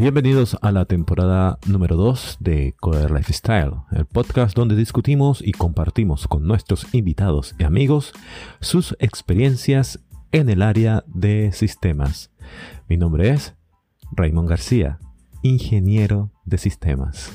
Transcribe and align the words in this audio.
Bienvenidos 0.00 0.56
a 0.62 0.72
la 0.72 0.86
temporada 0.86 1.58
número 1.66 1.94
2 1.94 2.38
de 2.40 2.74
Coder 2.80 3.10
Lifestyle, 3.10 3.82
el 3.92 4.06
podcast 4.06 4.56
donde 4.56 4.74
discutimos 4.74 5.42
y 5.44 5.52
compartimos 5.52 6.26
con 6.26 6.46
nuestros 6.46 6.86
invitados 6.94 7.54
y 7.58 7.64
amigos 7.64 8.14
sus 8.62 8.96
experiencias 8.98 10.00
en 10.32 10.48
el 10.48 10.62
área 10.62 11.04
de 11.06 11.52
sistemas. 11.52 12.30
Mi 12.88 12.96
nombre 12.96 13.28
es 13.28 13.52
Raymond 14.12 14.48
García, 14.48 14.98
ingeniero 15.42 16.32
de 16.46 16.56
sistemas. 16.56 17.30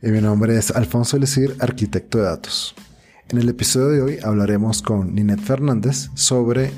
Y 0.00 0.10
mi 0.10 0.20
nombre 0.20 0.56
es 0.56 0.70
Alfonso 0.70 1.18
Lecir, 1.18 1.56
arquitecto 1.58 2.18
de 2.18 2.24
datos. 2.24 2.76
En 3.30 3.38
el 3.38 3.48
episodio 3.48 3.88
de 3.88 4.02
hoy 4.02 4.18
hablaremos 4.22 4.80
con 4.80 5.12
Ninette 5.12 5.42
Fernández 5.42 6.08
sobre 6.14 6.70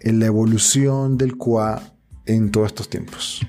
la 0.00 0.26
evolución 0.26 1.18
del 1.18 1.36
QA 1.36 1.82
en 2.24 2.52
todos 2.52 2.68
estos 2.68 2.88
tiempos. 2.88 3.44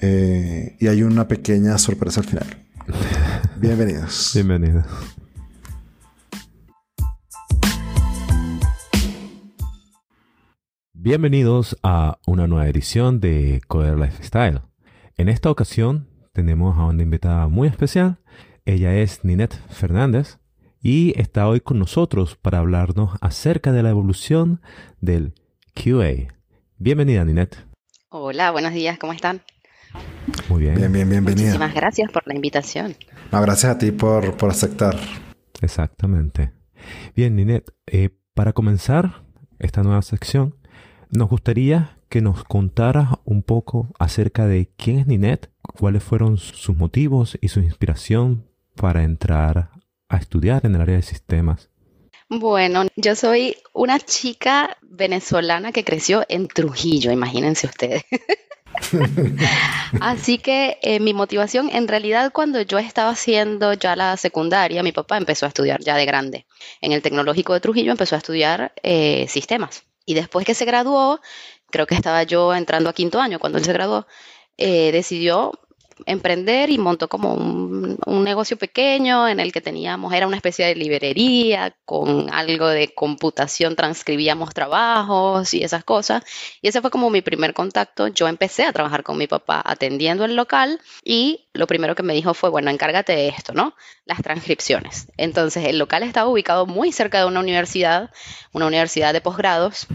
Eh, 0.00 0.76
y 0.78 0.86
hay 0.86 1.02
una 1.02 1.26
pequeña 1.26 1.76
sorpresa 1.78 2.20
al 2.20 2.26
final. 2.26 2.66
Bienvenidos. 3.56 4.32
Bienvenidos. 4.34 4.86
Bienvenidos 10.92 11.76
a 11.82 12.18
una 12.26 12.46
nueva 12.46 12.68
edición 12.68 13.20
de 13.20 13.60
Coder 13.66 13.98
Lifestyle. 13.98 14.62
En 15.16 15.28
esta 15.28 15.50
ocasión 15.50 16.08
tenemos 16.32 16.78
a 16.78 16.84
una 16.84 17.02
invitada 17.02 17.48
muy 17.48 17.66
especial. 17.66 18.18
Ella 18.64 18.94
es 18.94 19.24
Ninette 19.24 19.58
Fernández 19.70 20.38
y 20.80 21.18
está 21.18 21.48
hoy 21.48 21.60
con 21.60 21.78
nosotros 21.78 22.36
para 22.36 22.58
hablarnos 22.58 23.16
acerca 23.20 23.72
de 23.72 23.82
la 23.82 23.90
evolución 23.90 24.60
del 25.00 25.34
QA. 25.74 26.34
Bienvenida, 26.76 27.24
Ninette. 27.24 27.66
Hola, 28.10 28.52
buenos 28.52 28.72
días, 28.72 28.98
¿cómo 28.98 29.12
están? 29.12 29.42
Muy 30.48 30.62
bien. 30.62 30.74
Bien, 30.76 30.92
bien, 30.92 31.08
bienvenida. 31.08 31.46
Muchísimas 31.46 31.74
gracias 31.74 32.10
por 32.10 32.26
la 32.26 32.34
invitación. 32.34 32.96
No, 33.30 33.40
gracias 33.42 33.72
a 33.72 33.78
ti 33.78 33.90
por, 33.90 34.36
por 34.36 34.50
aceptar. 34.50 34.96
Exactamente. 35.60 36.52
Bien, 37.14 37.36
Ninette, 37.36 37.70
eh, 37.86 38.10
para 38.34 38.52
comenzar 38.52 39.24
esta 39.58 39.82
nueva 39.82 40.02
sección, 40.02 40.54
nos 41.10 41.28
gustaría 41.28 41.98
que 42.08 42.20
nos 42.20 42.44
contaras 42.44 43.08
un 43.24 43.42
poco 43.42 43.88
acerca 43.98 44.46
de 44.46 44.70
quién 44.76 45.00
es 45.00 45.06
Ninette, 45.06 45.50
cuáles 45.60 46.02
fueron 46.02 46.38
sus 46.38 46.76
motivos 46.76 47.36
y 47.40 47.48
su 47.48 47.60
inspiración 47.60 48.46
para 48.74 49.02
entrar 49.02 49.70
a 50.08 50.16
estudiar 50.16 50.64
en 50.64 50.74
el 50.74 50.80
área 50.80 50.96
de 50.96 51.02
sistemas. 51.02 51.70
Bueno, 52.30 52.84
yo 52.96 53.14
soy 53.14 53.56
una 53.72 53.98
chica 53.98 54.76
venezolana 54.82 55.72
que 55.72 55.84
creció 55.84 56.24
en 56.28 56.46
Trujillo, 56.48 57.10
imagínense 57.10 57.66
ustedes. 57.66 58.04
Así 60.00 60.38
que 60.38 60.78
eh, 60.82 61.00
mi 61.00 61.14
motivación, 61.14 61.70
en 61.72 61.88
realidad 61.88 62.32
cuando 62.32 62.60
yo 62.62 62.78
estaba 62.78 63.10
haciendo 63.10 63.72
ya 63.72 63.96
la 63.96 64.16
secundaria, 64.16 64.82
mi 64.82 64.92
papá 64.92 65.16
empezó 65.16 65.46
a 65.46 65.48
estudiar 65.48 65.80
ya 65.80 65.96
de 65.96 66.06
grande. 66.06 66.46
En 66.80 66.92
el 66.92 67.02
Tecnológico 67.02 67.54
de 67.54 67.60
Trujillo 67.60 67.92
empezó 67.92 68.14
a 68.14 68.18
estudiar 68.18 68.72
eh, 68.82 69.26
sistemas. 69.28 69.84
Y 70.04 70.14
después 70.14 70.46
que 70.46 70.54
se 70.54 70.64
graduó, 70.64 71.20
creo 71.70 71.86
que 71.86 71.94
estaba 71.94 72.22
yo 72.22 72.54
entrando 72.54 72.88
a 72.90 72.94
quinto 72.94 73.20
año 73.20 73.38
cuando 73.38 73.58
él 73.58 73.64
se 73.64 73.72
graduó, 73.72 74.06
eh, 74.56 74.90
decidió 74.92 75.52
emprender 76.06 76.70
y 76.70 76.78
montó 76.78 77.08
como 77.08 77.34
un, 77.34 77.98
negocio 78.24 78.58
pequeño 78.58 79.26
en 79.28 79.40
el 79.40 79.52
que 79.52 79.60
teníamos, 79.60 80.12
era 80.12 80.26
una 80.26 80.36
especie 80.36 80.66
de 80.66 80.74
librería 80.74 81.74
con 81.84 82.32
algo 82.32 82.66
de 82.68 82.92
computación, 82.94 83.74
transcribíamos 83.74 84.52
trabajos 84.52 85.54
y 85.54 85.62
esas 85.62 85.84
cosas. 85.84 86.24
Y 86.60 86.68
ese 86.68 86.80
fue 86.82 86.90
como 86.90 87.08
mi 87.08 87.22
primer 87.22 87.54
contacto. 87.54 88.08
Yo 88.08 88.28
empecé 88.28 88.64
a 88.64 88.72
trabajar 88.72 89.02
con 89.02 89.16
mi 89.16 89.26
papá 89.26 89.62
atendiendo 89.64 90.24
el 90.24 90.36
local 90.36 90.80
y 91.02 91.47
lo 91.58 91.66
primero 91.66 91.96
que 91.96 92.04
me 92.04 92.14
dijo 92.14 92.34
fue, 92.34 92.50
bueno, 92.50 92.70
encárgate 92.70 93.12
de 93.14 93.28
esto, 93.28 93.52
¿no? 93.52 93.74
Las 94.04 94.22
transcripciones. 94.22 95.08
Entonces, 95.16 95.64
el 95.66 95.76
local 95.76 96.04
estaba 96.04 96.28
ubicado 96.28 96.66
muy 96.66 96.92
cerca 96.92 97.18
de 97.18 97.24
una 97.26 97.40
universidad, 97.40 98.10
una 98.52 98.66
universidad 98.66 99.12
de 99.12 99.20
posgrados, 99.20 99.88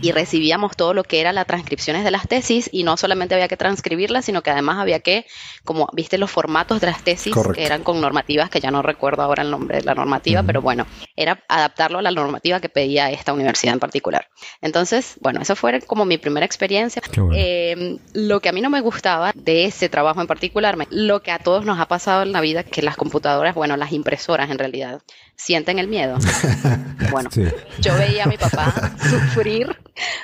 y 0.00 0.12
recibíamos 0.12 0.76
todo 0.76 0.94
lo 0.94 1.02
que 1.02 1.20
era 1.20 1.32
las 1.32 1.46
transcripciones 1.46 2.04
de 2.04 2.12
las 2.12 2.28
tesis 2.28 2.70
y 2.72 2.84
no 2.84 2.96
solamente 2.96 3.34
había 3.34 3.48
que 3.48 3.56
transcribirlas, 3.56 4.24
sino 4.24 4.42
que 4.42 4.50
además 4.50 4.78
había 4.78 5.00
que 5.00 5.26
como 5.64 5.88
viste 5.92 6.16
los 6.16 6.30
formatos 6.30 6.80
de 6.80 6.86
las 6.86 7.02
tesis, 7.02 7.34
que 7.54 7.64
eran 7.64 7.82
con 7.82 8.00
normativas, 8.00 8.48
que 8.48 8.60
ya 8.60 8.70
no 8.70 8.82
recuerdo 8.82 9.22
ahora 9.22 9.42
el 9.42 9.50
nombre 9.50 9.78
de 9.78 9.84
la 9.84 9.94
normativa, 9.94 10.44
pero 10.44 10.62
bueno, 10.62 10.86
era 11.16 11.42
adaptarlo 11.48 11.98
a 11.98 12.02
la 12.02 12.12
normativa 12.12 12.60
que 12.60 12.68
pedía 12.68 13.10
esta 13.10 13.32
universidad 13.32 13.74
en 13.74 13.80
particular. 13.80 14.28
Entonces, 14.60 15.16
bueno, 15.20 15.40
eso 15.42 15.56
fue 15.56 15.80
como 15.80 16.04
mi 16.04 16.18
primera 16.18 16.46
experiencia. 16.46 17.02
Em, 17.34 17.98
lo 18.12 18.40
que 18.40 18.48
a 18.48 18.52
mí 18.52 18.60
no 18.60 18.70
me 18.70 18.80
gustaba 18.80 19.32
de 19.34 19.64
ese 19.64 19.88
trabajo 19.88 20.20
en 20.20 20.26
particular, 20.26 20.76
lo 20.90 21.22
que 21.22 21.30
a 21.30 21.38
todos 21.38 21.64
nos 21.64 21.78
ha 21.78 21.86
pasado 21.86 22.22
en 22.22 22.32
la 22.32 22.40
vida, 22.40 22.62
que 22.62 22.82
las 22.82 22.96
computadoras, 22.96 23.54
bueno, 23.54 23.76
las 23.76 23.92
impresoras 23.92 24.50
en 24.50 24.58
realidad, 24.58 25.02
sienten 25.36 25.78
el 25.78 25.88
miedo. 25.88 26.18
Bueno, 27.10 27.28
yo 27.80 27.94
veía 27.96 28.24
a 28.24 28.26
mi 28.26 28.36
papá 28.36 28.72
sufrir 28.98 29.76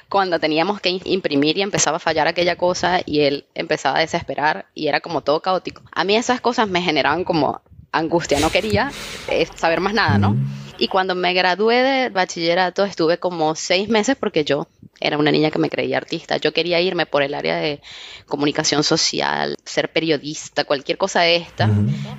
cuando 0.08 0.40
teníamos 0.40 0.80
que 0.80 1.00
imprimir 1.04 1.56
y 1.56 1.62
empezaba 1.62 1.98
a 1.98 2.00
fallar 2.00 2.26
aquella 2.26 2.56
cosa 2.56 3.00
y 3.04 3.20
él 3.20 3.44
empezaba 3.54 3.98
a 3.98 4.00
desesperar 4.00 4.66
y 4.74 4.88
era 4.88 5.00
como 5.00 5.20
todo 5.20 5.40
caótico. 5.40 5.82
A 5.92 6.02
mí 6.02 6.16
esas 6.16 6.40
cosas 6.40 6.68
me 6.68 6.82
generaban 6.82 7.22
como 7.22 7.60
angustia, 7.92 8.40
no 8.40 8.50
quería 8.50 8.90
eh, 9.28 9.46
saber 9.54 9.80
más 9.80 9.94
nada, 9.94 10.18
¿no? 10.18 10.36
Y 10.78 10.88
cuando 10.88 11.14
me 11.14 11.34
gradué 11.34 11.82
de 11.82 12.08
bachillerato 12.08 12.84
estuve 12.84 13.18
como 13.18 13.54
seis 13.54 13.88
meses 13.88 14.16
porque 14.18 14.44
yo 14.44 14.66
era 15.00 15.18
una 15.18 15.32
niña 15.32 15.50
que 15.50 15.58
me 15.58 15.70
creía 15.70 15.96
artista. 15.96 16.36
Yo 16.36 16.52
quería 16.52 16.80
irme 16.80 17.06
por 17.06 17.22
el 17.22 17.34
área 17.34 17.56
de 17.56 17.80
comunicación 18.26 18.84
social, 18.84 19.56
ser 19.64 19.90
periodista, 19.90 20.64
cualquier 20.64 20.98
cosa 20.98 21.22
de 21.22 21.36
esta, 21.36 21.70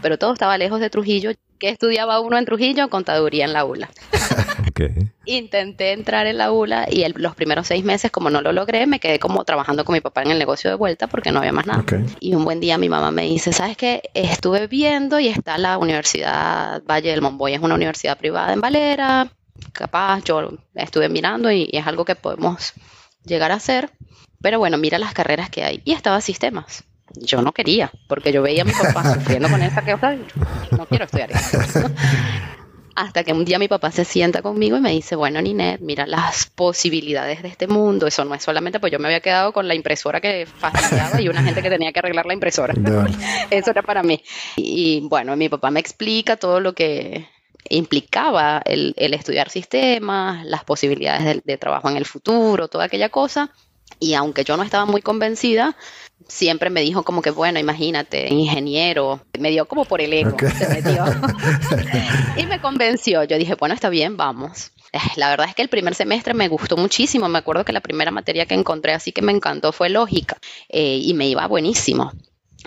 pero 0.02 0.18
todo 0.18 0.34
estaba 0.34 0.58
lejos 0.58 0.80
de 0.80 0.90
Trujillo. 0.90 1.31
¿Qué 1.59 1.69
estudiaba 1.69 2.19
uno 2.19 2.40
en 2.40 2.46
Trujillo? 2.46 2.90
Contaduría 2.90 3.46
en 3.46 3.53
la 3.53 3.66
ULA. 3.66 3.90
Intenté 5.25 5.92
entrar 5.92 6.25
en 6.25 6.40
la 6.40 6.52
ULA 6.52 6.88
y 6.90 7.06
los 7.14 7.36
primeros 7.36 7.68
seis 7.68 7.84
meses, 7.84 8.09
como 8.09 8.31
no 8.31 8.42
lo 8.42 8.52
logré, 8.52 8.88
me 8.88 9.00
quedé 9.00 9.19
como 9.19 9.44
trabajando 9.46 9.86
con 9.86 9.94
mi 9.94 10.02
papá 10.02 10.24
en 10.24 10.31
el 10.31 10.40
negocio 10.40 10.72
de 10.72 10.75
vuelta 10.75 11.06
porque 11.06 11.31
no 11.31 11.38
había 11.38 11.52
más 11.52 11.68
nada. 11.68 11.84
Y 12.19 12.34
un 12.34 12.46
buen 12.46 12.59
día 12.59 12.80
mi 12.80 12.90
mamá 12.90 13.12
me 13.12 13.24
dice, 13.24 13.53
¿sabes 13.53 13.78
qué? 13.78 14.02
Estuve 14.16 14.66
viendo 14.66 15.19
y 15.19 15.28
está 15.28 15.59
la 15.59 15.78
Universidad 15.78 16.81
Valle 16.84 17.12
del 17.12 17.22
Monboy, 17.22 17.53
es 17.53 17.62
una 17.62 17.75
universidad 17.75 18.18
privada 18.18 18.53
en 18.53 18.62
Valera, 18.62 19.31
capaz 19.73 20.23
yo 20.23 20.57
estuve 20.75 21.09
mirando 21.09 21.51
y, 21.51 21.69
es 21.72 21.85
algo 21.88 22.05
que 22.05 22.16
podemos 22.16 22.73
llegar 23.23 23.51
a 23.51 23.55
hacer. 23.55 23.91
Pero 24.41 24.59
bueno, 24.59 24.77
mira 24.77 24.97
las 24.97 25.13
carreras 25.13 25.49
que 25.49 25.63
hay. 25.63 25.81
Y 25.85 25.94
estaba 25.94 26.19
sistemas 26.22 26.83
yo 27.16 27.41
no 27.41 27.51
quería, 27.51 27.91
porque 28.07 28.31
yo 28.31 28.41
veía 28.41 28.61
a 28.61 28.66
mi 28.66 28.71
papá 28.71 29.13
sufriendo 29.16 29.50
con 29.50 29.61
esa 29.61 29.81
cosa, 29.81 30.16
no 30.71 30.85
quiero 30.85 31.05
estudiar 31.05 31.31
eso. 31.31 31.59
Hasta 32.94 33.23
que 33.23 33.31
un 33.31 33.45
día 33.45 33.57
mi 33.57 33.69
papá 33.69 33.89
se 33.89 34.03
sienta 34.03 34.41
conmigo 34.41 34.75
y 34.77 34.81
me 34.81 34.91
dice, 34.91 35.16
bueno, 35.16 35.41
Ninet, 35.41 35.79
mira 35.79 36.05
las 36.05 36.47
posibilidades 36.47 37.41
de 37.41 37.47
este 37.47 37.66
mundo. 37.66 38.05
Eso 38.05 38.25
no 38.25 38.35
es 38.35 38.44
solamente, 38.44 38.81
pues 38.81 38.91
yo 38.91 39.00
me 39.00 39.07
había 39.07 39.21
quedado 39.21 39.53
con 39.53 39.67
la 39.67 39.75
impresora 39.75 40.19
que 40.19 40.45
fastidiaba 40.45 41.21
y 41.21 41.29
una 41.29 41.41
gente 41.41 41.61
que 41.61 41.69
tenía 41.69 41.94
que 41.94 42.00
arreglar 42.00 42.25
la 42.25 42.33
impresora. 42.33 42.73
Eso 43.50 43.71
era 43.71 43.81
para 43.81 44.03
mí. 44.03 44.21
Y, 44.57 45.07
bueno, 45.07 45.35
mi 45.38 45.47
papá 45.47 45.71
me 45.71 45.79
explica 45.79 46.35
todo 46.35 46.59
lo 46.59 46.73
que 46.73 47.29
implicaba 47.69 48.61
el, 48.66 48.94
estudiar 48.97 49.49
sistemas, 49.49 50.45
las 50.45 50.63
posibilidades 50.63 51.44
de 51.44 51.57
trabajo 51.57 51.89
en 51.89 51.97
el 51.97 52.05
futuro, 52.05 52.67
toda 52.67 52.85
aquella 52.85 53.09
cosa. 53.09 53.51
Y 53.99 54.13
aunque 54.13 54.44
yo 54.44 54.57
no 54.57 54.63
estaba 54.63 54.85
muy 54.85 55.01
convencida, 55.01 55.75
siempre 56.27 56.69
me 56.69 56.81
dijo 56.81 57.03
como 57.03 57.21
que, 57.21 57.29
bueno, 57.29 57.59
imagínate, 57.59 58.33
ingeniero, 58.33 59.21
me 59.39 59.51
dio 59.51 59.66
como 59.66 59.85
por 59.85 60.01
el 60.01 60.13
ego, 60.13 60.38
se 60.57 60.67
metió. 60.69 61.05
y 62.38 62.45
me 62.45 62.61
convenció, 62.61 63.23
yo 63.23 63.38
dije, 63.38 63.55
bueno, 63.55 63.75
está 63.75 63.89
bien, 63.89 64.17
vamos. 64.17 64.71
Eh, 64.94 65.00
la 65.16 65.29
verdad 65.29 65.47
es 65.50 65.56
que 65.56 65.62
el 65.62 65.69
primer 65.69 65.95
semestre 65.95 66.33
me 66.33 66.47
gustó 66.47 66.77
muchísimo, 66.77 67.30
me 67.30 67.38
acuerdo 67.38 67.63
que 67.63 67.74
la 67.74 67.81
primera 67.81 68.12
materia 68.12 68.45
que 68.45 68.56
encontré 68.56 68.94
así 68.94 69.12
que 69.12 69.21
me 69.21 69.31
encantó 69.31 69.71
fue 69.71 69.89
lógica 69.89 70.38
eh, 70.69 71.00
y 71.01 71.13
me 71.13 71.27
iba 71.27 71.45
buenísimo. 71.47 72.12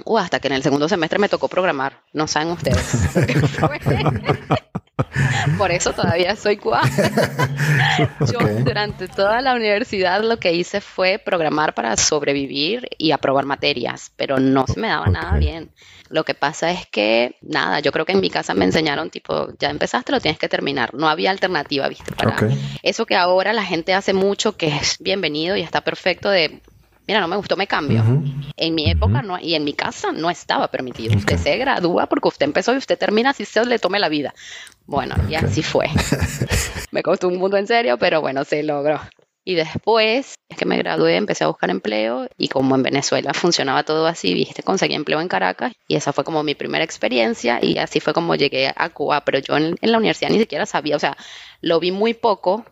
Uh, 0.05 0.19
hasta 0.19 0.41
que 0.41 0.49
en 0.49 0.55
el 0.55 0.63
segundo 0.63 0.89
semestre 0.89 1.19
me 1.19 1.29
tocó 1.29 1.49
programar, 1.49 2.01
no 2.13 2.27
saben 2.27 2.49
ustedes. 2.49 2.95
Por 5.59 5.71
eso 5.71 5.93
todavía 5.93 6.37
soy 6.37 6.57
cubana. 6.57 6.91
Yo 8.21 8.39
durante 8.65 9.09
toda 9.09 9.41
la 9.41 9.55
universidad 9.55 10.23
lo 10.23 10.39
que 10.39 10.53
hice 10.53 10.81
fue 10.81 11.19
programar 11.19 11.75
para 11.75 11.97
sobrevivir 11.97 12.89
y 12.99 13.13
aprobar 13.13 13.45
materias, 13.45 14.13
pero 14.17 14.39
no 14.39 14.67
se 14.67 14.81
me 14.81 14.89
daba 14.89 15.07
nada 15.07 15.37
bien. 15.37 15.71
Lo 16.09 16.25
que 16.25 16.35
pasa 16.35 16.71
es 16.71 16.87
que, 16.87 17.37
nada, 17.43 17.81
yo 17.81 17.91
creo 17.91 18.05
que 18.05 18.13
en 18.13 18.21
mi 18.21 18.31
casa 18.31 18.55
me 18.55 18.65
enseñaron 18.65 19.11
tipo, 19.11 19.49
ya 19.59 19.71
empezaste, 19.71 20.13
lo 20.13 20.21
tienes 20.21 20.39
que 20.39 20.49
terminar. 20.49 20.95
No 20.95 21.09
había 21.09 21.31
alternativa, 21.31 21.89
¿viste? 21.89 22.15
Para 22.15 22.37
eso 22.83 23.07
que 23.07 23.17
ahora 23.17 23.53
la 23.53 23.65
gente 23.65 23.95
hace 23.95 24.13
mucho, 24.13 24.57
que 24.57 24.69
es 24.69 24.97
bienvenido 25.01 25.57
y 25.57 25.63
está 25.63 25.81
perfecto 25.81 26.31
de 26.31 26.61
mira, 27.07 27.21
no 27.21 27.29
me 27.29 27.37
gustó, 27.37 27.57
me 27.57 27.67
cambio. 27.67 28.03
En 28.57 28.75
mi 28.75 28.91
época 28.91 29.23
no, 29.23 29.39
y 29.39 29.55
en 29.55 29.65
mi 29.65 29.73
casa 29.73 30.13
no 30.13 30.31
estaba 30.31 30.69
permitido. 30.69 31.17
Usted 31.17 31.39
se 31.39 31.57
gradúa 31.57 32.07
porque 32.07 32.29
usted 32.29 32.47
empezó 32.47 32.75
y 32.75 32.79
usted 32.79 32.99
termina 32.99 33.33
si 33.33 33.45
se 33.45 33.65
le 33.65 33.79
tome 33.79 33.99
la 33.99 34.09
vida. 34.09 34.35
Bueno, 34.87 35.15
y 35.29 35.35
así 35.35 35.63
fue. 35.63 35.89
me 36.91 37.03
costó 37.03 37.29
un 37.29 37.39
mundo 37.39 37.57
en 37.57 37.67
serio, 37.67 37.99
pero 37.99 38.21
bueno, 38.21 38.45
se 38.45 38.63
logró. 38.63 39.01
Y 39.47 39.57
después, 39.57 40.37
es 40.49 40.57
que 40.57 40.65
me 40.65 40.79
gradué, 40.79 41.17
empecé 41.17 41.45
a 41.45 41.49
buscar 41.49 41.69
empleo 41.69 42.29
y 42.39 42.49
como 42.49 42.75
en 42.77 42.83
Venezuela 42.83 43.35
funcionaba 43.35 43.83
todo 43.83 44.07
así, 44.07 44.33
viste, 44.33 44.63
conseguí 44.63 44.95
empleo 44.95 45.21
en 45.21 45.29
Caracas 45.29 45.75
y 45.87 45.97
esa 45.97 46.15
fue 46.15 46.25
como 46.25 46.43
mi 46.43 46.55
primera 46.55 46.83
experiencia 46.83 47.59
y 47.61 47.77
así 47.77 48.01
fue 48.01 48.15
como 48.15 48.37
llegué 48.37 48.73
a 48.75 48.89
Cuba, 48.89 49.21
pero 49.21 49.41
yo 49.41 49.59
en, 49.59 49.77
en 49.83 49.93
la 49.93 49.99
universidad 49.99 50.31
ni 50.31 50.39
siquiera 50.39 50.65
sabía, 50.65 50.97
o 50.97 50.99
sea, 50.99 51.19
lo 51.61 51.79
vi 51.79 51.93
muy 51.93 52.15
poco 52.15 52.65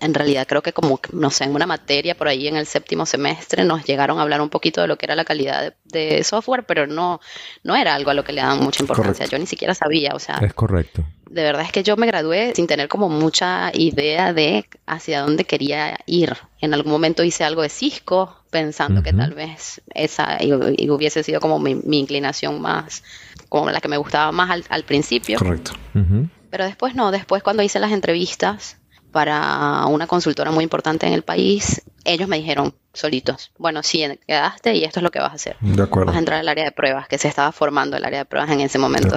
en 0.00 0.14
realidad 0.14 0.46
creo 0.46 0.62
que 0.62 0.72
como, 0.72 1.00
no 1.12 1.30
sé, 1.30 1.44
en 1.44 1.54
una 1.54 1.66
materia 1.66 2.16
por 2.16 2.28
ahí 2.28 2.48
en 2.48 2.56
el 2.56 2.66
séptimo 2.66 3.06
semestre 3.06 3.64
nos 3.64 3.84
llegaron 3.84 4.18
a 4.18 4.22
hablar 4.22 4.40
un 4.40 4.48
poquito 4.48 4.80
de 4.80 4.86
lo 4.86 4.96
que 4.96 5.06
era 5.06 5.14
la 5.14 5.24
calidad 5.24 5.74
de, 5.84 6.22
software, 6.24 6.64
pero 6.64 6.86
no, 6.86 7.20
no 7.64 7.76
era 7.76 7.94
algo 7.94 8.10
a 8.10 8.14
lo 8.14 8.24
que 8.24 8.32
le 8.32 8.40
daban 8.40 8.60
mucha 8.60 8.82
importancia. 8.82 9.26
Yo 9.26 9.38
ni 9.38 9.46
siquiera 9.46 9.74
sabía, 9.74 10.14
o 10.14 10.18
sea... 10.18 10.38
Es 10.42 10.54
correcto. 10.54 11.04
De 11.28 11.42
verdad 11.42 11.62
es 11.62 11.72
que 11.72 11.82
yo 11.82 11.96
me 11.96 12.06
gradué 12.06 12.54
sin 12.54 12.66
tener 12.66 12.88
como 12.88 13.08
mucha 13.08 13.70
idea 13.74 14.32
de 14.32 14.66
hacia 14.86 15.20
dónde 15.20 15.44
quería 15.44 15.98
ir. 16.06 16.36
En 16.60 16.72
algún 16.72 16.90
momento 16.90 17.22
hice 17.22 17.44
algo 17.44 17.62
de 17.62 17.68
Cisco, 17.68 18.34
pensando 18.50 19.02
que 19.02 19.12
tal 19.12 19.34
vez 19.34 19.82
esa 19.94 20.42
y, 20.42 20.52
hubiese 20.88 21.22
sido 21.22 21.40
como 21.40 21.58
mi, 21.58 21.98
inclinación 21.98 22.60
más, 22.62 23.04
como 23.50 23.70
la 23.70 23.80
que 23.80 23.88
me 23.88 23.98
gustaba 23.98 24.32
más 24.32 24.64
al, 24.70 24.84
principio. 24.84 25.38
Correcto. 25.38 25.72
Pero 26.50 26.64
después 26.64 26.94
no, 26.94 27.10
después 27.10 27.42
cuando 27.42 27.62
hice 27.62 27.78
las 27.78 27.92
entrevistas 27.92 28.77
para 29.12 29.86
una 29.86 30.06
consultora 30.06 30.50
muy 30.50 30.64
importante 30.64 31.06
en 31.06 31.12
el 31.12 31.22
país, 31.22 31.82
ellos 32.04 32.28
me 32.28 32.36
dijeron 32.36 32.74
solitos, 32.92 33.52
bueno, 33.58 33.82
sí, 33.82 34.04
quedaste 34.26 34.74
y 34.74 34.84
esto 34.84 35.00
es 35.00 35.04
lo 35.04 35.10
que 35.10 35.20
vas 35.20 35.32
a 35.32 35.34
hacer. 35.34 35.56
De 35.60 35.82
acuerdo. 35.82 36.06
Vas 36.06 36.16
a 36.16 36.18
entrar 36.18 36.40
al 36.40 36.48
área 36.48 36.64
de 36.64 36.72
pruebas, 36.72 37.08
que 37.08 37.18
se 37.18 37.28
estaba 37.28 37.52
formando 37.52 37.96
el 37.96 38.04
área 38.04 38.20
de 38.20 38.24
pruebas 38.24 38.50
en 38.50 38.60
ese 38.60 38.78
momento, 38.78 39.16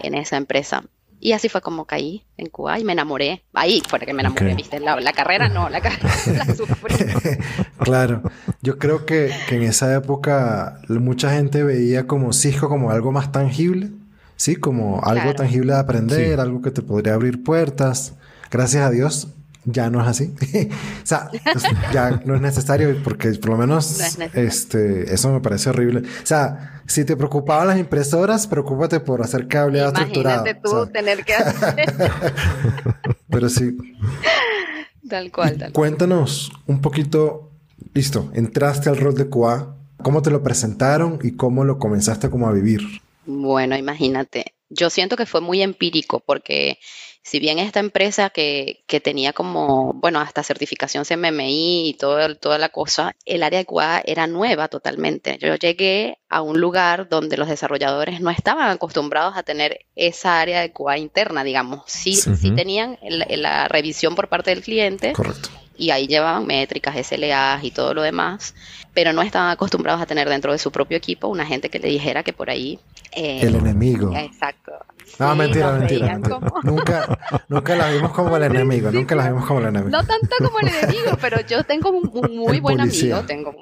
en 0.00 0.14
esa 0.14 0.36
empresa. 0.36 0.84
Y 1.18 1.32
así 1.32 1.48
fue 1.48 1.62
como 1.62 1.86
caí 1.86 2.24
en 2.36 2.48
Cuba 2.48 2.78
y 2.78 2.84
me 2.84 2.92
enamoré. 2.92 3.42
Ahí 3.54 3.82
fue 3.88 3.98
que 4.00 4.12
me 4.12 4.20
enamoré, 4.20 4.54
¿viste? 4.54 4.78
La, 4.80 5.12
carrera 5.12 5.48
no, 5.48 5.68
la 5.70 5.80
carrera 5.80 6.10
la 6.46 6.54
sufrí. 6.54 6.94
claro, 7.78 8.22
yo 8.62 8.78
creo 8.78 9.06
que, 9.06 9.32
que, 9.48 9.56
en 9.56 9.62
esa 9.62 9.94
época 9.94 10.80
mucha 10.88 11.32
gente 11.32 11.62
veía 11.62 12.06
como 12.06 12.32
Cisco 12.32 12.68
como 12.68 12.90
algo 12.90 13.12
más 13.12 13.32
tangible, 13.32 13.90
¿sí? 14.36 14.56
Como 14.56 15.00
algo 15.02 15.34
tangible 15.34 15.72
de 15.72 15.78
aprender, 15.78 16.38
algo 16.38 16.60
que 16.60 16.70
te 16.70 16.82
podría 16.82 17.14
abrir 17.14 17.42
puertas. 17.42 18.14
Gracias 18.56 18.86
a 18.86 18.90
Dios, 18.90 19.28
ya 19.66 19.90
no 19.90 20.00
es 20.00 20.08
así. 20.08 20.32
o 21.02 21.06
sea, 21.06 21.28
pues, 21.30 21.62
ya 21.92 22.22
no 22.24 22.36
es 22.36 22.40
necesario 22.40 22.96
porque 23.04 23.28
por 23.32 23.50
lo 23.50 23.58
menos 23.58 24.00
este, 24.32 25.12
eso 25.12 25.30
me 25.30 25.40
parece 25.40 25.68
horrible. 25.68 26.00
O 26.00 26.26
sea, 26.26 26.80
si 26.86 27.04
te 27.04 27.18
preocupaban 27.18 27.68
las 27.68 27.78
impresoras, 27.78 28.46
preocúpate 28.46 29.00
por 29.00 29.20
hacer 29.20 29.46
cableado 29.46 29.92
estructurado. 29.92 30.46
Imagínate 30.46 30.60
tú 30.62 30.86
tener 30.86 31.22
que 31.22 31.34
hacer. 31.34 31.92
Pero 33.28 33.50
sí. 33.50 33.76
Tal 35.06 35.30
cual, 35.30 35.58
tal 35.58 35.72
Cuéntanos 35.74 36.50
un 36.66 36.80
poquito, 36.80 37.50
listo, 37.92 38.30
entraste 38.32 38.88
al 38.88 38.96
rol 38.96 39.16
de 39.16 39.28
QA, 39.28 39.76
¿cómo 40.02 40.22
te 40.22 40.30
lo 40.30 40.42
presentaron 40.42 41.18
y 41.22 41.32
cómo 41.32 41.64
lo 41.64 41.78
comenzaste 41.78 42.30
como 42.30 42.48
a 42.48 42.52
vivir? 42.52 42.80
Bueno, 43.26 43.76
imagínate. 43.76 44.54
Yo 44.70 44.88
siento 44.88 45.14
que 45.18 45.26
fue 45.26 45.42
muy 45.42 45.60
empírico 45.60 46.20
porque 46.24 46.78
si 47.26 47.40
bien 47.40 47.58
esta 47.58 47.80
empresa 47.80 48.30
que, 48.30 48.84
tenía 49.02 49.32
como, 49.32 49.94
bueno, 49.94 50.20
hasta 50.20 50.44
certificación 50.44 51.04
CMMI 51.04 51.88
y 51.88 51.94
todo, 51.94 52.36
toda 52.36 52.56
la 52.56 52.68
cosa, 52.68 53.16
el 53.24 53.42
área 53.42 53.58
de 53.58 53.64
QA 53.64 54.00
era 54.04 54.28
nueva 54.28 54.68
totalmente. 54.68 55.36
Yo 55.40 55.56
llegué 55.56 56.18
a 56.28 56.40
un 56.40 56.60
lugar 56.60 57.08
donde 57.08 57.36
los 57.36 57.48
desarrolladores 57.48 58.20
no 58.20 58.30
estaban 58.30 58.70
acostumbrados 58.70 59.36
a 59.36 59.42
tener 59.42 59.86
esa 59.96 60.38
área 60.38 60.60
de 60.60 60.70
QA 60.72 60.98
interna, 60.98 61.42
digamos. 61.42 61.82
Sí, 61.86 62.14
sí 62.14 62.52
tenían 62.52 62.96
la, 63.02 63.66
revisión 63.66 64.14
por 64.14 64.28
parte 64.28 64.50
del 64.50 64.62
cliente. 64.62 65.12
Correcto. 65.12 65.48
Y 65.78 65.90
ahí 65.90 66.06
llevaban 66.06 66.46
métricas, 66.46 66.96
SLAs 67.06 67.64
y 67.64 67.70
todo 67.70 67.94
lo 67.94 68.02
demás, 68.02 68.54
pero 68.94 69.12
no 69.12 69.22
estaban 69.22 69.50
acostumbrados 69.50 70.00
a 70.00 70.06
tener 70.06 70.28
dentro 70.28 70.52
de 70.52 70.58
su 70.58 70.70
propio 70.70 70.96
equipo 70.96 71.28
una 71.28 71.46
gente 71.46 71.68
que 71.68 71.78
le 71.78 71.88
dijera 71.88 72.22
que 72.22 72.32
por 72.32 72.50
ahí... 72.50 72.78
Eh, 73.12 73.40
el 73.42 73.56
enemigo. 73.56 74.14
Exacto 74.16 74.72
no, 75.18 75.34
mentira, 75.34 75.72
mentira. 75.72 76.18
Nunca, 76.62 77.18
nunca 77.48 77.76
la 77.76 77.90
vimos 77.90 78.12
como 78.12 78.36
el 78.36 78.42
enemigo, 78.42 78.90
nunca 78.90 79.14
la 79.14 79.28
vimos 79.28 79.46
como 79.46 79.60
el 79.60 79.66
enemigo. 79.66 79.90
No 79.90 80.04
tanto 80.04 80.36
como 80.38 80.58
el 80.60 80.68
enemigo, 80.68 81.16
pero 81.20 81.40
yo 81.40 81.64
tengo 81.64 81.90
un, 81.90 82.10
muy 82.36 82.60
buen 82.60 82.80
amigo, 82.80 83.22
tengo 83.22 83.54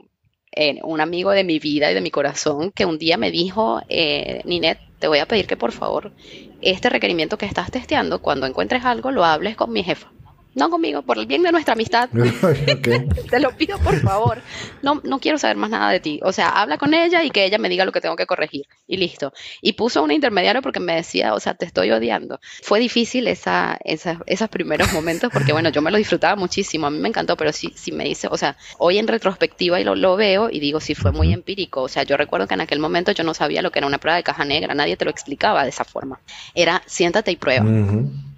eh, 0.53 0.81
un 0.83 1.01
amigo 1.01 1.31
de 1.31 1.45
mi 1.45 1.59
vida 1.59 1.91
y 1.91 1.95
de 1.95 2.01
mi 2.01 2.11
corazón 2.11 2.73
que 2.73 2.85
un 2.85 2.99
día 2.99 3.17
me 3.17 3.31
dijo, 3.31 3.81
eh, 3.89 4.43
Ninet, 4.45 4.79
te 4.99 5.07
voy 5.07 5.19
a 5.19 5.27
pedir 5.27 5.47
que 5.47 5.57
por 5.57 5.73
favor 5.73 6.13
este 6.61 6.89
requerimiento 6.89 7.39
que 7.39 7.47
estás 7.47 7.71
testeando, 7.71 8.21
cuando 8.21 8.47
encuentres 8.47 8.85
algo, 8.85 9.11
lo 9.11 9.25
hables 9.25 9.55
con 9.55 9.71
mi 9.71 9.85
jefa 9.85 10.14
no 10.55 10.71
conmigo, 10.71 11.03
por 11.03 11.19
el 11.19 11.27
bien 11.27 11.43
de 11.43 11.53
nuestra 11.53 11.75
amistad. 11.75 12.09
Te 13.31 13.41
lo 13.41 13.51
pido 13.57 13.79
por 13.79 14.01
favor. 14.01 14.41
No, 14.83 15.01
no 15.05 15.19
quiero 15.19 15.39
saber 15.39 15.57
más 15.57 15.71
nada 15.71 15.91
de 15.91 16.01
ti. 16.01 16.21
O 16.23 16.33
sea, 16.33 16.49
habla 16.49 16.79
con 16.79 16.95
ella 16.95 17.23
y 17.23 17.31
que 17.31 17.45
ella 17.45 17.59
me 17.59 17.69
diga 17.69 17.85
lo 17.85 17.93
que 17.93 18.01
tengo 18.01 18.17
que 18.17 18.27
corregir. 18.27 18.67
Y 18.87 18.97
listo. 18.97 19.33
Y 19.61 19.73
puso 19.73 20.03
un 20.03 20.11
intermediario 20.11 20.63
porque 20.63 20.81
me 20.81 20.95
decía, 20.95 21.35
o 21.35 21.41
sea, 21.41 21.55
te 21.55 21.67
estoy 21.67 21.91
odiando. 21.91 22.41
Fue 22.63 22.81
difícil 22.81 23.27
esa, 23.29 23.79
esos 23.85 24.49
primeros 24.49 24.93
momentos 24.93 25.31
porque, 25.33 25.53
bueno, 25.53 25.71
yo 25.71 25.83
me 25.83 25.91
lo 25.91 25.99
disfrutaba 25.99 26.37
muchísimo. 26.37 26.87
A 26.87 26.91
mí 26.91 26.99
me 26.99 27.09
encantó, 27.09 27.37
pero 27.37 27.53
sí, 27.53 27.73
sí 27.75 27.93
me 27.93 28.05
dice, 28.05 28.29
o 28.31 28.37
sea, 28.37 28.57
hoy 28.79 28.99
en 28.99 29.09
retrospectiva 29.09 29.81
y 29.81 29.85
lo, 29.85 29.95
lo 29.95 30.17
veo 30.17 30.51
y 30.51 30.61
digo, 30.61 30.81
sí 30.81 30.95
fue 30.95 31.13
muy 31.13 31.33
empírico. 31.33 31.83
O 31.83 31.89
sea, 31.89 32.03
yo 32.03 32.17
recuerdo 32.17 32.47
que 32.47 32.55
en 32.55 32.61
aquel 32.61 32.79
momento 32.79 33.13
yo 33.13 33.25
no 33.25 33.35
sabía 33.35 33.63
lo 33.63 33.71
que 33.71 33.81
era 33.81 33.87
una 33.87 33.99
prueba 33.99 34.17
de 34.17 34.23
caja 34.23 34.45
negra. 34.45 34.75
Nadie 34.75 34.97
te 34.97 35.05
lo 35.05 35.11
explicaba 35.11 35.65
de 35.65 35.71
esa 35.71 35.85
forma. 35.85 36.21
Era 36.55 36.83
siéntate 36.87 37.31
y 37.31 37.37
prueba 37.37 37.65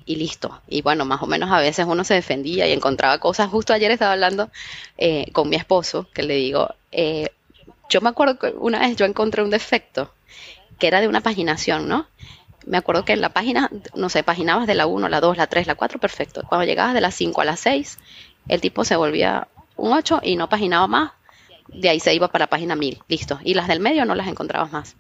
y 0.07 0.17
listo. 0.17 0.63
Y 0.69 0.81
bueno, 0.83 1.05
más 1.05 1.23
o 1.23 1.27
menos 1.27 1.51
a 1.51 1.59
veces 1.59 1.85
uno 1.87 2.05
se 2.05 2.15
defendía 2.15 2.67
y 2.67 2.73
encontraba 2.73 3.19
cosas. 3.19 3.51
Justo 3.51 3.75
ayer 3.75 3.91
estaba 3.91 4.13
hablando 4.13 4.49
eh, 4.97 5.31
con 5.33 5.51
mi 5.51 5.57
esposo, 5.57 6.09
que 6.15 6.23
le 6.23 6.37
digo, 6.37 6.75
eh, 6.93 7.29
yo 7.91 8.01
me 8.01 8.09
acuerdo 8.09 8.39
que 8.39 8.55
una 8.57 8.79
vez 8.79 8.97
yo 8.97 9.05
encontré 9.05 9.43
un 9.43 9.51
defecto 9.51 10.13
que 10.79 10.87
era 10.87 11.01
de 11.01 11.09
una 11.09 11.21
paginación, 11.21 11.89
¿no? 11.89 12.07
Me 12.67 12.79
acuerdo 12.79 13.05
que 13.05 13.13
en 13.13 13.21
la 13.21 13.31
página, 13.31 13.71
no 13.95 14.09
sé, 14.09 14.23
paginabas 14.23 14.67
de 14.67 14.75
la 14.75 14.87
1, 14.87 15.09
la 15.09 15.21
2, 15.21 15.37
la 15.37 15.47
3, 15.47 15.67
la 15.67 15.75
4, 15.75 15.99
perfecto. 15.99 16.43
Cuando 16.49 16.67
llegabas 16.67 16.95
de 16.95 17.01
la 17.01 17.11
5 17.11 17.41
a 17.41 17.45
la 17.45 17.57
6, 17.57 17.99
el 18.49 18.61
tipo 18.61 18.85
se 18.85 18.97
volvía 18.97 19.49
un 19.77 19.93
8 19.93 20.21
y 20.23 20.37
no 20.37 20.49
paginaba 20.49 20.87
más. 20.87 21.13
De 21.69 21.89
ahí 21.89 22.01
se 22.01 22.15
iba 22.15 22.29
para 22.29 22.45
la 22.45 22.51
página 22.51 22.77
1000, 22.77 23.03
listo. 23.09 23.39
Y 23.45 23.55
las 23.55 23.69
del 23.69 23.81
medio 23.81 24.05
no 24.05 24.15
las 24.15 24.29
encontrabas 24.29 24.73
más. 24.73 24.97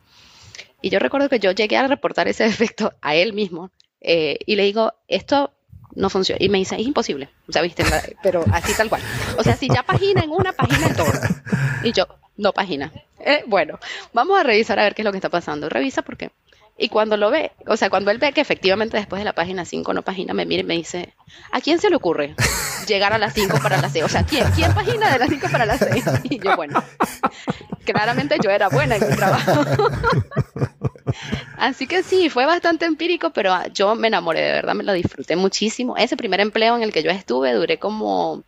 Y 0.81 0.91
yo 0.91 0.99
recuerdo 0.99 1.29
que 1.29 1.41
yo 1.41 1.50
llegué 1.52 1.76
a 1.76 1.87
reportar 1.87 2.29
ese 2.29 2.44
defecto 2.49 2.93
a 3.02 3.14
él 3.14 3.32
mismo 3.32 3.70
eh, 4.01 4.39
y 4.47 4.57
le 4.57 4.65
digo, 4.65 4.93
esto 5.09 5.53
no 5.95 6.11
funciona. 6.11 6.39
Y 6.43 6.49
me 6.49 6.59
dice, 6.59 6.77
es 6.77 6.87
imposible. 6.87 7.31
O 7.49 7.53
sea, 7.53 7.63
viste, 7.63 7.85
pero 8.23 8.45
así 8.53 8.73
tal 8.75 8.88
cual. 8.88 9.03
O 9.38 9.43
sea, 9.43 9.57
si 9.57 9.69
ya 9.69 9.83
pagina 9.83 10.23
en 10.23 10.31
una, 10.31 10.53
página 10.53 10.87
en 10.87 10.97
todo. 10.97 11.12
Y 11.83 11.93
yo, 11.93 12.07
no 12.37 12.53
pagina. 12.53 12.93
Eh, 13.21 13.45
bueno, 13.47 13.79
vamos 14.12 14.38
a 14.38 14.43
revisar 14.43 14.79
a 14.79 14.85
ver 14.85 14.95
qué 14.95 15.03
es 15.03 15.05
lo 15.05 15.12
que 15.12 15.19
está 15.19 15.31
pasando. 15.31 15.69
Revisa 15.69 16.03
por 16.03 16.17
qué. 16.17 16.31
Y 16.79 16.91
cuando 16.91 17.17
lo 17.17 17.31
ve, 17.31 17.53
o 17.67 17.76
sea, 17.79 17.88
cuando 17.88 18.11
él 18.11 18.19
ve 18.19 18.33
que 18.33 18.43
efectivamente 18.43 18.99
después 18.99 19.21
de 19.21 19.25
la 19.25 19.33
página 19.33 19.65
5 19.65 19.95
no 19.95 20.03
página, 20.03 20.35
me 20.35 20.45
mira 20.45 20.61
y 20.61 20.65
me 20.65 20.75
dice, 20.75 21.15
¿a 21.50 21.62
quién 21.62 21.79
se 21.79 21.88
le 21.88 21.97
ocurre 21.97 22.35
llegar 22.87 23.15
a 23.15 23.19
las 23.19 23.33
5 23.33 23.61
para 23.62 23.81
las 23.81 23.93
6? 23.93 24.05
O 24.05 24.09
sea, 24.09 24.25
¿quién, 24.26 24.45
¿quién 24.55 24.75
página 24.75 25.11
de 25.11 25.19
las 25.19 25.31
5 25.31 25.49
para 25.50 25.65
las 25.65 25.79
6? 25.79 26.05
Y 26.25 26.38
yo, 26.38 26.55
bueno, 26.55 26.85
claramente 27.93 28.37
yo 28.43 28.50
era 28.50 28.69
buena 28.69 28.97
en 28.97 29.09
mi 29.09 29.16
trabajo. 29.16 29.64
Así 31.57 31.87
que 31.87 32.02
sí, 32.02 32.28
fue 32.28 32.45
bastante 32.45 32.85
empírico, 32.85 33.31
pero 33.31 33.55
yo 33.73 33.95
me 33.95 34.09
enamoré, 34.09 34.43
de 34.43 34.52
verdad, 34.52 34.75
me 34.75 34.85
lo 34.85 34.93
disfruté 34.93 35.37
muchísimo. 35.37 35.97
Ese 35.97 36.16
primer 36.16 36.40
empleo 36.40 36.76
en 36.76 36.83
el 36.83 36.93
que 36.93 37.02
yo 37.02 37.11
estuve 37.11 37.52
duré 37.55 37.78
como 37.78 38.43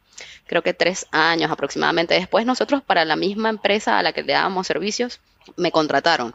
creo 0.46 0.62
que 0.62 0.74
tres 0.74 1.06
años 1.10 1.50
aproximadamente. 1.50 2.14
Después 2.14 2.44
nosotros 2.44 2.82
para 2.82 3.04
la 3.04 3.16
misma 3.16 3.48
empresa 3.50 3.98
a 3.98 4.02
la 4.02 4.12
que 4.12 4.22
le 4.22 4.32
dábamos 4.32 4.66
servicios, 4.66 5.20
me 5.56 5.70
contrataron 5.70 6.34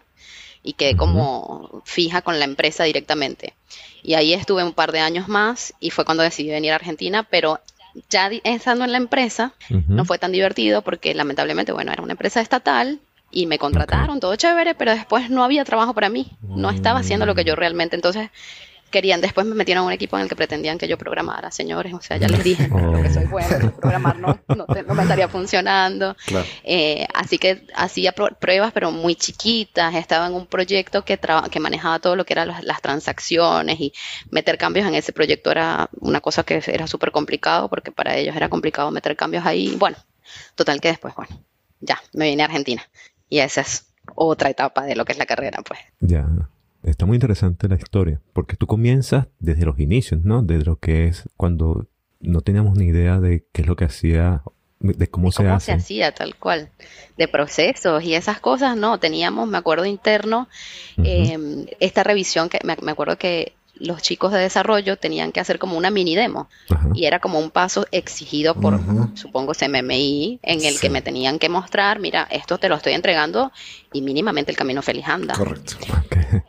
y 0.64 0.74
quedé 0.74 0.96
como 0.96 1.82
fija 1.86 2.22
con 2.22 2.40
la 2.40 2.46
empresa 2.46 2.86
directamente. 2.86 3.54
Y 4.02 4.14
ahí 4.16 4.34
estuve 4.34 4.64
un 4.64 4.74
par 4.74 4.92
de 4.92 5.00
años 5.00 5.28
más 5.28 5.74
y 5.80 5.90
fue 5.90 6.06
cuando 6.06 6.24
decidí 6.24 6.50
venir 6.50 6.72
a 6.72 6.76
Argentina, 6.76 7.24
pero 7.24 7.60
ya 8.10 8.30
estando 8.44 8.86
en 8.86 8.92
la 8.92 8.98
empresa 8.98 9.54
no 9.70 10.06
fue 10.06 10.18
tan 10.18 10.32
divertido 10.32 10.82
porque 10.82 11.14
lamentablemente, 11.14 11.72
bueno, 11.72 11.92
era 11.92 12.04
una 12.04 12.14
empresa 12.14 12.42
estatal 12.42 13.00
y 13.32 13.48
me 13.48 13.58
contrataron, 13.58 14.20
todo 14.20 14.36
chévere, 14.36 14.76
pero 14.76 14.92
después 14.92 15.30
no 15.30 15.44
había 15.44 15.66
trabajo 15.66 15.94
para 15.94 16.10
mí, 16.10 16.32
no 16.42 16.70
estaba 16.70 17.00
haciendo 17.00 17.26
lo 17.26 17.36
que 17.36 17.44
yo 17.44 17.56
realmente. 17.56 17.96
Entonces 17.96 18.30
querían, 18.94 19.22
después 19.22 19.48
me 19.48 19.56
metieron 19.56 19.84
a 19.84 19.88
un 19.88 19.92
equipo 19.92 20.16
en 20.16 20.24
el 20.24 20.30
que 20.30 20.36
pretendían 20.36 20.78
que 20.78 20.88
yo 20.88 20.98
programara, 21.00 21.50
señores, 21.50 21.94
o 21.94 22.02
sea, 22.02 22.18
ya 22.18 22.28
les 22.28 22.44
dije 22.44 22.70
que 22.70 23.10
soy 23.10 23.26
bueno, 23.26 23.74
programar 23.82 24.20
no, 24.20 24.40
no, 24.48 24.94
me 24.94 25.02
estaría 25.02 25.28
funcionando. 25.28 26.16
Eh, 26.64 27.08
así 27.14 27.40
que 27.40 27.66
hacía 27.76 28.14
pruebas, 28.14 28.72
pero 28.72 28.92
muy 28.92 29.16
chiquitas, 29.16 29.96
estaba 29.96 30.28
en 30.28 30.36
un 30.36 30.46
proyecto 30.46 31.04
que, 31.04 31.20
que 31.52 31.60
manejaba 31.60 32.00
todo 32.00 32.16
lo 32.16 32.24
que 32.24 32.34
eran 32.34 32.48
las, 32.48 32.82
transacciones 32.84 33.80
y 33.80 33.94
meter 34.30 34.58
cambios 34.58 34.86
en 34.86 34.94
ese 34.94 35.14
proyecto 35.14 35.50
era 35.50 35.90
una 36.00 36.20
cosa 36.22 36.44
que 36.44 36.62
era 36.68 36.86
súper 36.86 37.12
complicado 37.12 37.70
porque 37.70 37.92
para 37.92 38.16
ellos 38.16 38.36
era 38.36 38.50
complicado 38.50 38.92
meter 38.92 39.16
cambios 39.16 39.46
ahí. 39.46 39.76
Bueno, 39.78 39.98
total 40.54 40.80
que 40.80 40.90
después, 40.90 41.16
bueno, 41.16 41.42
ya, 41.80 42.00
me 42.14 42.26
vine 42.26 42.44
a 42.44 42.46
Argentina 42.46 42.88
y 43.28 43.40
esa 43.40 43.62
es 43.62 43.88
otra 44.14 44.52
etapa 44.52 44.84
de 44.84 44.96
lo 44.96 45.06
que 45.06 45.14
es 45.14 45.18
la 45.18 45.26
carrera, 45.26 45.64
pues. 45.66 45.80
Ya. 46.00 46.28
Está 46.84 47.06
muy 47.06 47.16
interesante 47.16 47.70
la 47.70 47.76
historia, 47.76 48.22
porque 48.34 48.58
tú 48.58 48.68
comienzas 48.68 49.28
desde 49.40 49.66
los 49.66 49.80
inicios, 49.80 50.22
¿no? 50.24 50.44
Desde 50.44 50.66
lo 50.66 50.78
que 50.78 51.08
es 51.08 51.30
cuando 51.38 51.88
no 52.20 52.42
teníamos 52.42 52.78
ni 52.78 52.86
idea 52.86 53.20
de 53.20 53.46
qué 53.54 53.62
es 53.62 53.68
lo 53.68 53.76
que 53.76 53.86
hacía, 53.86 54.44
de 54.80 55.08
cómo, 55.08 55.32
se 55.32 55.44
cómo 55.44 55.56
hace. 55.56 55.68
se 55.68 55.72
hacía 55.74 56.14
tal 56.14 56.36
cual, 56.36 56.70
de 57.18 57.28
procesos 57.28 58.04
y 58.04 58.16
esas 58.16 58.40
cosas, 58.40 58.76
no, 58.76 59.00
teníamos, 59.00 59.48
me 59.48 59.58
acuerdo 59.58 59.86
interno, 59.86 60.50
eh, 61.04 61.66
esta 61.80 62.04
revisión 62.04 62.50
que 62.50 62.60
me, 62.66 62.76
me 62.82 62.92
acuerdo 62.92 63.18
que 63.18 63.54
los 63.76 64.02
chicos 64.02 64.32
de 64.32 64.40
desarrollo 64.40 64.98
tenían 64.98 65.32
que 65.32 65.40
hacer 65.40 65.58
como 65.60 65.78
una 65.78 65.90
mini 65.90 66.16
demo 66.16 66.48
Ajá. 66.70 66.90
y 66.94 67.06
era 67.06 67.20
como 67.20 67.40
un 67.40 67.50
paso 67.50 67.86
exigido 67.92 68.54
por, 68.56 68.76
Ujú. 68.76 69.10
supongo, 69.16 69.54
CMMI, 69.54 70.40
en 70.44 70.64
el 70.64 70.74
Sí. 70.76 70.80
que 70.80 70.90
me 70.90 71.02
tenían 71.02 71.40
que 71.40 71.50
mostrar, 71.50 72.00
mira, 72.00 72.28
esto 72.30 72.58
te 72.60 72.70
lo 72.70 72.76
estoy 72.76 72.94
entregando 72.94 73.52
y 73.92 74.02
mínimamente 74.02 74.52
el 74.52 74.58
camino 74.58 74.82
feliz 74.82 75.08
anda. 75.08 75.34
Correcto. 75.36 75.76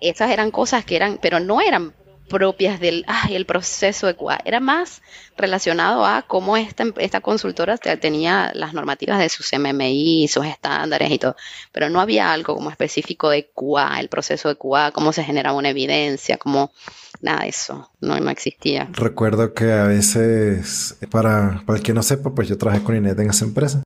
Esas 0.00 0.30
eran 0.30 0.50
cosas 0.50 0.84
que 0.84 0.96
eran, 0.96 1.18
pero 1.20 1.40
no 1.40 1.60
eran 1.60 1.94
propias 2.28 2.80
del 2.80 3.04
ay, 3.06 3.36
el 3.36 3.46
proceso 3.46 4.06
de 4.06 4.14
QA, 4.16 4.40
era 4.44 4.60
más 4.60 5.02
relacionado 5.36 6.06
a 6.06 6.22
cómo 6.22 6.56
esta, 6.56 6.84
esta 6.98 7.20
consultora 7.20 7.76
te- 7.76 7.96
tenía 7.96 8.50
las 8.54 8.72
normativas 8.74 9.18
de 9.18 9.28
sus 9.28 9.52
MMI, 9.52 10.28
sus 10.28 10.46
estándares 10.46 11.10
y 11.10 11.18
todo, 11.18 11.36
pero 11.72 11.90
no 11.90 12.00
había 12.00 12.32
algo 12.32 12.54
como 12.54 12.70
específico 12.70 13.30
de 13.30 13.50
QA, 13.54 14.00
el 14.00 14.08
proceso 14.08 14.48
de 14.48 14.56
QA, 14.56 14.90
cómo 14.92 15.12
se 15.12 15.24
generaba 15.24 15.56
una 15.56 15.70
evidencia, 15.70 16.38
cómo 16.38 16.72
nada 17.20 17.42
de 17.42 17.48
eso, 17.48 17.90
no, 18.00 18.18
no 18.18 18.30
existía. 18.30 18.88
Recuerdo 18.92 19.54
que 19.54 19.72
a 19.72 19.84
veces, 19.84 20.96
para, 21.10 21.62
para 21.66 21.78
el 21.78 21.82
que 21.84 21.92
no 21.92 22.02
sepa, 22.02 22.34
pues 22.34 22.48
yo 22.48 22.58
trabajé 22.58 22.82
con 22.82 22.96
Inés 22.96 23.16
en 23.18 23.30
esa 23.30 23.44
empresa. 23.44 23.82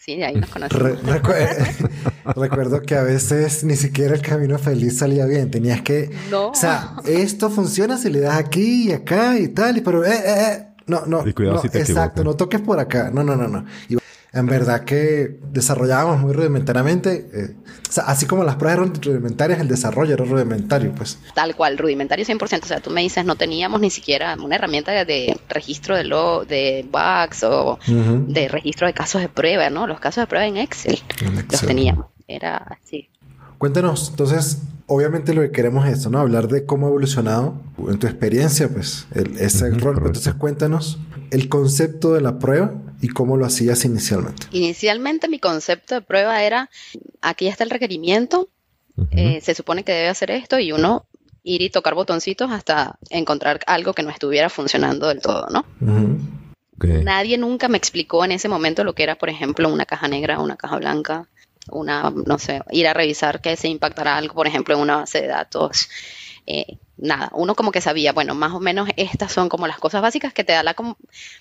Sí, 0.00 0.22
ahí 0.22 0.34
nos 0.36 0.50
conocimos. 0.50 0.82
Re- 0.82 1.20
recu- 1.20 1.90
recuerdo 2.36 2.82
que 2.82 2.94
a 2.96 3.02
veces 3.02 3.64
ni 3.64 3.76
siquiera 3.76 4.14
el 4.14 4.22
camino 4.22 4.58
feliz 4.58 4.98
salía 4.98 5.26
bien. 5.26 5.50
Tenías 5.50 5.82
que, 5.82 6.10
No. 6.30 6.48
o 6.50 6.54
sea, 6.54 6.96
esto 7.06 7.50
funciona 7.50 7.96
si 7.98 8.10
le 8.10 8.20
das 8.20 8.36
aquí 8.36 8.88
y 8.88 8.92
acá 8.92 9.38
y 9.38 9.48
tal, 9.48 9.78
y 9.78 9.80
pero, 9.80 10.04
eh, 10.04 10.10
eh, 10.12 10.34
eh, 10.52 10.66
no, 10.86 11.06
no, 11.06 11.26
Y 11.26 11.32
cuidado 11.32 11.56
no, 11.56 11.62
si 11.62 11.68
te 11.68 11.78
exacto, 11.78 12.20
equivocas. 12.20 12.24
no 12.24 12.36
toques 12.36 12.60
por 12.60 12.78
acá, 12.78 13.10
no, 13.12 13.22
no, 13.24 13.36
no, 13.36 13.48
no. 13.48 13.64
Y 13.88 13.96
en 14.34 14.46
verdad 14.46 14.84
que 14.84 15.38
desarrollábamos 15.52 16.20
muy 16.20 16.32
rudimentariamente, 16.32 17.28
eh, 17.32 17.54
o 17.88 17.92
sea, 17.92 18.04
así 18.04 18.26
como 18.26 18.42
las 18.42 18.56
pruebas 18.56 18.80
eran 18.80 19.02
rudimentarias, 19.02 19.60
el 19.60 19.68
desarrollo 19.68 20.14
era 20.14 20.24
rudimentario, 20.24 20.92
pues. 20.92 21.18
Tal 21.34 21.54
cual, 21.54 21.78
rudimentario 21.78 22.24
100%. 22.24 22.64
O 22.64 22.66
sea, 22.66 22.80
tú 22.80 22.90
me 22.90 23.02
dices, 23.02 23.24
no 23.24 23.36
teníamos 23.36 23.80
ni 23.80 23.90
siquiera 23.90 24.36
una 24.42 24.56
herramienta 24.56 24.90
de, 24.92 25.04
de 25.04 25.40
registro 25.48 25.96
de, 25.96 26.04
lo, 26.04 26.44
de 26.44 26.84
bugs 26.90 27.44
o 27.44 27.78
de 27.86 28.48
registro 28.48 28.86
de 28.88 28.92
casos 28.92 29.20
de 29.20 29.28
prueba, 29.28 29.70
¿no? 29.70 29.86
Los 29.86 30.00
casos 30.00 30.22
de 30.22 30.26
prueba 30.26 30.46
en 30.46 30.56
Excel 30.56 31.00
En 31.20 31.34
los 31.36 31.44
Excel. 31.44 31.68
teníamos. 31.68 32.06
Era 32.26 32.56
así. 32.56 33.08
Cuéntanos, 33.58 34.08
entonces, 34.10 34.58
obviamente 34.86 35.34
lo 35.34 35.42
que 35.42 35.50
queremos 35.50 35.86
es 35.86 35.94
esto, 35.98 36.10
¿no? 36.10 36.18
Hablar 36.20 36.48
de 36.48 36.64
cómo 36.66 36.86
ha 36.86 36.88
evolucionado 36.90 37.54
en 37.88 37.98
tu 37.98 38.06
experiencia, 38.06 38.68
pues, 38.68 39.06
el- 39.14 39.38
ese 39.38 39.70
Ujú, 39.70 39.78
rol. 39.80 39.94
correcto. 39.94 40.06
Entonces, 40.08 40.34
cuéntanos 40.34 40.98
el 41.30 41.48
concepto 41.48 42.12
de 42.14 42.20
la 42.20 42.38
prueba 42.38 42.72
y 43.00 43.08
cómo 43.08 43.36
lo 43.36 43.46
hacías 43.46 43.84
inicialmente. 43.84 44.46
Inicialmente 44.52 45.28
mi 45.28 45.38
concepto 45.38 45.94
de 45.94 46.00
prueba 46.02 46.42
era, 46.42 46.70
aquí 47.22 47.46
está 47.48 47.64
el 47.64 47.70
requerimiento, 47.70 48.48
eh, 49.10 49.40
se 49.42 49.54
supone 49.54 49.82
que 49.84 49.92
debe 49.92 50.08
hacer 50.08 50.30
esto 50.30 50.58
y 50.58 50.70
uno 50.72 51.04
ir 51.42 51.60
y 51.62 51.70
tocar 51.70 51.94
botoncitos 51.94 52.50
hasta 52.52 52.96
encontrar 53.10 53.60
algo 53.66 53.92
que 53.92 54.02
no 54.02 54.10
estuviera 54.10 54.48
funcionando 54.48 55.08
del 55.08 55.20
todo, 55.20 55.46
¿no? 55.50 55.64
Nadie 57.04 57.38
nunca 57.38 57.68
me 57.68 57.76
explicó 57.78 58.24
en 58.24 58.32
ese 58.32 58.48
momento 58.48 58.84
lo 58.84 58.94
que 58.94 59.02
era, 59.02 59.16
por 59.16 59.28
ejemplo, 59.28 59.68
una 59.72 59.86
caja 59.86 60.08
negra, 60.08 60.38
una 60.40 60.56
caja 60.56 60.76
blanca, 60.76 61.28
una, 61.70 62.10
no 62.10 62.38
sé, 62.38 62.62
ir 62.70 62.86
a 62.88 62.94
revisar 62.94 63.40
que 63.40 63.56
se 63.56 63.68
impactará 63.68 64.16
algo, 64.16 64.34
por 64.34 64.46
ejemplo, 64.46 64.74
en 64.74 64.80
una 64.80 64.96
base 64.96 65.20
de 65.22 65.28
datos. 65.28 65.88
Eh, 66.46 66.76
nada, 66.98 67.30
uno 67.32 67.54
como 67.54 67.72
que 67.72 67.80
sabía, 67.80 68.12
bueno, 68.12 68.34
más 68.34 68.52
o 68.52 68.60
menos 68.60 68.88
estas 68.96 69.32
son 69.32 69.48
como 69.48 69.66
las 69.66 69.78
cosas 69.78 70.02
básicas 70.02 70.32
que 70.34 70.44
te 70.44 70.52
da 70.52 70.62
la 70.62 70.74
como- 70.74 70.96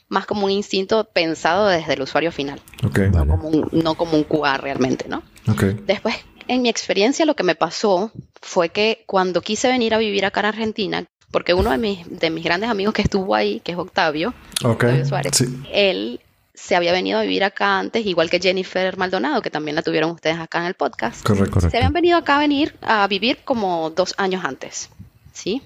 más 0.08 0.25
como 0.25 0.46
un 0.46 0.51
instinto 0.51 1.03
pensado 1.06 1.68
desde 1.68 1.94
el 1.94 2.01
usuario 2.01 2.32
final, 2.32 2.62
Ok, 2.86 3.00
Vale. 3.12 3.25
no, 3.25 3.27
como 3.27 3.50
un, 3.50 3.70
no 3.72 3.96
como 3.96 4.13
un 4.18 4.24
QA 4.24 4.58
realmente, 4.58 5.10
¿no? 5.10 5.22
ok. 5.50 5.63
Después, 5.86 6.15
en 6.48 6.62
mi 6.62 6.70
experiencia, 6.70 7.25
lo 7.25 7.36
que 7.36 7.44
me 7.44 7.56
pasó 7.56 8.12
fue 8.42 8.70
que 8.70 9.03
cuando 9.06 9.42
quise 9.42 9.68
venir 9.68 9.94
a 9.94 9.98
vivir 9.98 10.25
acá 10.25 10.39
en 10.42 10.46
Argentina, 10.48 11.06
porque 11.32 11.53
uno 11.53 11.72
de 11.72 11.77
mis, 11.77 12.20
de 12.20 12.30
mis 12.30 12.44
grandes 12.44 12.70
amigos 12.70 12.94
que 12.94 13.01
estuvo 13.01 13.36
ahí, 13.36 13.60
que 13.60 13.74
es 13.74 13.77
Octavio, 13.77 14.34
Ok. 14.63 14.72
Octavio 14.84 15.06
Suárez, 15.06 15.36
Sí. 15.36 15.46
él 15.72 16.20
se 16.53 16.75
había 16.75 16.91
venido 16.91 17.19
a 17.19 17.24
vivir 17.24 17.43
acá 17.43 17.79
antes, 17.79 18.05
igual 18.05 18.29
que 18.29 18.39
Jennifer 18.39 18.95
Maldonado, 18.98 19.41
que 19.41 19.50
también 19.50 19.75
la 19.75 19.81
tuvieron 19.81 20.12
ustedes 20.12 20.38
acá 20.38 20.60
en 20.60 20.65
el 20.65 20.74
podcast. 20.75 21.25
Correcto. 21.25 21.53
Correcto. 21.55 21.72
Se 21.72 21.77
habían 21.77 21.93
venido 21.93 22.17
acá 22.17 22.36
a 22.36 22.39
venir 22.39 22.75
a 22.81 23.07
vivir 23.07 23.39
como 23.43 23.89
dos 23.89 24.13
años 24.17 24.45
antes, 24.45 24.89
¿sí? 25.31 25.62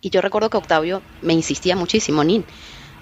Y 0.00 0.10
yo 0.10 0.20
recuerdo 0.20 0.50
que 0.50 0.56
Octavio 0.56 1.00
me 1.20 1.32
insistía 1.32 1.76
muchísimo, 1.76 2.24
Nin, 2.24 2.44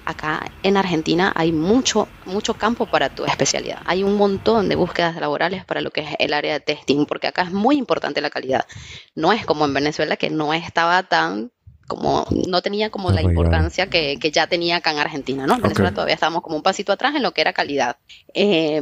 acá 0.04 0.50
en 0.62 0.76
Argentina 0.76 1.32
hay 1.34 1.52
mucho, 1.52 2.08
mucho 2.26 2.54
campo 2.54 2.86
para 2.86 3.14
tu 3.14 3.24
especialidad. 3.24 3.80
Hay 3.86 4.02
un 4.02 4.16
montón 4.16 4.68
de 4.68 4.76
búsquedas 4.76 5.16
laborales 5.16 5.64
para 5.64 5.80
lo 5.80 5.90
que 5.90 6.02
es 6.02 6.08
el 6.18 6.34
área 6.34 6.52
de 6.52 6.60
testing, 6.60 7.06
porque 7.06 7.28
acá 7.28 7.42
es 7.42 7.52
muy 7.52 7.76
importante 7.76 8.20
la 8.20 8.30
calidad. 8.30 8.66
No 9.14 9.32
es 9.32 9.46
como 9.46 9.64
en 9.64 9.72
Venezuela, 9.72 10.16
que 10.16 10.28
no 10.28 10.52
estaba 10.52 11.02
tan 11.04 11.52
como 11.90 12.26
no 12.48 12.62
tenía 12.62 12.88
como 12.90 13.10
la 13.10 13.16
Arraigado. 13.20 13.32
importancia 13.42 13.86
que, 13.88 14.16
que 14.18 14.30
ya 14.30 14.46
tenía 14.46 14.76
acá 14.76 14.92
en 14.92 14.98
Argentina, 15.00 15.46
¿no? 15.46 15.56
En 15.56 15.62
Venezuela 15.62 15.90
Ok. 15.90 15.94
todavía 15.96 16.14
estábamos 16.14 16.42
como 16.42 16.56
un 16.56 16.62
pasito 16.62 16.92
atrás 16.92 17.14
en 17.14 17.22
lo 17.22 17.32
que 17.32 17.42
era 17.42 17.52
calidad. 17.52 17.96
Eh, 18.32 18.80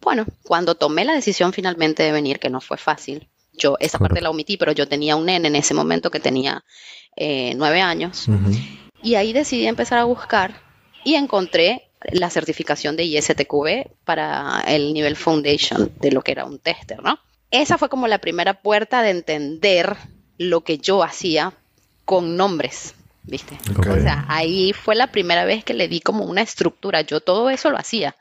bueno, 0.00 0.26
cuando 0.44 0.74
tomé 0.76 1.04
la 1.04 1.14
decisión 1.14 1.52
finalmente 1.52 2.02
de 2.02 2.12
venir, 2.12 2.38
que 2.38 2.50
no 2.50 2.60
fue 2.60 2.76
fácil, 2.76 3.28
yo 3.52 3.76
esa 3.80 3.98
parte 3.98 4.10
Correcto. 4.12 4.24
la 4.24 4.30
omití, 4.30 4.56
pero 4.56 4.72
yo 4.72 4.86
tenía 4.86 5.16
un 5.16 5.26
nene 5.26 5.48
en 5.48 5.56
ese 5.56 5.74
momento 5.74 6.10
que 6.10 6.20
tenía 6.20 6.62
eh, 7.16 7.54
nueve 7.56 7.80
años 7.80 8.26
y 9.02 9.14
ahí 9.16 9.32
decidí 9.32 9.66
empezar 9.66 9.98
a 9.98 10.04
buscar 10.04 10.62
y 11.04 11.14
encontré 11.14 11.90
la 12.12 12.30
certificación 12.30 12.96
de 12.96 13.04
ISTQB 13.04 13.90
para 14.04 14.62
el 14.68 14.94
nivel 14.94 15.16
foundation 15.16 15.92
de 16.00 16.12
lo 16.12 16.22
que 16.22 16.32
era 16.32 16.44
un 16.44 16.58
tester, 16.58 17.02
¿no? 17.02 17.18
Esa 17.50 17.76
fue 17.78 17.88
como 17.88 18.06
la 18.06 18.18
primera 18.18 18.62
puerta 18.62 19.02
de 19.02 19.10
entender 19.10 19.96
lo 20.38 20.62
que 20.62 20.78
yo 20.78 21.02
hacía 21.02 21.52
con 22.10 22.36
nombres, 22.36 22.96
¿viste? 23.22 23.56
O 23.88 24.00
sea, 24.00 24.24
ahí 24.26 24.72
fue 24.72 24.96
la 24.96 25.12
primera 25.12 25.44
vez 25.44 25.62
que 25.62 25.74
le 25.74 25.86
di 25.86 26.00
como 26.00 26.24
una 26.24 26.42
estructura. 26.42 27.02
Yo 27.02 27.20
todo 27.20 27.50
eso 27.50 27.70
lo 27.70 27.78
hacía, 27.78 28.16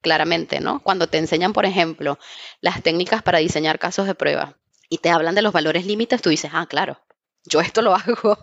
claramente, 0.00 0.60
¿no? 0.60 0.80
Cuando 0.80 1.08
te 1.08 1.18
enseñan, 1.18 1.52
por 1.52 1.66
ejemplo, 1.66 2.18
las 2.62 2.82
técnicas 2.82 3.22
para 3.22 3.36
diseñar 3.36 3.78
casos 3.78 4.06
de 4.06 4.14
prueba 4.14 4.56
y 4.88 4.96
te 4.96 5.10
hablan 5.10 5.34
de 5.34 5.42
los 5.42 5.52
valores 5.52 5.84
límites, 5.84 6.22
tú 6.22 6.30
dices, 6.30 6.52
ah, 6.54 6.64
claro, 6.64 7.02
yo 7.44 7.60
esto 7.60 7.82
lo 7.82 7.94
hago, 7.94 8.38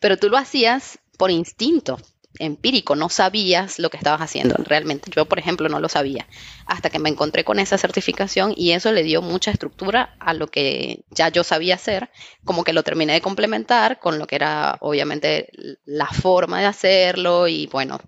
pero 0.00 0.18
tú 0.18 0.28
lo 0.28 0.36
hacías 0.36 0.98
por 1.16 1.30
instinto 1.30 1.96
empírico, 2.38 2.96
no 2.96 3.08
sabías 3.08 3.78
lo 3.78 3.90
que 3.90 3.96
estabas 3.96 4.20
haciendo. 4.20 4.54
Realmente 4.64 5.10
yo, 5.14 5.26
por 5.26 5.38
ejemplo, 5.38 5.68
no 5.68 5.80
lo 5.80 5.88
sabía 5.88 6.26
hasta 6.66 6.88
que 6.88 6.98
me 6.98 7.08
encontré 7.08 7.44
con 7.44 7.58
esa 7.58 7.76
certificación 7.78 8.54
y 8.56 8.72
eso 8.72 8.92
le 8.92 9.02
dio 9.02 9.22
mucha 9.22 9.50
estructura 9.50 10.14
a 10.20 10.32
lo 10.32 10.46
que 10.46 11.00
ya 11.10 11.28
yo 11.28 11.42
sabía 11.42 11.74
hacer, 11.74 12.10
como 12.44 12.64
que 12.64 12.72
lo 12.72 12.82
terminé 12.82 13.14
de 13.14 13.20
complementar 13.20 13.98
con 13.98 14.18
lo 14.18 14.26
que 14.26 14.36
era 14.36 14.76
obviamente 14.80 15.50
la 15.84 16.06
forma 16.06 16.60
de 16.60 16.66
hacerlo 16.66 17.48
y 17.48 17.66
bueno, 17.66 17.98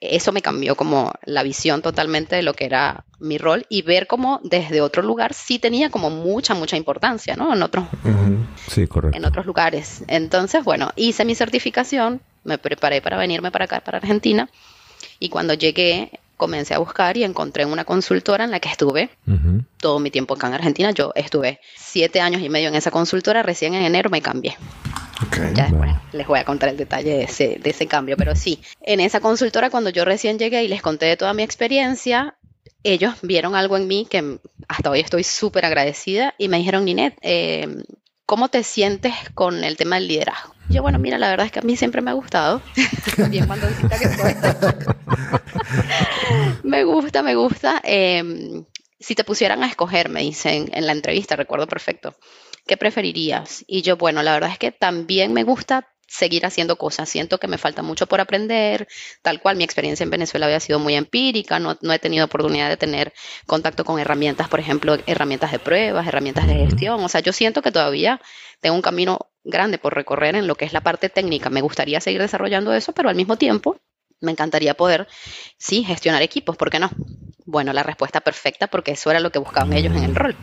eso 0.00 0.32
me 0.32 0.42
cambió 0.42 0.76
como 0.76 1.12
la 1.24 1.42
visión 1.42 1.82
totalmente 1.82 2.36
de 2.36 2.42
lo 2.42 2.54
que 2.54 2.66
era 2.66 3.04
mi 3.18 3.38
rol 3.38 3.66
y 3.68 3.82
ver 3.82 4.06
cómo 4.06 4.40
desde 4.42 4.80
otro 4.80 5.02
lugar 5.02 5.34
sí 5.34 5.58
tenía 5.58 5.90
como 5.90 6.10
mucha, 6.10 6.54
mucha 6.54 6.76
importancia, 6.76 7.36
¿no? 7.36 7.52
En 7.54 7.62
otros, 7.62 7.84
Ujú. 8.04 8.38
Sí, 8.68 8.86
correcto. 8.86 9.16
en 9.16 9.24
otros 9.24 9.46
lugares. 9.46 10.04
Entonces, 10.08 10.64
bueno, 10.64 10.92
hice 10.96 11.24
mi 11.24 11.34
certificación, 11.34 12.22
me 12.44 12.58
preparé 12.58 13.00
para 13.00 13.16
venirme 13.16 13.50
para 13.50 13.66
acá, 13.66 13.80
para 13.80 13.98
Argentina, 13.98 14.48
y 15.18 15.28
cuando 15.28 15.54
llegué 15.54 16.10
comencé 16.40 16.72
a 16.72 16.78
buscar 16.78 17.18
y 17.18 17.24
encontré 17.24 17.66
una 17.66 17.84
consultora 17.84 18.44
en 18.44 18.50
la 18.50 18.60
que 18.60 18.70
estuve 18.70 19.10
todo 19.76 20.00
mi 20.00 20.10
tiempo 20.10 20.34
acá 20.34 20.46
en 20.46 20.54
Argentina. 20.54 20.90
Yo 20.90 21.12
estuve 21.14 21.60
siete 21.76 22.22
años 22.22 22.40
y 22.40 22.48
medio 22.48 22.68
en 22.68 22.74
esa 22.74 22.90
consultora, 22.90 23.42
recién 23.42 23.74
en 23.74 23.82
enero 23.82 24.08
me 24.08 24.22
cambié. 24.22 24.56
Ok. 25.22 25.36
Ya 25.54 25.64
después 25.64 25.90
les 26.12 26.26
voy 26.26 26.38
a 26.38 26.46
contar 26.46 26.70
el 26.70 26.78
detalle 26.78 27.10
de 27.10 27.22
ese, 27.24 27.60
de 27.62 27.70
ese 27.70 27.86
cambio, 27.86 28.16
pero 28.16 28.34
sí, 28.34 28.62
en 28.80 29.00
esa 29.00 29.20
consultora 29.20 29.68
cuando 29.68 29.90
yo 29.90 30.06
recién 30.06 30.38
llegué 30.38 30.64
y 30.64 30.68
les 30.68 30.80
conté 30.80 31.04
de 31.04 31.18
toda 31.18 31.34
mi 31.34 31.42
experiencia, 31.42 32.36
ellos 32.84 33.16
vieron 33.20 33.54
algo 33.54 33.76
en 33.76 33.86
mí 33.86 34.06
que 34.08 34.38
hasta 34.66 34.90
hoy 34.90 35.00
estoy 35.00 35.24
súper 35.24 35.66
agradecida 35.66 36.34
y 36.38 36.48
me 36.48 36.56
dijeron, 36.56 36.86
Ninet, 36.86 37.18
eh, 37.20 37.84
¿cómo 38.24 38.48
te 38.48 38.62
sientes 38.62 39.12
con 39.34 39.62
el 39.62 39.76
tema 39.76 39.96
del 39.96 40.08
liderazgo? 40.08 40.54
Yo, 40.70 40.82
bueno, 40.82 40.98
mira, 40.98 41.18
la 41.18 41.28
verdad 41.28 41.46
es 41.46 41.52
que 41.52 41.58
a 41.58 41.62
mí 41.62 41.76
siempre 41.76 42.00
me 42.00 42.10
ha 42.10 42.14
gustado, 42.14 42.62
bien 43.28 43.48
mandoncita 43.48 43.98
que 43.98 44.08
soy. 44.08 44.34
me 46.62 46.84
gusta, 46.84 47.22
me 47.22 47.34
gusta. 47.34 47.80
Eh, 47.84 48.62
si 49.00 49.14
te 49.14 49.24
pusieran 49.24 49.64
a 49.64 49.66
escoger, 49.66 50.08
me 50.08 50.20
dicen 50.20 50.70
en 50.72 50.86
la 50.86 50.92
entrevista, 50.92 51.34
recuerdo 51.34 51.66
perfecto, 51.66 52.14
¿qué 52.66 52.76
preferirías? 52.76 53.64
Y 53.66 53.82
yo, 53.82 53.96
bueno, 53.96 54.22
la 54.22 54.32
verdad 54.32 54.52
es 54.52 54.58
que 54.58 54.70
también 54.70 55.32
me 55.32 55.42
gusta 55.42 55.88
seguir 56.06 56.44
haciendo 56.44 56.76
cosas. 56.76 57.08
Siento 57.08 57.38
que 57.38 57.48
me 57.48 57.56
falta 57.56 57.82
mucho 57.82 58.06
por 58.06 58.20
aprender, 58.20 58.88
tal 59.22 59.40
cual 59.40 59.56
mi 59.56 59.64
experiencia 59.64 60.04
en 60.04 60.10
Venezuela 60.10 60.46
había 60.46 60.60
sido 60.60 60.78
muy 60.78 60.96
empírica, 60.96 61.58
no, 61.58 61.78
no 61.80 61.92
he 61.92 61.98
tenido 61.98 62.26
oportunidad 62.26 62.68
de 62.68 62.76
tener 62.76 63.12
contacto 63.46 63.84
con 63.84 63.98
herramientas, 63.98 64.48
por 64.48 64.60
ejemplo, 64.60 64.98
herramientas 65.06 65.52
de 65.52 65.60
pruebas, 65.60 66.06
herramientas 66.06 66.46
de 66.46 66.54
gestión. 66.54 67.02
O 67.02 67.08
sea, 67.08 67.20
yo 67.20 67.32
siento 67.32 67.62
que 67.62 67.72
todavía 67.72 68.20
tengo 68.60 68.76
un 68.76 68.82
camino 68.82 69.29
grande 69.44 69.78
por 69.78 69.94
recorrer 69.94 70.34
en 70.36 70.46
lo 70.46 70.54
que 70.54 70.64
es 70.64 70.72
la 70.72 70.80
parte 70.80 71.08
técnica. 71.08 71.50
Me 71.50 71.60
gustaría 71.60 72.00
seguir 72.00 72.20
desarrollando 72.20 72.72
eso, 72.72 72.92
pero 72.92 73.08
al 73.08 73.16
mismo 73.16 73.36
tiempo 73.36 73.76
me 74.20 74.32
encantaría 74.32 74.74
poder, 74.74 75.08
sí, 75.56 75.82
gestionar 75.84 76.22
equipos, 76.22 76.56
¿por 76.56 76.70
qué 76.70 76.78
no? 76.78 76.90
Bueno, 77.46 77.72
la 77.72 77.82
respuesta 77.82 78.20
perfecta 78.20 78.68
porque 78.68 78.92
eso 78.92 79.10
era 79.10 79.18
lo 79.18 79.32
que 79.32 79.38
buscaban 79.38 79.72
ellos 79.72 79.96
en 79.96 80.04
el 80.04 80.14
rol. 80.14 80.36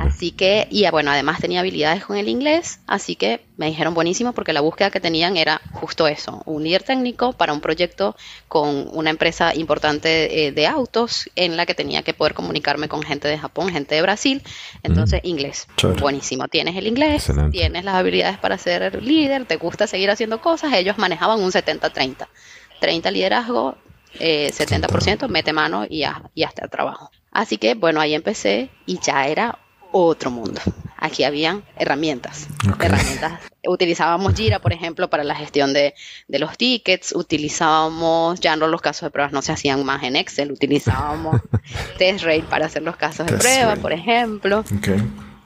Así 0.00 0.30
que, 0.30 0.66
y 0.70 0.88
bueno, 0.90 1.10
además 1.10 1.40
tenía 1.40 1.60
habilidades 1.60 2.04
con 2.04 2.16
el 2.16 2.28
inglés, 2.28 2.80
así 2.86 3.16
que 3.16 3.42
me 3.58 3.66
dijeron 3.66 3.92
buenísimo 3.92 4.32
porque 4.32 4.52
la 4.52 4.60
búsqueda 4.60 4.90
que 4.90 5.00
tenían 5.00 5.36
era 5.36 5.60
justo 5.72 6.06
eso, 6.06 6.42
un 6.46 6.62
líder 6.62 6.84
técnico 6.84 7.32
para 7.32 7.52
un 7.52 7.60
proyecto 7.60 8.16
con 8.48 8.88
una 8.92 9.10
empresa 9.10 9.54
importante 9.54 10.46
eh, 10.46 10.52
de, 10.52 10.66
autos 10.66 11.28
en 11.36 11.56
la 11.56 11.66
que 11.66 11.74
tenía 11.74 12.02
que 12.02 12.14
poder 12.14 12.32
comunicarme 12.32 12.88
con 12.88 13.02
gente 13.02 13.28
de 13.28 13.36
Japón, 13.36 13.68
gente 13.68 13.94
de 13.94 14.02
Brasil, 14.02 14.42
entonces 14.82 15.20
mm. 15.22 15.26
inglés. 15.26 15.68
Buenísimo, 16.00 16.48
tienes 16.48 16.76
el 16.76 16.86
inglés, 16.86 17.30
tienes 17.50 17.84
las 17.84 17.96
habilidades 17.96 18.38
para 18.38 18.56
ser 18.56 19.02
líder, 19.02 19.44
te 19.44 19.56
gusta 19.56 19.86
seguir 19.86 20.10
haciendo 20.10 20.40
cosas, 20.40 20.72
ellos 20.72 20.98
manejaban 20.98 21.40
un 21.40 21.50
70-30. 21.50 22.26
30 22.80 23.10
liderazgo, 23.10 23.76
eh, 24.18 24.50
70% 24.52 25.28
mete 25.28 25.52
mano 25.52 25.84
y 25.88 26.00
ya, 26.00 26.30
y 26.34 26.44
hasta 26.44 26.64
el 26.64 26.70
trabajo. 26.70 27.10
Así 27.30 27.58
que 27.58 27.74
bueno, 27.74 28.00
ahí 28.00 28.14
empecé 28.14 28.70
y 28.86 28.98
ya 28.98 29.26
era 29.26 29.58
otro 29.92 30.30
mundo. 30.30 30.60
Aquí 30.98 31.24
habían 31.24 31.64
herramientas. 31.76 32.48
Herramientas. 32.80 33.40
Utilizábamos 33.66 34.34
Jira, 34.34 34.58
por 34.58 34.72
ejemplo, 34.72 35.08
para 35.10 35.24
la 35.24 35.34
gestión 35.34 35.72
de, 35.72 35.94
los 36.28 36.56
tickets. 36.56 37.14
Utilizábamos, 37.14 38.40
ya 38.40 38.56
no 38.56 38.66
los 38.66 38.80
casos 38.80 39.02
de 39.02 39.10
pruebas 39.10 39.32
no 39.32 39.42
se 39.42 39.52
hacían 39.52 39.84
más 39.84 40.02
en 40.02 40.16
Excel. 40.16 40.52
Utilizábamos 40.52 41.40
TestRate 41.98 42.44
para 42.44 42.66
hacer 42.66 42.82
los 42.82 42.96
casos 42.96 43.26
de 43.26 43.36
prueba, 43.36 43.76
por 43.76 43.92
ejemplo. 43.92 44.64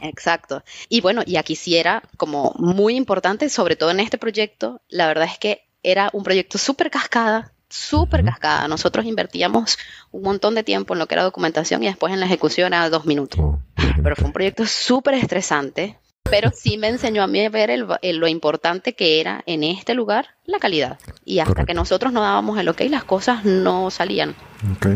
Exacto. 0.01 0.63
Y 0.89 1.01
bueno, 1.01 1.23
y 1.27 1.37
aquí 1.37 1.57
sí 1.57 1.77
era 1.77 2.03
como 2.17 2.55
muy 2.59 2.97
importante, 2.97 3.49
sobre 3.51 3.77
todo 3.77 3.91
en 3.91 4.01
este 4.01 4.19
proyecto, 4.19 4.81
la 4.89 5.07
verdad 5.07 5.29
es 5.31 5.39
que 5.39 5.70
era 5.83 6.11
un 6.13 6.23
proyecto 6.23 6.59
súper 6.59 6.91
cascada, 6.91 7.53
súper 7.69 8.25
cascada. 8.25 8.69
Nosotros 8.69 9.07
invertíamos 9.07 9.79
un 10.11 10.23
montón 10.23 10.55
de 10.55 10.65
tiempo 10.65 10.95
en 10.95 10.99
lo 10.99 11.07
que 11.07 11.15
era 11.15 11.23
documentación 11.23 11.83
y 11.83 11.87
después 11.87 12.13
en 12.13 12.21
la 12.21 12.27
ejecución 12.27 12.75
a 12.75 12.89
dos 12.91 13.07
minutos. 13.07 13.41
Oh, 13.41 13.61
pero 14.03 14.17
fue 14.17 14.27
un 14.27 14.33
proyecto 14.33 14.67
súper 14.67 15.15
estresante, 15.15 15.99
pero 16.25 16.51
sí 16.55 16.79
me 16.79 16.89
enseñó 16.89 17.23
a 17.23 17.27
mí 17.27 17.45
a 17.45 17.49
ver 17.49 17.71
lo 17.79 18.29
importante 18.29 18.95
que 18.95 19.21
era 19.21 19.43
en 19.47 19.65
este 19.65 19.95
lugar 19.95 20.29
la 20.45 20.59
calidad. 20.59 20.99
Y 21.25 21.39
hasta 21.39 21.65
que 21.65 21.75
nosotros 21.75 22.13
no 22.13 22.21
dábamos 22.21 22.59
el 22.59 22.69
ok, 22.69 22.83
las 22.89 23.05
cosas 23.05 23.45
no 23.45 23.91
salían. 23.91 24.35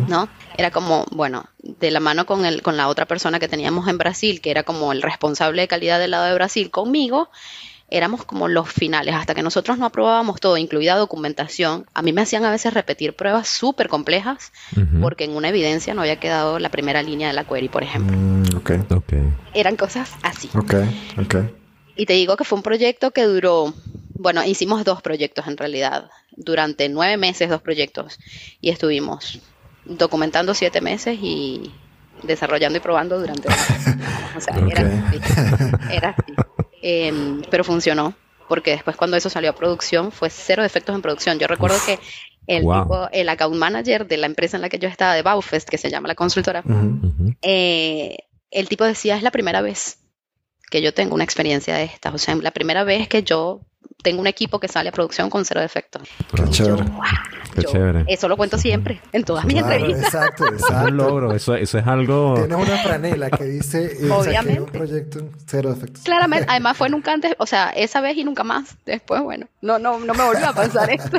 ¿no? 0.08 0.28
Era 0.56 0.70
como, 0.70 1.06
bueno, 1.10 1.46
de 1.58 1.90
la 1.90 2.00
mano 2.00 2.26
con, 2.26 2.44
el, 2.44 2.62
con 2.62 2.76
la 2.76 2.88
otra 2.88 3.06
persona 3.06 3.40
que 3.40 3.48
teníamos 3.48 3.88
en 3.88 3.98
Brasil, 3.98 4.40
que 4.40 4.50
era 4.50 4.62
como 4.62 4.92
el 4.92 5.02
responsable 5.02 5.62
de 5.62 5.68
calidad 5.68 5.98
del 5.98 6.10
lado 6.12 6.24
de 6.26 6.34
Brasil, 6.34 6.70
conmigo, 6.70 7.30
éramos 7.90 8.24
como 8.24 8.48
los 8.48 8.70
finales, 8.70 9.14
hasta 9.14 9.34
que 9.34 9.42
nosotros 9.42 9.78
no 9.78 9.86
aprobábamos 9.86 10.40
todo, 10.40 10.56
incluida 10.56 10.96
documentación. 10.96 11.86
A 11.94 12.02
mí 12.02 12.12
me 12.12 12.22
hacían 12.22 12.44
a 12.44 12.50
veces 12.50 12.74
repetir 12.74 13.14
pruebas 13.14 13.48
súper 13.48 13.88
complejas 13.88 14.52
porque 15.00 15.24
en 15.24 15.36
una 15.36 15.48
evidencia 15.48 15.94
no 15.94 16.00
había 16.00 16.18
quedado 16.18 16.58
la 16.58 16.70
primera 16.70 17.02
línea 17.02 17.28
de 17.28 17.34
la 17.34 17.44
query, 17.44 17.68
por 17.68 17.82
ejemplo. 17.82 18.16
Mm, 18.16 18.60
Eran 19.52 19.76
cosas 19.76 20.12
así. 20.22 20.48
Y 21.96 22.06
te 22.06 22.14
digo 22.14 22.36
que 22.36 22.44
fue 22.44 22.56
un 22.56 22.62
proyecto 22.62 23.12
que 23.12 23.22
duró, 23.24 23.72
bueno, 24.14 24.44
hicimos 24.44 24.84
dos 24.84 25.00
proyectos 25.00 25.46
en 25.46 25.56
realidad, 25.56 26.10
durante 26.36 26.88
nueve 26.88 27.16
meses 27.16 27.48
dos 27.48 27.62
proyectos 27.62 28.18
y 28.60 28.70
estuvimos 28.70 29.40
documentando 29.84 30.54
siete 30.54 30.80
meses 30.80 31.18
y 31.20 31.72
desarrollando 32.26 32.78
y 32.78 32.80
probando 32.80 33.18
durante... 33.18 33.48
o 33.48 34.40
sea, 34.40 34.56
era 34.56 35.12
Era 35.90 36.10
así. 36.10 36.34
Em, 36.82 37.42
pero 37.50 37.64
funcionó, 37.64 38.14
porque 38.46 38.72
después 38.72 38.96
cuando 38.96 39.16
eso 39.16 39.30
salió 39.30 39.50
a 39.50 39.54
producción 39.54 40.12
fue 40.12 40.28
cero 40.28 40.62
defectos 40.62 40.94
en 40.94 41.00
producción. 41.00 41.38
Yo 41.38 41.46
recuerdo 41.46 41.78
que 41.86 41.98
el, 42.46 42.60
tipo, 42.60 43.08
el 43.10 43.28
account 43.30 43.56
manager 43.56 44.06
de 44.06 44.18
la 44.18 44.26
empresa 44.26 44.58
en 44.58 44.60
la 44.60 44.68
que 44.68 44.78
yo 44.78 44.88
estaba, 44.88 45.14
de 45.14 45.22
Baufest, 45.22 45.68
que 45.68 45.78
se 45.78 45.88
llama 45.88 46.08
la 46.08 46.14
consultora, 46.14 46.62
eh, 47.40 48.18
el 48.50 48.68
tipo 48.68 48.84
decía, 48.84 49.16
es 49.16 49.22
la 49.22 49.30
primera 49.30 49.62
vez 49.62 49.98
que 50.70 50.82
yo 50.82 50.92
tengo 50.92 51.14
una 51.14 51.24
experiencia 51.24 51.76
de 51.76 51.84
esta, 51.84 52.10
o 52.10 52.18
sea, 52.18 52.34
la 52.36 52.50
primera 52.50 52.84
vez 52.84 53.08
que 53.08 53.22
yo 53.22 53.62
tengo 54.02 54.20
un 54.20 54.26
equipo 54.26 54.60
que 54.60 54.68
sale 54.68 54.90
a 54.90 54.92
producción 54.92 55.30
con 55.30 55.44
cero 55.44 55.60
defectos. 55.60 56.02
Qué 56.34 56.44
chévere. 56.50 56.84
Qué 57.54 57.64
chévere. 57.64 58.04
Eso 58.08 58.28
lo 58.28 58.36
cuento 58.36 58.58
siempre, 58.58 59.00
en 59.12 59.24
todas 59.24 59.44
mis 59.44 59.58
entrevistas. 59.58 60.04
Exacto, 60.04 60.46
exacto. 60.46 60.86
Es 60.86 60.90
un 60.90 60.96
logro, 60.96 61.34
eso, 61.34 61.54
eso 61.54 61.78
es 61.78 61.86
algo... 61.86 62.34
Tienes 62.34 62.58
una 62.58 62.78
franela 62.78 63.30
que 63.30 63.44
dice... 63.44 63.96
Eh, 64.00 64.10
Obviamente. 64.10 64.60
un 64.60 64.70
proyecto 64.70 65.20
cero 65.46 65.74
defectos. 65.74 66.02
Claramente, 66.04 66.46
además 66.48 66.76
fue 66.76 66.88
nunca 66.88 67.12
antes, 67.12 67.34
o 67.38 67.46
sea, 67.46 67.70
esa 67.70 68.00
vez 68.00 68.16
y 68.16 68.24
nunca 68.24 68.44
más. 68.44 68.76
Después, 68.84 69.22
bueno, 69.22 69.46
no, 69.60 69.78
no, 69.78 69.98
no 69.98 70.14
me 70.14 70.24
volvió 70.24 70.48
a 70.48 70.52
pasar 70.52 70.90
esto. 70.90 71.16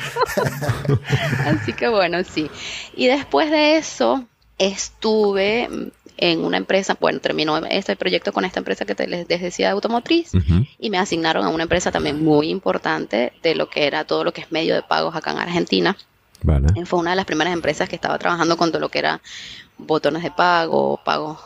Así 1.45 1.73
que 1.73 1.87
bueno, 1.87 2.23
sí. 2.23 2.49
Y 2.95 3.07
después 3.07 3.49
de 3.49 3.77
eso, 3.77 4.25
estuve 4.57 5.91
en 6.17 6.43
una 6.43 6.57
empresa, 6.57 6.97
bueno, 6.99 7.19
terminó 7.19 7.57
este 7.57 7.95
proyecto 7.95 8.31
con 8.31 8.45
esta 8.45 8.59
empresa 8.59 8.85
que 8.85 8.95
te 8.95 9.07
les 9.07 9.27
decía 9.27 9.67
de 9.67 9.73
automotriz 9.73 10.31
y 10.79 10.89
me 10.89 10.97
asignaron 10.97 11.45
a 11.45 11.49
una 11.49 11.63
empresa 11.63 11.91
también 11.91 12.23
muy 12.23 12.49
importante 12.49 13.33
de 13.43 13.55
lo 13.55 13.69
que 13.69 13.85
era 13.85 14.05
todo 14.05 14.23
lo 14.23 14.33
que 14.33 14.41
es 14.41 14.51
medio 14.51 14.75
de 14.75 14.81
pagos 14.81 15.15
acá 15.15 15.31
en 15.31 15.39
Argentina. 15.39 15.97
Fue 16.85 16.99
una 16.99 17.11
de 17.11 17.15
las 17.15 17.25
primeras 17.25 17.53
empresas 17.53 17.89
que 17.89 17.95
estaba 17.95 18.17
trabajando 18.17 18.55
con 18.57 18.71
todo 18.71 18.79
lo 18.79 18.89
que 18.89 18.99
era 18.99 19.21
botones 19.77 20.23
de 20.23 20.31
pago, 20.31 20.99
pagos 21.03 21.39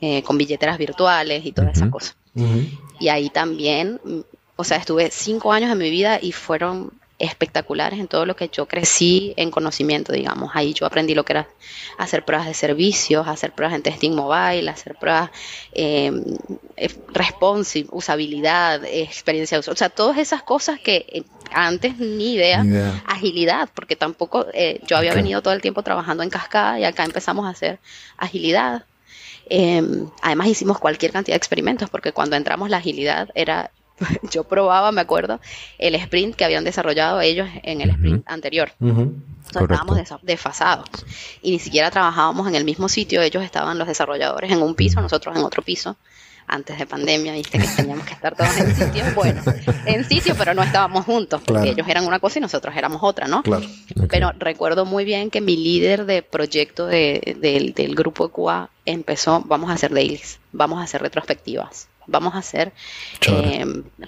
eh, 0.00 0.22
con 0.22 0.38
billeteras 0.38 0.78
virtuales 0.78 1.44
y 1.44 1.52
todas 1.52 1.76
esas 1.76 1.90
cosas. 1.90 2.16
Y 3.00 3.08
ahí 3.08 3.30
también, 3.30 4.00
o 4.56 4.64
sea, 4.64 4.78
estuve 4.78 5.10
cinco 5.10 5.52
años 5.52 5.70
de 5.70 5.76
mi 5.76 5.90
vida 5.90 6.18
y 6.20 6.32
fueron 6.32 6.92
espectaculares 7.18 7.98
en 7.98 8.06
todo 8.06 8.24
lo 8.26 8.36
que 8.36 8.48
yo 8.48 8.66
crecí 8.66 9.34
en 9.36 9.50
conocimiento, 9.50 10.12
digamos. 10.12 10.52
Ahí 10.54 10.72
yo 10.72 10.86
aprendí 10.86 11.14
lo 11.14 11.24
que 11.24 11.32
era 11.32 11.48
hacer 11.98 12.24
pruebas 12.24 12.46
de 12.46 12.54
servicios, 12.54 13.26
hacer 13.26 13.52
pruebas 13.52 13.74
en 13.74 13.82
testing 13.82 14.12
mobile, 14.12 14.68
hacer 14.70 14.94
pruebas 14.94 15.30
em, 15.72 16.22
eh, 16.76 16.94
responsive, 17.08 17.88
usabilidad, 17.90 18.84
experiencia 18.84 19.56
de 19.56 19.60
uso. 19.60 19.72
O 19.72 19.76
sea, 19.76 19.88
todas 19.88 20.18
esas 20.18 20.42
cosas 20.42 20.78
que 20.78 21.06
eh, 21.08 21.22
antes 21.52 21.98
ni 21.98 22.34
idea, 22.34 22.64
agilidad, 23.06 23.68
porque 23.74 23.96
tampoco 23.96 24.46
eh, 24.54 24.80
yo 24.86 24.96
había 24.96 25.14
venido 25.14 25.42
todo 25.42 25.54
el 25.54 25.60
tiempo 25.60 25.82
trabajando 25.82 26.22
en 26.22 26.30
cascada 26.30 26.78
y 26.78 26.84
acá 26.84 27.04
empezamos 27.04 27.46
a 27.46 27.50
hacer 27.50 27.80
agilidad. 28.16 28.84
Em, 29.50 30.08
además 30.22 30.48
hicimos 30.48 30.78
cualquier 30.78 31.10
cantidad 31.10 31.34
de 31.34 31.38
experimentos 31.38 31.88
porque 31.90 32.12
cuando 32.12 32.36
entramos 32.36 32.68
la 32.68 32.76
agilidad 32.76 33.30
era 33.34 33.70
yo 34.30 34.44
probaba, 34.44 34.92
me 34.92 35.00
acuerdo, 35.00 35.40
el 35.78 35.94
sprint 35.94 36.34
que 36.34 36.44
habían 36.44 36.64
desarrollado 36.64 37.20
ellos 37.20 37.48
en 37.62 37.80
el 37.80 37.90
sprint 37.90 38.24
anterior. 38.28 38.72
estábamos 39.48 39.98
desfasados 40.22 40.88
y 41.42 41.50
ni 41.52 41.58
siquiera 41.58 41.90
trabajábamos 41.90 42.48
en 42.48 42.54
el 42.54 42.64
mismo 42.64 42.88
sitio. 42.88 43.22
Ellos 43.22 43.42
estaban 43.44 43.78
los 43.78 43.88
desarrolladores 43.88 44.50
en 44.52 44.62
un 44.62 44.74
piso, 44.74 45.00
nosotros 45.00 45.36
en 45.36 45.44
otro 45.44 45.62
piso. 45.62 45.96
Antes 46.50 46.78
de 46.78 46.86
pandemia, 46.86 47.34
viste 47.34 47.58
que 47.58 47.66
teníamos 47.76 48.06
que 48.06 48.14
estar 48.14 48.34
todos 48.34 48.56
en 48.56 48.74
sitio. 48.74 49.04
Bueno, 49.14 49.42
en 49.84 50.08
sitio, 50.08 50.34
pero 50.38 50.54
no 50.54 50.62
estábamos 50.62 51.04
juntos, 51.04 51.42
porque 51.44 51.68
ellos 51.68 51.86
eran 51.86 52.06
una 52.06 52.20
cosa 52.20 52.38
y 52.38 52.42
nosotros 52.42 52.74
éramos 52.74 53.02
otra, 53.02 53.28
¿no? 53.28 53.42
Claro. 53.42 53.66
Pero 54.08 54.32
recuerdo 54.38 54.86
muy 54.86 55.04
bien 55.04 55.28
que 55.30 55.42
mi 55.42 55.58
líder 55.58 56.06
de 56.06 56.22
proyecto 56.22 56.86
del 56.86 57.94
grupo 57.94 58.28
de 58.28 58.32
QA 58.32 58.70
empezó, 58.86 59.42
vamos 59.44 59.68
a 59.68 59.74
hacer 59.74 59.92
dailies, 59.92 60.40
vamos 60.52 60.80
a 60.80 60.84
hacer 60.84 61.02
retrospectivas 61.02 61.88
vamos 62.08 62.34
a 62.34 62.38
hacer 62.38 62.72
eh, 63.26 63.64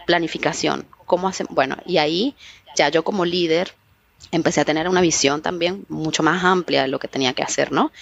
planificación. 0.06 0.86
¿Cómo 1.06 1.28
hace? 1.28 1.44
Bueno, 1.48 1.76
y 1.86 1.98
ahí 1.98 2.34
ya 2.76 2.88
yo 2.88 3.04
como 3.04 3.24
líder 3.24 3.74
empecé 4.32 4.60
a 4.60 4.64
tener 4.64 4.88
una 4.88 5.00
visión 5.00 5.42
también 5.42 5.84
mucho 5.88 6.22
más 6.22 6.42
amplia 6.42 6.82
de 6.82 6.88
lo 6.88 6.98
que 6.98 7.08
tenía 7.08 7.32
que 7.32 7.42
hacer, 7.42 7.70
¿no? 7.72 7.92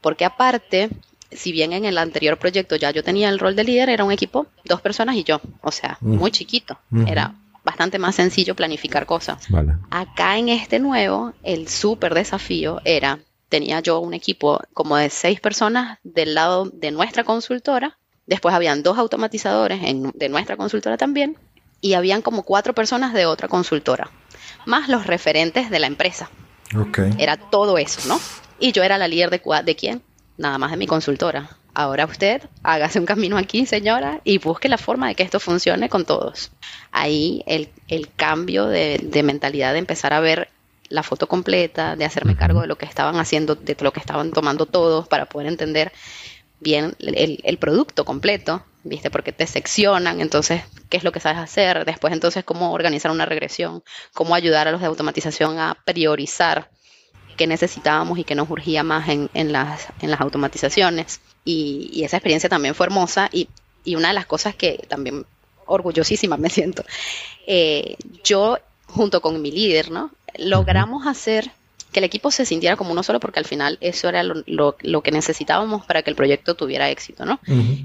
Porque 0.00 0.24
aparte, 0.24 0.88
si 1.30 1.52
bien 1.52 1.72
en 1.72 1.84
el 1.84 1.98
anterior 1.98 2.38
proyecto 2.38 2.76
ya 2.76 2.90
yo 2.90 3.04
tenía 3.04 3.28
el 3.28 3.38
rol 3.38 3.54
de 3.56 3.64
líder, 3.64 3.90
era 3.90 4.04
un 4.04 4.12
equipo, 4.12 4.46
dos 4.64 4.80
personas 4.80 5.16
y 5.16 5.24
yo, 5.24 5.40
o 5.60 5.70
sea, 5.70 5.98
mm. 6.00 6.16
muy 6.16 6.30
chiquito. 6.30 6.78
Era 7.06 7.34
bastante 7.64 7.98
más 7.98 8.14
sencillo 8.14 8.54
planificar 8.54 9.06
cosas. 9.06 9.46
Acá 9.90 10.38
en 10.38 10.48
este 10.48 10.78
nuevo, 10.78 11.34
el 11.42 11.68
súper 11.68 12.14
desafío 12.14 12.80
era, 12.84 13.20
tenía 13.48 13.80
yo 13.80 14.00
un 14.00 14.14
equipo 14.14 14.60
como 14.72 14.96
de 14.96 15.10
seis 15.10 15.40
personas 15.40 15.98
del 16.02 16.34
lado 16.34 16.70
de 16.72 16.90
nuestra 16.90 17.24
consultora 17.24 17.99
Después 18.30 18.54
habían 18.54 18.84
dos 18.84 18.96
automatizadores 18.96 19.80
de 20.14 20.28
nuestra 20.28 20.56
consultora 20.56 20.96
también 20.96 21.36
y 21.80 21.94
habían 21.94 22.22
como 22.22 22.44
cuatro 22.44 22.76
personas 22.76 23.12
de 23.12 23.26
otra 23.26 23.48
consultora, 23.48 24.08
más 24.66 24.88
los 24.88 25.04
referentes 25.08 25.68
de 25.68 25.80
la 25.80 25.88
empresa. 25.88 26.30
Okay. 26.72 27.12
Era 27.18 27.36
todo 27.36 27.76
eso, 27.76 28.06
¿no? 28.06 28.20
Y 28.60 28.70
yo 28.70 28.84
era 28.84 28.98
la 28.98 29.08
líder 29.08 29.30
de, 29.30 29.42
de 29.64 29.74
quién? 29.74 30.00
Nada 30.38 30.58
más 30.58 30.70
de 30.70 30.76
mi 30.76 30.86
consultora. 30.86 31.56
Ahora 31.74 32.06
usted 32.06 32.42
hágase 32.62 33.00
un 33.00 33.06
camino 33.06 33.36
aquí, 33.36 33.66
señora, 33.66 34.20
y 34.22 34.38
busque 34.38 34.68
la 34.68 34.78
forma 34.78 35.08
de 35.08 35.16
que 35.16 35.24
esto 35.24 35.40
funcione 35.40 35.88
con 35.88 36.04
todos. 36.04 36.52
Ahí 36.92 37.42
el, 37.48 37.68
cambio 38.14 38.66
de, 38.66 39.00
de 39.02 39.22
mentalidad 39.24 39.72
de 39.72 39.80
empezar 39.80 40.12
a 40.12 40.20
ver 40.20 40.50
la 40.88 41.02
foto 41.02 41.26
completa, 41.26 41.96
de 41.96 42.04
hacerme 42.04 42.36
cargo 42.36 42.60
de 42.60 42.68
lo 42.68 42.78
que 42.78 42.86
estaban 42.86 43.16
haciendo, 43.16 43.56
de 43.56 43.76
lo 43.80 43.92
que 43.92 43.98
estaban 43.98 44.30
tomando 44.30 44.66
todos 44.66 45.08
para 45.08 45.26
poder 45.26 45.48
entender 45.48 45.90
bien 46.60 46.94
el, 46.98 47.58
producto 47.58 48.04
completo, 48.04 48.62
¿viste? 48.84 49.10
Porque 49.10 49.32
te 49.32 49.46
seccionan, 49.46 50.20
entonces, 50.20 50.62
¿qué 50.88 50.96
es 50.98 51.04
lo 51.04 51.12
que 51.12 51.20
sabes 51.20 51.38
hacer? 51.38 51.84
Después, 51.84 52.12
entonces, 52.12 52.44
cómo 52.44 52.72
organizar 52.72 53.10
una 53.10 53.26
regresión, 53.26 53.82
cómo 54.14 54.34
ayudar 54.34 54.68
a 54.68 54.72
los 54.72 54.80
de 54.80 54.86
automatización 54.86 55.58
a 55.58 55.76
priorizar 55.84 56.70
qué 57.36 57.46
necesitábamos 57.46 58.18
y 58.18 58.24
qué 58.24 58.34
nos 58.34 58.50
urgía 58.50 58.82
más 58.82 59.08
en, 59.08 59.52
las, 59.52 59.88
en 60.02 60.10
las 60.10 60.20
automatizaciones. 60.20 61.20
Y, 61.44 62.02
esa 62.04 62.18
experiencia 62.18 62.50
también 62.50 62.74
fue 62.74 62.86
hermosa 62.86 63.28
y, 63.32 63.48
y, 63.84 63.96
una 63.96 64.08
de 64.08 64.14
las 64.14 64.26
cosas 64.26 64.54
que 64.54 64.84
también 64.88 65.24
orgullosísima 65.66 66.36
me 66.36 66.50
siento, 66.50 66.84
eh, 67.46 67.96
yo 68.24 68.58
junto 68.86 69.20
con 69.22 69.40
mi 69.40 69.50
líder, 69.50 69.90
¿no? 69.90 70.10
Logramos 70.36 71.06
hacer 71.06 71.52
que 71.92 72.00
el 72.00 72.04
equipo 72.04 72.30
se 72.30 72.44
sintiera 72.44 72.76
como 72.76 72.92
uno 72.92 73.02
solo 73.02 73.20
porque 73.20 73.38
al 73.38 73.44
final 73.44 73.78
eso 73.80 74.08
era 74.08 74.22
lo, 74.22 74.74
que 74.76 75.10
necesitábamos 75.10 75.84
para 75.86 76.02
que 76.02 76.10
el 76.10 76.16
proyecto 76.16 76.54
tuviera 76.54 76.90
éxito, 76.90 77.24
¿no? 77.24 77.40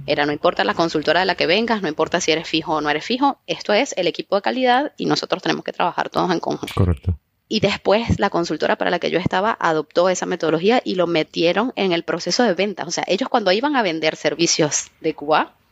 Era 0.06 0.26
no 0.26 0.32
importa 0.32 0.64
la 0.64 0.74
consultora 0.74 1.22
de 1.22 1.26
la 1.26 1.36
que 1.36 1.48
vengas, 1.48 1.82
no 1.82 1.88
importa 1.88 2.22
si 2.22 2.32
eres 2.32 2.48
fijo 2.48 2.76
o 2.76 2.82
no 2.82 2.90
eres 2.90 3.06
fijo, 3.06 3.40
esto 3.48 3.74
es 3.74 3.94
el 3.98 4.08
equipo 4.08 4.36
de 4.36 4.42
calidad 4.42 4.94
y 4.98 5.06
nosotros 5.06 5.42
tenemos 5.42 5.64
que 5.64 5.74
trabajar 5.74 6.10
todos 6.10 6.32
en 6.32 6.40
conjunto. 6.40 6.74
Correcto. 6.76 7.18
Y 7.48 7.60
después 7.60 8.20
la 8.20 8.32
consultora 8.32 8.76
para 8.76 8.90
la 8.90 9.00
que 9.00 9.12
yo 9.12 9.20
estaba 9.20 9.56
adoptó 9.60 10.10
esa 10.10 10.26
metodología 10.26 10.82
y 10.84 10.96
lo 10.96 11.06
metieron 11.06 11.74
en 11.76 11.92
el 11.92 12.04
proceso 12.04 12.44
de 12.44 12.54
venta. 12.54 12.86
O 12.86 12.92
sea, 12.92 13.04
ellos 13.08 13.30
cuando 13.30 13.52
iban 13.52 13.76
a 13.76 13.84
vender 13.84 14.16
servicios 14.16 14.86
de 15.00 15.14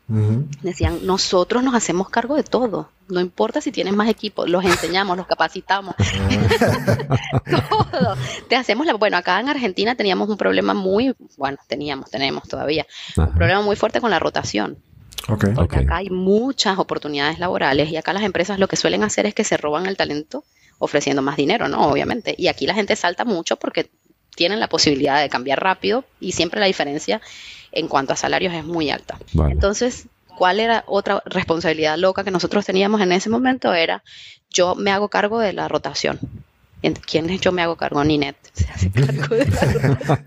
Decían, 0.08 1.06
nosotros 1.06 1.64
nos 1.64 1.74
hacemos 1.74 2.10
cargo 2.10 2.36
de 2.36 2.44
todo. 2.44 2.90
No 3.08 3.22
importa 3.22 3.62
si 3.62 3.72
tienes 3.72 3.94
más 3.94 4.10
equipos, 4.10 4.50
los 4.50 4.64
enseñamos, 4.66 5.16
los 5.18 5.26
capacitamos. 5.26 5.96
todo. 7.70 8.18
Te 8.50 8.56
hacemos 8.56 8.86
la. 8.86 8.94
Bueno, 8.96 9.18
acá 9.18 9.40
en 9.40 9.50
Argentina 9.50 9.96
teníamos 9.96 10.30
un 10.30 10.38
problema 10.38 10.74
muy. 10.74 11.16
Bueno, 11.38 11.58
teníamos, 11.68 12.12
tenemos 12.12 12.44
todavía. 12.48 12.86
Un 13.16 13.34
problema 13.34 13.62
muy 13.62 13.76
fuerte 13.76 14.02
con 14.02 14.12
la 14.12 14.20
rotación. 14.20 14.78
Okay. 15.28 15.54
Porque 15.54 15.78
acá 15.78 15.98
hay 15.98 16.10
muchas 16.10 16.78
oportunidades 16.80 17.40
laborales 17.40 17.90
y 17.90 17.96
acá 17.96 18.12
las 18.12 18.24
empresas 18.24 18.60
lo 18.60 18.68
que 18.68 18.76
suelen 18.76 19.04
hacer 19.04 19.26
es 19.26 19.34
que 19.34 19.46
se 19.46 19.56
roban 19.56 19.86
el 19.86 19.96
talento 19.96 20.44
ofreciendo 20.80 21.22
más 21.22 21.38
dinero, 21.38 21.70
¿no? 21.70 21.88
Obviamente. 21.88 22.36
Y 22.38 22.48
aquí 22.48 22.68
la 22.68 22.74
gente 22.74 22.98
salta 22.98 23.24
mucho 23.24 23.56
porque 23.56 23.90
tienen 24.36 24.60
la 24.60 24.68
posibilidad 24.68 25.22
de 25.22 25.30
cambiar 25.30 25.62
rápido 25.62 26.04
y 26.20 26.34
siempre 26.34 26.60
la 26.60 26.66
diferencia 26.66 27.22
en 27.74 27.88
cuanto 27.88 28.14
a 28.14 28.16
salarios 28.16 28.54
es 28.54 28.64
muy 28.64 28.90
alta. 28.90 29.18
Entonces, 29.50 30.08
¿cuál 30.38 30.60
era 30.60 30.84
otra 30.88 31.22
responsabilidad 31.26 31.98
loca 31.98 32.24
que 32.24 32.32
nosotros 32.32 32.66
teníamos 32.66 33.02
en 33.02 33.12
ese 33.12 33.30
momento? 33.30 33.74
Era, 33.74 34.04
yo 34.50 34.76
me 34.76 34.92
hago 34.92 35.10
cargo 35.10 35.40
de 35.40 35.54
la 35.54 35.68
rotación. 35.68 36.20
¿Quién 37.08 37.30
es 37.30 37.40
yo 37.40 37.52
me 37.52 37.62
hago 37.62 37.78
cargo? 37.78 38.04
Ninet 38.04 38.36
se 38.52 38.68
hace 38.70 38.92
cargo 38.92 39.36
de 39.36 39.46
la 39.46 40.24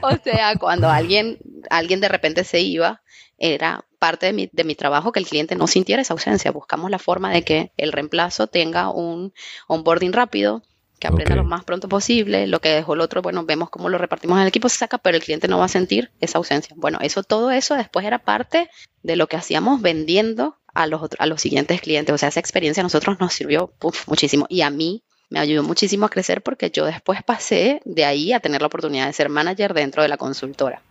O 0.02 0.10
sea, 0.22 0.56
cuando 0.56 0.88
alguien, 0.90 1.38
alguien 1.70 2.00
de 2.00 2.08
repente 2.08 2.42
se 2.42 2.60
iba, 2.60 3.00
era 3.38 3.84
parte 4.00 4.26
de 4.26 4.32
mi, 4.32 4.50
de 4.52 4.64
mi 4.64 4.74
trabajo 4.74 5.12
que 5.12 5.20
el 5.20 5.26
cliente 5.26 5.54
no 5.54 5.66
sintiera 5.66 6.02
esa 6.02 6.14
ausencia. 6.14 6.50
Buscamos 6.50 6.90
la 6.90 6.98
forma 6.98 7.32
de 7.32 7.42
que 7.42 7.72
el 7.76 7.92
reemplazo 7.92 8.48
tenga 8.48 8.90
un 8.90 9.32
onboarding 9.68 10.12
rápido, 10.12 10.62
que 10.98 11.08
aprenda 11.08 11.36
lo 11.36 11.44
más 11.44 11.64
pronto 11.64 11.88
posible. 11.88 12.46
Lo 12.46 12.60
que 12.60 12.70
dejó 12.70 12.94
el 12.94 13.00
otro, 13.00 13.22
bueno, 13.22 13.44
vemos 13.44 13.70
cómo 13.70 13.88
lo 13.88 13.98
repartimos 13.98 14.36
en 14.36 14.42
el 14.42 14.48
equipo, 14.48 14.68
se 14.68 14.78
saca, 14.78 14.98
pero 14.98 15.16
el 15.16 15.22
cliente 15.22 15.48
no 15.48 15.58
va 15.58 15.66
a 15.66 15.68
sentir 15.68 16.10
esa 16.20 16.38
ausencia. 16.38 16.74
Bueno, 16.78 16.98
eso, 17.02 17.22
todo 17.22 17.50
eso 17.50 17.74
después 17.74 18.06
era 18.06 18.18
parte 18.18 18.70
de 19.02 19.16
lo 19.16 19.26
que 19.26 19.36
hacíamos 19.36 19.82
vendiendo 19.82 20.56
a 20.72 20.86
los, 20.86 21.02
a 21.18 21.26
los 21.26 21.40
siguientes 21.40 21.80
clientes. 21.80 22.14
O 22.14 22.18
sea, 22.18 22.28
esa 22.28 22.40
experiencia 22.40 22.80
a 22.80 22.84
nosotros 22.84 23.18
nos 23.20 23.32
sirvió 23.32 23.72
muchísimo. 24.06 24.46
Y 24.48 24.62
a 24.62 24.70
mí 24.70 25.02
me 25.30 25.40
ayudó 25.40 25.62
muchísimo 25.62 26.06
a 26.06 26.10
crecer 26.10 26.42
porque 26.42 26.70
yo 26.70 26.84
después 26.84 27.22
pasé 27.22 27.80
de 27.84 28.04
ahí 28.04 28.32
a 28.32 28.40
tener 28.40 28.60
la 28.60 28.68
oportunidad 28.68 29.06
de 29.06 29.12
ser 29.12 29.28
manager 29.28 29.74
dentro 29.74 30.02
de 30.02 30.08
la 30.08 30.16
consultora. 30.16 30.82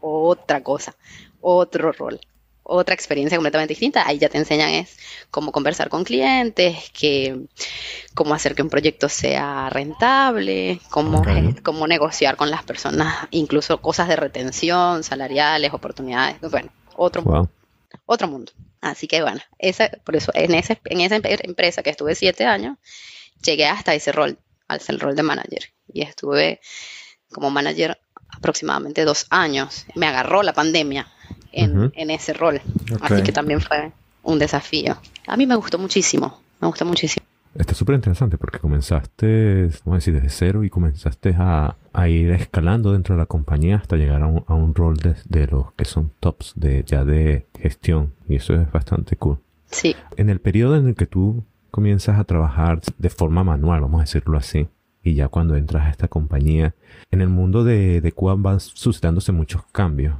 Otra 0.00 0.62
cosa, 0.62 0.94
otro 1.40 1.92
rol 1.92 2.20
otra 2.68 2.94
experiencia 2.94 3.38
completamente 3.38 3.72
distinta. 3.72 4.06
Ahí 4.06 4.18
ya 4.18 4.28
te 4.28 4.36
enseñan 4.36 4.68
es 4.68 4.96
cómo 5.30 5.52
conversar 5.52 5.88
con 5.88 6.04
clientes, 6.04 6.90
que, 6.92 7.46
cómo 8.14 8.34
hacer 8.34 8.54
que 8.54 8.62
un 8.62 8.68
proyecto 8.68 9.08
sea 9.08 9.70
rentable, 9.70 10.78
cómo, 10.90 11.22
cómo 11.64 11.86
negociar 11.86 12.36
con 12.36 12.50
las 12.50 12.62
personas, 12.62 13.26
incluso 13.30 13.80
cosas 13.80 14.06
de 14.08 14.16
retención, 14.16 15.02
salariales, 15.02 15.72
oportunidades. 15.72 16.36
Bueno, 16.42 16.70
otro 16.94 17.22
mundo. 17.22 17.50
Otro 18.04 18.28
mundo. 18.28 18.52
Así 18.82 19.08
que 19.08 19.22
bueno, 19.22 19.40
esa, 19.58 19.90
por 20.04 20.14
eso 20.14 20.30
en, 20.34 20.54
ese, 20.54 20.78
en 20.84 21.00
esa 21.00 21.16
empresa 21.16 21.82
que 21.82 21.90
estuve 21.90 22.14
siete 22.14 22.44
años, 22.44 22.76
llegué 23.42 23.66
hasta 23.66 23.94
ese 23.94 24.12
rol, 24.12 24.38
al 24.68 24.80
el 24.86 25.00
rol 25.00 25.16
de 25.16 25.22
manager. 25.22 25.72
Y 25.90 26.02
estuve 26.02 26.60
como 27.32 27.50
manager 27.50 27.98
aproximadamente 28.36 29.04
dos 29.04 29.26
años. 29.30 29.86
Me 29.94 30.06
agarró 30.06 30.42
la 30.42 30.52
pandemia 30.52 31.06
en, 31.52 32.10
ese 32.10 32.32
rol. 32.32 32.60
Así 33.00 33.22
que 33.22 33.32
también 33.32 33.60
fue 33.60 33.92
un 34.22 34.38
desafío. 34.38 34.98
A 35.26 35.36
mí 35.36 35.46
me 35.46 35.56
gustó 35.56 35.78
muchísimo, 35.78 36.40
me 36.60 36.68
gustó 36.68 36.84
muchísimo. 36.84 37.26
Está 37.54 37.74
súper 37.74 37.94
interesante 37.94 38.38
porque 38.38 38.58
comenzaste, 38.58 39.70
vamos 39.84 39.94
a 39.94 39.94
decir, 39.96 40.14
desde 40.14 40.28
cero 40.28 40.64
y 40.64 40.70
comenzaste 40.70 41.34
a, 41.36 41.76
ir 42.08 42.30
escalando 42.30 42.92
dentro 42.92 43.16
de 43.16 43.20
la 43.20 43.26
compañía 43.26 43.76
hasta 43.76 43.96
llegar 43.96 44.22
a 44.22 44.54
un, 44.54 44.74
rol 44.74 44.96
de, 44.96 45.46
los 45.48 45.72
que 45.72 45.84
son 45.84 46.12
tops 46.20 46.52
de 46.54 46.84
ya 46.86 47.04
de 47.04 47.46
gestión 47.58 48.14
y 48.28 48.36
eso 48.36 48.54
es 48.54 48.70
bastante 48.70 49.16
cool. 49.16 49.38
Sí. 49.66 49.96
En 50.16 50.30
el 50.30 50.40
periodo 50.40 50.76
en 50.76 50.86
el 50.86 50.94
que 50.94 51.06
tú 51.06 51.44
comienzas 51.72 52.20
a 52.20 52.24
trabajar 52.24 52.80
de 52.96 53.10
forma 53.10 53.42
manual, 53.42 53.80
vamos 53.80 53.98
a 53.98 54.04
decirlo 54.04 54.38
así, 54.38 54.68
y 55.08 55.14
ya 55.14 55.28
cuando 55.28 55.56
entras 55.56 55.86
a 55.86 55.90
esta 55.90 56.08
compañía, 56.08 56.74
en 57.10 57.20
el 57.20 57.28
mundo 57.28 57.64
de, 57.64 58.00
de 58.00 58.12
Cuba 58.12 58.34
van 58.36 58.60
sucediéndose 58.60 59.32
muchos 59.32 59.64
cambios. 59.72 60.16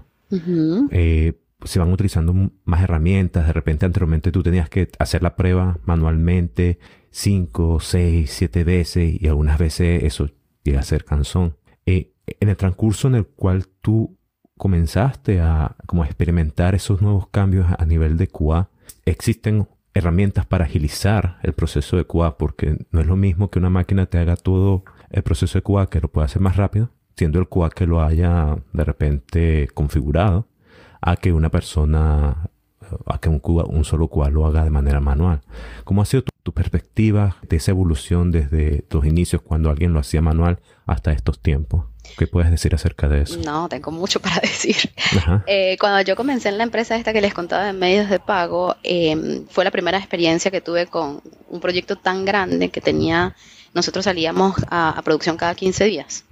Eh, 0.91 1.41
se 1.65 1.79
van 1.79 1.93
utilizando 1.93 2.35
más 2.65 2.83
herramientas. 2.83 3.47
De 3.47 3.53
repente, 3.53 3.87
anteriormente 3.87 4.33
tú 4.33 4.43
tenías 4.43 4.69
que 4.69 4.89
hacer 4.99 5.23
la 5.23 5.37
prueba 5.37 5.79
manualmente 5.85 6.79
cinco, 7.11 7.81
seis, 7.81 8.31
siete 8.31 8.65
veces 8.65 9.21
y 9.21 9.27
algunas 9.27 9.59
veces 9.59 10.05
eso 10.05 10.31
llega 10.63 10.81
a 10.81 10.85
ser 10.85 11.05
cansón. 11.05 11.57
Eh, 11.87 12.13
en 12.41 12.49
el 12.49 12.57
transcurso 12.57 13.09
en 13.09 13.17
el 13.17 13.27
cual 13.27 13.67
tú 13.81 14.19
comenzaste 14.57 15.41
a 15.41 15.77
como 15.87 16.05
experimentar 16.05 16.75
esos 16.75 17.01
nuevos 17.01 17.29
cambios 17.29 17.67
a 17.79 17.85
nivel 17.87 18.17
de 18.17 18.29
QA, 18.29 18.71
existen 19.05 19.69
herramientas 19.99 20.47
para 20.47 20.65
agilizar 20.65 21.39
el 21.43 21.53
proceso 21.53 21.97
de 21.97 22.07
QA 22.07 22.39
porque 22.39 22.79
no 22.91 23.01
es 23.01 23.07
lo 23.07 23.17
mismo 23.17 23.51
que 23.51 23.59
una 23.59 23.71
máquina 23.71 24.07
te 24.07 24.19
haga 24.19 24.37
todo 24.37 24.85
el 25.11 25.23
proceso 25.23 25.59
de 25.59 25.63
QA 25.63 25.89
que 25.89 26.01
lo 26.01 26.09
pueda 26.09 26.27
hacer 26.27 26.41
más 26.41 26.57
rápido 26.57 26.91
siendo 27.19 27.41
el 27.41 27.49
QA 27.49 27.71
que 27.71 27.87
lo 27.87 28.01
haya 28.01 28.57
de 28.73 28.85
repente 28.85 29.69
configurado, 29.75 30.47
a 31.01 31.17
que 31.17 31.33
una 31.33 31.51
persona, 31.51 32.49
a 33.07 33.19
que 33.19 33.29
un, 33.29 33.41
un 33.43 33.85
solo 33.85 34.09
QA 34.09 34.31
lo 34.31 34.47
haga 34.47 34.65
de 34.65 34.71
manera 34.71 35.01
manual. 35.01 35.41
¿Cómo 35.85 36.03
ha 36.03 36.05
sido 36.05 36.23
tu, 36.23 36.53
perspectiva 36.53 37.37
de 37.43 37.57
esa 37.59 37.73
evolución 37.73 38.33
desde 38.33 38.81
tus 38.89 39.05
inicios 39.05 39.43
cuando 39.43 39.69
alguien 39.69 39.93
lo 39.93 40.01
hacía 40.01 40.23
manual 40.23 40.61
hasta 40.87 41.13
estos 41.13 41.39
tiempos? 41.41 41.85
¿Qué 42.17 42.27
puedes 42.27 42.51
decir 42.51 42.75
acerca 42.75 43.07
de 43.07 43.21
eso? 43.21 43.39
No, 43.45 43.69
tengo 43.69 43.91
mucho 43.91 44.19
para 44.21 44.37
decir. 44.41 44.77
Eh, 45.47 45.77
cuando 45.79 46.01
yo 46.01 46.17
comencé 46.17 46.49
en 46.49 46.57
la 46.57 46.65
empresa 46.65 46.97
esta 46.97 47.13
que 47.13 47.21
les 47.21 47.35
contaba 47.35 47.65
de 47.65 47.75
medios 47.75 48.09
de 48.09 48.19
pago, 48.19 48.77
em, 48.83 49.47
fue 49.49 49.63
la 49.63 49.71
primera 49.71 49.99
experiencia 49.99 50.51
que 50.51 50.63
tuve 50.63 50.87
con 50.87 51.21
un 51.51 51.61
proyecto 51.61 51.97
tan 51.97 52.25
grande 52.25 52.71
que 52.71 52.81
tenía, 52.81 53.37
nosotros 53.75 54.07
salíamos 54.07 54.55
a, 54.71 54.99
a 54.99 55.03
producción 55.03 55.37
cada 55.37 55.55
15 55.55 55.85
días. 55.85 56.25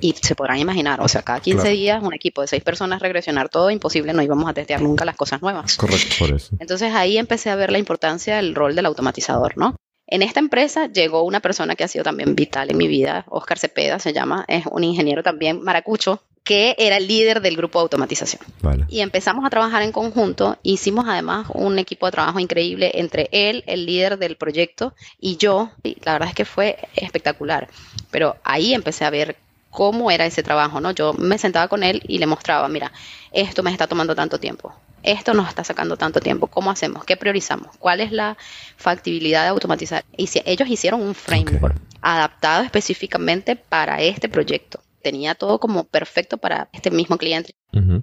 Y 0.00 0.14
se 0.14 0.34
podrán 0.34 0.58
imaginar, 0.58 1.00
o 1.00 1.08
sea, 1.08 1.22
cada 1.22 1.40
15 1.40 1.68
días 1.70 2.02
un 2.02 2.14
equipo 2.14 2.40
de 2.40 2.48
6 2.48 2.62
personas 2.62 3.02
regresionar 3.02 3.48
todo 3.48 3.70
imposible, 3.70 4.12
no 4.12 4.22
íbamos 4.22 4.48
a 4.48 4.54
testear 4.54 4.80
nunca 4.80 5.04
las 5.04 5.16
cosas 5.16 5.42
nuevas. 5.42 5.76
Correcto, 5.76 6.16
por 6.18 6.34
eso. 6.34 6.56
Entonces 6.58 6.94
ahí 6.94 7.18
empecé 7.18 7.50
a 7.50 7.56
ver 7.56 7.70
la 7.70 7.78
importancia 7.78 8.36
del 8.36 8.54
rol 8.54 8.74
del 8.74 8.86
automatizador, 8.86 9.58
¿no? 9.58 9.76
En 10.06 10.22
esta 10.22 10.40
empresa 10.40 10.86
llegó 10.86 11.22
una 11.24 11.40
persona 11.40 11.76
que 11.76 11.84
ha 11.84 11.88
sido 11.88 12.02
también 12.02 12.34
vital 12.34 12.70
en 12.70 12.78
mi 12.78 12.88
vida, 12.88 13.26
Oscar 13.28 13.58
Cepeda 13.58 13.98
se 13.98 14.14
llama, 14.14 14.46
es 14.48 14.64
un 14.64 14.82
ingeniero 14.82 15.22
también 15.22 15.62
maracucho, 15.62 16.22
que 16.48 16.74
era 16.78 16.96
el 16.96 17.06
líder 17.06 17.42
del 17.42 17.58
grupo 17.58 17.78
de 17.78 17.82
automatización. 17.82 18.40
Y 18.88 19.00
empezamos 19.00 19.44
a 19.44 19.50
trabajar 19.50 19.82
en 19.82 19.92
conjunto. 19.92 20.56
Hicimos 20.62 21.04
además 21.06 21.46
un 21.52 21.78
equipo 21.78 22.06
de 22.06 22.12
trabajo 22.12 22.40
increíble 22.40 22.90
entre 22.94 23.28
él, 23.32 23.64
el 23.66 23.84
líder 23.84 24.18
del 24.18 24.38
proyecto, 24.38 24.94
y 25.20 25.36
yo. 25.36 25.70
Y 25.82 25.98
la 26.02 26.14
verdad 26.14 26.30
es 26.30 26.34
que 26.34 26.46
fue 26.46 26.78
espectacular. 26.96 27.68
Pero 28.10 28.36
ahí 28.44 28.72
empecé 28.72 29.04
a 29.04 29.10
ver 29.10 29.36
cómo 29.68 30.10
era 30.10 30.24
ese 30.24 30.42
trabajo, 30.42 30.80
¿no? 30.80 30.92
Yo 30.92 31.12
me 31.12 31.36
sentaba 31.36 31.68
con 31.68 31.82
él 31.82 32.02
y 32.08 32.16
le 32.16 32.24
mostraba, 32.24 32.66
mira, 32.68 32.92
esto 33.30 33.62
me 33.62 33.70
está 33.70 33.86
tomando 33.86 34.14
tanto 34.14 34.40
tiempo, 34.40 34.72
esto 35.02 35.34
nos 35.34 35.50
está 35.50 35.64
sacando 35.64 35.98
tanto 35.98 36.18
tiempo, 36.20 36.46
¿cómo 36.46 36.70
hacemos? 36.70 37.04
¿Qué 37.04 37.18
priorizamos? 37.18 37.76
¿Cuál 37.78 38.00
es 38.00 38.10
la 38.10 38.38
factibilidad 38.78 39.42
de 39.42 39.48
automatizar? 39.48 40.06
Y 40.16 40.28
si 40.28 40.40
ellos 40.46 40.70
hicieron 40.70 41.02
un 41.02 41.14
framework 41.14 41.76
adaptado 42.00 42.64
específicamente 42.64 43.54
para 43.54 44.00
este 44.00 44.30
proyecto 44.30 44.80
tenía 45.10 45.34
todo 45.34 45.58
como 45.58 45.84
perfecto 45.84 46.36
para 46.36 46.68
este 46.72 46.90
mismo 46.90 47.16
cliente. 47.16 47.54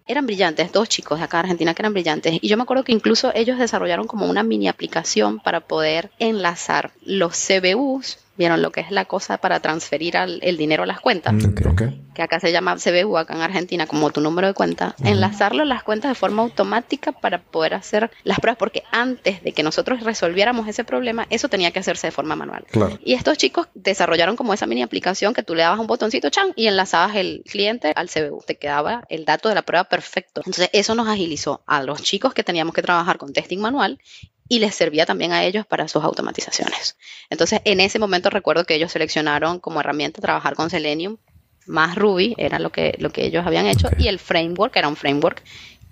Eran 0.08 0.26
brillantes, 0.26 0.72
dos 0.72 0.88
chicos 0.90 1.20
de 1.20 1.26
acá 1.26 1.38
de 1.38 1.42
Argentina 1.42 1.74
que 1.74 1.82
eran 1.82 1.94
brillantes. 1.94 2.38
Y 2.42 2.48
yo 2.48 2.58
me 2.58 2.64
acuerdo 2.64 2.84
que 2.84 2.94
incluso 2.94 3.32
ellos 3.36 3.60
desarrollaron 3.60 4.08
como 4.08 4.26
una 4.26 4.44
mini 4.44 4.68
aplicación 4.68 5.40
para 5.40 5.62
poder 5.62 6.12
enlazar 6.20 6.92
los 7.04 7.34
CBUs 7.36 8.20
vieron 8.38 8.62
lo 8.62 8.72
que 8.72 8.82
es 8.82 8.92
la 8.92 9.06
cosa 9.06 9.38
para 9.38 9.60
transferir 9.60 10.16
el 10.16 10.58
dinero 10.58 10.84
a 10.84 10.86
las 10.86 11.00
cuentas, 11.00 11.34
Mm, 11.34 11.68
ok. 11.68 11.82
que 12.14 12.22
acá 12.22 12.40
se 12.40 12.52
llama 12.52 12.76
CBU, 12.78 13.18
acá 13.18 13.36
en 13.36 13.42
Argentina, 13.42 13.88
como 13.88 14.10
tu 14.12 14.22
número 14.22 14.48
de 14.48 14.54
cuenta, 14.54 14.96
enlazarlo 15.04 15.64
a 15.64 15.66
las 15.66 15.84
cuentas 15.84 16.10
de 16.12 16.16
forma 16.16 16.44
automática 16.44 17.12
para 17.12 17.42
poder 17.42 17.74
hacer 17.74 18.12
las 18.24 18.40
pruebas, 18.40 18.58
porque 18.58 18.84
antes 18.92 19.44
de 19.44 19.52
que 19.52 19.64
nosotros 19.64 20.02
resolviéramos 20.04 20.68
ese 20.68 20.84
problema, 20.84 21.28
eso 21.30 21.50
tenía 21.50 21.72
que 21.72 21.80
hacerse 21.80 22.08
de 22.08 22.12
forma 22.12 22.36
manual. 22.36 22.66
Claro. 22.72 22.98
Y 23.04 23.14
estos 23.14 23.38
chicos 23.38 23.68
desarrollaron 23.74 24.36
como 24.36 24.54
esa 24.54 24.66
mini 24.68 24.84
aplicación 24.84 25.34
que 25.34 25.44
tú 25.44 25.56
le 25.56 25.64
dabas 25.64 25.80
un 25.80 25.88
botoncito, 25.88 26.30
chan, 26.30 26.54
y 26.56 26.68
enlazabas 26.68 27.16
el 27.16 27.44
cliente 27.50 27.92
al 27.96 28.10
CBU. 28.10 28.44
Te 28.46 28.58
quedaba 28.58 29.04
el 29.10 29.26
dato 29.26 29.50
de 29.50 29.56
la 29.56 29.62
prueba 29.62 29.86
perfecto. 29.86 30.42
Entonces, 30.42 30.70
eso 30.74 30.96
nos 30.96 31.08
agilizó 31.08 31.64
a 31.66 31.84
los 31.84 32.02
chicos 32.04 32.34
que 32.34 32.44
teníamos 32.44 32.74
que 32.74 32.82
trabajar 32.82 33.18
con 33.18 33.34
testing 33.34 33.60
manual 33.60 34.00
y 34.48 34.60
les 34.60 34.76
servía 34.76 35.06
también 35.06 35.32
a 35.32 35.44
ellos 35.44 35.66
para 35.66 35.88
sus 35.88 36.04
automatizaciones. 36.04 36.98
Entonces, 37.30 37.62
en 37.66 37.80
ese 37.80 38.00
momento 38.00 38.30
recuerdo 38.30 38.66
que 38.66 38.76
ellos 38.76 38.92
seleccionaron 38.92 39.60
como 39.60 39.80
herramienta 39.80 40.22
trabajar 40.22 40.56
con 40.56 40.70
Selenium 40.70 41.18
más 41.66 41.96
Ruby, 41.96 42.36
era 42.38 42.60
lo 42.60 42.72
que, 42.72 42.96
lo 43.00 43.12
que 43.12 43.26
ellos 43.26 43.46
habían 43.46 43.66
hecho, 43.66 43.90
y 43.98 44.08
el 44.08 44.20
framework 44.20 44.76
era 44.76 44.88
un 44.88 44.96
framework 44.96 45.42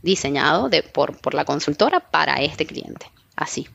diseñado 0.04 0.70
de, 0.70 0.84
por, 0.84 1.18
por 1.18 1.34
la 1.34 1.46
consultora 1.46 2.00
para 2.00 2.36
este 2.42 2.66
cliente. 2.66 3.08
Así. 3.36 3.68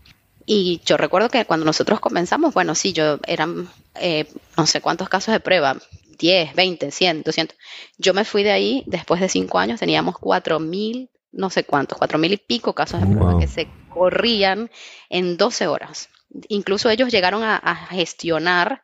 Y 0.46 0.80
yo 0.84 0.96
recuerdo 0.96 1.28
que 1.28 1.44
cuando 1.44 1.66
nosotros 1.66 2.00
comenzamos, 2.00 2.54
bueno, 2.54 2.74
sí, 2.74 2.92
yo 2.92 3.18
eran 3.26 3.68
eh, 3.96 4.26
no 4.56 4.66
sé 4.66 4.80
cuántos 4.80 5.08
casos 5.08 5.32
de 5.32 5.40
prueba, 5.40 5.76
10, 6.18 6.54
20, 6.54 6.90
100, 6.90 7.22
200. 7.22 7.58
Yo 7.98 8.14
me 8.14 8.24
fui 8.24 8.42
de 8.44 8.52
ahí, 8.52 8.82
después 8.86 9.20
de 9.20 9.28
cinco 9.28 9.58
años 9.58 9.80
teníamos 9.80 10.14
4.000, 10.14 11.08
no 11.32 11.50
sé 11.50 11.64
cuántos, 11.64 11.98
4.000 11.98 12.32
y 12.32 12.36
pico 12.38 12.74
casos 12.74 13.00
de 13.00 13.06
prueba 13.06 13.32
Wow. 13.32 13.40
que 13.40 13.46
se 13.46 13.68
corrían 13.92 14.70
en 15.10 15.36
12 15.36 15.66
horas. 15.66 16.08
Incluso 16.48 16.90
ellos 16.90 17.10
llegaron 17.10 17.42
a, 17.42 17.56
a 17.56 17.74
gestionar 17.86 18.82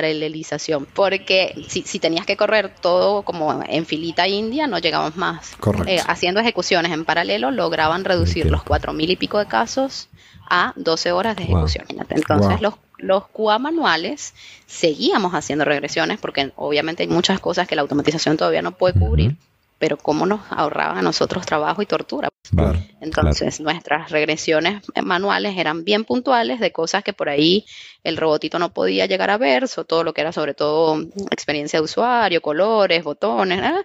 paralelización, 0.00 0.86
porque 0.94 1.54
si, 1.68 1.82
si 1.82 1.98
tenías 1.98 2.26
que 2.26 2.36
correr 2.36 2.74
todo 2.80 3.22
como 3.22 3.62
en 3.66 3.86
filita 3.86 4.28
india, 4.28 4.66
no 4.66 4.78
llegamos 4.78 5.16
más. 5.16 5.56
Correcto. 5.58 5.88
Eh, 5.90 6.02
haciendo 6.06 6.40
ejecuciones 6.40 6.92
en 6.92 7.04
paralelo, 7.04 7.50
lograban 7.50 8.04
reducir 8.04 8.50
los 8.50 8.62
4.000 8.62 9.10
y 9.10 9.16
pico 9.16 9.38
de 9.38 9.46
casos 9.46 10.08
a 10.48 10.72
12 10.76 11.12
horas 11.12 11.36
de 11.36 11.44
ejecución. 11.44 11.86
Entonces, 11.88 12.60
Wow. 12.60 12.62
los, 12.62 12.74
los 12.98 13.26
QA 13.28 13.58
manuales 13.58 14.34
seguíamos 14.66 15.34
haciendo 15.34 15.64
regresiones, 15.64 16.18
porque 16.20 16.52
obviamente 16.56 17.02
hay 17.02 17.08
muchas 17.08 17.40
cosas 17.40 17.66
que 17.66 17.74
la 17.74 17.82
automatización 17.82 18.36
todavía 18.36 18.62
no 18.62 18.72
puede 18.72 18.94
cubrir. 18.94 19.36
Pero 19.78 19.96
cómo 19.96 20.26
nos 20.26 20.40
ahorraban 20.50 20.98
a 20.98 21.02
nosotros 21.02 21.44
trabajo 21.44 21.82
y 21.82 21.86
tortura. 21.86 22.28
Claro. 22.50 22.78
Entonces, 23.00 23.60
nuestras 23.60 24.10
regresiones 24.10 24.82
manuales 25.02 25.58
eran 25.58 25.84
bien 25.84 26.04
puntuales 26.04 26.60
de 26.60 26.72
cosas 26.72 27.04
que 27.04 27.12
por 27.12 27.28
ahí 27.28 27.66
el 28.04 28.16
robotito 28.16 28.58
no 28.58 28.72
podía 28.72 29.06
llegar 29.06 29.30
a 29.30 29.36
ver, 29.36 29.68
so, 29.68 29.84
todo 29.84 30.04
lo 30.04 30.14
que 30.14 30.20
era 30.20 30.32
sobre 30.32 30.54
todo 30.54 31.00
experiencia 31.30 31.78
de 31.80 31.84
usuario, 31.84 32.40
colores, 32.40 33.02
botones, 33.04 33.60
¿ah? 33.62 33.84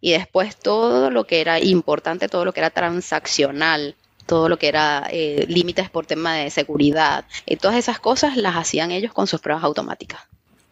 y 0.00 0.12
después 0.12 0.56
todo 0.56 1.10
lo 1.10 1.26
que 1.26 1.40
era 1.40 1.60
importante, 1.60 2.28
todo 2.28 2.44
lo 2.44 2.52
que 2.52 2.60
era 2.60 2.70
transaccional, 2.70 3.96
todo 4.26 4.48
lo 4.48 4.58
que 4.58 4.68
era 4.68 5.06
eh, 5.10 5.46
límites 5.48 5.90
por 5.90 6.06
tema 6.06 6.34
de 6.34 6.50
seguridad, 6.50 7.24
y 7.44 7.56
todas 7.56 7.76
esas 7.76 7.98
cosas 7.98 8.36
las 8.36 8.56
hacían 8.56 8.90
ellos 8.90 9.12
con 9.12 9.26
sus 9.26 9.40
pruebas 9.40 9.64
automáticas. 9.64 10.20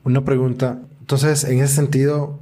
Una 0.04 0.24
pregunta. 0.24 0.78
Entonces, 1.00 1.44
en 1.44 1.60
ese 1.60 1.74
sentido, 1.74 2.40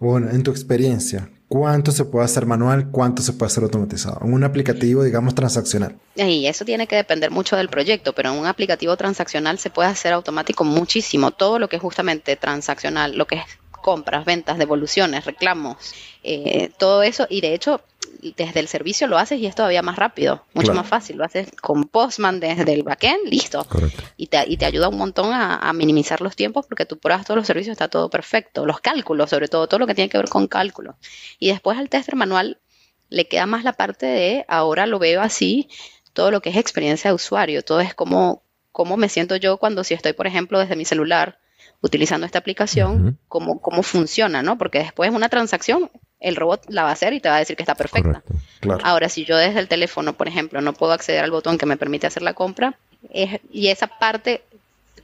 bueno, 0.00 0.30
en 0.30 0.42
tu 0.42 0.50
experiencia, 0.50 1.28
¿cuánto 1.52 1.92
se 1.92 2.06
puede 2.06 2.24
hacer 2.24 2.46
manual? 2.46 2.88
¿Cuánto 2.90 3.20
se 3.20 3.34
puede 3.34 3.48
hacer 3.48 3.62
automatizado? 3.62 4.20
En 4.22 4.32
un 4.32 4.42
aplicativo, 4.42 5.04
digamos, 5.04 5.34
transaccional. 5.34 5.98
Y 6.16 6.46
eso 6.46 6.64
tiene 6.64 6.86
que 6.86 6.96
depender 6.96 7.30
mucho 7.30 7.56
del 7.56 7.68
proyecto, 7.68 8.14
pero 8.14 8.32
en 8.32 8.38
un 8.38 8.46
aplicativo 8.46 8.96
transaccional 8.96 9.58
se 9.58 9.68
puede 9.68 9.90
hacer 9.90 10.14
automático 10.14 10.64
muchísimo. 10.64 11.30
Todo 11.30 11.58
lo 11.58 11.68
que 11.68 11.76
es 11.76 11.82
justamente 11.82 12.36
transaccional, 12.36 13.18
lo 13.18 13.26
que 13.26 13.34
es 13.34 13.44
compras, 13.82 14.24
ventas, 14.24 14.56
devoluciones, 14.56 15.26
reclamos, 15.26 15.76
eh, 16.22 16.70
todo 16.78 17.02
eso. 17.02 17.26
Y 17.28 17.42
de 17.42 17.52
hecho, 17.52 17.82
desde 18.30 18.60
el 18.60 18.68
servicio 18.68 19.08
lo 19.08 19.18
haces 19.18 19.40
y 19.40 19.46
es 19.46 19.54
todavía 19.54 19.82
más 19.82 19.96
rápido, 19.96 20.44
mucho 20.54 20.66
Claro. 20.68 20.80
más 20.80 20.88
fácil. 20.88 21.16
Lo 21.16 21.24
haces 21.24 21.48
con 21.60 21.84
Postman 21.84 22.38
desde 22.40 22.72
el 22.72 22.84
backend, 22.84 23.26
listo. 23.28 23.64
Correcto. 23.64 24.02
Y 24.16 24.28
te, 24.28 24.44
y 24.48 24.56
te 24.56 24.64
ayuda 24.64 24.88
un 24.88 24.96
montón 24.96 25.32
a, 25.32 25.56
a 25.58 25.72
minimizar 25.72 26.20
los 26.20 26.36
tiempos 26.36 26.66
porque 26.66 26.86
tú 26.86 26.98
pruebas 26.98 27.26
todos 27.26 27.36
los 27.38 27.46
servicios, 27.46 27.72
está 27.72 27.88
todo 27.88 28.08
perfecto. 28.10 28.64
Los 28.64 28.80
cálculos, 28.80 29.30
sobre 29.30 29.48
todo, 29.48 29.66
todo 29.66 29.80
lo 29.80 29.86
que 29.86 29.94
tiene 29.94 30.08
que 30.08 30.18
ver 30.18 30.28
con 30.28 30.46
cálculos. 30.46 30.94
Y 31.38 31.48
después 31.48 31.76
al 31.78 31.88
tester 31.88 32.14
manual 32.16 32.60
le 33.08 33.26
queda 33.28 33.46
más 33.46 33.64
la 33.64 33.72
parte 33.74 34.06
de, 34.06 34.44
ahora 34.48 34.86
lo 34.86 34.98
veo 34.98 35.20
así, 35.20 35.68
todo 36.12 36.30
lo 36.30 36.40
que 36.40 36.50
es 36.50 36.56
experiencia 36.56 37.10
de 37.10 37.14
usuario, 37.14 37.62
todo 37.62 37.80
es 37.80 37.94
como, 37.94 38.42
cómo 38.70 38.96
me 38.96 39.08
siento 39.08 39.36
yo 39.36 39.58
cuando 39.58 39.84
si 39.84 39.92
estoy, 39.94 40.12
por 40.14 40.26
ejemplo, 40.26 40.58
desde 40.58 40.76
mi 40.76 40.84
celular 40.84 41.38
utilizando 41.82 42.24
esta 42.26 42.38
aplicación, 42.38 43.18
cómo, 43.28 43.60
cómo 43.60 43.82
funciona, 43.82 44.42
¿no? 44.42 44.56
Porque 44.56 44.78
después 44.78 45.10
una 45.10 45.28
transacción, 45.28 45.90
el 46.22 46.36
robot 46.36 46.64
la 46.68 46.84
va 46.84 46.90
a 46.90 46.92
hacer 46.92 47.12
y 47.12 47.20
te 47.20 47.28
va 47.28 47.36
a 47.36 47.38
decir 47.40 47.56
que 47.56 47.62
está 47.62 47.74
perfecta. 47.74 48.22
Correcto. 48.22 48.34
Claro. 48.60 48.80
Ahora, 48.84 49.08
si 49.08 49.24
yo 49.24 49.36
desde 49.36 49.58
el 49.60 49.68
teléfono, 49.68 50.12
por 50.14 50.28
ejemplo, 50.28 50.60
no 50.60 50.72
puedo 50.72 50.92
acceder 50.92 51.22
al 51.24 51.30
botón 51.30 51.58
que 51.58 51.66
me 51.66 51.76
permite 51.76 52.06
hacer 52.06 52.22
la 52.22 52.34
compra, 52.34 52.78
es- 53.12 53.40
y 53.52 53.68
esa 53.68 53.86
parte 53.88 54.42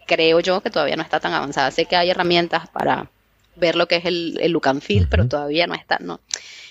creo 0.06 0.40
yo 0.40 0.60
que 0.62 0.70
todavía 0.70 0.96
no 0.96 1.02
está 1.02 1.20
tan 1.20 1.34
avanzada. 1.34 1.70
Sé 1.70 1.84
que 1.86 1.96
hay 1.96 2.10
herramientas 2.10 2.68
para 2.68 3.10
ver 3.56 3.74
lo 3.76 3.88
que 3.88 3.96
es 3.96 4.04
el, 4.06 4.38
el 4.40 4.52
look 4.52 4.68
and 4.68 4.80
feel, 4.80 5.08
pero 5.08 5.26
todavía 5.28 5.66
no 5.66 5.74
está, 5.74 5.98
no, 6.00 6.20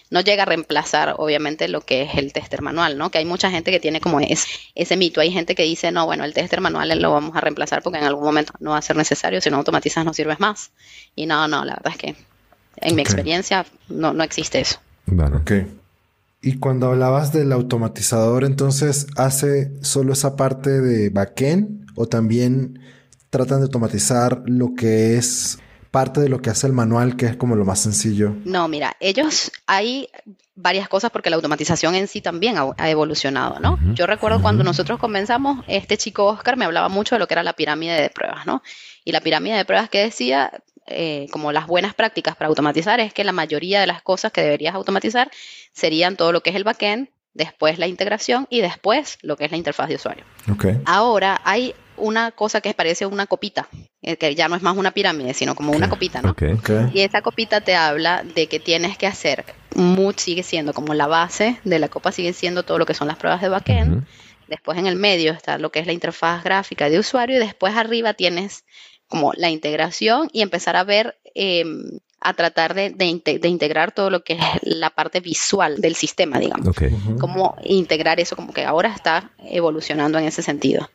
no 0.10 0.22
llega 0.22 0.44
a 0.44 0.46
reemplazar, 0.46 1.16
obviamente, 1.18 1.68
lo 1.68 1.82
que 1.82 2.04
es 2.04 2.16
el 2.16 2.32
tester 2.32 2.62
manual, 2.62 2.98
¿no? 2.98 3.12
Que 3.12 3.18
hay 3.18 3.26
mucha 3.26 3.52
gente 3.52 3.72
que 3.72 3.80
tiene 3.82 4.00
como 4.00 4.22
es, 4.22 4.48
ese 4.74 4.96
mito. 4.96 5.20
Hay 5.20 5.32
gente 5.32 5.54
que 5.54 5.64
dice, 5.64 5.92
no, 5.92 6.06
bueno, 6.06 6.24
el 6.24 6.34
tester 6.34 6.62
manual 6.62 6.98
lo 7.02 7.12
vamos 7.12 7.36
a 7.36 7.42
reemplazar 7.42 7.84
porque 7.84 8.00
en 8.00 8.06
algún 8.06 8.24
momento 8.24 8.54
no 8.60 8.72
va 8.72 8.78
a 8.78 8.82
ser 8.82 8.96
necesario, 8.96 9.42
si 9.42 9.50
no 9.50 9.58
automatizas 9.58 10.06
no 10.06 10.14
sirves 10.14 10.40
más. 10.40 10.72
Y 11.14 11.26
no, 11.26 11.48
no, 11.50 11.66
la 11.66 11.74
verdad 11.76 11.92
es 11.92 11.98
que 11.98 12.16
en 12.78 12.96
mi 12.96 13.02
Ok. 13.02 13.08
experiencia 13.08 13.66
no, 13.90 14.14
no 14.14 14.24
existe 14.24 14.60
eso. 14.60 14.80
Vale. 15.06 15.38
Ok. 15.38 15.52
Y 16.42 16.60
cuando 16.60 16.88
hablabas 16.88 17.34
del 17.34 17.52
automatizador, 17.52 18.44
entonces, 18.44 19.08
¿hace 19.18 19.72
solo 19.82 20.14
esa 20.14 20.36
parte 20.36 20.70
de 20.82 21.10
backend 21.10 21.88
o 21.96 22.08
también 22.08 22.80
tratan 23.30 23.60
de 23.60 23.64
automatizar 23.66 24.44
lo 24.46 24.74
que 24.76 25.18
es 25.18 25.60
parte 25.92 26.22
de 26.22 26.30
lo 26.30 26.42
que 26.42 26.50
hace 26.52 26.68
el 26.68 26.74
manual, 26.74 27.16
que 27.18 27.26
es 27.26 27.36
como 27.36 27.56
lo 27.56 27.66
más 27.66 27.80
sencillo? 27.80 28.36
No, 28.46 28.68
mira, 28.68 28.96
ellos 29.00 29.52
hay 29.66 30.10
varias 30.56 30.88
cosas 30.90 31.12
porque 31.12 31.30
la 31.30 31.36
automatización 31.38 31.96
en 31.96 32.08
sí 32.08 32.22
también 32.22 32.58
ha, 32.58 32.68
ha 32.78 32.90
evolucionado, 32.90 33.60
¿no? 33.60 33.80
Yo 33.94 34.06
recuerdo 34.06 34.42
cuando 34.42 34.64
nosotros 34.64 35.00
comenzamos, 35.00 35.64
este 35.68 35.98
chico 35.98 36.26
Oscar 36.26 36.56
me 36.58 36.66
hablaba 36.66 36.90
mucho 36.90 37.16
de 37.16 37.20
lo 37.20 37.28
que 37.28 37.34
era 37.34 37.44
la 37.44 37.54
pirámide 37.54 38.00
de 38.00 38.10
pruebas, 38.10 38.46
¿no? 38.46 38.62
Y 39.06 39.12
la 39.12 39.22
pirámide 39.22 39.56
de 39.56 39.66
pruebas 39.66 39.90
que 39.90 40.00
decía, 40.04 40.52
eh, 40.88 41.28
como 41.32 41.52
las 41.52 41.68
buenas 41.68 41.94
prácticas 41.94 42.36
para 42.36 42.48
automatizar, 42.50 43.00
es 43.00 43.14
que 43.14 43.24
la 43.24 43.32
mayoría 43.34 43.80
de 43.82 43.88
las 43.88 44.02
cosas 44.02 44.32
que 44.32 44.42
deberías 44.42 44.74
automatizar 44.76 45.30
serían 45.74 46.16
todo 46.16 46.32
lo 46.32 46.42
que 46.42 46.50
es 46.52 46.56
el 46.56 46.64
backend, 46.64 47.10
después 47.34 47.78
la 47.78 47.88
integración 47.88 48.48
y 48.50 48.62
después 48.62 49.20
lo 49.22 49.38
que 49.38 49.46
es 49.46 49.52
la 49.52 49.58
interfaz 49.58 49.90
de 49.90 49.96
usuario. 49.96 50.24
Ahora 50.86 51.40
hay 51.44 51.76
una 51.98 52.32
cosa 52.32 52.62
que 52.62 52.74
parece 52.74 53.06
una 53.06 53.26
copita, 53.28 53.68
eh, 54.02 54.18
que 54.18 54.34
ya 54.36 54.48
no 54.48 54.56
es 54.56 54.62
más 54.62 54.78
una 54.78 54.92
pirámide, 54.92 55.34
sino 55.34 55.56
como 55.56 55.72
una 55.72 55.90
copita, 55.90 56.22
¿no? 56.22 56.30
Y 56.94 57.02
esa 57.02 57.22
copita 57.22 57.62
te 57.62 57.76
habla 57.76 58.24
de 58.24 58.48
que 58.48 58.60
tienes 58.60 58.98
que 58.98 59.08
hacer, 59.08 59.46
mu- 59.76 60.14
sigue 60.16 60.44
siendo 60.44 60.74
como 60.74 60.94
la 60.94 61.08
base 61.08 61.60
de 61.64 61.80
la 61.80 61.90
copa, 61.90 62.12
sigue 62.12 62.34
siendo 62.34 62.64
todo 62.64 62.78
lo 62.78 62.86
que 62.86 62.94
son 62.94 63.08
las 63.08 63.18
pruebas 63.18 63.42
de 63.42 63.50
backend. 63.50 64.06
Después 64.48 64.78
en 64.78 64.88
el 64.88 64.96
medio 64.96 65.34
está 65.34 65.58
lo 65.58 65.72
que 65.72 65.80
es 65.80 65.86
la 65.88 65.92
interfaz 65.94 66.44
gráfica 66.44 66.90
de 66.90 67.00
usuario 67.00 67.36
y 67.36 67.40
después 67.40 67.76
arriba 67.76 68.14
tienes 68.14 68.64
como 69.08 69.34
la 69.34 69.50
integración 69.50 70.30
y 70.34 70.42
empezar 70.42 70.76
a 70.76 70.84
ver, 70.84 71.16
eh, 71.36 71.64
a 72.20 72.34
tratar 72.34 72.74
de, 72.74 72.90
de 72.90 73.06
inte- 73.06 73.40
de 73.40 73.48
integrar 73.48 73.92
todo 73.94 74.10
lo 74.10 74.24
que 74.24 74.34
es 74.34 74.40
la 74.64 74.90
parte 74.90 75.20
visual 75.20 75.80
del 75.80 75.96
sistema, 75.96 76.40
digamos. 76.40 76.68
Ok. 76.68 76.82
Ujú. 76.92 77.18
Cómo 77.20 77.56
integrar 77.64 78.20
eso, 78.20 78.36
como 78.36 78.54
que 78.54 78.66
ahora 78.66 78.94
está 78.94 79.32
evolucionando 79.50 80.18
en 80.18 80.26
ese 80.26 80.42
sentido. 80.42 80.90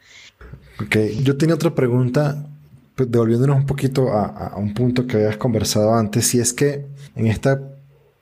Ok, 0.84 0.96
yo 1.22 1.36
tenía 1.36 1.54
otra 1.54 1.74
pregunta, 1.74 2.44
pues, 2.96 3.10
devolviéndonos 3.10 3.56
un 3.56 3.66
poquito 3.66 4.12
a, 4.12 4.48
a 4.48 4.56
un 4.56 4.74
punto 4.74 5.06
que 5.06 5.16
habías 5.16 5.36
conversado 5.36 5.94
antes, 5.94 6.26
si 6.26 6.40
es 6.40 6.52
que 6.52 6.86
en 7.14 7.28
esta 7.28 7.60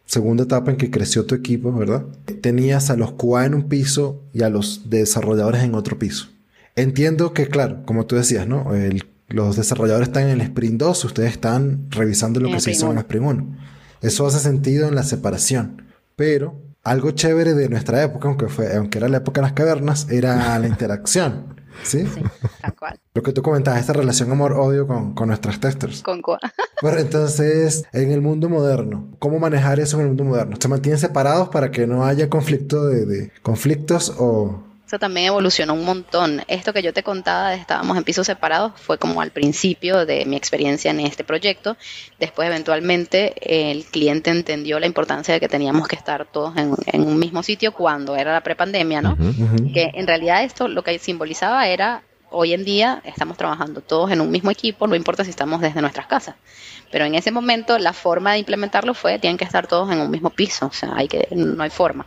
segunda 0.05 0.45
etapa 0.45 0.71
en 0.71 0.77
que 0.77 0.91
creció 0.91 1.25
tu 1.25 1.35
equipo, 1.35 1.73
¿verdad? 1.73 2.05
Tenías 2.43 2.91
a 2.91 2.97
los 2.97 3.13
QA 3.13 3.47
en 3.47 3.55
un 3.55 3.69
piso 3.69 4.21
y 4.35 4.43
a 4.43 4.51
los 4.51 4.91
desarrolladores 4.91 5.63
en 5.63 5.75
otro 5.75 5.99
piso. 5.99 6.29
Entiendo 6.77 7.33
que, 7.33 7.47
claro, 7.49 7.83
como 7.87 8.07
tú 8.07 8.17
decías, 8.17 8.47
¿no? 8.47 8.75
El- 8.75 9.05
los 9.31 9.57
desarrolladores 9.57 10.09
están 10.09 10.25
en 10.25 10.31
el 10.31 10.41
Sprint 10.43 10.79
2, 10.79 11.05
ustedes 11.07 11.33
están 11.33 11.87
revisando 11.91 12.39
lo 12.41 12.49
En 12.49 12.55
que 12.55 12.61
se 12.61 12.71
hizo 12.73 12.87
en 12.87 12.93
el 12.93 12.99
Sprint 12.99 13.25
Sprint 13.25 13.43
1. 13.49 13.59
Eso 14.03 14.27
hace 14.27 14.39
sentido 14.39 14.89
en 14.89 14.95
la 14.95 15.03
separación, 15.03 15.83
pero 16.17 16.61
algo 16.83 17.11
chévere 17.11 17.55
de 17.55 17.69
nuestra 17.69 18.03
época, 18.03 18.29
aunque, 18.29 18.49
fue, 18.49 18.75
aunque 18.77 18.99
era 18.99 19.09
la 19.09 19.19
época 19.19 19.41
de 19.41 19.47
las 19.47 19.53
cavernas, 19.53 20.07
era 20.11 20.59
la 20.59 20.67
interacción. 20.69 21.59
¿Sí? 21.85 22.05
Sí, 22.05 22.21
tal 22.61 22.75
cual. 22.75 23.01
Lo 23.15 23.23
que 23.23 23.33
tú 23.33 23.43
comentabas, 23.43 23.81
esta 23.81 23.93
relación 23.93 24.31
amor-odio 24.33 24.87
con, 24.89 25.15
con 25.15 25.29
nuestras 25.29 25.61
testers. 25.61 26.03
Con 26.03 26.21
co- 26.21 26.37
Pero 26.83 26.99
entonces, 26.99 27.85
en 27.93 28.11
el 28.11 28.21
mundo 28.21 28.49
moderno, 28.49 29.09
¿cómo 29.19 29.39
manejar 29.39 29.79
eso 29.81 29.97
en 29.97 30.03
el 30.03 30.09
mundo 30.09 30.25
moderno? 30.25 30.57
¿Se 30.61 30.67
mantienen 30.69 30.99
separados 30.99 31.49
para 31.51 31.71
que 31.71 31.87
no 31.87 32.05
haya 32.05 32.29
conflicto 32.29 32.87
de, 32.87 33.07
de- 33.07 33.33
conflictos 33.43 34.15
o 34.19 34.63
Eso 34.91 34.99
también 34.99 35.29
evolucionó 35.29 35.75
un 35.75 35.85
montón. 35.85 36.43
Esto 36.49 36.73
que 36.73 36.83
yo 36.83 36.93
te 36.93 37.05
contaba 37.05 37.51
de 37.51 37.59
estábamos 37.59 37.97
en 37.97 38.03
pisos 38.03 38.27
separados 38.27 38.73
fue 38.75 38.99
como 38.99 39.21
al 39.21 39.31
principio 39.31 40.05
de 40.05 40.25
mi 40.25 40.35
experiencia 40.35 40.91
en 40.91 40.99
este 40.99 41.23
proyecto. 41.23 41.77
Después, 42.19 42.49
eventualmente, 42.49 43.35
el 43.71 43.85
cliente 43.85 44.31
entendió 44.31 44.81
la 44.81 44.87
importancia 44.87 45.33
de 45.33 45.39
que 45.39 45.49
teníamos 45.49 45.87
que 45.87 45.95
estar 45.95 46.27
todos 46.27 46.55
en, 46.57 47.03
un 47.05 47.21
mismo 47.21 47.45
sitio 47.45 47.71
cuando 47.71 48.17
era 48.17 48.33
la 48.33 48.41
prepandemia, 48.41 49.01
¿no? 49.01 49.17
Que 49.73 49.93
en 49.95 50.09
realidad 50.09 50.43
esto 50.43 50.67
lo 50.67 50.83
que 50.83 50.99
simbolizaba 50.99 51.69
era 51.69 52.03
hoy 52.33 52.53
en 52.53 52.65
día 52.65 53.01
estamos 53.05 53.37
trabajando 53.37 53.83
todos 53.83 54.11
en 54.11 54.21
un 54.21 54.33
mismo 54.33 54.51
equipo, 54.51 54.89
no 54.89 54.97
importa 54.97 55.23
si 55.23 55.31
estamos 55.31 55.61
desde 55.61 55.81
nuestras 55.83 56.09
casas. 56.09 56.35
Pero 56.91 57.05
en 57.05 57.15
ese 57.15 57.31
momento 57.31 57.79
la 57.79 57.93
forma 57.93 58.33
de 58.33 58.41
implementarlo 58.41 58.95
fue, 58.95 59.21
tienen 59.21 59.39
que 59.39 59.45
estar 59.45 59.69
todos 59.69 59.93
en 59.93 60.01
un 60.01 60.11
mismo 60.11 60.31
piso, 60.31 60.67
o 60.67 60.73
sea, 60.73 60.95
hay 60.97 61.07
que, 61.07 61.29
no 61.31 61.63
hay 61.63 61.71
forma. 61.71 62.07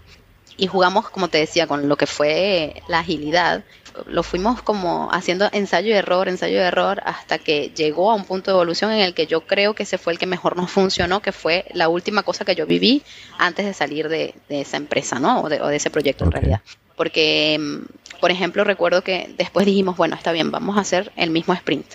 Y 0.57 0.67
jugamos, 0.67 1.09
como 1.09 1.27
te 1.27 1.39
decía, 1.39 1.67
con 1.67 1.87
lo 1.87 1.97
que 1.97 2.07
fue 2.07 2.81
la 2.87 2.99
agilidad. 2.99 3.63
Lo 4.07 4.23
fuimos 4.23 4.61
como 4.61 5.09
haciendo 5.11 5.49
ensayo 5.51 5.89
y 5.89 5.93
error, 5.93 6.27
ensayo 6.27 6.57
y 6.57 6.61
error, 6.61 7.01
hasta 7.05 7.37
que 7.37 7.71
llegó 7.75 8.11
a 8.11 8.15
un 8.15 8.25
punto 8.25 8.51
de 8.51 8.55
evolución 8.55 8.91
en 8.91 9.01
el 9.01 9.13
que 9.13 9.27
yo 9.27 9.41
creo 9.41 9.75
que 9.75 9.83
ese 9.83 9.97
fue 9.97 10.13
el 10.13 10.19
que 10.19 10.25
mejor 10.25 10.57
nos 10.57 10.71
funcionó, 10.71 11.21
que 11.21 11.31
fue 11.31 11.65
la 11.73 11.89
última 11.89 12.23
cosa 12.23 12.45
que 12.45 12.55
yo 12.55 12.65
viví 12.65 13.03
antes 13.37 13.65
de 13.65 13.73
salir 13.73 14.09
de, 14.09 14.35
esa 14.49 14.77
empresa, 14.77 15.19
¿no? 15.19 15.41
O 15.41 15.49
de, 15.49 15.75
ese 15.75 15.89
proyecto 15.89 16.25
en 16.25 16.31
realidad. 16.31 16.61
Porque, 16.95 17.57
mm, 17.59 18.19
por 18.19 18.31
ejemplo, 18.31 18.63
recuerdo 18.63 19.03
que 19.03 19.33
después 19.37 19.65
dijimos, 19.65 19.97
bueno, 19.97 20.15
está 20.15 20.31
bien, 20.31 20.51
vamos 20.51 20.77
a 20.77 20.81
hacer 20.81 21.11
el 21.15 21.29
mismo 21.29 21.53
sprint. 21.53 21.85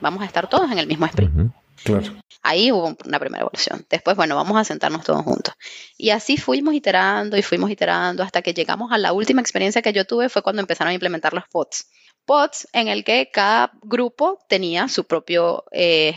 Vamos 0.00 0.22
a 0.22 0.26
estar 0.26 0.48
todos 0.48 0.70
en 0.70 0.78
el 0.78 0.86
mismo 0.86 1.06
sprint. 1.06 1.52
Claro. 1.84 2.14
Ahí 2.42 2.72
hubo 2.72 2.96
una 3.04 3.18
primera 3.18 3.42
evolución. 3.42 3.84
Después, 3.90 4.16
bueno, 4.16 4.36
vamos 4.36 4.56
a 4.56 4.64
sentarnos 4.64 5.04
todos 5.04 5.22
juntos. 5.22 5.54
Y 5.96 6.10
así 6.10 6.36
fuimos 6.36 6.74
iterando 6.74 7.36
y 7.36 7.42
fuimos 7.42 7.70
iterando 7.70 8.22
hasta 8.22 8.42
que 8.42 8.54
llegamos 8.54 8.92
a 8.92 8.98
la 8.98 9.12
última 9.12 9.40
experiencia 9.40 9.82
que 9.82 9.92
yo 9.92 10.04
tuve 10.04 10.28
fue 10.28 10.42
cuando 10.42 10.60
empezaron 10.60 10.90
a 10.90 10.94
implementar 10.94 11.34
los 11.34 11.44
pods. 11.48 11.88
Pods 12.24 12.68
en 12.72 12.88
el 12.88 13.04
que 13.04 13.30
cada 13.32 13.72
grupo 13.82 14.38
tenía 14.48 14.88
su 14.88 15.04
propio 15.04 15.64
eh, 15.72 16.14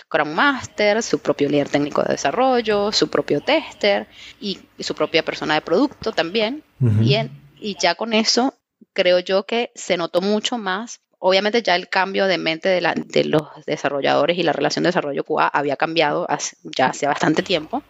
Scrum 0.00 0.30
Master, 0.30 1.02
su 1.02 1.20
propio 1.20 1.48
líder 1.48 1.68
técnico 1.68 2.02
de 2.02 2.12
desarrollo, 2.12 2.90
su 2.90 3.08
propio 3.08 3.40
tester 3.40 4.08
y, 4.40 4.58
su 4.80 4.94
propia 4.94 5.24
persona 5.24 5.54
de 5.54 5.60
producto 5.60 6.12
también. 6.12 6.64
y, 7.00 7.16
y 7.60 7.76
ya 7.80 7.94
con 7.94 8.12
eso 8.12 8.54
creo 8.92 9.20
yo 9.20 9.44
que 9.44 9.70
se 9.74 9.96
notó 9.96 10.20
mucho 10.20 10.58
más 10.58 11.00
Obviamente 11.24 11.62
ya 11.62 11.76
el 11.76 11.88
cambio 11.88 12.26
de 12.26 12.36
mente 12.36 12.68
de, 12.68 13.24
los 13.24 13.42
desarrolladores 13.64 14.36
y 14.38 14.42
la 14.42 14.52
relación 14.52 14.82
de 14.82 14.88
desarrollo 14.88 15.22
QA 15.22 15.46
había 15.46 15.76
cambiado 15.76 16.26
ya 16.64 16.86
hace 16.86 17.06
bastante 17.06 17.44
tiempo, 17.44 17.84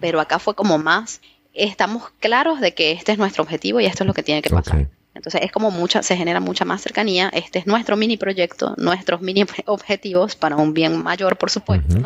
pero 0.00 0.18
acá 0.18 0.38
fue 0.38 0.54
como 0.54 0.78
más, 0.78 1.20
estamos 1.52 2.04
claros 2.20 2.58
de 2.58 2.72
que 2.72 2.92
este 2.92 3.12
es 3.12 3.18
nuestro 3.18 3.42
objetivo 3.42 3.80
y 3.80 3.84
esto 3.84 4.04
es 4.04 4.06
lo 4.06 4.14
que 4.14 4.22
tiene 4.22 4.40
que 4.40 4.48
pasar. 4.48 4.88
Entonces 5.14 5.42
es 5.44 5.52
como 5.52 5.70
mucha, 5.70 6.02
se 6.02 6.16
genera 6.16 6.40
mucha 6.40 6.64
más 6.64 6.80
cercanía. 6.80 7.28
Este 7.34 7.58
es 7.58 7.66
nuestro 7.66 7.98
mini 7.98 8.16
proyecto, 8.16 8.74
nuestros 8.78 9.20
mini 9.20 9.44
objetivos 9.66 10.34
para 10.34 10.56
un 10.56 10.72
bien 10.72 11.02
mayor, 11.02 11.36
por 11.36 11.50
supuesto. 11.50 11.98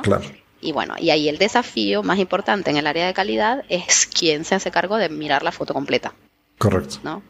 Y 0.61 0.73
bueno, 0.73 0.97
y 0.99 1.11
ahí 1.11 1.29
el 1.29 1.39
desafío 1.39 2.03
más 2.03 2.19
importante 2.19 2.71
en 2.71 2.79
el 2.79 2.89
área 2.89 3.07
de 3.07 3.15
calidad 3.15 3.63
es 3.69 4.07
quién 4.07 4.45
se 4.45 4.57
hace 4.57 4.73
cargo 4.73 4.97
de 4.97 5.09
mirar 5.09 5.45
la 5.45 5.53
foto 5.53 5.73
completa. 5.73 6.15
Correcto. 6.59 6.97
¿no? 7.05 7.23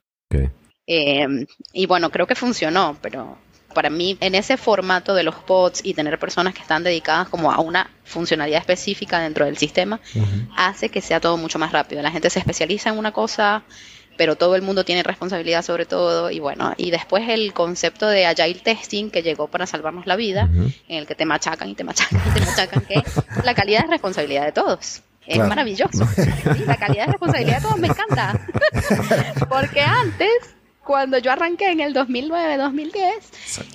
Eh, 0.86 1.46
y 1.72 1.86
bueno, 1.86 2.10
creo 2.10 2.26
que 2.26 2.34
funcionó, 2.34 2.96
pero 3.00 3.38
para 3.74 3.90
mí 3.90 4.16
en 4.20 4.34
ese 4.34 4.56
formato 4.56 5.14
de 5.14 5.24
los 5.24 5.34
pods 5.34 5.80
y 5.84 5.92
tener 5.92 6.18
personas 6.18 6.54
que 6.54 6.62
están 6.62 6.82
dedicadas 6.82 7.28
como 7.28 7.52
a 7.52 7.60
una 7.60 7.90
funcionalidad 8.04 8.60
específica 8.60 9.18
dentro 9.18 9.44
del 9.44 9.58
sistema, 9.58 10.00
hace 10.56 10.88
que 10.88 11.02
sea 11.02 11.20
todo 11.20 11.36
mucho 11.36 11.58
más 11.58 11.72
rápido. 11.72 12.00
La 12.00 12.10
gente 12.10 12.30
se 12.30 12.38
especializa 12.38 12.90
en 12.90 12.98
una 12.98 13.12
cosa, 13.12 13.64
pero 14.16 14.36
todo 14.36 14.54
el 14.54 14.62
mundo 14.62 14.84
tiene 14.84 15.02
responsabilidad 15.02 15.62
sobre 15.62 15.84
todo 15.84 16.30
y 16.30 16.38
bueno, 16.38 16.72
y 16.76 16.90
después 16.90 17.28
el 17.28 17.52
concepto 17.52 18.06
de 18.06 18.26
agile 18.26 18.60
testing 18.60 19.10
que 19.10 19.22
llegó 19.22 19.48
para 19.48 19.66
salvarnos 19.66 20.06
la 20.06 20.16
vida, 20.16 20.48
en 20.88 20.98
el 20.98 21.06
que 21.06 21.14
te 21.14 21.26
machacan 21.26 21.68
y 21.68 21.74
te 21.74 21.84
machacan 21.84 22.22
y 22.28 22.38
te 22.38 22.40
machacan, 22.40 22.84
que 22.86 23.02
la 23.42 23.54
calidad 23.54 23.84
es 23.84 23.90
responsabilidad 23.90 24.46
de 24.46 24.52
todos. 24.52 25.02
Es 25.26 25.38
maravilloso. 25.38 26.06
la 26.66 26.76
calidad 26.76 27.06
es 27.06 27.12
responsabilidad 27.12 27.56
de 27.56 27.62
todos 27.62 27.78
me 27.78 27.88
encanta. 27.88 28.46
Porque 29.48 29.80
antes 29.80 30.53
cuando 30.84 31.18
yo 31.18 31.32
arranqué 31.32 31.70
en 31.70 31.80
el 31.80 31.92
2009, 31.92 32.56
2010, 32.56 33.30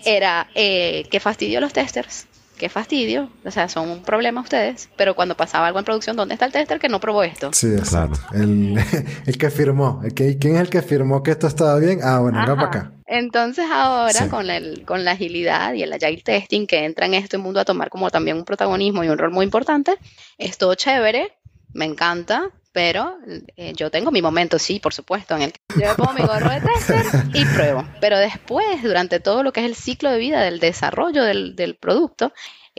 era 0.06 0.48
eh, 0.56 1.06
qué 1.12 1.20
fastidio 1.20 1.60
los 1.60 1.74
testers, 1.74 2.28
qué 2.58 2.70
fastidio, 2.70 3.30
o 3.46 3.52
sea, 3.52 3.70
son 3.70 3.90
un 3.90 4.04
problema 4.04 4.42
ustedes, 4.42 4.90
pero 4.96 5.16
cuando 5.16 5.36
pasaba 5.36 5.68
algo 5.68 5.80
en 5.80 5.86
producción, 5.86 6.16
¿dónde 6.16 6.36
está 6.36 6.46
el 6.46 6.52
tester 6.52 6.80
que 6.80 6.90
no 6.90 7.00
probó 7.00 7.24
esto? 7.24 7.52
Sí, 7.54 7.68
exacto. 7.68 8.20
El, 8.34 8.78
el, 9.26 9.38
que 9.38 9.50
firmó, 9.50 10.02
el 10.04 10.14
que, 10.14 10.38
¿quién 10.38 10.56
es 10.56 10.62
el 10.62 10.70
que 10.70 10.82
firmó 10.82 11.24
que 11.24 11.32
esto 11.32 11.48
estaba 11.48 11.80
bien? 11.80 12.02
Ah, 12.04 12.20
bueno, 12.20 12.40
venga 12.40 12.56
para 12.56 12.68
acá. 12.68 12.92
Entonces 13.08 13.66
ahora 13.72 14.30
con, 14.30 14.52
el, 14.52 14.86
con 14.86 15.04
la 15.04 15.12
agilidad 15.12 15.74
y 15.74 15.82
el 15.82 15.92
agile 15.92 16.22
testing 16.24 16.68
que 16.68 16.86
entra 16.86 17.08
en 17.08 17.16
este 17.16 17.40
mundo 17.40 17.60
a 17.60 17.66
tomar 17.66 17.90
como 17.90 18.12
también 18.12 18.38
un 18.38 18.46
protagonismo 18.46 19.04
y 19.04 19.10
un 19.10 19.18
rol 19.18 19.32
muy 19.32 19.46
importante, 19.46 19.96
es 20.38 20.60
todo 20.60 20.76
chévere, 20.76 21.32
me 21.74 21.86
encanta, 21.86 22.52
pero 22.72 23.18
eh, 23.58 23.74
yo 23.76 23.90
tengo 23.90 24.12
mi 24.12 24.22
momento, 24.22 24.60
sí, 24.60 24.80
por 24.80 24.94
supuesto, 24.94 25.36
en 25.36 25.44
el 25.44 25.54
que 25.54 25.60
yo 25.80 25.96
pongo 25.96 26.14
mi 26.14 26.22
gorro 26.22 26.50
de 26.50 26.62
tester 26.62 27.06
y 27.34 27.46
pruebo. 27.46 27.86
Pero 28.00 28.18
después, 28.18 28.84
durante 28.84 29.20
todo 29.20 29.44
lo 29.44 29.52
que 29.52 29.62
es 29.62 29.66
el 29.66 29.76
ciclo 29.76 30.12
de 30.12 30.18
vida 30.18 30.42
del 30.42 30.60
desarrollo 30.60 31.24
del, 31.24 31.56
del 31.56 31.76
producto, 31.76 32.32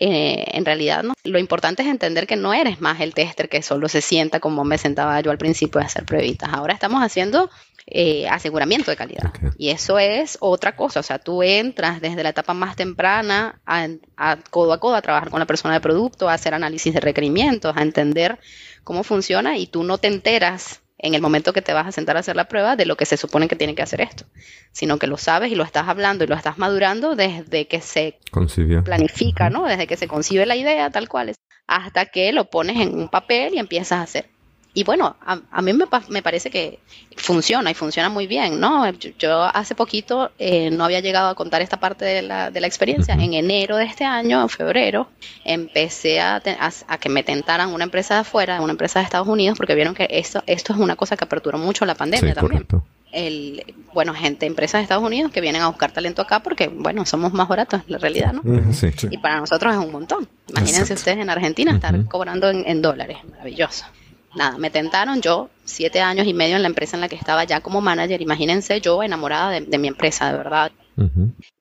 eh, 0.02 0.46
en 0.56 0.64
realidad 0.64 1.02
no. 1.02 1.12
Lo 1.24 1.38
importante 1.38 1.82
es 1.82 1.88
entender 1.88 2.26
que 2.26 2.36
no 2.36 2.54
eres 2.54 2.80
más 2.80 3.00
el 3.00 3.12
tester 3.12 3.50
que 3.50 3.60
solo 3.60 3.86
se 3.86 4.00
sienta 4.00 4.40
como 4.40 4.64
me 4.64 4.78
sentaba 4.78 5.20
yo 5.20 5.30
al 5.30 5.36
principio 5.36 5.78
de 5.78 5.86
hacer 5.86 6.06
pruebitas. 6.06 6.48
Ahora 6.54 6.72
estamos 6.72 7.02
haciendo 7.02 7.50
eh, 7.86 8.28
aseguramiento 8.28 8.90
de 8.90 8.96
calidad. 8.96 9.32
Y 9.58 9.70
eso 9.70 9.98
es 9.98 10.38
otra 10.40 10.76
cosa. 10.76 11.00
O 11.00 11.02
sea, 11.02 11.18
tú 11.18 11.42
entras 11.42 12.00
desde 12.00 12.22
la 12.22 12.30
etapa 12.30 12.54
más 12.54 12.76
temprana 12.76 13.60
a, 13.66 13.88
a, 14.16 14.36
codo 14.50 14.72
a 14.72 14.80
codo 14.80 14.94
a 14.94 15.02
trabajar 15.02 15.30
con 15.30 15.40
la 15.40 15.46
persona 15.46 15.74
de 15.74 15.80
producto, 15.80 16.28
a 16.28 16.34
hacer 16.34 16.54
análisis 16.54 16.94
de 16.94 17.00
requerimientos, 17.00 17.76
a 17.76 17.82
entender 17.82 18.38
cómo 18.84 19.02
funciona 19.02 19.56
y 19.58 19.66
tú 19.66 19.82
no 19.82 19.98
te 19.98 20.08
enteras 20.08 20.82
en 21.02 21.14
el 21.14 21.22
momento 21.22 21.52
que 21.52 21.62
te 21.62 21.72
vas 21.72 21.86
a 21.86 21.92
sentar 21.92 22.16
a 22.16 22.20
hacer 22.20 22.36
la 22.36 22.48
prueba 22.48 22.76
de 22.76 22.84
lo 22.84 22.96
que 22.96 23.06
se 23.06 23.16
supone 23.16 23.48
que 23.48 23.56
tiene 23.56 23.74
que 23.74 23.82
hacer 23.82 24.02
esto, 24.02 24.24
sino 24.70 24.98
que 24.98 25.06
lo 25.06 25.16
sabes 25.16 25.50
y 25.50 25.54
lo 25.54 25.64
estás 25.64 25.88
hablando 25.88 26.24
y 26.24 26.26
lo 26.26 26.34
estás 26.34 26.58
madurando 26.58 27.16
desde 27.16 27.66
que 27.66 27.80
se 27.80 28.18
planifica, 28.84 29.48
¿no? 29.48 29.64
Desde 29.64 29.86
que 29.86 29.96
se 29.96 30.08
concibe 30.08 30.44
la 30.44 30.56
idea 30.56 30.90
tal 30.90 31.08
cual 31.08 31.30
es, 31.30 31.36
hasta 31.66 32.06
que 32.06 32.32
lo 32.32 32.50
pones 32.50 32.80
en 32.80 32.94
un 32.94 33.08
papel 33.08 33.54
y 33.54 33.58
empiezas 33.58 33.98
a 33.98 34.02
hacer 34.02 34.28
y 34.72 34.84
bueno, 34.84 35.16
a, 35.20 35.62
mí 35.62 35.72
me, 35.72 35.86
me, 36.08 36.22
parece 36.22 36.48
que 36.48 36.78
funciona 37.16 37.72
y 37.72 37.74
funciona 37.74 38.08
muy 38.08 38.28
bien, 38.28 38.60
¿no? 38.60 38.88
Yo, 39.18 39.42
hace 39.42 39.74
poquito 39.74 40.30
eh, 40.38 40.70
no 40.70 40.84
había 40.84 41.00
llegado 41.00 41.28
a 41.28 41.34
contar 41.34 41.60
esta 41.60 41.80
parte 41.80 42.04
de 42.04 42.22
la, 42.22 42.52
de 42.52 42.60
la 42.60 42.68
experiencia. 42.68 43.14
En 43.14 43.34
enero 43.34 43.76
de 43.76 43.84
este 43.84 44.04
año, 44.04 44.40
en 44.40 44.48
febrero, 44.48 45.08
empecé 45.44 46.20
a, 46.20 46.40
a, 46.86 46.98
que 46.98 47.08
me 47.08 47.24
tentaran 47.24 47.74
una 47.74 47.82
empresa 47.82 48.14
de 48.14 48.20
afuera, 48.20 48.60
una 48.60 48.70
empresa 48.70 49.00
de 49.00 49.06
Estados 49.06 49.26
Unidos, 49.26 49.58
porque 49.58 49.74
vieron 49.74 49.92
que 49.92 50.06
esto, 50.08 50.44
esto 50.46 50.72
es 50.72 50.78
una 50.78 50.94
cosa 50.94 51.16
que 51.16 51.24
aperturó 51.24 51.58
mucho 51.58 51.84
la 51.84 51.96
pandemia 51.96 52.34
también. 52.34 52.64
El, 53.10 53.74
bueno, 53.92 54.14
gente, 54.14 54.46
empresas 54.46 54.78
de 54.78 54.82
Estados 54.84 55.02
Unidos 55.02 55.32
que 55.32 55.40
vienen 55.40 55.62
a 55.62 55.66
buscar 55.66 55.90
talento 55.90 56.22
acá 56.22 56.44
porque, 56.44 56.68
bueno, 56.68 57.04
somos 57.06 57.32
más 57.32 57.48
baratos 57.48 57.80
en 57.88 57.92
la 57.94 57.98
realidad, 57.98 58.34
¿no? 58.34 58.42
Y 59.10 59.18
para 59.18 59.40
nosotros 59.40 59.72
es 59.72 59.80
un 59.80 59.90
montón. 59.90 60.28
Imagínense 60.46 60.94
ustedes 60.94 61.18
en 61.18 61.28
Argentina 61.28 61.72
estar 61.72 62.04
cobrando 62.04 62.48
en 62.48 62.80
dólares, 62.80 63.18
maravilloso 63.28 63.84
nada, 64.34 64.58
me 64.58 64.70
tentaron 64.70 65.20
yo, 65.20 65.50
siete 65.64 66.00
años 66.00 66.26
y 66.26 66.34
medio 66.34 66.56
en 66.56 66.62
la 66.62 66.68
empresa 66.68 66.96
en 66.96 67.00
la 67.00 67.08
que 67.08 67.16
estaba 67.16 67.44
ya 67.44 67.60
como 67.60 67.80
manager, 67.80 68.20
imagínense 68.20 68.80
yo 68.80 69.02
enamorada 69.02 69.60
de, 69.60 69.78
mi 69.78 69.88
empresa, 69.88 70.30
de 70.30 70.38
verdad. 70.38 70.72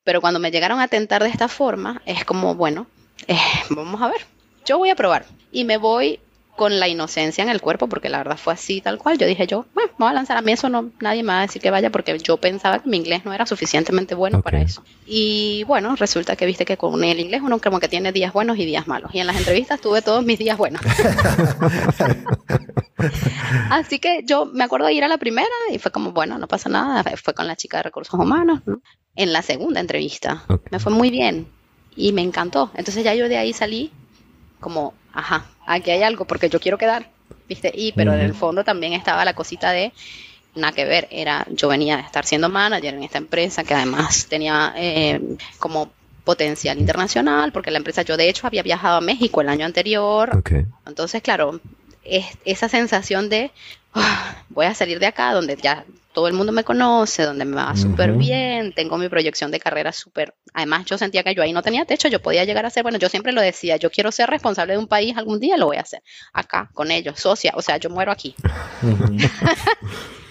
Pero 0.04 0.22
cuando 0.22 0.40
me 0.40 0.52
llegaron 0.52 0.80
a 0.80 0.88
tentar 0.88 1.24
de 1.24 1.30
esta 1.30 1.48
forma, 1.48 2.02
es 2.06 2.26
como, 2.26 2.56
bueno, 2.56 2.88
eh, 3.28 3.38
vamos 3.70 4.02
a 4.02 4.10
ver, 4.10 4.22
yo 4.66 4.78
voy 4.78 4.90
a 4.90 4.96
probar. 4.96 5.26
Y 5.52 5.64
me 5.64 5.78
voy 5.78 6.20
con 6.60 6.78
la 6.78 6.90
inocencia 6.90 7.42
en 7.42 7.48
el 7.48 7.62
cuerpo, 7.62 7.88
porque 7.88 8.10
la 8.10 8.18
verdad 8.18 8.36
fue 8.36 8.52
así 8.52 8.82
tal 8.82 8.98
cual. 8.98 9.18
Yo 9.18 9.26
dije 9.26 9.48
yo, 9.48 9.66
bueno, 9.74 9.92
me 9.98 10.04
voy 10.04 10.10
a 10.10 10.14
lanzar 10.14 10.36
a 10.36 10.42
mí 10.42 10.52
eso, 10.52 10.68
no, 10.68 10.92
nadie 11.00 11.24
me 11.24 11.32
va 11.32 11.40
a 11.40 11.44
decir 11.44 11.62
que 11.62 11.72
vaya, 11.72 11.90
porque 11.90 12.20
yo 12.20 12.36
pensaba 12.36 12.80
que 12.80 12.90
mi 12.90 12.98
inglés 12.98 13.24
no 13.24 13.32
era 13.32 13.46
suficientemente 13.46 14.14
bueno 14.14 14.42
para 14.42 14.62
eso. 14.62 14.84
Y 15.06 15.64
bueno, 15.68 15.96
resulta 15.96 16.36
que 16.36 16.46
viste 16.46 16.66
que 16.66 16.76
con 16.76 17.02
el 17.02 17.22
inglés 17.22 17.44
uno 17.46 17.62
como 17.62 17.80
que 17.80 17.88
tiene 17.88 18.12
días 18.12 18.34
buenos 18.34 18.58
y 18.58 18.66
días 18.66 18.90
malos. 18.90 19.16
Y 19.16 19.22
en 19.22 19.28
las 19.28 19.38
entrevistas 19.38 19.80
tuve 19.80 20.02
todos 20.02 20.26
mis 20.26 20.38
días 20.38 20.58
buenos. 20.58 20.82
así 23.72 24.00
que 24.00 24.24
yo 24.26 24.46
me 24.46 24.66
acuerdo 24.66 24.88
de 24.88 24.94
ir 24.96 25.06
a 25.06 25.08
la 25.08 25.18
primera 25.18 25.48
y 25.72 25.80
fue 25.80 25.94
como, 25.94 26.12
bueno, 26.12 26.38
no 26.40 26.50
pasa 26.50 26.68
nada, 26.68 27.06
fue 27.16 27.34
con 27.34 27.48
la 27.48 27.56
chica 27.56 27.78
de 27.78 27.84
recursos 27.84 28.20
humanos. 28.20 28.64
En 29.16 29.32
la 29.32 29.44
segunda 29.44 29.80
entrevista 29.80 30.44
me 30.72 30.80
fue 30.80 30.92
muy 30.92 31.10
bien 31.10 31.48
y 31.96 32.12
me 32.12 32.22
encantó. 32.22 32.70
Entonces 32.76 33.06
ya 33.06 33.16
yo 33.16 33.30
de 33.30 33.38
ahí 33.38 33.54
salí 33.54 33.94
como, 34.60 34.94
ajá, 35.20 35.46
aquí 35.66 35.92
hay 35.92 36.04
algo 36.04 36.26
porque 36.26 36.50
yo 36.50 36.60
quiero 36.60 36.78
quedar, 36.78 37.10
¿viste? 37.48 37.72
Y, 37.74 37.92
pero 37.94 38.14
en 38.14 38.22
el 38.22 38.34
fondo 38.34 38.64
también 38.64 38.94
estaba 38.94 39.26
la 39.26 39.34
cosita 39.34 39.72
de, 39.72 39.92
nada 40.56 40.74
que 40.74 40.86
ver, 40.86 41.08
era, 41.12 41.46
yo 41.50 41.68
venía 41.68 41.98
a 41.98 42.02
estar 42.02 42.26
siendo 42.26 42.50
manager 42.50 42.94
en 42.94 43.04
esta 43.04 43.18
empresa 43.18 43.64
que 43.64 43.74
además 43.74 44.28
tenía 44.30 44.74
eh, 44.78 45.22
como 45.60 45.92
potencial 46.24 46.78
internacional, 46.78 47.52
porque 47.52 47.72
la 47.72 47.78
empresa, 47.78 48.02
yo 48.04 48.18
de 48.18 48.30
hecho 48.30 48.46
había 48.46 48.64
viajado 48.64 48.98
a 48.98 49.02
México 49.02 49.42
el 49.42 49.50
año 49.50 49.66
anterior, 49.66 50.44
entonces 50.86 51.22
claro, 51.22 51.60
es 52.04 52.26
esa 52.46 52.70
sensación 52.70 53.30
de, 53.30 53.52
ah, 53.94 54.36
voy 54.50 54.66
a 54.66 54.74
salir 54.74 55.00
de 55.00 55.08
acá 55.08 55.34
donde 55.34 55.56
ya 55.56 55.86
todo 56.20 56.28
el 56.28 56.34
mundo 56.34 56.52
me 56.52 56.66
conoce, 56.66 57.24
donde 57.24 57.46
me 57.46 57.56
va 57.56 57.74
súper 57.78 58.12
bien, 58.12 58.74
tengo 58.74 58.98
mi 58.98 59.08
proyección 59.08 59.52
de 59.52 59.60
carrera 59.62 59.94
súper... 59.94 60.36
Además, 60.54 60.84
yo 60.84 60.98
sentía 60.98 61.24
que 61.24 61.34
yo 61.34 61.42
ahí 61.42 61.54
no 61.54 61.62
tenía 61.62 61.86
techo, 61.86 62.10
yo 62.10 62.22
podía 62.22 62.44
llegar 62.44 62.66
a 62.66 62.70
ser, 62.70 62.84
bueno, 62.84 62.98
yo 62.98 63.08
siempre 63.08 63.32
lo 63.32 63.40
decía, 63.40 63.78
yo 63.78 63.90
quiero 63.90 64.12
ser 64.12 64.30
responsable 64.30 64.74
de 64.74 64.80
un 64.80 64.88
país 64.88 65.16
algún 65.16 65.40
día, 65.40 65.56
lo 65.56 65.68
voy 65.68 65.78
a 65.78 65.82
hacer 65.82 66.04
acá, 66.34 66.72
con 66.74 66.92
ellos, 66.92 67.22
socia, 67.22 67.54
o 67.56 67.62
sea, 67.62 67.78
yo 67.78 67.90
muero 67.90 68.12
aquí. 68.12 68.36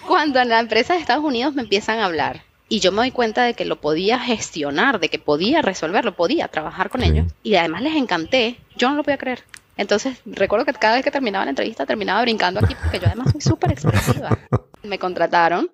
Cuando 0.06 0.40
en 0.40 0.50
la 0.50 0.60
empresa 0.60 0.92
de 0.92 1.00
Estados 1.00 1.24
Unidos 1.24 1.54
me 1.54 1.62
empiezan 1.62 2.00
a 2.00 2.04
hablar 2.04 2.42
y 2.68 2.80
yo 2.80 2.92
me 2.92 2.98
doy 2.98 3.10
cuenta 3.10 3.44
de 3.44 3.54
que 3.54 3.64
lo 3.64 3.80
podía 3.80 4.18
gestionar, 4.18 5.00
de 5.00 5.08
que 5.08 5.18
podía 5.18 5.62
resolverlo, 5.62 6.14
podía 6.14 6.48
trabajar 6.48 6.90
con 6.90 7.02
ellos 7.02 7.32
y 7.42 7.54
además 7.54 7.80
les 7.80 7.96
encanté, 7.96 8.58
yo 8.76 8.90
no 8.90 8.96
lo 8.96 9.04
podía 9.04 9.16
creer. 9.16 9.42
Entonces, 9.78 10.18
recuerdo 10.26 10.66
que 10.66 10.74
cada 10.74 10.96
vez 10.96 11.04
que 11.04 11.10
terminaba 11.10 11.46
la 11.46 11.52
entrevista 11.52 11.86
terminaba 11.86 12.20
brincando 12.20 12.60
aquí 12.60 12.74
porque 12.74 12.98
yo 12.98 13.06
además 13.06 13.32
soy 13.32 13.40
súper 13.40 13.72
expresiva. 13.72 14.36
Me 14.82 14.98
contrataron 14.98 15.70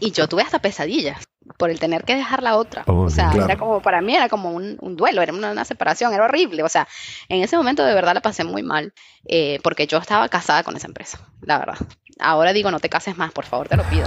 y 0.00 0.10
yo 0.12 0.28
tuve 0.28 0.42
hasta 0.42 0.58
pesadillas 0.58 1.18
por 1.58 1.70
el 1.70 1.78
tener 1.78 2.04
que 2.04 2.14
dejar 2.14 2.42
la 2.42 2.56
otra. 2.56 2.84
Oh, 2.86 3.02
o 3.02 3.10
sea, 3.10 3.32
era 3.32 3.56
como, 3.56 3.80
para 3.80 4.00
mí 4.00 4.14
era 4.14 4.28
como 4.28 4.50
un, 4.50 4.96
duelo, 4.96 5.22
era 5.22 5.32
una, 5.32 5.64
separación, 5.64 6.12
era 6.12 6.24
horrible. 6.24 6.62
O 6.62 6.68
sea, 6.68 6.88
en 7.28 7.42
ese 7.42 7.56
momento 7.56 7.84
de 7.84 7.94
verdad 7.94 8.14
la 8.14 8.22
pasé 8.22 8.44
muy 8.44 8.62
mal 8.62 8.92
eh, 9.26 9.60
porque 9.62 9.86
yo 9.86 9.98
estaba 9.98 10.28
casada 10.28 10.62
con 10.62 10.76
esa 10.76 10.86
empresa, 10.86 11.20
la 11.42 11.58
verdad. 11.58 11.78
Ahora 12.18 12.52
digo, 12.52 12.70
no 12.70 12.80
te 12.80 12.88
cases 12.88 13.16
más, 13.16 13.32
por 13.32 13.44
favor, 13.44 13.68
te 13.68 13.76
lo 13.76 13.84
pido. 13.84 14.06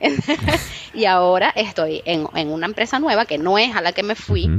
y 0.94 1.04
ahora 1.06 1.52
estoy 1.54 2.02
en, 2.04 2.26
una 2.48 2.66
empresa 2.66 2.98
nueva 2.98 3.26
que 3.26 3.38
no 3.38 3.58
es 3.58 3.74
a 3.74 3.80
la 3.80 3.92
que 3.92 4.02
me 4.02 4.14
fui. 4.14 4.50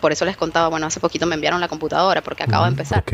Por 0.00 0.12
eso 0.12 0.24
les 0.24 0.36
contaba, 0.36 0.68
bueno, 0.68 0.86
hace 0.86 1.00
poquito 1.00 1.26
me 1.26 1.34
enviaron 1.34 1.60
la 1.60 1.68
computadora 1.68 2.22
porque 2.22 2.42
acabo 2.42 2.64
de 2.64 2.70
empezar. 2.70 3.04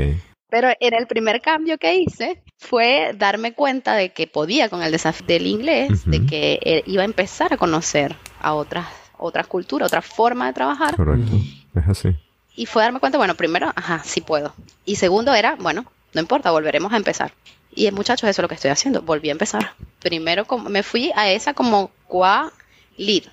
Pero 0.54 0.68
en 0.78 0.94
el 0.94 1.08
primer 1.08 1.40
cambio 1.40 1.78
que 1.78 1.96
hice 1.96 2.40
fue 2.58 3.10
darme 3.18 3.54
cuenta 3.54 3.94
de 3.94 4.12
que 4.12 4.28
podía 4.28 4.68
con 4.68 4.84
el 4.84 4.92
desafío 4.92 5.26
del 5.26 5.48
inglés, 5.48 6.08
de 6.08 6.24
que 6.26 6.60
eh, 6.62 6.84
iba 6.86 7.02
a 7.02 7.04
empezar 7.04 7.52
a 7.52 7.56
conocer 7.56 8.14
a 8.40 8.54
otras, 8.54 8.86
otras 9.18 9.48
culturas, 9.48 9.88
otra 9.88 10.00
forma 10.00 10.46
de 10.46 10.52
trabajar. 10.52 10.94
Correcto, 10.94 11.32
es 11.74 11.88
así. 11.88 12.16
Y 12.54 12.66
fue 12.66 12.84
darme 12.84 13.00
cuenta, 13.00 13.18
bueno, 13.18 13.34
primero, 13.34 13.72
ajá, 13.74 14.02
sí 14.04 14.20
puedo. 14.20 14.54
Y 14.84 14.94
segundo 14.94 15.34
era, 15.34 15.56
bueno, 15.56 15.86
no 16.12 16.20
importa, 16.20 16.52
volveremos 16.52 16.92
a 16.92 16.98
empezar. 16.98 17.32
Y 17.74 17.90
muchachos, 17.90 18.30
eso 18.30 18.40
es 18.40 18.44
lo 18.44 18.48
que 18.48 18.54
estoy 18.54 18.70
haciendo, 18.70 19.02
volví 19.02 19.30
a 19.30 19.32
empezar. 19.32 19.72
Primero 19.98 20.46
me 20.68 20.84
fui 20.84 21.10
a 21.16 21.32
esa 21.32 21.54
como 21.54 21.90
QA 22.06 22.52
lead. 22.96 23.24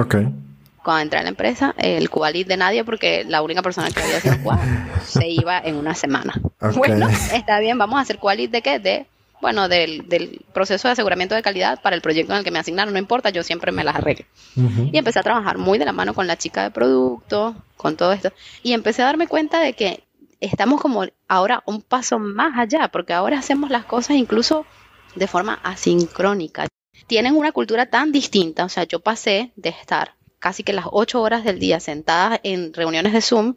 Ok. 0.00 0.14
Cuando 0.88 1.02
entré 1.02 1.18
a 1.18 1.22
la 1.22 1.28
empresa, 1.28 1.74
el 1.76 2.08
lead 2.32 2.46
de 2.46 2.56
nadie, 2.56 2.82
porque 2.82 3.22
la 3.28 3.42
única 3.42 3.60
persona 3.60 3.90
que 3.90 4.00
había 4.00 4.22
sido 4.22 4.42
QA 4.42 4.58
se 5.04 5.28
iba 5.28 5.58
en 5.58 5.76
una 5.76 5.94
semana. 5.94 6.40
Bueno, 6.74 7.10
está 7.10 7.60
bien, 7.60 7.76
vamos 7.76 7.98
a 7.98 8.00
hacer 8.00 8.18
lead 8.22 8.48
de 8.48 8.62
qué? 8.62 8.78
De 8.78 9.06
bueno, 9.42 9.68
del, 9.68 10.08
del, 10.08 10.40
proceso 10.54 10.88
de 10.88 10.92
aseguramiento 10.92 11.34
de 11.34 11.42
calidad 11.42 11.82
para 11.82 11.94
el 11.94 12.00
proyecto 12.00 12.32
en 12.32 12.38
el 12.38 12.44
que 12.44 12.50
me 12.50 12.58
asignaron, 12.58 12.94
no 12.94 12.98
importa, 12.98 13.28
yo 13.28 13.42
siempre 13.42 13.70
me 13.70 13.84
las 13.84 13.96
arreglo. 13.96 14.24
Y 14.90 14.96
empecé 14.96 15.18
a 15.18 15.22
trabajar 15.22 15.58
muy 15.58 15.76
de 15.76 15.84
la 15.84 15.92
mano 15.92 16.14
con 16.14 16.26
la 16.26 16.38
chica 16.38 16.62
de 16.62 16.70
producto, 16.70 17.54
con 17.76 17.98
todo 17.98 18.12
esto, 18.14 18.32
y 18.62 18.72
empecé 18.72 19.02
a 19.02 19.04
darme 19.04 19.28
cuenta 19.28 19.60
de 19.60 19.74
que 19.74 20.04
estamos 20.40 20.80
como 20.80 21.04
ahora 21.28 21.62
un 21.66 21.82
paso 21.82 22.18
más 22.18 22.58
allá, 22.58 22.88
porque 22.88 23.12
ahora 23.12 23.40
hacemos 23.40 23.68
las 23.68 23.84
cosas 23.84 24.16
incluso 24.16 24.64
de 25.16 25.26
forma 25.26 25.60
asincrónica. 25.64 26.66
Tienen 27.06 27.36
una 27.36 27.52
cultura 27.52 27.84
tan 27.84 28.10
distinta, 28.10 28.64
o 28.64 28.70
sea, 28.70 28.84
yo 28.84 29.00
pasé 29.00 29.52
de 29.54 29.68
estar 29.68 30.16
casi 30.38 30.62
que 30.62 30.72
las 30.72 30.86
ocho 30.90 31.20
horas 31.20 31.44
del 31.44 31.58
día 31.58 31.80
sentada 31.80 32.40
en 32.42 32.72
reuniones 32.72 33.12
de 33.12 33.20
Zoom 33.20 33.56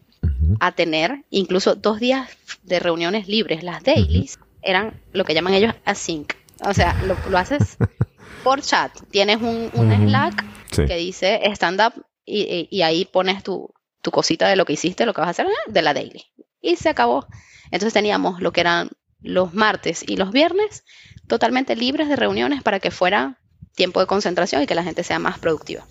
a 0.60 0.72
tener 0.72 1.26
incluso 1.30 1.76
dos 1.76 2.00
días 2.00 2.30
de 2.64 2.80
reuniones 2.80 3.28
libres. 3.28 3.64
Las 3.64 3.84
dailies 3.84 4.40
eran 4.62 5.02
lo 5.14 5.24
que 5.24 5.34
llaman 5.34 5.54
ellos 5.54 5.74
async. 5.86 6.34
O 6.64 6.74
sea, 6.74 6.96
lo, 7.30 7.38
haces 7.38 7.78
por 8.44 8.62
chat. 8.62 8.92
Tienes 9.10 9.42
un, 9.42 9.72
Slack 9.74 10.46
que 10.70 10.96
dice 10.96 11.42
stand 11.54 11.82
up 11.82 12.06
y, 12.26 12.82
ahí 12.82 13.06
pones 13.06 13.44
tu, 13.44 13.74
tu, 14.02 14.12
cosita 14.12 14.48
de 14.48 14.56
lo 14.56 14.66
que 14.66 14.74
hiciste, 14.74 15.06
lo 15.06 15.14
que 15.14 15.22
vas 15.22 15.28
a 15.28 15.32
hacer 15.32 15.48
de 15.68 15.82
la 15.82 15.94
daily 15.94 16.24
y 16.62 16.76
se 16.76 16.90
acabó. 16.90 17.28
Entonces 17.66 17.94
teníamos 17.94 18.42
lo 18.42 18.52
que 18.52 18.62
eran 18.62 18.90
los 19.22 19.54
martes 19.54 20.04
y 20.08 20.18
los 20.18 20.32
viernes 20.32 20.84
totalmente 21.28 21.76
libres 21.76 22.10
de 22.10 22.16
reuniones 22.16 22.64
para 22.64 22.80
que 22.80 22.92
fuera 22.92 23.41
tiempo 23.76 24.00
de 24.00 24.08
concentración 24.08 24.62
y 24.62 24.68
que 24.68 24.76
la 24.76 24.84
gente 24.84 25.04
sea 25.04 25.20
más 25.20 25.40
productiva. 25.40 25.86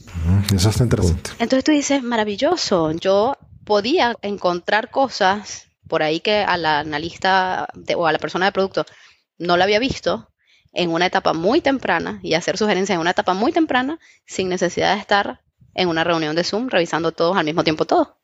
Eso 0.55 0.70
está 0.70 0.85
interesante. 0.85 1.31
Entonces 1.39 1.64
tú 1.64 1.72
dices, 1.72 2.03
maravilloso, 2.03 2.93
yo 2.93 3.37
podía 3.64 4.16
encontrar 4.22 4.91
cosas 4.91 5.68
por 5.89 6.03
ahí 6.03 6.20
que 6.20 6.39
a 6.39 6.57
la 6.57 6.81
analista 6.81 7.68
o 7.97 8.07
a 8.07 8.12
la 8.12 8.18
persona 8.18 8.47
de 8.47 8.53
producto 8.53 8.87
no 9.39 9.57
la 9.57 9.64
había 9.64 9.78
visto 9.78 10.28
en 10.72 10.91
una 10.91 11.07
etapa 11.07 11.33
muy 11.33 11.61
temprana 11.61 12.20
y 12.22 12.35
hacer 12.35 12.57
sugerencias 12.57 12.95
en 12.95 13.01
una 13.01 13.11
etapa 13.11 13.35
muy 13.35 13.53
temprana 13.53 13.99
sin 14.26 14.49
necesidad 14.49 14.95
de 14.95 15.01
estar 15.01 15.41
en 15.74 15.89
una 15.89 16.05
reunión 16.05 16.37
de 16.37 16.45
Zoom 16.45 16.68
revisando 16.68 17.12
todos 17.12 17.37
al 17.37 17.45
mismo 17.45 17.64
tiempo 17.64 17.87
todo. 17.87 18.18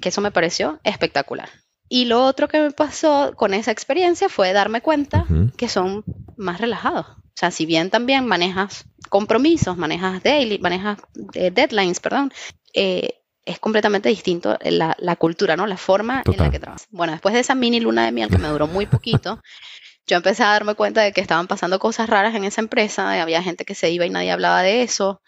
Que 0.00 0.08
eso 0.08 0.20
me 0.20 0.30
pareció 0.30 0.80
espectacular. 0.84 1.50
Y 1.88 2.06
lo 2.06 2.24
otro 2.24 2.48
que 2.48 2.60
me 2.60 2.70
pasó 2.70 3.34
con 3.36 3.52
esa 3.52 3.70
experiencia 3.70 4.30
fue 4.30 4.54
darme 4.54 4.80
cuenta 4.80 5.26
que 5.58 5.68
son 5.68 6.04
más 6.36 6.60
relajados. 6.60 7.06
O 7.08 7.34
sea, 7.34 7.50
si 7.50 7.66
bien 7.66 7.90
también 7.90 8.26
manejas 8.26 8.86
compromisos, 9.12 9.76
manejas 9.76 10.22
daily, 10.22 10.58
manejas 10.58 10.98
eh, 11.34 11.50
deadlines, 11.50 12.00
perdón, 12.00 12.32
eh, 12.72 13.20
es 13.44 13.58
completamente 13.58 14.08
distinto 14.08 14.56
la, 14.62 14.96
la, 14.98 15.16
cultura, 15.16 15.54
¿no? 15.54 15.66
La 15.66 15.76
forma 15.76 16.22
en 16.24 16.38
la 16.38 16.50
que 16.50 16.58
trabajas. 16.58 16.88
Bueno, 16.90 17.12
después 17.12 17.34
de 17.34 17.40
esa 17.40 17.54
mini 17.54 17.78
luna 17.78 18.06
de 18.06 18.12
miel 18.12 18.30
que 18.30 18.38
me 18.38 18.48
duró 18.48 18.68
muy 18.68 18.86
poquito, 18.86 19.42
yo 20.06 20.16
empecé 20.16 20.44
a 20.44 20.52
darme 20.52 20.74
cuenta 20.76 21.02
de 21.02 21.12
que 21.12 21.20
estaban 21.20 21.46
pasando 21.46 21.78
cosas 21.78 22.08
raras 22.08 22.34
en 22.34 22.44
esa 22.44 22.62
empresa, 22.62 23.20
había 23.20 23.42
gente 23.42 23.66
que 23.66 23.74
se 23.74 23.90
iba 23.90 24.06
y 24.06 24.10
nadie 24.10 24.32
hablaba 24.32 24.62
de 24.62 24.82
eso. 24.82 25.20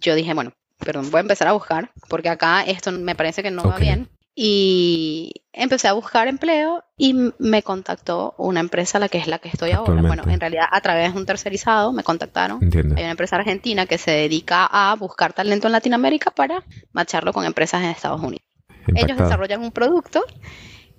Yo 0.00 0.14
dije, 0.14 0.34
bueno, 0.34 0.52
perdón, 0.78 1.10
voy 1.10 1.18
a 1.18 1.22
empezar 1.22 1.48
a 1.48 1.52
buscar, 1.52 1.90
porque 2.08 2.28
acá 2.28 2.62
esto 2.62 2.92
me 2.92 3.16
parece 3.16 3.42
que 3.42 3.50
no 3.50 3.64
va 3.64 3.76
bien. 3.76 4.08
Y 4.34 5.44
empecé 5.52 5.88
a 5.88 5.92
buscar 5.92 6.26
empleo 6.26 6.84
y 6.96 7.14
me 7.38 7.62
contactó 7.62 8.34
una 8.38 8.60
empresa, 8.60 8.98
la 8.98 9.08
que 9.08 9.18
es 9.18 9.26
la 9.26 9.38
que 9.38 9.48
estoy 9.48 9.72
ahora. 9.72 10.00
Bueno, 10.00 10.22
en 10.26 10.40
realidad 10.40 10.64
a 10.70 10.80
través 10.80 11.12
de 11.12 11.20
un 11.20 11.26
tercerizado 11.26 11.92
me 11.92 12.02
contactaron. 12.02 12.58
Hay 12.62 13.02
una 13.02 13.10
empresa 13.10 13.36
argentina 13.36 13.84
que 13.86 13.98
se 13.98 14.10
dedica 14.10 14.66
a 14.66 14.94
buscar 14.94 15.34
talento 15.34 15.66
en 15.66 15.72
Latinoamérica 15.72 16.30
para 16.30 16.64
macharlo 16.92 17.32
con 17.32 17.44
empresas 17.44 17.82
en 17.82 17.90
Estados 17.90 18.22
Unidos. 18.22 18.46
Ellos 18.94 19.18
desarrollan 19.18 19.62
un 19.62 19.70
producto 19.70 20.24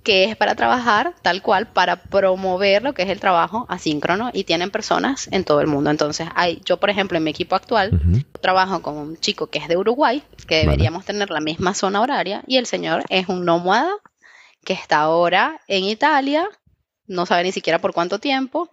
que 0.04 0.26
es 0.26 0.36
para 0.36 0.56
trabajar 0.56 1.14
tal 1.22 1.42
cual, 1.42 1.68
para 1.68 1.96
promover 1.96 2.84
lo 2.84 2.94
que 2.94 3.04
es 3.04 3.10
el 3.10 3.20
trabajo 3.20 3.66
asíncrono 3.70 4.32
y 4.34 4.44
tienen 4.44 4.70
personas 4.70 5.30
en 5.32 5.46
todo 5.46 5.62
el 5.62 5.68
mundo. 5.68 5.90
Entonces, 5.90 6.28
hay, 6.36 6.62
yo, 6.66 6.78
por 6.78 6.90
ejemplo, 6.90 7.18
en 7.18 7.24
mi 7.24 7.32
equipo 7.32 7.56
actual, 7.56 8.02
trabajo 8.42 8.82
con 8.82 8.98
un 8.98 9.18
chico 9.18 9.48
que 9.48 9.60
es 9.60 9.68
de 9.68 9.78
Uruguay, 9.78 10.22
que 10.46 10.58
deberíamos 10.58 11.06
tener 11.06 11.30
la 11.30 11.40
misma 11.40 11.74
zona 11.74 12.02
horaria, 12.02 12.44
y 12.48 12.58
el 12.58 12.66
señor 12.66 13.04
es 13.10 13.30
un 13.30 13.46
nómada 13.46 13.92
que 14.66 14.74
está 14.74 15.00
ahora 15.00 15.62
en 15.68 15.86
Italia, 15.86 16.48
no 17.08 17.26
sabe 17.26 17.44
ni 17.44 17.52
siquiera 17.52 17.80
por 17.80 17.94
cuánto 17.94 18.20
tiempo, 18.20 18.70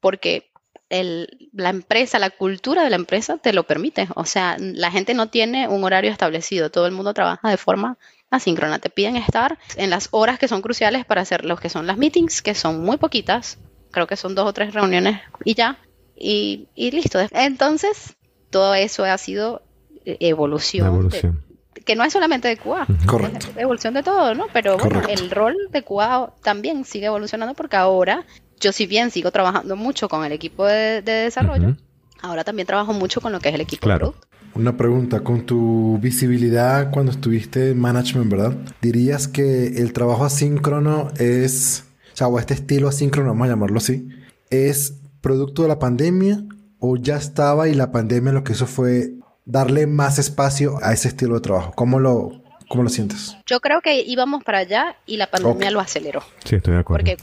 porque 0.00 0.50
el, 0.90 1.50
la 1.52 1.70
empresa, 1.70 2.18
la 2.18 2.30
cultura 2.30 2.82
de 2.82 2.90
la 2.90 2.96
empresa 2.96 3.38
te 3.38 3.52
lo 3.52 3.64
permite. 3.64 4.08
O 4.16 4.24
sea, 4.24 4.56
la 4.58 4.90
gente 4.90 5.14
no 5.14 5.28
tiene 5.28 5.68
un 5.68 5.84
horario 5.84 6.10
establecido, 6.10 6.70
todo 6.70 6.86
el 6.86 6.92
mundo 6.92 7.14
trabaja 7.14 7.48
de 7.48 7.56
forma 7.56 7.98
asíncrona. 8.30 8.78
Te 8.78 8.90
piden 8.90 9.16
estar 9.16 9.58
en 9.76 9.90
las 9.90 10.08
horas 10.10 10.38
que 10.38 10.48
son 10.48 10.62
cruciales 10.62 11.04
para 11.04 11.22
hacer 11.22 11.44
lo 11.44 11.56
que 11.56 11.68
son 11.68 11.86
las 11.86 11.98
meetings, 11.98 12.42
que 12.42 12.54
son 12.54 12.84
muy 12.84 12.96
poquitas, 12.96 13.58
creo 13.90 14.06
que 14.06 14.16
son 14.16 14.34
dos 14.34 14.46
o 14.46 14.52
tres 14.52 14.74
reuniones 14.74 15.20
y 15.44 15.54
ya, 15.54 15.78
y, 16.16 16.68
y 16.74 16.90
listo. 16.90 17.18
Entonces, 17.30 18.16
todo 18.50 18.74
eso 18.74 19.04
ha 19.04 19.18
sido 19.18 19.62
evolución. 20.04 20.86
evolución. 20.86 21.42
que 21.84 21.96
no 21.96 22.04
es 22.04 22.12
solamente 22.12 22.48
de 22.48 22.56
QA, 22.56 22.86
Correcto. 23.06 23.48
es 23.50 23.56
evolución 23.56 23.94
de 23.94 24.02
todo, 24.02 24.34
¿no? 24.34 24.46
Pero 24.52 24.76
bueno, 24.78 25.02
el 25.08 25.30
rol 25.30 25.56
de 25.70 25.82
QA 25.82 26.32
también 26.42 26.84
sigue 26.84 27.06
evolucionando 27.06 27.54
porque 27.54 27.76
ahora 27.76 28.24
yo 28.60 28.72
si 28.72 28.86
bien 28.86 29.10
sigo 29.10 29.30
trabajando 29.30 29.76
mucho 29.76 30.08
con 30.08 30.24
el 30.24 30.32
equipo 30.32 30.66
de, 30.66 31.02
desarrollo, 31.02 31.76
ahora 32.20 32.44
también 32.44 32.66
trabajo 32.66 32.92
mucho 32.92 33.20
con 33.20 33.32
lo 33.32 33.40
que 33.40 33.48
es 33.50 33.54
el 33.54 33.60
equipo 33.60 33.82
claro. 33.82 34.06
de 34.06 34.12
producto. 34.12 34.37
Una 34.58 34.76
pregunta, 34.76 35.20
con 35.20 35.46
tu 35.46 35.98
visibilidad 36.00 36.90
cuando 36.90 37.12
estuviste 37.12 37.70
en 37.70 37.78
management, 37.78 38.28
¿verdad? 38.28 38.56
¿Dirías 38.82 39.28
que 39.28 39.68
el 39.68 39.92
trabajo 39.92 40.24
asíncrono 40.24 41.12
es, 41.16 41.84
o 42.12 42.16
sea, 42.16 42.26
o 42.26 42.40
este 42.40 42.54
estilo 42.54 42.88
asíncrono, 42.88 43.28
vamos 43.28 43.46
a 43.46 43.50
llamarlo 43.50 43.78
así, 43.78 44.08
es 44.50 45.00
producto 45.20 45.62
de 45.62 45.68
la 45.68 45.78
pandemia 45.78 46.42
o 46.80 46.96
ya 46.96 47.16
estaba 47.16 47.68
y 47.68 47.74
la 47.74 47.92
pandemia 47.92 48.32
lo 48.32 48.42
que 48.42 48.54
hizo 48.54 48.66
fue 48.66 49.12
darle 49.44 49.86
más 49.86 50.18
espacio 50.18 50.78
a 50.82 50.92
ese 50.92 51.06
estilo 51.06 51.36
de 51.36 51.40
trabajo? 51.40 51.72
¿Cómo 51.76 52.00
lo, 52.00 52.42
cómo 52.68 52.82
lo 52.82 52.88
sientes? 52.88 53.36
Yo 53.46 53.60
creo 53.60 53.80
que 53.80 54.00
íbamos 54.00 54.42
para 54.42 54.58
allá 54.58 54.96
y 55.06 55.18
la 55.18 55.28
pandemia 55.28 55.70
lo 55.70 55.78
aceleró. 55.78 56.24
Sí, 56.44 56.56
estoy 56.56 56.74
de 56.74 56.80
acuerdo. 56.80 57.04
Porque 57.04 57.22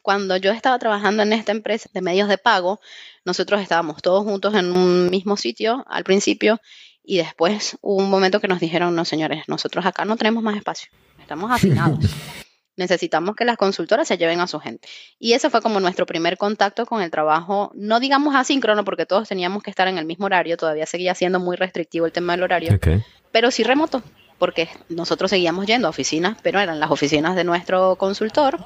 cuando 0.00 0.38
yo 0.38 0.50
estaba 0.50 0.78
trabajando 0.78 1.22
en 1.22 1.34
esta 1.34 1.52
empresa 1.52 1.90
de 1.92 2.00
medios 2.00 2.30
de 2.30 2.38
pago, 2.38 2.80
nosotros 3.24 3.60
estábamos 3.60 4.02
todos 4.02 4.24
juntos 4.24 4.54
en 4.54 4.76
un 4.76 5.10
mismo 5.10 5.36
sitio 5.36 5.84
al 5.88 6.04
principio 6.04 6.60
y 7.02 7.18
después 7.18 7.76
hubo 7.82 8.02
un 8.02 8.10
momento 8.10 8.40
que 8.40 8.48
nos 8.48 8.60
dijeron, 8.60 8.94
no 8.94 9.04
señores, 9.04 9.44
nosotros 9.48 9.84
acá 9.86 10.04
no 10.04 10.16
tenemos 10.16 10.42
más 10.42 10.56
espacio, 10.56 10.90
estamos 11.20 11.50
afinados. 11.50 11.98
necesitamos 12.76 13.36
que 13.36 13.44
las 13.44 13.56
consultoras 13.56 14.08
se 14.08 14.18
lleven 14.18 14.40
a 14.40 14.46
su 14.46 14.58
gente. 14.58 14.88
Y 15.18 15.32
ese 15.34 15.50
fue 15.50 15.62
como 15.62 15.80
nuestro 15.80 16.06
primer 16.06 16.36
contacto 16.36 16.86
con 16.86 17.02
el 17.02 17.10
trabajo, 17.10 17.70
no 17.74 18.00
digamos 18.00 18.34
asíncrono, 18.34 18.84
porque 18.84 19.06
todos 19.06 19.28
teníamos 19.28 19.62
que 19.62 19.70
estar 19.70 19.88
en 19.88 19.98
el 19.98 20.06
mismo 20.06 20.26
horario, 20.26 20.56
todavía 20.56 20.86
seguía 20.86 21.14
siendo 21.14 21.40
muy 21.40 21.56
restrictivo 21.56 22.06
el 22.06 22.12
tema 22.12 22.32
del 22.34 22.42
horario, 22.42 22.78
pero 23.32 23.50
sí 23.50 23.62
remoto, 23.62 24.02
porque 24.38 24.68
nosotros 24.88 25.30
seguíamos 25.30 25.66
yendo 25.66 25.86
a 25.86 25.90
oficinas, 25.90 26.36
pero 26.42 26.60
eran 26.60 26.80
las 26.80 26.90
oficinas 26.90 27.36
de 27.36 27.44
nuestro 27.44 27.96
consultor 27.96 28.64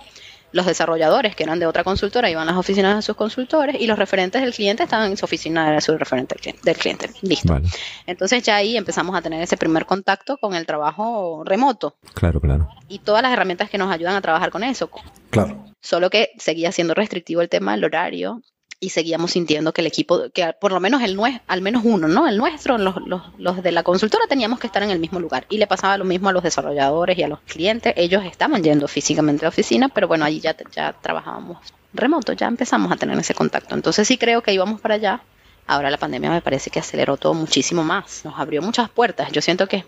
los 0.53 0.67
desarrolladores 0.67 1.37
que 1.37 1.45
eran 1.45 1.59
de 1.59 1.67
otra 1.67 1.85
consultora 1.85 2.31
iban 2.31 2.49
a 2.49 2.53
las 2.53 2.57
oficinas 2.57 2.97
de 2.97 3.03
sus 3.03 3.17
consultores 3.17 3.77
y 3.79 3.87
los 3.87 3.99
referentes 3.99 4.43
del 4.43 4.53
cliente 4.53 4.83
estaban 4.83 5.11
en 5.11 5.17
su 5.17 5.25
oficina 5.25 5.71
de 5.73 5.81
su 5.81 5.97
referente 5.97 6.37
del 6.63 6.77
cliente. 6.77 7.11
Listo. 7.23 7.61
Entonces 8.07 8.43
ya 8.43 8.57
ahí 8.57 8.77
empezamos 8.77 9.17
a 9.17 9.23
tener 9.23 9.43
ese 9.43 9.57
primer 9.57 9.87
contacto 9.87 10.39
con 10.39 10.55
el 10.55 10.67
trabajo 10.67 11.43
remoto. 11.45 11.97
Claro, 12.15 12.41
claro. 12.41 12.69
Y 12.89 13.01
todas 13.01 13.23
las 13.23 13.33
herramientas 13.33 13.71
que 13.71 13.79
nos 13.79 13.93
ayudan 13.93 14.17
a 14.17 14.21
trabajar 14.21 14.51
con 14.51 14.65
eso. 14.65 14.91
Claro. 15.31 15.67
Solo 15.81 16.11
que 16.11 16.31
seguía 16.39 16.73
siendo 16.73 16.95
restrictivo 16.95 17.41
el 17.41 17.49
tema 17.49 17.73
del 17.73 17.85
horario 17.85 18.43
y 18.81 18.91
seguíamos 18.91 19.33
sintiendo 19.33 19.73
que 19.73 19.81
el 19.81 19.89
equipo, 19.89 20.31
que 20.33 20.53
por 20.61 20.71
lo 20.73 20.79
menos 20.79 21.03
el 21.03 21.17
nuestro, 21.17 21.43
al 21.49 21.63
menos 21.63 21.83
uno, 21.85 22.07
¿no? 22.07 22.29
El 22.29 22.39
nuestro, 22.39 22.79
los, 22.79 22.97
los, 23.07 23.23
los, 23.37 23.63
de 23.63 23.73
la 23.73 23.83
consultora 23.83 24.27
teníamos 24.29 24.61
que 24.61 24.69
estar 24.69 24.83
en 24.83 24.91
el 24.91 25.01
mismo 25.01 25.19
lugar. 25.19 25.47
Y 25.49 25.59
le 25.59 25.67
pasaba 25.67 25.99
lo 25.99 26.05
mismo 26.05 26.29
a 26.29 26.33
los 26.33 26.45
desarrolladores 26.45 27.19
y 27.19 27.23
a 27.25 27.29
los 27.29 27.41
clientes. 27.41 27.93
Ellos 27.97 28.25
estaban 28.25 28.63
yendo 28.63 28.87
físicamente 28.87 29.45
a 29.45 29.47
la 29.47 29.49
oficina, 29.49 29.89
pero 29.89 30.07
bueno, 30.07 30.25
allí 30.25 30.41
ya, 30.41 30.57
ya 30.71 30.93
trabajábamos 30.93 31.59
remoto, 31.93 32.33
ya 32.35 32.47
empezamos 32.47 32.93
a 32.93 32.97
tener 32.97 33.19
ese 33.19 33.35
contacto. 33.35 33.75
Entonces 33.75 34.07
sí 34.07 34.17
creo 34.17 34.43
que 34.43 34.53
íbamos 34.53 34.81
para 34.81 34.95
allá. 34.95 35.23
Ahora 35.67 35.91
la 35.91 35.99
pandemia 35.99 36.31
me 36.31 36.41
parece 36.41 36.71
que 36.71 36.79
aceleró 36.79 37.17
todo 37.17 37.35
muchísimo 37.35 37.83
más. 37.83 38.25
Nos 38.25 38.39
abrió 38.39 38.63
muchas 38.63 38.89
puertas. 38.91 39.33
Yo 39.33 39.43
siento 39.43 39.67
que 39.67 39.79
es 39.79 39.85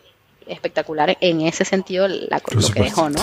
espectacular 0.46 1.16
en 1.20 1.42
ese 1.42 1.64
sentido 1.64 2.08
la, 2.08 2.42
lo 2.50 2.68
que 2.72 2.82
dejó, 2.82 3.08
¿no? 3.08 3.20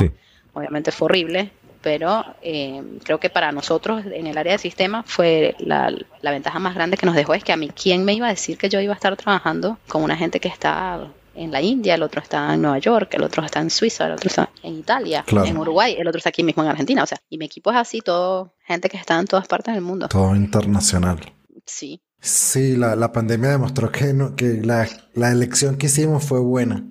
Obviamente 0.53 0.91
fue 0.91 1.05
horrible, 1.05 1.51
pero 1.82 2.25
eh, 2.41 2.82
creo 3.03 3.19
que 3.19 3.30
para 3.30 3.51
nosotros 3.51 4.03
en 4.05 4.28
el 4.28 4.38
área 4.38 4.53
de 4.53 4.59
sistema 4.59 5.03
fue 5.03 5.55
la, 5.59 5.93
ventaja 6.21 6.59
más 6.59 6.75
grande 6.75 6.97
que 6.97 7.05
nos 7.05 7.15
dejó 7.15 7.34
es 7.34 7.43
que 7.43 7.53
a 7.53 7.57
mí, 7.57 7.69
¿quién 7.69 8.03
me 8.05 8.13
iba 8.13 8.28
a 8.28 8.32
decir 8.32 8.57
que 8.57 8.69
yo 8.69 8.80
iba 8.80 8.93
a 8.93 8.95
estar 8.95 9.15
trabajando 9.15 9.78
con 9.88 10.03
una 10.03 10.15
gente 10.15 10.39
que 10.39 10.47
está 10.47 11.07
en 11.36 11.51
la 11.51 11.61
India, 11.61 11.95
el 11.95 12.03
otro 12.03 12.19
está 12.19 12.53
en 12.53 12.63
Nueva 12.63 12.80
York, 12.80 13.13
el 13.13 13.23
otro 13.23 13.45
está 13.45 13.59
en 13.59 13.69
Suiza, 13.69 14.07
el 14.07 14.13
otro 14.13 14.28
está 14.28 14.49
en 14.63 14.73
Italia, 14.73 15.23
en 15.28 15.57
Uruguay, 15.57 15.95
el 15.97 16.07
otro 16.07 16.17
está 16.17 16.30
aquí 16.30 16.43
mismo 16.43 16.63
en 16.63 16.69
Argentina, 16.69 17.03
o 17.03 17.05
sea, 17.05 17.19
y 17.30 17.38
mi 17.38 17.45
equipo 17.45 17.69
es 17.69 17.78
así, 17.78 18.01
todo 18.01 18.55
gente 18.65 18.89
que 18.89 18.97
está 18.97 19.19
en 19.19 19.28
todas 19.28 19.47
partes 19.47 19.73
del 19.73 19.84
mundo. 19.84 20.07
Todo 20.07 20.36
internacional. 20.36 21.19
Sí. 21.65 22.01
Sí, 22.19 22.75
la, 22.75 23.11
pandemia 23.11 23.51
demostró 23.51 23.91
que, 23.91 24.13
no, 24.13 24.36
que 24.36 24.61
la, 24.63 24.88
la 25.13 25.32
elección 25.32 25.78
que 25.78 25.86
hicimos 25.86 26.23
fue 26.23 26.39
buena. 26.39 26.84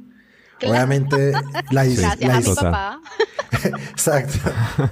Obviamente 0.62 1.32
la, 1.70 1.84
Gracias 1.84 2.56
papá. 2.56 3.00
Exacto. 3.90 4.50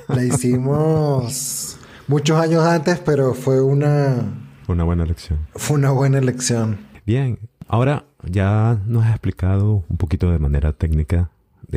La 0.08 0.24
hicimos 0.24 1.78
muchos 2.06 2.38
años 2.38 2.64
antes, 2.64 2.98
pero 2.98 3.34
fue 3.34 3.62
una... 3.62 4.24
Una 4.68 4.84
buena 4.84 5.04
elección. 5.04 5.38
Fue 5.54 5.76
una 5.76 5.90
buena 5.90 6.18
elección. 6.18 6.78
Bien, 7.06 7.38
ahora 7.68 8.04
ya 8.22 8.78
nos 8.86 9.04
has 9.04 9.10
explicado 9.10 9.84
un 9.88 9.96
poquito 9.96 10.30
de 10.30 10.38
manera 10.38 10.72
técnica 10.72 11.30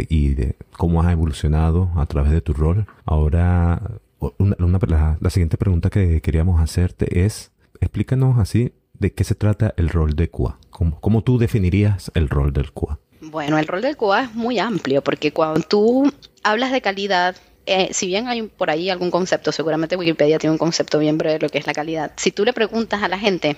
y 0.10 0.36
de 0.36 0.56
cómo 0.78 1.02
has 1.02 1.12
evolucionado 1.12 1.92
a 1.96 2.06
través 2.06 2.32
de 2.32 2.42
tu 2.42 2.54
rol. 2.54 2.86
Ahora, 3.06 3.82
la, 4.20 5.30
siguiente 5.30 5.58
pregunta 5.58 5.90
que 5.90 6.22
queríamos 6.22 6.62
hacerte 6.62 7.26
es, 7.26 7.52
explícanos 7.82 8.38
así 8.40 8.74
de 8.94 9.14
qué 9.14 9.24
se 9.24 9.36
trata 9.36 9.74
el 9.78 9.90
rol 9.90 10.16
de 10.16 10.30
QA. 10.30 10.60
¿Cómo, 10.70 11.00
cómo 11.00 11.24
tú 11.24 11.38
definirías 11.38 12.12
el 12.16 12.30
rol 12.30 12.54
del 12.54 12.72
QA? 12.72 13.00
Bueno, 13.30 13.58
el 13.58 13.68
rol 13.68 13.82
del 13.82 13.98
QA 13.98 14.24
es 14.24 14.34
muy 14.34 14.60
amplio 14.60 15.04
porque 15.04 15.32
cuando 15.32 15.62
tú 15.62 16.12
hablas 16.44 16.72
de 16.72 16.82
calidad, 16.82 17.36
eh, 17.66 17.90
si 17.92 18.08
bien 18.08 18.28
hay 18.28 18.44
por 18.44 18.70
ahí 18.70 18.90
algún 18.90 19.12
concepto, 19.12 19.52
seguramente 19.52 19.96
Wikipedia 19.96 20.40
tiene 20.40 20.52
un 20.52 20.58
concepto 20.58 21.00
bien 21.00 21.18
breve 21.18 21.34
de 21.34 21.40
lo 21.46 21.50
que 21.50 21.58
es 21.58 21.68
la 21.68 21.74
calidad. 21.74 22.14
Si 22.16 22.32
tú 22.32 22.46
le 22.46 22.54
preguntas 22.54 23.04
a 23.04 23.08
la 23.08 23.20
gente, 23.20 23.58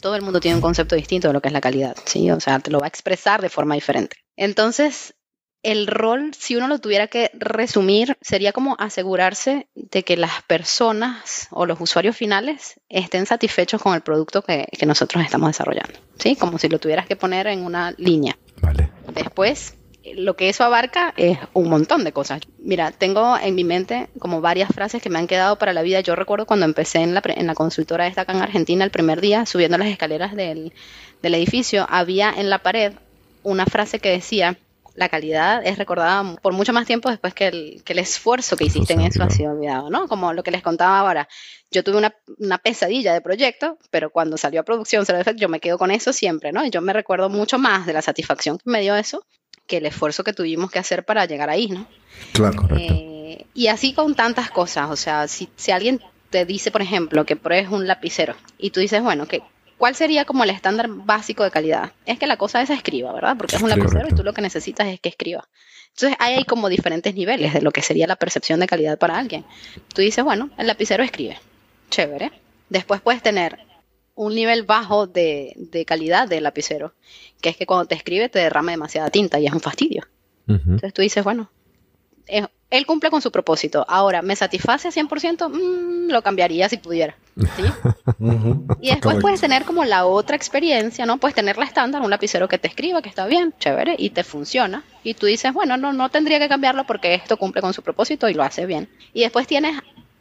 todo 0.00 0.16
el 0.16 0.22
mundo 0.22 0.40
tiene 0.40 0.56
un 0.56 0.62
concepto 0.62 0.94
distinto 0.96 1.28
de 1.28 1.34
lo 1.34 1.40
que 1.40 1.48
es 1.48 1.52
la 1.52 1.60
calidad, 1.60 1.96
¿sí? 2.04 2.30
O 2.30 2.40
sea, 2.40 2.58
te 2.60 2.70
lo 2.70 2.78
va 2.78 2.86
a 2.86 2.88
expresar 2.88 3.42
de 3.42 3.48
forma 3.48 3.74
diferente. 3.74 4.16
Entonces, 4.36 5.14
el 5.62 5.86
rol, 5.86 6.32
si 6.36 6.56
uno 6.56 6.66
lo 6.66 6.78
tuviera 6.78 7.06
que 7.06 7.30
resumir, 7.34 8.16
sería 8.20 8.52
como 8.52 8.76
asegurarse 8.78 9.68
de 9.74 10.02
que 10.02 10.16
las 10.16 10.42
personas 10.42 11.48
o 11.50 11.66
los 11.66 11.80
usuarios 11.80 12.16
finales 12.16 12.80
estén 12.88 13.26
satisfechos 13.26 13.80
con 13.80 13.94
el 13.94 14.00
producto 14.00 14.42
que, 14.42 14.66
que 14.76 14.86
nosotros 14.86 15.24
estamos 15.24 15.50
desarrollando, 15.50 15.98
¿sí? 16.18 16.34
Como 16.34 16.58
si 16.58 16.68
lo 16.68 16.78
tuvieras 16.78 17.06
que 17.06 17.16
poner 17.16 17.46
en 17.46 17.64
una 17.64 17.92
línea. 17.96 18.36
Después, 19.14 19.74
lo 20.14 20.36
que 20.36 20.48
eso 20.48 20.64
abarca 20.64 21.14
es 21.16 21.38
un 21.52 21.68
montón 21.68 22.04
de 22.04 22.12
cosas. 22.12 22.40
Mira, 22.58 22.90
tengo 22.90 23.36
en 23.38 23.54
mi 23.54 23.64
mente 23.64 24.08
como 24.18 24.40
varias 24.40 24.70
frases 24.72 25.02
que 25.02 25.10
me 25.10 25.18
han 25.18 25.26
quedado 25.26 25.56
para 25.56 25.72
la 25.72 25.82
vida. 25.82 26.00
Yo 26.00 26.16
recuerdo 26.16 26.46
cuando 26.46 26.66
empecé 26.66 26.98
en 26.98 27.14
la, 27.14 27.22
en 27.24 27.46
la 27.46 27.54
consultora 27.54 28.06
esta 28.06 28.22
acá 28.22 28.32
en 28.32 28.42
Argentina 28.42 28.84
el 28.84 28.90
primer 28.90 29.20
día, 29.20 29.46
subiendo 29.46 29.78
las 29.78 29.88
escaleras 29.88 30.34
del, 30.34 30.72
edificio, 31.22 31.86
había 31.88 32.32
en 32.36 32.50
la 32.50 32.58
pared 32.58 32.94
una 33.42 33.66
frase 33.66 34.00
que 34.00 34.10
decía, 34.10 34.58
la 34.94 35.08
calidad 35.08 35.64
es 35.64 35.78
recordada 35.78 36.36
por 36.36 36.52
mucho 36.52 36.72
más 36.72 36.86
tiempo 36.86 37.08
después 37.10 37.34
que 37.34 37.48
el, 37.48 37.82
que 37.84 37.92
el 37.92 37.98
esfuerzo 37.98 38.56
que 38.56 38.64
hiciste 38.64 38.92
en 38.92 39.00
eso 39.02 39.22
ha 39.22 39.30
sido 39.30 39.52
olvidado, 39.52 39.90
¿no? 39.90 40.08
Como 40.08 40.32
lo 40.32 40.42
que 40.42 40.50
les 40.50 40.62
contaba 40.62 40.98
ahora. 40.98 41.28
Yo 41.70 41.82
tuve 41.82 41.96
una, 41.96 42.14
una 42.38 42.58
pesadilla 42.58 43.14
de 43.14 43.20
proyecto, 43.20 43.78
pero 43.90 44.10
cuando 44.10 44.36
salió 44.36 44.60
a 44.60 44.64
producción 44.64 45.04
yo 45.36 45.48
me 45.48 45.60
quedo 45.60 45.78
con 45.78 45.90
eso 45.90 46.12
siempre, 46.12 46.52
¿no? 46.52 46.66
Yo 46.66 46.82
me 46.82 46.92
recuerdo 46.92 47.30
mucho 47.30 47.58
más 47.58 47.86
de 47.86 47.94
la 47.94 48.02
satisfacción 48.02 48.58
que 48.58 48.70
me 48.70 48.80
dio 48.80 48.94
eso 48.94 49.24
que 49.66 49.78
el 49.78 49.86
esfuerzo 49.86 50.24
que 50.24 50.32
tuvimos 50.32 50.70
que 50.70 50.78
hacer 50.78 51.04
para 51.04 51.24
llegar 51.24 51.48
ahí, 51.48 51.68
¿no? 51.68 51.86
Claro, 52.32 52.56
correcto. 52.56 52.92
Eh, 52.94 53.46
y 53.54 53.68
así 53.68 53.94
con 53.94 54.14
tantas 54.14 54.50
cosas, 54.50 54.90
o 54.90 54.96
sea, 54.96 55.28
si, 55.28 55.48
si 55.56 55.70
alguien 55.70 56.00
te 56.30 56.44
dice, 56.44 56.70
por 56.70 56.82
ejemplo, 56.82 57.24
que 57.24 57.36
pruebes 57.36 57.70
un 57.70 57.86
lapicero 57.86 58.34
y 58.58 58.70
tú 58.70 58.80
dices, 58.80 59.02
bueno, 59.02 59.26
que 59.26 59.42
¿cuál 59.82 59.96
sería 59.96 60.24
como 60.24 60.44
el 60.44 60.50
estándar 60.50 60.86
básico 60.88 61.42
de 61.42 61.50
calidad? 61.50 61.90
Es 62.06 62.16
que 62.16 62.28
la 62.28 62.36
cosa 62.36 62.62
esa 62.62 62.72
escriba, 62.72 63.12
¿verdad? 63.12 63.36
Porque 63.36 63.56
es 63.56 63.62
un 63.62 63.68
lapicero 63.68 64.06
y 64.08 64.14
tú 64.14 64.22
lo 64.22 64.32
que 64.32 64.40
necesitas 64.40 64.86
es 64.86 65.00
que 65.00 65.08
escriba. 65.08 65.48
Entonces 65.88 66.16
hay, 66.20 66.36
hay 66.36 66.44
como 66.44 66.68
diferentes 66.68 67.16
niveles 67.16 67.52
de 67.52 67.62
lo 67.62 67.72
que 67.72 67.82
sería 67.82 68.06
la 68.06 68.14
percepción 68.14 68.60
de 68.60 68.68
calidad 68.68 68.96
para 68.96 69.18
alguien. 69.18 69.44
Tú 69.92 70.00
dices, 70.00 70.22
bueno, 70.22 70.50
el 70.56 70.68
lapicero 70.68 71.02
escribe. 71.02 71.36
Chévere. 71.90 72.30
Después 72.68 73.00
puedes 73.00 73.22
tener 73.22 73.58
un 74.14 74.36
nivel 74.36 74.62
bajo 74.62 75.08
de, 75.08 75.56
calidad 75.84 76.28
del 76.28 76.44
lapicero, 76.44 76.94
que 77.40 77.48
es 77.48 77.56
que 77.56 77.66
cuando 77.66 77.86
te 77.86 77.96
escribe 77.96 78.28
te 78.28 78.38
derrama 78.38 78.70
demasiada 78.70 79.10
tinta 79.10 79.40
y 79.40 79.48
es 79.48 79.52
un 79.52 79.58
fastidio. 79.58 80.06
Entonces 80.46 80.94
tú 80.94 81.02
dices, 81.02 81.24
bueno, 81.24 81.50
él 82.72 82.86
cumple 82.86 83.10
con 83.10 83.20
su 83.20 83.30
propósito. 83.30 83.84
Ahora, 83.86 84.22
¿me 84.22 84.34
satisface 84.34 84.88
100%? 84.88 85.50
Mm, 85.50 86.10
lo 86.10 86.22
cambiaría 86.22 86.68
si 86.68 86.78
pudiera. 86.78 87.16
Y 88.80 88.90
después 88.90 89.18
puedes 89.20 89.40
tener 89.40 89.64
como 89.64 89.84
la 89.84 90.06
otra 90.06 90.36
experiencia, 90.36 91.06
¿no? 91.06 91.18
Puedes 91.18 91.34
tener 91.34 91.56
la 91.56 91.64
estándar, 91.64 92.02
un 92.02 92.10
lapicero 92.10 92.48
que 92.48 92.58
te 92.58 92.68
escriba, 92.68 93.02
que 93.02 93.08
está 93.08 93.26
bien, 93.26 93.54
chévere, 93.58 93.94
y 93.98 94.10
te 94.10 94.24
funciona. 94.24 94.84
Y 95.04 95.14
tú 95.14 95.26
dices, 95.26 95.52
bueno, 95.52 95.76
no, 95.76 95.92
no 95.92 96.08
tendría 96.08 96.38
que 96.38 96.48
cambiarlo 96.48 96.84
porque 96.84 97.14
esto 97.14 97.36
cumple 97.36 97.62
con 97.62 97.74
su 97.74 97.82
propósito 97.82 98.28
y 98.28 98.34
lo 98.34 98.42
hace 98.42 98.66
bien. 98.66 98.88
Y 99.12 99.22
después 99.22 99.46
tienes 99.46 99.80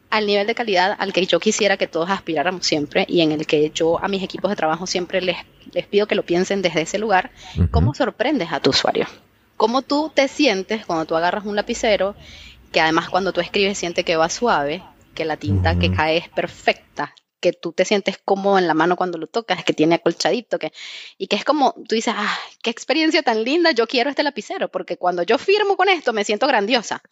al 0.09 0.25
nivel 0.25 0.45
de 0.45 0.55
calidad 0.55 0.95
al 0.99 1.13
que 1.13 1.25
yo 1.25 1.39
quisiera 1.39 1.77
que 1.77 1.87
todos 1.87 2.09
aspiráramos 2.09 2.65
siempre 2.65 3.05
y 3.07 3.21
en 3.21 3.31
el 3.31 3.47
que 3.47 3.71
yo 3.71 4.03
a 4.03 4.07
mis 4.07 4.23
equipos 4.23 4.49
de 4.49 4.57
trabajo 4.57 4.85
siempre 4.85 5.21
les, 5.21 5.37
les 5.73 5.87
pido 5.87 6.05
que 6.05 6.15
lo 6.15 6.23
piensen 6.23 6.61
desde 6.61 6.81
ese 6.81 6.99
lugar, 6.99 7.31
¿cómo 7.71 7.93
sorprendes 7.93 8.51
a 8.51 8.59
tu 8.59 8.71
usuario? 8.71 9.07
¿Cómo 9.61 9.83
tú 9.83 10.11
te 10.11 10.27
sientes 10.27 10.87
cuando 10.87 11.05
tú 11.05 11.15
agarras 11.15 11.45
un 11.45 11.55
lapicero, 11.55 12.15
que 12.71 12.81
además 12.81 13.11
cuando 13.11 13.31
tú 13.31 13.41
escribes 13.41 13.77
siente 13.77 14.03
que 14.03 14.15
va 14.15 14.27
suave, 14.27 14.83
que 15.13 15.23
la 15.23 15.37
tinta 15.37 15.77
que 15.77 15.91
cae 15.91 16.17
es 16.17 16.29
perfecta, 16.29 17.13
que 17.39 17.53
tú 17.53 17.71
te 17.71 17.85
sientes 17.85 18.17
cómodo 18.25 18.57
en 18.57 18.65
la 18.65 18.73
mano 18.73 18.95
cuando 18.95 19.19
lo 19.19 19.27
tocas, 19.27 19.63
que 19.63 19.73
tiene 19.73 19.93
acolchadito, 19.93 20.57
que, 20.57 20.73
y 21.19 21.27
que 21.27 21.35
es 21.35 21.45
como, 21.45 21.75
tú 21.87 21.93
dices, 21.93 22.15
ah, 22.17 22.39
qué 22.63 22.71
experiencia 22.71 23.21
tan 23.21 23.43
linda, 23.43 23.69
yo 23.69 23.85
quiero 23.85 24.09
este 24.09 24.23
lapicero, 24.23 24.67
porque 24.69 24.97
cuando 24.97 25.21
yo 25.21 25.37
firmo 25.37 25.77
con 25.77 25.89
esto 25.89 26.11
me 26.11 26.23
siento 26.23 26.47
grandiosa. 26.47 27.03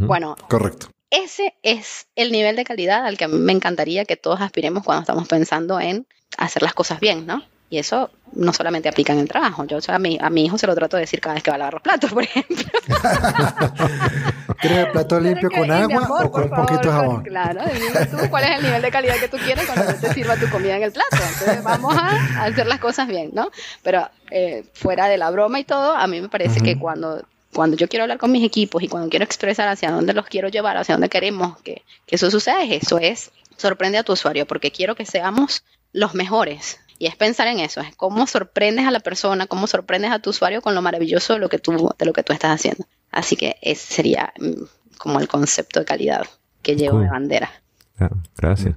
Bueno, 0.00 0.34
correcto. 0.48 0.88
Ese 1.10 1.54
es 1.62 2.08
el 2.16 2.32
nivel 2.32 2.56
de 2.56 2.64
calidad 2.64 3.06
al 3.06 3.16
que 3.16 3.28
me 3.28 3.52
encantaría 3.52 4.04
que 4.04 4.16
todos 4.16 4.40
aspiremos 4.40 4.82
cuando 4.82 5.02
estamos 5.02 5.28
pensando 5.28 5.78
en 5.78 6.08
hacer 6.38 6.64
las 6.64 6.74
cosas 6.74 6.98
bien, 6.98 7.24
¿no? 7.24 7.44
Y 7.74 7.78
eso 7.78 8.08
no 8.34 8.52
solamente 8.52 8.88
aplica 8.88 9.12
en 9.12 9.18
el 9.18 9.28
trabajo. 9.28 9.64
Yo 9.64 9.78
a, 9.88 9.98
mi, 9.98 10.16
a 10.20 10.30
mi 10.30 10.44
hijo 10.44 10.56
se 10.56 10.68
lo 10.68 10.76
trato 10.76 10.96
de 10.96 11.00
decir 11.00 11.20
cada 11.20 11.34
vez 11.34 11.42
que 11.42 11.50
va 11.50 11.56
a 11.56 11.58
lavar 11.58 11.74
los 11.74 11.82
platos, 11.82 12.12
por 12.12 12.22
ejemplo. 12.22 12.54
¿Quieres 14.60 14.78
el 14.78 14.92
plato 14.92 15.18
limpio 15.18 15.50
con 15.50 15.68
agua 15.72 16.24
o 16.24 16.30
con 16.30 16.44
un 16.44 16.50
poquito 16.50 16.82
de 16.82 16.90
jabón? 16.90 17.24
Claro, 17.24 17.62
dime 17.64 18.06
tú 18.06 18.30
cuál 18.30 18.44
es 18.44 18.50
el 18.58 18.62
nivel 18.62 18.80
de 18.80 18.90
calidad 18.92 19.16
que 19.16 19.26
tú 19.26 19.38
quieres 19.38 19.66
cuando 19.66 19.92
te 19.92 20.14
sirva 20.14 20.36
tu 20.36 20.48
comida 20.50 20.76
en 20.76 20.84
el 20.84 20.92
plato. 20.92 21.16
Entonces 21.16 21.64
vamos 21.64 21.96
a 21.96 22.44
hacer 22.44 22.68
las 22.68 22.78
cosas 22.78 23.08
bien, 23.08 23.32
¿no? 23.34 23.50
Pero 23.82 24.08
eh, 24.30 24.64
fuera 24.72 25.08
de 25.08 25.18
la 25.18 25.32
broma 25.32 25.58
y 25.58 25.64
todo, 25.64 25.96
a 25.96 26.06
mí 26.06 26.20
me 26.20 26.28
parece 26.28 26.60
que 26.60 26.78
cuando 26.78 27.24
cuando 27.52 27.76
yo 27.76 27.88
quiero 27.88 28.04
hablar 28.04 28.18
con 28.18 28.30
mis 28.32 28.44
equipos 28.44 28.82
y 28.82 28.88
cuando 28.88 29.08
quiero 29.08 29.24
expresar 29.24 29.68
hacia 29.68 29.90
dónde 29.90 30.12
los 30.12 30.26
quiero 30.26 30.48
llevar, 30.48 30.76
hacia 30.76 30.94
dónde 30.94 31.08
queremos 31.08 31.60
que, 31.62 31.82
eso 32.08 32.30
suceda, 32.30 32.62
eso 32.64 32.98
es 32.98 33.32
sorprende 33.56 33.98
a 33.98 34.02
tu 34.02 34.12
usuario, 34.12 34.46
porque 34.46 34.70
quiero 34.70 34.94
que 34.94 35.06
seamos 35.06 35.64
los 35.92 36.14
mejores. 36.14 36.80
Y 36.98 37.06
es 37.06 37.16
pensar 37.16 37.48
en 37.48 37.60
eso, 37.60 37.80
es 37.80 37.94
cómo 37.96 38.26
sorprendes 38.26 38.86
a 38.86 38.90
la 38.90 39.00
persona, 39.00 39.46
cómo 39.46 39.66
sorprendes 39.66 40.12
a 40.12 40.20
tu 40.20 40.30
usuario 40.30 40.62
con 40.62 40.74
lo 40.74 40.82
maravilloso 40.82 41.34
de 41.34 41.40
lo 41.40 41.48
que 41.48 41.58
tú, 41.58 41.90
de 41.98 42.06
lo 42.06 42.12
que 42.12 42.22
tú 42.22 42.32
estás 42.32 42.52
haciendo. 42.52 42.86
Así 43.10 43.36
que 43.36 43.56
ese 43.62 43.94
sería 43.94 44.32
mm, 44.38 44.62
como 44.98 45.20
el 45.20 45.28
concepto 45.28 45.80
de 45.80 45.86
calidad 45.86 46.26
que 46.62 46.76
llevo 46.76 47.00
de 47.00 47.08
bandera. 47.08 47.50
Ah, 47.98 48.10
gracias. 48.36 48.76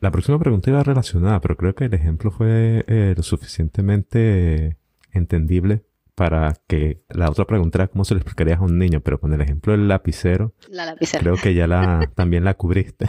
La 0.00 0.10
próxima 0.10 0.38
pregunta 0.38 0.70
iba 0.70 0.82
relacionada, 0.82 1.40
pero 1.40 1.56
creo 1.56 1.74
que 1.74 1.86
el 1.86 1.94
ejemplo 1.94 2.30
fue 2.30 2.84
eh, 2.86 3.14
lo 3.16 3.22
suficientemente 3.22 4.76
entendible 5.12 5.85
para 6.16 6.56
que 6.66 7.02
la 7.10 7.30
otra 7.30 7.44
pregunta 7.44 7.78
era 7.78 7.88
cómo 7.88 8.04
se 8.04 8.14
lo 8.14 8.20
explicarías 8.20 8.58
a 8.58 8.62
un 8.62 8.78
niño, 8.78 9.00
pero 9.02 9.20
con 9.20 9.34
el 9.34 9.40
ejemplo 9.42 9.72
del 9.72 9.86
lapicero, 9.86 10.54
la 10.68 10.86
lapicera. 10.86 11.20
creo 11.22 11.36
que 11.36 11.54
ya 11.54 11.66
la 11.66 12.10
también 12.16 12.42
la 12.42 12.54
cubriste. 12.54 13.06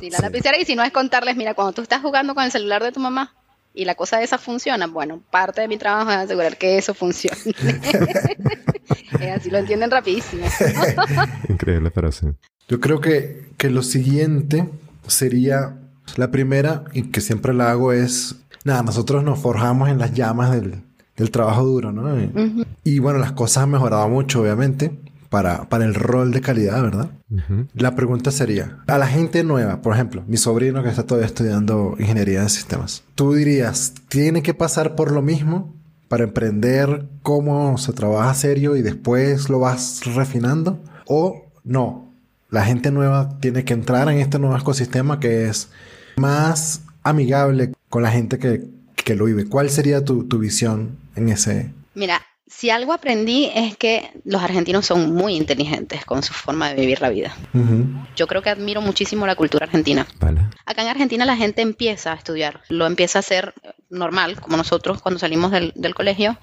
sí, 0.00 0.10
la 0.10 0.18
lapicera 0.18 0.58
y 0.58 0.64
si 0.64 0.74
no 0.74 0.82
es 0.82 0.90
contarles, 0.90 1.36
mira, 1.36 1.54
cuando 1.54 1.72
tú 1.72 1.82
estás 1.82 2.02
jugando 2.02 2.34
con 2.34 2.42
el 2.42 2.50
celular 2.50 2.82
de 2.82 2.90
tu 2.90 2.98
mamá 2.98 3.36
y 3.72 3.84
la 3.84 3.94
cosa 3.94 4.20
esa 4.20 4.36
funciona, 4.36 4.88
bueno, 4.88 5.22
parte 5.30 5.60
de 5.60 5.68
mi 5.68 5.78
trabajo 5.78 6.10
es 6.10 6.16
asegurar 6.16 6.56
que 6.56 6.76
eso 6.76 6.92
funcione. 6.92 7.36
así 9.32 9.48
lo 9.48 9.58
entienden 9.58 9.92
rapidísimo. 9.92 10.44
Increíble, 11.48 11.92
pero 11.92 12.10
sí. 12.10 12.26
Yo 12.66 12.80
creo 12.80 13.00
que, 13.00 13.52
que 13.56 13.70
lo 13.70 13.82
siguiente 13.82 14.68
sería 15.06 15.76
la 16.16 16.32
primera 16.32 16.82
y 16.92 17.12
que 17.12 17.20
siempre 17.20 17.54
la 17.54 17.70
hago 17.70 17.92
es, 17.92 18.34
nada, 18.64 18.82
nosotros 18.82 19.22
nos 19.22 19.38
forjamos 19.38 19.88
en 19.88 19.98
las 19.98 20.12
llamas 20.14 20.50
del, 20.50 20.82
del 21.20 21.30
trabajo 21.30 21.64
duro, 21.64 21.92
¿no? 21.92 22.16
Y 22.82 22.98
bueno, 22.98 23.18
las 23.18 23.32
cosas 23.32 23.64
han 23.64 23.70
mejorado 23.70 24.08
mucho, 24.08 24.40
obviamente, 24.40 24.98
para, 25.28 25.68
para 25.68 25.84
el 25.84 25.94
rol 25.94 26.32
de 26.32 26.40
calidad, 26.40 26.82
¿verdad? 26.82 27.10
La 27.74 27.94
pregunta 27.94 28.30
sería, 28.30 28.78
a 28.86 28.98
la 28.98 29.06
gente 29.06 29.44
nueva, 29.44 29.82
por 29.82 29.94
ejemplo, 29.94 30.24
mi 30.26 30.38
sobrino 30.38 30.82
que 30.82 30.88
está 30.88 31.04
todavía 31.04 31.26
estudiando 31.26 31.94
ingeniería 31.98 32.42
de 32.42 32.48
sistemas, 32.48 33.04
¿tú 33.14 33.34
dirías, 33.34 33.92
tiene 34.08 34.42
que 34.42 34.54
pasar 34.54 34.96
por 34.96 35.12
lo 35.12 35.20
mismo 35.20 35.74
para 36.08 36.24
emprender 36.24 37.06
cómo 37.22 37.76
se 37.76 37.92
trabaja 37.92 38.32
serio 38.32 38.76
y 38.76 38.82
después 38.82 39.50
lo 39.50 39.60
vas 39.60 40.00
refinando? 40.14 40.80
¿O 41.06 41.44
no? 41.64 42.10
La 42.48 42.64
gente 42.64 42.90
nueva 42.90 43.38
tiene 43.40 43.64
que 43.64 43.74
entrar 43.74 44.08
en 44.08 44.18
este 44.18 44.38
nuevo 44.38 44.56
ecosistema 44.56 45.20
que 45.20 45.48
es 45.48 45.68
más 46.16 46.80
amigable 47.02 47.72
con 47.90 48.02
la 48.02 48.10
gente 48.10 48.38
que, 48.38 48.68
que 49.02 49.14
lo 49.14 49.24
vive. 49.26 49.46
¿Cuál 49.46 49.70
sería 49.70 50.04
tu, 50.04 50.26
tu 50.26 50.38
visión 50.38 50.98
en 51.16 51.28
ese? 51.28 51.72
Mira, 51.94 52.22
si 52.50 52.68
algo 52.68 52.92
aprendí 52.92 53.48
es 53.54 53.76
que 53.76 54.10
los 54.24 54.42
argentinos 54.42 54.84
son 54.84 55.14
muy 55.14 55.36
inteligentes 55.36 56.04
con 56.04 56.24
su 56.24 56.34
forma 56.34 56.68
de 56.68 56.80
vivir 56.80 57.00
la 57.00 57.08
vida. 57.08 57.34
Yo 58.16 58.26
creo 58.26 58.42
que 58.42 58.50
admiro 58.50 58.80
muchísimo 58.80 59.24
la 59.24 59.36
cultura 59.36 59.66
argentina. 59.66 60.04
Acá 60.66 60.82
en 60.82 60.88
Argentina 60.88 61.24
la 61.24 61.36
gente 61.36 61.62
empieza 61.62 62.12
a 62.12 62.16
estudiar, 62.16 62.60
lo 62.68 62.86
empieza 62.86 63.18
a 63.18 63.20
hacer 63.20 63.54
normal, 63.88 64.40
como 64.40 64.56
nosotros 64.56 65.00
cuando 65.00 65.20
salimos 65.20 65.52
del, 65.52 65.94
colegio, 65.94 66.36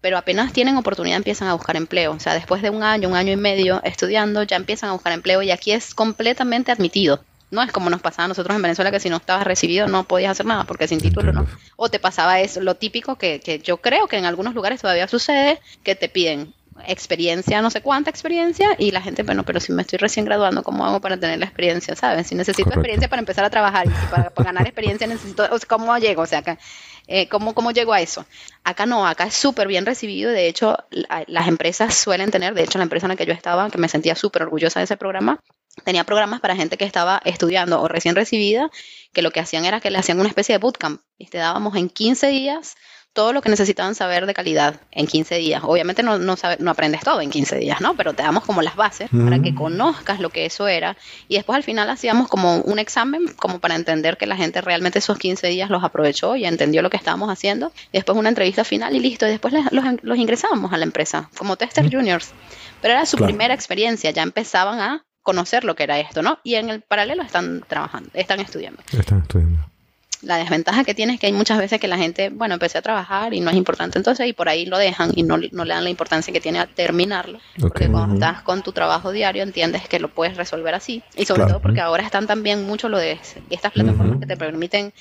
pero 0.00 0.18
apenas 0.18 0.52
tienen 0.52 0.76
oportunidad 0.76 1.16
empiezan 1.16 1.46
a 1.48 1.54
buscar 1.54 1.76
empleo. 1.76 2.12
O 2.12 2.20
sea, 2.20 2.34
después 2.34 2.60
de 2.60 2.70
un 2.70 2.82
año, 2.82 3.08
un 3.08 3.14
año 3.14 3.32
y 3.32 3.36
medio 3.36 3.80
estudiando, 3.84 4.42
ya 4.42 4.56
empiezan 4.56 4.90
a 4.90 4.94
buscar 4.94 5.12
empleo 5.12 5.42
y 5.42 5.52
aquí 5.52 5.70
es 5.70 5.94
completamente 5.94 6.72
admitido. 6.72 7.20
No 7.50 7.62
es 7.62 7.72
como 7.72 7.90
nos 7.90 8.00
pasaba 8.00 8.26
a 8.26 8.28
nosotros 8.28 8.54
en 8.54 8.62
Venezuela 8.62 8.90
que 8.90 9.00
si 9.00 9.08
no 9.08 9.16
estabas 9.16 9.44
recibido 9.44 9.86
no 9.88 10.04
podías 10.04 10.32
hacer 10.32 10.46
nada 10.46 10.64
porque 10.64 10.88
sin 10.88 11.00
título 11.00 11.32
no. 11.32 11.46
O 11.76 11.88
te 11.88 11.98
pasaba 11.98 12.40
eso, 12.40 12.60
lo 12.60 12.74
típico 12.76 13.16
que, 13.16 13.40
que 13.40 13.58
yo 13.58 13.78
creo 13.78 14.06
que 14.06 14.16
en 14.16 14.24
algunos 14.24 14.54
lugares 14.54 14.80
todavía 14.80 15.08
sucede, 15.08 15.60
que 15.82 15.94
te 15.94 16.08
piden 16.08 16.54
experiencia, 16.86 17.60
no 17.62 17.70
sé 17.70 17.80
cuánta 17.80 18.10
experiencia, 18.10 18.76
y 18.78 18.90
la 18.90 19.00
gente, 19.00 19.22
bueno, 19.22 19.44
pero 19.44 19.60
si 19.60 19.72
me 19.72 19.82
estoy 19.82 19.98
recién 19.98 20.24
graduando, 20.24 20.62
¿cómo 20.62 20.86
hago 20.86 21.00
para 21.00 21.16
tener 21.16 21.38
la 21.38 21.46
experiencia? 21.46 21.96
¿Sabes? 21.96 22.26
Si 22.26 22.34
necesito 22.34 22.68
experiencia 22.68 23.08
para 23.08 23.20
empezar 23.20 23.44
a 23.44 23.50
trabajar 23.50 23.86
y 23.86 23.90
para, 24.10 24.30
ganar 24.36 24.66
experiencia 24.66 25.06
necesito, 25.06 25.48
¿cómo 25.66 25.96
llego? 25.98 26.22
O 26.22 26.26
sea, 26.26 26.42
eh, 27.06 27.28
¿cómo, 27.28 27.54
¿cómo 27.54 27.70
llego 27.70 27.92
a 27.92 28.00
eso? 28.00 28.24
Acá 28.64 28.86
no, 28.86 29.06
acá 29.06 29.24
es 29.24 29.34
súper 29.34 29.66
bien 29.66 29.86
recibido, 29.86 30.30
de 30.30 30.48
hecho, 30.48 30.76
las 31.26 31.48
empresas 31.48 31.94
suelen 31.94 32.30
tener, 32.30 32.54
de 32.54 32.62
hecho, 32.62 32.78
la 32.78 32.84
empresa 32.84 33.06
en 33.06 33.10
la 33.10 33.16
que 33.16 33.26
yo 33.26 33.32
estaba, 33.32 33.70
que 33.70 33.78
me 33.78 33.88
sentía 33.88 34.14
súper 34.14 34.42
orgullosa 34.42 34.80
de 34.80 34.84
ese 34.84 34.96
programa, 34.96 35.40
tenía 35.84 36.04
programas 36.04 36.40
para 36.40 36.56
gente 36.56 36.76
que 36.76 36.84
estaba 36.84 37.20
estudiando 37.24 37.80
o 37.80 37.88
recién 37.88 38.14
recibida, 38.14 38.70
que 39.12 39.22
lo 39.22 39.30
que 39.30 39.40
hacían 39.40 39.64
era 39.64 39.80
que 39.80 39.90
le 39.90 39.98
hacían 39.98 40.20
una 40.20 40.28
especie 40.28 40.54
de 40.54 40.58
bootcamp 40.58 41.00
y 41.18 41.26
te 41.26 41.38
dábamos 41.38 41.76
en 41.76 41.88
15 41.88 42.28
días 42.28 42.76
todo 43.18 43.32
lo 43.32 43.42
que 43.42 43.48
necesitaban 43.48 43.96
saber 43.96 44.26
de 44.26 44.34
calidad 44.34 44.80
en 44.92 45.08
15 45.08 45.38
días. 45.38 45.62
Obviamente 45.64 46.04
no, 46.04 46.18
no, 46.18 46.36
no 46.60 46.70
aprendes 46.70 47.00
todo 47.00 47.20
en 47.20 47.30
15 47.30 47.58
días, 47.58 47.80
¿no? 47.80 47.96
Pero 47.96 48.12
te 48.12 48.22
damos 48.22 48.44
como 48.44 48.62
las 48.62 48.76
bases 48.76 49.10
para 49.10 49.40
que 49.40 49.56
conozcas 49.56 50.20
lo 50.20 50.30
que 50.30 50.46
eso 50.46 50.68
era. 50.68 50.96
Y 51.26 51.34
después 51.34 51.56
al 51.56 51.64
final 51.64 51.90
hacíamos 51.90 52.28
como 52.28 52.58
un 52.60 52.78
examen, 52.78 53.26
como 53.36 53.58
para 53.58 53.74
entender 53.74 54.18
que 54.18 54.26
la 54.26 54.36
gente 54.36 54.60
realmente 54.60 55.00
esos 55.00 55.18
15 55.18 55.48
días 55.48 55.68
los 55.68 55.82
aprovechó 55.82 56.36
y 56.36 56.44
entendió 56.44 56.80
lo 56.80 56.90
que 56.90 56.96
estábamos 56.96 57.28
haciendo. 57.28 57.72
Y 57.90 57.98
después 57.98 58.16
una 58.16 58.28
entrevista 58.28 58.62
final 58.62 58.94
y 58.94 59.00
listo. 59.00 59.26
Y 59.26 59.30
después 59.30 59.52
los, 59.52 59.64
los 60.02 60.18
ingresábamos 60.18 60.72
a 60.72 60.76
la 60.76 60.84
empresa 60.84 61.28
como 61.36 61.56
tester 61.56 61.90
juniors. 61.92 62.30
Pero 62.80 62.94
era 62.94 63.04
su 63.04 63.16
primera 63.16 63.52
experiencia, 63.52 64.12
ya 64.12 64.22
empezaban 64.22 64.78
a 64.78 65.04
conocer 65.22 65.64
lo 65.64 65.74
que 65.76 65.84
era 65.84 65.98
esto, 65.98 66.22
¿no? 66.22 66.38
Y 66.42 66.54
en 66.54 66.70
el 66.70 66.80
paralelo 66.82 67.22
están 67.22 67.62
trabajando, 67.66 68.10
están 68.14 68.40
estudiando. 68.40 68.82
Están 68.92 69.20
estudiando. 69.20 69.58
La 70.20 70.36
desventaja 70.36 70.82
que 70.82 70.94
tiene 70.94 71.14
es 71.14 71.20
que 71.20 71.28
hay 71.28 71.32
muchas 71.32 71.58
veces 71.58 71.78
que 71.78 71.86
la 71.86 71.96
gente, 71.96 72.28
bueno, 72.30 72.54
empecé 72.54 72.78
a 72.78 72.82
trabajar 72.82 73.34
y 73.34 73.40
no 73.40 73.50
es 73.50 73.56
importante 73.56 73.98
entonces 73.98 74.26
y 74.26 74.32
por 74.32 74.48
ahí 74.48 74.66
lo 74.66 74.76
dejan 74.76 75.12
y 75.14 75.22
no, 75.22 75.36
le 75.36 75.50
dan 75.50 75.84
la 75.84 75.90
importancia 75.90 76.32
que 76.32 76.40
tiene 76.40 76.58
a 76.58 76.66
terminarlo. 76.66 77.38
Porque 77.60 77.88
cuando 77.88 78.14
estás 78.14 78.42
con 78.42 78.62
tu 78.62 78.72
trabajo 78.72 79.12
diario 79.12 79.44
entiendes 79.44 79.88
que 79.88 80.00
lo 80.00 80.08
puedes 80.08 80.36
resolver 80.36 80.74
así. 80.74 81.04
Y 81.14 81.24
sobre 81.24 81.46
todo 81.46 81.60
porque 81.60 81.80
ahora 81.80 82.02
están 82.02 82.26
también 82.26 82.66
mucho 82.66 82.88
lo 82.88 82.98
de 82.98 83.20
estas 83.50 83.72
plataformas 83.72 84.18
que 84.18 84.26
te 84.26 84.36
permiten 84.36 84.92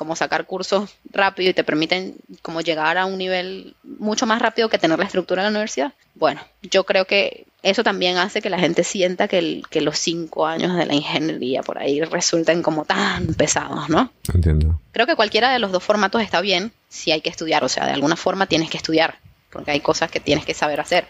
como 0.00 0.16
sacar 0.16 0.46
cursos 0.46 0.96
rápido 1.12 1.50
y 1.50 1.52
te 1.52 1.62
permiten 1.62 2.14
como 2.40 2.62
llegar 2.62 2.96
a 2.96 3.04
un 3.04 3.18
nivel 3.18 3.74
mucho 3.82 4.24
más 4.24 4.40
rápido 4.40 4.70
que 4.70 4.78
tener 4.78 4.98
la 4.98 5.04
estructura 5.04 5.42
de 5.42 5.48
la 5.48 5.50
universidad. 5.50 5.92
Bueno, 6.14 6.40
yo 6.62 6.84
creo 6.84 7.04
que 7.04 7.44
eso 7.62 7.84
también 7.84 8.16
hace 8.16 8.40
que 8.40 8.48
la 8.48 8.58
gente 8.58 8.82
sienta 8.82 9.28
que, 9.28 9.60
que 9.68 9.82
los 9.82 9.98
cinco 9.98 10.46
años 10.46 10.74
de 10.74 10.86
la 10.86 10.94
ingeniería 10.94 11.62
por 11.62 11.76
ahí 11.76 12.00
resulten 12.00 12.62
como 12.62 12.86
tan 12.86 13.34
pesados, 13.34 13.90
¿no? 13.90 14.10
Entiendo. 14.32 14.80
Creo 14.92 15.06
que 15.06 15.16
cualquiera 15.16 15.52
de 15.52 15.58
los 15.58 15.70
dos 15.70 15.84
formatos 15.84 16.22
está 16.22 16.40
bien 16.40 16.72
si 16.88 17.12
hay 17.12 17.20
que 17.20 17.28
estudiar, 17.28 17.62
o 17.62 17.68
sea, 17.68 17.84
de 17.84 17.92
alguna 17.92 18.16
forma 18.16 18.46
tienes 18.46 18.70
que 18.70 18.78
estudiar, 18.78 19.18
porque 19.52 19.72
hay 19.72 19.80
cosas 19.80 20.10
que 20.10 20.20
tienes 20.20 20.46
que 20.46 20.54
saber 20.54 20.80
hacer. 20.80 21.04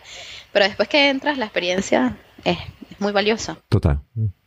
Pero 0.53 0.64
después 0.64 0.88
que 0.88 1.11
entras, 1.11 1.38
la 1.38 1.45
experiencia 1.45 2.18
es, 2.43 2.59
es 2.91 3.01
muy 3.01 3.12
valiosa. 3.12 3.57
Total. 3.68 4.01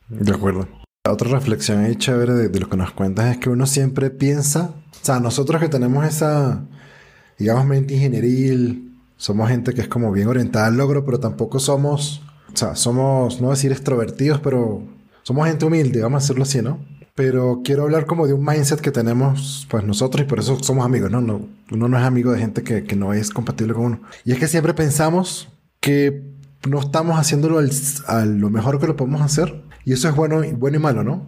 De 0.09 0.33
acuerdo. 0.33 0.67
Otra 1.05 1.29
reflexión 1.29 1.79
ahí 1.79 1.97
chévere 1.97 2.33
de, 2.33 2.59
lo 2.61 2.69
que 2.69 2.77
nos 2.77 2.91
cuentas 2.91 3.29
es 3.29 3.37
que 3.37 3.49
uno 3.49 3.65
siempre 3.65 4.09
piensa, 4.09 4.73
o 4.89 5.05
sea, 5.05 5.19
nosotros 5.19 5.59
que 5.61 5.67
tenemos 5.67 6.05
esa, 6.05 6.63
digamos, 7.37 7.65
mente 7.65 7.95
ingenieril, 7.95 8.97
somos 9.17 9.49
gente 9.49 9.73
que 9.73 9.81
es 9.81 9.89
como 9.89 10.13
bien 10.13 10.29
orientada 10.29 10.67
al 10.67 10.77
logro, 10.77 11.03
pero 11.03 11.19
tampoco 11.19 11.59
somos, 11.59 12.21
o 12.53 12.55
sea, 12.55 12.77
somos, 12.77 13.41
no 13.41 13.49
decir 13.49 13.73
extrovertidos, 13.73 14.39
pero 14.39 14.81
somos 15.23 15.45
gente 15.45 15.65
humilde, 15.65 16.01
vamos 16.01 16.21
a 16.21 16.23
decirlo 16.23 16.43
así, 16.43 16.61
¿no? 16.61 16.79
Pero 17.15 17.63
quiero 17.65 17.83
hablar 17.83 18.05
como 18.05 18.25
de 18.25 18.31
un 18.31 18.45
mindset 18.45 18.79
que 18.79 18.91
tenemos, 18.91 19.67
pues 19.69 19.83
nosotros, 19.83 20.25
y 20.25 20.29
por 20.29 20.39
eso 20.39 20.57
somos 20.63 20.85
amigos, 20.85 21.11
¿no? 21.11 21.19
no 21.19 21.49
uno 21.69 21.89
no 21.89 21.97
es 21.97 22.05
amigo 22.05 22.31
de 22.31 22.39
gente 22.39 22.63
que, 22.63 22.85
que 22.85 22.95
no 22.95 23.11
es 23.11 23.29
compatible 23.29 23.73
con 23.73 23.83
uno. 23.83 24.01
Y 24.23 24.31
es 24.31 24.39
que 24.39 24.47
siempre 24.47 24.73
pensamos 24.73 25.49
que 25.81 26.23
no 26.65 26.79
estamos 26.79 27.19
haciéndolo 27.19 27.59
a 27.59 28.25
lo 28.25 28.49
mejor 28.49 28.79
que 28.79 28.87
lo 28.87 28.95
podemos 28.95 29.21
hacer. 29.21 29.72
Y 29.85 29.93
eso 29.93 30.09
es 30.09 30.15
bueno, 30.15 30.41
bueno 30.57 30.77
y 30.77 30.79
malo, 30.79 31.03
¿no? 31.03 31.27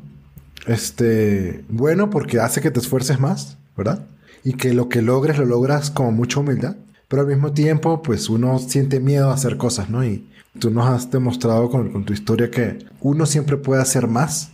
Este, 0.68 1.64
bueno 1.70 2.10
porque 2.10 2.40
hace 2.40 2.62
que 2.62 2.72
te 2.72 2.80
esfuerces 2.80 3.20
más, 3.20 3.58
¿verdad? 3.78 4.06
Y 4.44 4.54
que 4.54 4.74
lo 4.74 4.90
que 4.90 5.02
logres 5.02 5.38
lo 5.38 5.46
logras 5.46 5.92
con 5.92 6.16
mucha 6.16 6.40
humildad. 6.40 6.76
Pero 7.08 7.22
al 7.22 7.28
mismo 7.28 7.52
tiempo, 7.52 8.02
pues 8.02 8.30
uno 8.30 8.58
siente 8.60 9.00
miedo 9.00 9.30
a 9.30 9.36
hacer 9.36 9.58
cosas, 9.58 9.90
¿no? 9.90 10.04
Y 10.04 10.28
tú 10.60 10.72
nos 10.72 10.88
has 10.88 11.12
demostrado 11.12 11.70
con, 11.70 12.06
tu 12.06 12.14
historia 12.14 12.50
que 12.50 12.80
uno 13.02 13.26
siempre 13.26 13.58
puede 13.58 13.82
hacer 13.82 14.08
más. 14.08 14.52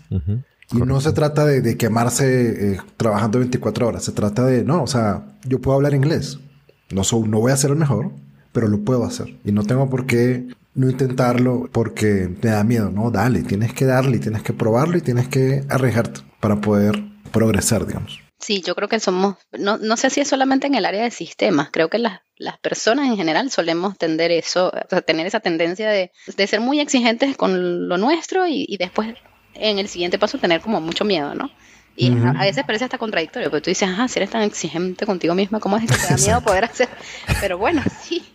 Y 0.74 0.78
no 0.78 1.02
se 1.02 1.14
trata 1.14 1.45
de, 1.45 1.78
quemarse 1.78 2.74
eh, 2.74 2.80
trabajando 2.97 3.39
24 3.39 3.88
horas. 3.88 4.04
Se 4.04 4.12
trata 4.12 4.45
de, 4.45 4.64
no, 4.64 4.84
o 4.84 4.88
sea, 4.88 5.38
yo 5.45 5.60
puedo 5.60 5.78
hablar 5.78 5.93
inglés. 5.93 6.39
No, 6.91 7.04
no 7.28 7.39
voy 7.39 7.52
a 7.52 7.58
ser 7.58 7.72
el 7.72 7.78
mejor, 7.78 8.12
pero 8.52 8.68
lo 8.68 8.82
puedo 8.82 9.04
hacer. 9.04 9.38
Y 9.43 9.52
no 9.52 9.64
tengo 9.64 9.89
por 9.89 10.06
qué 10.06 10.47
no 10.74 10.89
intentarlo 10.89 11.70
porque 11.72 12.30
te 12.39 12.49
da 12.49 12.64
miedo, 12.64 12.89
¿no? 12.89 13.12
Dale, 13.12 13.43
tienes 13.43 13.74
que 13.74 13.86
darle, 13.86 14.20
tienes 14.20 14.43
que 14.43 14.54
probarlo 14.54 14.97
y 14.97 15.02
tienes 15.02 15.28
que 15.28 15.64
arriesgarte 15.70 16.22
para 16.39 16.62
poder 16.62 17.04
progresar, 17.32 17.86
digamos. 17.86 18.20
Sí, 18.39 18.62
yo 18.62 18.74
creo 18.74 18.89
que 18.89 18.99
somos, 18.99 19.36
no, 19.52 19.78
no 19.78 19.97
sé 19.97 20.10
si 20.10 20.22
es 20.22 20.28
solamente 20.28 20.66
en 20.66 20.74
el 20.74 20.86
área 20.86 21.04
de 21.04 21.12
sistemas, 21.12 21.70
creo 21.72 21.89
que 21.89 21.99
las, 21.99 22.22
las 22.38 22.58
personas 22.58 23.08
en 23.08 23.16
general 23.16 23.52
solemos 23.52 23.99
tender 23.99 24.32
eso, 24.32 24.72
tener 25.06 25.28
esa 25.28 25.41
tendencia 25.41 25.89
de, 25.89 26.12
de, 26.36 26.47
ser 26.47 26.60
muy 26.60 26.80
exigentes 26.80 27.38
con 27.38 27.88
lo 27.88 27.97
nuestro 27.99 28.47
y, 28.47 28.66
y 28.68 28.78
después 28.78 29.14
en 29.54 29.78
el 29.78 29.88
siguiente 29.88 30.18
paso 30.18 30.39
tener 30.39 30.62
como 30.62 30.82
mucho 30.82 31.06
miedo, 31.06 31.36
¿no? 31.36 31.52
Y 31.96 32.12
a, 32.26 32.32
veces 32.32 32.64
parece 32.64 32.86
hasta 32.86 32.98
contradictorio, 32.98 33.50
porque 33.50 33.64
tú 33.66 33.70
dices, 33.70 33.89
ah, 33.98 34.08
si 34.08 34.20
eres 34.20 34.30
tan 34.30 34.42
exigente 34.44 35.06
contigo 35.06 35.36
misma, 35.36 35.60
¿cómo 35.60 35.78
es 35.78 35.84
que 35.84 35.98
te 35.98 36.08
da 36.08 36.18
miedo 36.18 36.42
poder 36.42 36.66
hacer? 36.66 36.89
Pero 37.39 37.58
bueno, 37.58 37.84
sí, 38.02 38.26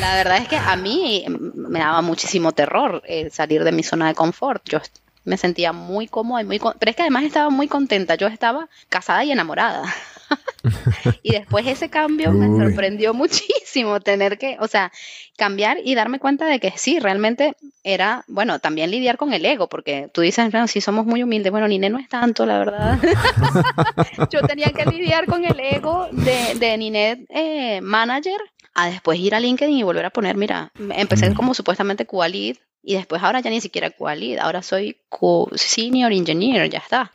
la 0.00 0.14
verdad 0.14 0.38
es 0.38 0.48
que 0.48 0.56
a 0.56 0.74
mí 0.76 1.24
me 1.28 1.80
daba 1.80 2.00
muchísimo 2.02 2.52
terror 2.52 3.02
eh, 3.06 3.28
salir 3.30 3.62
de 3.62 3.72
mi 3.72 3.82
zona 3.82 4.08
de 4.08 4.14
confort. 4.14 4.62
Yo 4.68 4.80
me 5.24 5.36
sentía 5.36 5.72
muy 5.72 6.06
cómoda 6.08 6.42
y 6.42 6.44
muy... 6.44 6.58
Pero 6.58 6.90
es 6.90 6.96
que 6.96 7.02
además 7.02 7.24
estaba 7.24 7.50
muy 7.50 7.68
contenta, 7.68 8.14
yo 8.14 8.26
estaba 8.26 8.68
casada 8.88 9.24
y 9.24 9.32
enamorada. 9.32 9.82
y 11.22 11.32
después 11.32 11.66
ese 11.66 11.90
cambio 11.90 12.32
me 12.32 12.46
sorprendió 12.46 13.14
muchísimo 13.14 14.00
tener 14.00 14.38
que, 14.38 14.56
o 14.60 14.68
sea, 14.68 14.92
cambiar 15.36 15.78
y 15.84 15.94
darme 15.94 16.18
cuenta 16.18 16.46
de 16.46 16.60
que 16.60 16.72
sí, 16.76 17.00
realmente 17.00 17.56
era, 17.82 18.24
bueno, 18.28 18.58
también 18.58 18.90
lidiar 18.90 19.16
con 19.16 19.32
el 19.32 19.44
ego, 19.44 19.68
porque 19.68 20.08
tú 20.12 20.20
dices, 20.20 20.50
bueno, 20.50 20.68
si 20.68 20.80
somos 20.80 21.06
muy 21.06 21.22
humildes, 21.22 21.50
bueno, 21.50 21.68
Nine 21.68 21.90
no 21.90 21.98
es 21.98 22.08
tanto, 22.08 22.46
la 22.46 22.58
verdad. 22.58 22.98
Yo 24.30 24.42
tenía 24.42 24.72
que 24.72 24.86
lidiar 24.86 25.26
con 25.26 25.44
el 25.44 25.58
ego 25.60 26.08
de, 26.12 26.54
de 26.58 26.78
Ninet 26.78 27.26
eh, 27.28 27.80
Manager, 27.80 28.40
a 28.74 28.88
después 28.88 29.18
ir 29.18 29.34
a 29.34 29.40
LinkedIn 29.40 29.76
y 29.76 29.82
volver 29.82 30.06
a 30.06 30.10
poner, 30.10 30.36
mira, 30.36 30.72
empecé 30.96 31.30
mm. 31.30 31.34
como 31.34 31.54
supuestamente 31.54 32.06
QA 32.06 32.28
y 32.28 32.94
después 32.94 33.22
ahora 33.22 33.40
ya 33.40 33.50
ni 33.50 33.60
siquiera 33.60 33.90
QA 33.90 34.14
ahora 34.40 34.62
soy 34.62 34.98
Senior 35.54 36.12
Engineer, 36.12 36.68
ya 36.68 36.78
está. 36.78 37.12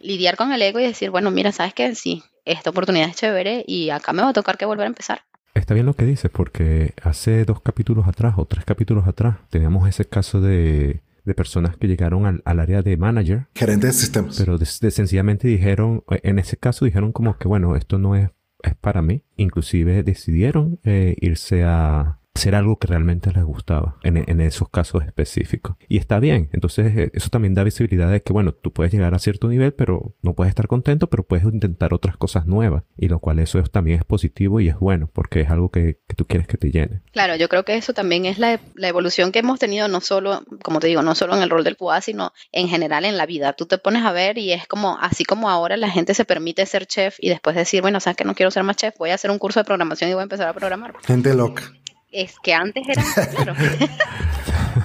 Lidiar 0.00 0.36
con 0.36 0.52
el 0.52 0.62
ego 0.62 0.80
y 0.80 0.84
decir, 0.84 1.10
bueno, 1.10 1.30
mira, 1.30 1.52
¿sabes 1.52 1.74
qué? 1.74 1.94
Sí, 1.94 2.22
esta 2.44 2.70
oportunidad 2.70 3.08
es 3.08 3.16
chévere 3.16 3.64
y 3.66 3.90
acá 3.90 4.12
me 4.12 4.22
va 4.22 4.30
a 4.30 4.32
tocar 4.32 4.56
que 4.56 4.66
volver 4.66 4.84
a 4.84 4.88
empezar. 4.88 5.22
Está 5.54 5.74
bien 5.74 5.86
lo 5.86 5.94
que 5.94 6.04
dices, 6.04 6.30
porque 6.30 6.94
hace 7.02 7.44
dos 7.44 7.60
capítulos 7.60 8.06
atrás 8.06 8.34
o 8.36 8.44
tres 8.44 8.64
capítulos 8.64 9.08
atrás 9.08 9.38
teníamos 9.50 9.88
ese 9.88 10.04
caso 10.04 10.40
de, 10.40 11.02
de 11.24 11.34
personas 11.34 11.76
que 11.76 11.88
llegaron 11.88 12.26
al, 12.26 12.42
al, 12.44 12.60
área 12.60 12.82
de 12.82 12.96
manager. 12.96 13.46
Gerente 13.54 13.88
de 13.88 13.92
sistemas. 13.92 14.36
Pero 14.38 14.56
de, 14.58 14.66
sencillamente 14.66 15.48
dijeron, 15.48 16.04
en 16.08 16.38
ese 16.38 16.56
caso 16.56 16.84
dijeron 16.84 17.12
como 17.12 17.36
que, 17.38 17.48
bueno, 17.48 17.76
esto 17.76 17.98
no 17.98 18.14
es, 18.14 18.30
es 18.62 18.74
para 18.76 19.02
mí. 19.02 19.22
Inclusive 19.36 20.02
decidieron 20.02 20.80
eh, 20.84 21.16
irse 21.20 21.64
a, 21.64 22.17
hacer 22.38 22.54
algo 22.54 22.78
que 22.78 22.86
realmente 22.86 23.32
les 23.32 23.42
gustaba 23.42 23.96
en, 24.04 24.40
esos 24.40 24.68
casos 24.68 25.04
específicos. 25.04 25.76
Y 25.88 25.98
está 25.98 26.20
bien. 26.20 26.48
Entonces, 26.52 26.96
eh, 26.96 27.10
eso 27.12 27.30
también 27.30 27.54
da 27.54 27.64
visibilidad 27.64 28.10
de 28.10 28.22
que, 28.22 28.32
bueno, 28.32 28.52
tú 28.52 28.72
puedes 28.72 28.92
llegar 28.92 29.12
a 29.12 29.18
cierto 29.18 29.48
nivel, 29.48 29.72
pero 29.72 30.14
no 30.22 30.34
puedes 30.34 30.50
estar 30.50 30.68
contento, 30.68 31.10
pero 31.10 31.24
puedes 31.24 31.44
intentar 31.44 31.92
otras 31.92 32.16
cosas 32.16 32.46
nuevas. 32.46 32.84
Y 32.96 33.08
lo 33.08 33.18
cual 33.18 33.40
eso 33.40 33.60
también 33.64 33.98
es 33.98 34.04
positivo 34.04 34.60
y 34.60 34.68
es 34.68 34.78
bueno, 34.78 35.10
porque 35.12 35.40
es 35.40 35.50
algo 35.50 35.70
que, 35.70 35.98
tú 36.16 36.26
quieres 36.26 36.46
que 36.46 36.56
te 36.56 36.70
llene. 36.70 37.02
Claro, 37.12 37.34
yo 37.34 37.48
creo 37.48 37.64
que 37.64 37.76
eso 37.76 37.92
también 37.92 38.24
es 38.24 38.38
la, 38.38 38.60
evolución 38.76 39.32
que 39.32 39.40
hemos 39.40 39.58
tenido, 39.58 39.88
no 39.88 40.00
solo, 40.00 40.44
como 40.62 40.78
te 40.78 40.86
digo, 40.86 41.02
no 41.02 41.16
solo 41.16 41.34
en 41.34 41.42
el 41.42 41.50
rol 41.50 41.64
del 41.64 41.76
QA, 41.76 42.00
sino 42.00 42.32
en 42.52 42.68
general 42.68 43.04
en 43.04 43.16
la 43.16 43.26
vida. 43.26 43.52
Tú 43.52 43.66
te 43.66 43.78
pones 43.78 44.04
a 44.04 44.12
ver 44.12 44.38
y 44.38 44.52
es 44.52 44.68
como, 44.68 44.96
así 45.00 45.24
como 45.24 45.50
ahora 45.50 45.76
la 45.76 45.90
gente 45.90 46.14
se 46.14 46.24
permite 46.24 46.64
ser 46.66 46.86
chef 46.86 47.16
y 47.18 47.28
después 47.28 47.56
decir, 47.56 47.82
bueno, 47.82 47.98
sabes 47.98 48.16
que 48.16 48.24
no 48.24 48.34
quiero 48.34 48.52
ser 48.52 48.62
más 48.62 48.76
chef, 48.76 48.96
voy 48.96 49.10
a 49.10 49.14
hacer 49.14 49.30
un 49.30 49.38
curso 49.38 49.58
de 49.58 49.64
programación 49.64 50.10
y 50.10 50.14
voy 50.14 50.20
a 50.20 50.22
empezar 50.22 50.48
a 50.48 50.52
programar. 50.52 50.94
Gente 51.04 51.34
loca 51.34 51.64
es 52.10 52.38
que 52.40 52.54
antes 52.54 52.88
era, 52.88 53.02
claro, 53.34 53.54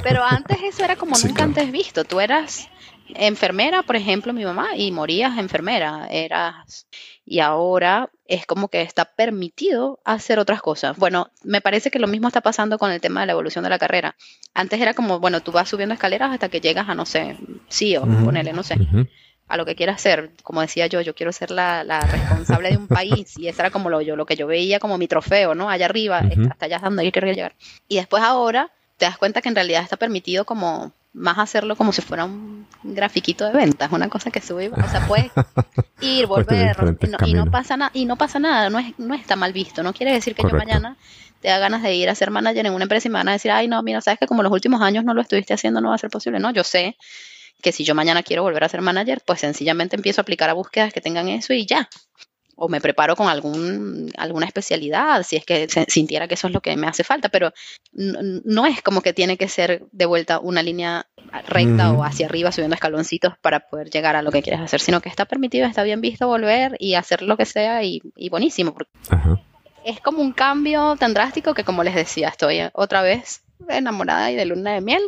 pero 0.03 0.23
antes 0.23 0.57
eso 0.63 0.83
era 0.83 0.95
como 0.95 1.15
nunca 1.17 1.43
antes 1.43 1.71
visto. 1.71 2.03
Tú 2.03 2.19
eras 2.19 2.69
enfermera, 3.15 3.83
por 3.83 3.95
ejemplo, 3.95 4.33
mi 4.33 4.45
mamá, 4.45 4.75
y 4.75 4.91
morías 4.91 5.37
enfermera, 5.37 6.07
eras, 6.09 6.87
y 7.25 7.39
ahora 7.39 8.09
es 8.25 8.45
como 8.45 8.69
que 8.69 8.81
está 8.81 9.05
permitido 9.05 9.99
hacer 10.03 10.39
otras 10.39 10.61
cosas. 10.61 10.97
Bueno, 10.97 11.29
me 11.43 11.61
parece 11.61 11.91
que 11.91 11.99
lo 11.99 12.07
mismo 12.07 12.27
está 12.27 12.41
pasando 12.41 12.77
con 12.77 12.91
el 12.91 13.01
tema 13.01 13.21
de 13.21 13.27
la 13.27 13.33
evolución 13.33 13.63
de 13.63 13.69
la 13.69 13.79
carrera. 13.79 14.15
Antes 14.53 14.81
era 14.81 14.93
como, 14.93 15.19
bueno, 15.19 15.41
tú 15.41 15.51
vas 15.51 15.69
subiendo 15.69 15.93
escaleras 15.93 16.31
hasta 16.31 16.49
que 16.49 16.61
llegas 16.61 16.89
a, 16.89 16.95
no 16.95 17.05
sé, 17.05 17.37
sí 17.67 17.95
o 17.97 18.01
ponele, 18.01 18.53
no 18.53 18.63
sé 18.63 18.77
a 19.47 19.57
lo 19.57 19.65
que 19.65 19.75
quieras 19.75 20.01
ser. 20.01 20.31
Como 20.43 20.61
decía 20.61 20.87
yo, 20.87 21.01
yo 21.01 21.15
quiero 21.15 21.31
ser 21.31 21.51
la, 21.51 21.83
responsable 22.01 22.71
de 22.71 22.77
un 22.77 22.87
país 22.87 23.37
y 23.37 23.47
eso 23.47 23.61
era 23.61 23.71
como 23.71 23.89
lo, 23.89 24.01
yo, 24.01 24.15
lo 24.15 24.25
que 24.25 24.35
yo 24.35 24.47
veía 24.47 24.79
como 24.79 24.97
mi 24.97 25.07
trofeo, 25.07 25.55
¿no? 25.55 25.69
Allá 25.69 25.85
arriba, 25.85 26.21
hasta 26.49 26.65
allá 26.65 26.79
donde 26.79 27.05
yo 27.05 27.11
quería 27.11 27.33
llegar. 27.33 27.55
Y 27.87 27.97
después 27.97 28.23
ahora 28.23 28.71
te 28.97 29.05
das 29.05 29.17
cuenta 29.17 29.41
que 29.41 29.49
en 29.49 29.55
realidad 29.55 29.83
está 29.83 29.97
permitido 29.97 30.45
como 30.45 30.91
más 31.13 31.37
hacerlo 31.37 31.75
como 31.75 31.93
si 31.93 32.01
fuera 32.01 32.25
un 32.25 32.65
grafiquito 32.81 33.45
de 33.45 33.51
ventas, 33.51 33.91
una 33.91 34.09
cosa 34.09 34.31
que 34.31 34.41
sube, 34.41 34.69
o 34.69 34.89
sea, 34.89 35.05
puedes 35.07 35.31
ir, 36.01 36.25
volver, 36.25 36.75
y 37.25 37.33
no, 37.33 37.45
pasa 37.51 37.77
nada, 37.77 37.91
y 37.93 38.05
no 38.05 38.17
pasa 38.17 38.39
nada, 38.39 38.71
no, 38.71 38.79
es, 38.79 38.97
no 38.97 39.13
está 39.13 39.35
mal 39.35 39.53
visto, 39.53 39.83
no 39.83 39.93
quiere 39.93 40.11
decir 40.11 40.33
que 40.33 40.41
yo 40.41 40.57
mañana 40.57 40.97
te 41.39 41.49
da 41.49 41.59
ganas 41.59 41.83
de 41.83 41.93
ir 41.93 42.09
a 42.09 42.15
ser 42.15 42.31
manager 42.31 42.65
en 42.65 42.73
una 42.73 42.85
empresa 42.85 43.07
y 43.07 43.11
me 43.11 43.19
van 43.19 43.27
a 43.27 43.33
decir, 43.33 43.51
ay, 43.51 43.67
no, 43.67 43.83
mira, 43.83 44.01
sabes 44.01 44.17
que 44.17 44.27
como 44.27 44.41
los 44.41 44.51
últimos 44.51 44.81
años 44.81 45.03
no 45.03 45.13
lo 45.13 45.21
estuviste 45.21 45.53
haciendo, 45.53 45.81
no 45.81 45.89
va 45.89 45.95
a 45.95 45.99
ser 45.99 46.09
posible. 46.09 46.39
No, 46.39 46.51
yo 46.51 46.63
sé 46.63 46.97
que 47.63 47.71
si 47.71 47.83
yo 47.83 47.95
mañana 47.95 48.21
quiero 48.21 48.43
volver 48.43 48.63
a 48.63 48.69
ser 48.69 48.81
manager, 48.81 49.21
pues 49.25 49.39
sencillamente 49.39 49.95
empiezo 49.95 50.21
a 50.21 50.23
aplicar 50.23 50.49
a 50.49 50.53
búsquedas 50.53 50.93
que 50.93 51.01
tengan 51.01 51.29
eso 51.29 51.53
y 51.53 51.65
ya. 51.65 51.89
O 52.55 52.69
me 52.69 52.81
preparo 52.81 53.15
con 53.15 53.27
algún, 53.27 54.11
alguna 54.15 54.45
especialidad, 54.45 55.23
si 55.23 55.37
es 55.37 55.45
que 55.45 55.67
sintiera 55.87 56.27
que 56.27 56.35
eso 56.35 56.47
es 56.47 56.53
lo 56.53 56.61
que 56.61 56.77
me 56.77 56.85
hace 56.85 57.03
falta, 57.03 57.29
pero 57.29 57.51
no, 57.93 58.67
es 58.67 58.83
como 58.83 59.01
que 59.01 59.13
tiene 59.13 59.37
que 59.37 59.47
ser 59.47 59.83
de 59.91 60.05
vuelta 60.05 60.39
una 60.39 60.61
línea 60.61 61.07
recta 61.47 61.93
o 61.93 62.03
hacia 62.03 62.27
arriba 62.27 62.51
subiendo 62.51 62.75
escaloncitos 62.75 63.33
para 63.41 63.61
poder 63.61 63.89
llegar 63.89 64.15
a 64.15 64.21
lo 64.21 64.31
que 64.31 64.43
quieres 64.43 64.61
hacer, 64.61 64.81
sino 64.81 65.01
que 65.01 65.09
está 65.09 65.25
permitido, 65.25 65.65
está 65.65 65.81
bien 65.81 66.01
visto 66.01 66.27
volver 66.27 66.75
y 66.77 66.93
hacer 66.93 67.23
lo 67.23 67.37
que 67.37 67.45
sea 67.45 67.83
y, 67.83 68.01
buenísimo. 68.29 68.75
Es 69.83 69.99
como 69.99 70.21
un 70.21 70.33
cambio 70.33 70.95
tan 70.97 71.15
drástico 71.15 71.55
que 71.55 71.63
como 71.63 71.83
les 71.83 71.95
decía, 71.95 72.27
estoy 72.27 72.59
otra 72.73 73.01
vez 73.01 73.41
enamorada 73.67 74.31
y 74.31 74.35
de 74.35 74.45
luna 74.45 74.73
de 74.73 74.81
miel 74.81 75.01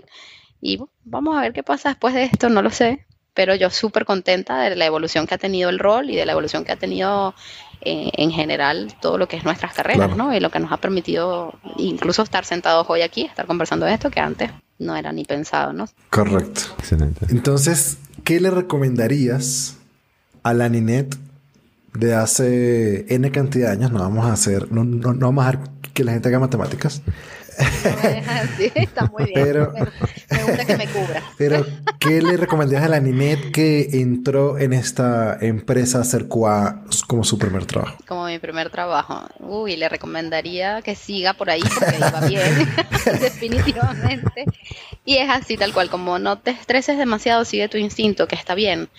y 0.65 0.79
vamos 1.03 1.37
a 1.37 1.41
ver 1.41 1.53
qué 1.53 1.61
pasa 1.61 1.89
después 1.89 2.13
de 2.15 2.23
esto, 2.23 2.49
no 2.49 2.63
lo 2.63 2.71
sé, 2.71 3.05
pero 3.35 3.53
yo 3.53 3.69
súper 3.69 4.03
contenta 4.03 4.61
de 4.61 4.75
la 4.75 4.85
evolución 4.85 5.27
que 5.27 5.35
ha 5.35 5.37
tenido 5.37 5.69
el 5.69 5.77
rol 5.77 6.09
y 6.09 6.15
de 6.15 6.25
la 6.25 6.31
evolución 6.31 6.65
que 6.65 6.71
ha 6.71 6.75
tenido 6.75 7.35
eh, 7.81 8.09
en 8.13 8.31
general 8.31 8.95
todo 8.99 9.19
lo 9.19 9.27
que 9.27 9.37
es 9.37 9.43
nuestras 9.43 9.73
carreras, 9.73 10.17
¿no? 10.17 10.33
Y 10.33 10.39
lo 10.39 10.49
que 10.49 10.59
nos 10.59 10.71
ha 10.71 10.77
permitido 10.77 11.53
incluso 11.77 12.23
estar 12.23 12.45
sentados 12.45 12.87
hoy 12.89 13.01
aquí, 13.01 13.21
estar 13.21 13.45
conversando 13.45 13.85
de 13.85 13.93
esto 13.93 14.09
que 14.09 14.19
antes 14.19 14.49
no 14.79 14.95
era 14.95 15.11
ni 15.11 15.23
pensado, 15.23 15.71
¿no? 15.71 15.87
Correcto. 16.09 16.61
Excelente. 16.79 17.27
Entonces, 17.29 17.99
¿qué 18.23 18.39
le 18.39 18.49
recomendarías 18.49 19.77
a 20.41 20.55
la 20.55 20.67
Ninet 20.67 21.15
de 21.93 22.15
hace 22.15 23.05
N 23.13 23.29
cantidad 23.31 23.67
de 23.67 23.73
años? 23.73 23.91
No 23.91 23.99
vamos 23.99 24.25
a 24.25 24.33
hacer, 24.33 24.71
no, 24.71 24.83
no, 24.83 25.13
no 25.13 25.27
vamos 25.27 25.45
a 25.45 25.51
dejar 25.51 25.69
que 25.93 26.03
la 26.03 26.13
gente 26.13 26.29
haga 26.29 26.39
matemáticas. 26.39 27.03
sí, 28.57 28.71
está 28.75 29.05
muy 29.05 29.25
bien. 29.25 29.43
Pero, 29.43 29.73
me 30.29 30.43
gusta 30.43 30.65
que 30.65 30.77
me 30.77 30.87
cubra. 30.87 31.23
Pero, 31.37 31.65
¿qué 31.99 32.21
le 32.21 32.37
recomendarías 32.37 32.85
a 32.85 32.89
la 32.89 32.99
Ninet 32.99 33.51
que 33.51 34.01
entró 34.01 34.57
en 34.57 34.73
esta 34.73 35.37
empresa 35.39 35.99
hacer 35.99 36.27
como 36.27 37.23
su 37.23 37.37
primer 37.37 37.65
trabajo? 37.65 37.97
Como 38.07 38.25
mi 38.25 38.39
primer 38.39 38.69
trabajo. 38.69 39.27
Uy, 39.39 39.75
le 39.75 39.89
recomendaría 39.89 40.81
que 40.81 40.95
siga 40.95 41.33
por 41.33 41.49
ahí 41.49 41.61
porque 41.61 41.97
iba 41.97 42.27
bien, 42.27 42.69
definitivamente. 43.19 44.45
Y 45.05 45.17
es 45.17 45.29
así, 45.29 45.57
tal 45.57 45.73
cual, 45.73 45.89
como 45.89 46.19
no 46.19 46.39
te 46.39 46.51
estreses 46.51 46.97
demasiado, 46.97 47.45
sigue 47.45 47.69
tu 47.69 47.77
instinto, 47.77 48.27
que 48.27 48.35
está 48.35 48.55
bien. 48.55 48.89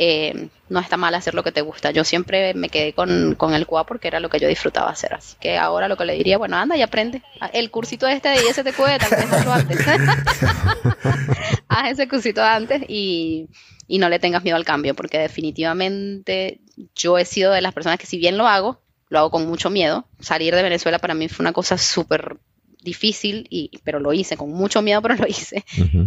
Eh, 0.00 0.48
no 0.68 0.78
está 0.78 0.96
mal 0.96 1.12
hacer 1.16 1.34
lo 1.34 1.42
que 1.42 1.50
te 1.50 1.60
gusta. 1.60 1.90
Yo 1.90 2.04
siempre 2.04 2.54
me 2.54 2.68
quedé 2.68 2.92
con, 2.92 3.10
el 3.52 3.66
QA 3.66 3.84
porque 3.84 4.06
era 4.06 4.20
lo 4.20 4.28
que 4.28 4.38
yo 4.38 4.46
disfrutaba 4.46 4.90
hacer. 4.90 5.12
Así 5.12 5.34
que 5.40 5.58
ahora 5.58 5.88
lo 5.88 5.96
que 5.96 6.04
le 6.04 6.14
diría, 6.14 6.38
bueno, 6.38 6.56
anda 6.56 6.76
y 6.76 6.82
aprende. 6.82 7.20
El 7.52 7.72
cursito 7.72 8.06
este 8.06 8.28
de 8.28 8.36
ISTQ, 8.36 8.78
vez 8.78 9.32
hazlo 9.32 9.52
antes. 9.52 9.78
Haz 11.68 11.90
ese 11.90 12.06
cursito 12.06 12.44
antes 12.44 12.82
y, 12.86 13.48
y 13.88 13.98
no 13.98 14.08
le 14.08 14.20
tengas 14.20 14.44
miedo 14.44 14.56
al 14.56 14.64
cambio, 14.64 14.94
porque 14.94 15.18
definitivamente 15.18 16.60
yo 16.94 17.18
he 17.18 17.24
sido 17.24 17.50
de 17.50 17.60
las 17.60 17.74
personas 17.74 17.98
que 17.98 18.06
si 18.06 18.18
bien 18.18 18.38
lo 18.38 18.46
hago, 18.46 18.80
lo 19.08 19.18
hago 19.18 19.30
con 19.32 19.48
mucho 19.48 19.68
miedo. 19.68 20.06
Salir 20.20 20.54
de 20.54 20.62
Venezuela 20.62 21.00
para 21.00 21.14
mí 21.14 21.28
fue 21.28 21.42
una 21.42 21.52
cosa 21.52 21.76
súper 21.76 22.36
difícil, 22.82 23.48
y, 23.50 23.72
pero 23.82 23.98
lo 23.98 24.12
hice 24.12 24.36
con 24.36 24.50
mucho 24.50 24.80
miedo, 24.80 25.02
pero 25.02 25.16
lo 25.16 25.26
hice. 25.26 25.64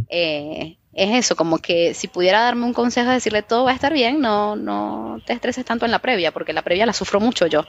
eh, 0.09 0.77
es 0.93 1.25
eso, 1.25 1.35
como 1.35 1.59
que 1.59 1.93
si 1.93 2.07
pudiera 2.07 2.41
darme 2.41 2.65
un 2.65 2.73
consejo 2.73 3.07
de 3.07 3.15
decirle 3.15 3.43
todo 3.43 3.63
va 3.63 3.71
a 3.71 3.75
estar 3.75 3.93
bien, 3.93 4.19
no, 4.19 4.55
no 4.55 5.19
te 5.25 5.33
estreses 5.33 5.63
tanto 5.63 5.85
en 5.85 5.91
la 5.91 5.99
previa, 5.99 6.31
porque 6.31 6.51
la 6.51 6.63
previa 6.63 6.85
la 6.85 6.93
sufro 6.93 7.19
mucho 7.19 7.47
yo. 7.47 7.65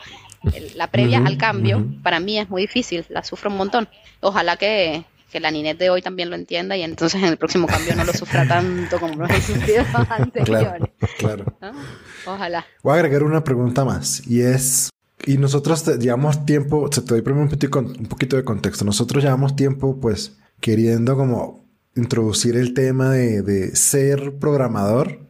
La 0.74 0.90
previa 0.90 1.18
al 1.24 1.36
cambio 1.38 1.86
para 2.02 2.18
mí 2.18 2.38
es 2.38 2.50
muy 2.50 2.62
difícil, 2.62 3.04
la 3.08 3.22
sufro 3.22 3.50
un 3.50 3.56
montón. 3.56 3.88
Ojalá 4.20 4.56
que, 4.56 5.04
que 5.30 5.38
la 5.38 5.52
Ninet 5.52 5.78
de 5.78 5.90
hoy 5.90 6.02
también 6.02 6.30
lo 6.30 6.36
entienda 6.36 6.76
y 6.76 6.82
entonces 6.82 7.22
en 7.22 7.28
el 7.28 7.36
próximo 7.36 7.68
cambio 7.68 7.94
no 7.94 8.04
lo 8.04 8.12
sufra 8.12 8.46
tanto 8.46 8.98
como 8.98 9.14
lo 9.14 9.26
he 9.26 9.40
sufrido 9.40 9.84
anteriores. 10.10 10.90
Claro, 11.18 11.44
claro. 11.60 11.78
Ojalá. 12.26 12.66
Voy 12.82 12.92
a 12.92 12.94
agregar 12.96 13.22
una 13.22 13.44
pregunta 13.44 13.84
más 13.84 14.26
y 14.26 14.42
es, 14.42 14.90
y 15.26 15.38
nosotros 15.38 15.86
llevamos 15.98 16.44
tiempo, 16.44 16.90
se 16.90 17.02
te 17.02 17.14
doy 17.14 17.22
primero 17.22 17.48
un 17.48 18.06
poquito 18.08 18.34
de 18.34 18.42
contexto, 18.42 18.84
nosotros 18.84 19.22
llevamos 19.22 19.54
tiempo 19.54 20.00
pues 20.00 20.38
queriendo 20.60 21.16
como 21.16 21.61
introducir 21.94 22.56
el 22.56 22.74
tema 22.74 23.10
de, 23.10 23.74
ser 23.76 24.34
programador 24.38 25.20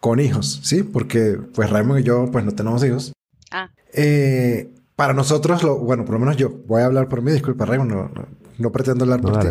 con 0.00 0.20
hijos, 0.20 0.60
¿sí? 0.62 0.82
Porque 0.82 1.38
pues 1.54 1.70
Raymond 1.70 2.00
y 2.00 2.02
yo 2.04 2.30
pues 2.30 2.44
no 2.44 2.52
tenemos 2.52 2.84
hijos. 2.84 3.12
Ah. 3.50 3.70
Eh, 3.92 4.70
para 4.96 5.14
nosotros, 5.14 5.62
lo, 5.62 5.78
bueno, 5.78 6.04
por 6.04 6.14
lo 6.14 6.20
menos 6.20 6.36
yo 6.36 6.50
voy 6.66 6.82
a 6.82 6.86
hablar 6.86 7.08
por 7.08 7.22
mí, 7.22 7.32
disculpa 7.32 7.64
Raymond, 7.64 8.10
no, 8.58 8.72
pretendo 8.72 9.04
hablar 9.04 9.20
por 9.20 9.38
ti. 9.38 9.48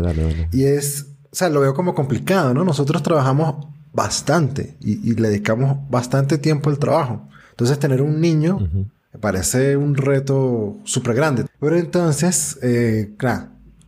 Y 0.52 0.66
es, 0.66 1.08
o 1.32 1.36
sea, 1.36 1.50
lo 1.50 1.62
veo 1.62 1.74
como 1.74 1.96
complicado, 1.96 2.54
¿no? 2.54 2.64
Nosotros 2.64 3.02
trabajamos 3.02 3.68
bastante 3.92 4.78
y, 4.80 5.16
le 5.16 5.30
dedicamos 5.30 5.78
bastante 5.90 6.38
tiempo 6.38 6.70
al 6.70 6.78
trabajo. 6.78 7.28
Entonces 7.52 7.80
tener 7.80 8.02
un 8.02 8.22
niño 8.22 8.60
me 9.14 9.20
parece 9.20 9.76
un 9.76 9.96
reto 9.96 10.78
súper 10.84 11.16
grande. 11.16 11.46
Pero 11.60 11.78
entonces, 11.78 12.60
eh, 12.62 13.16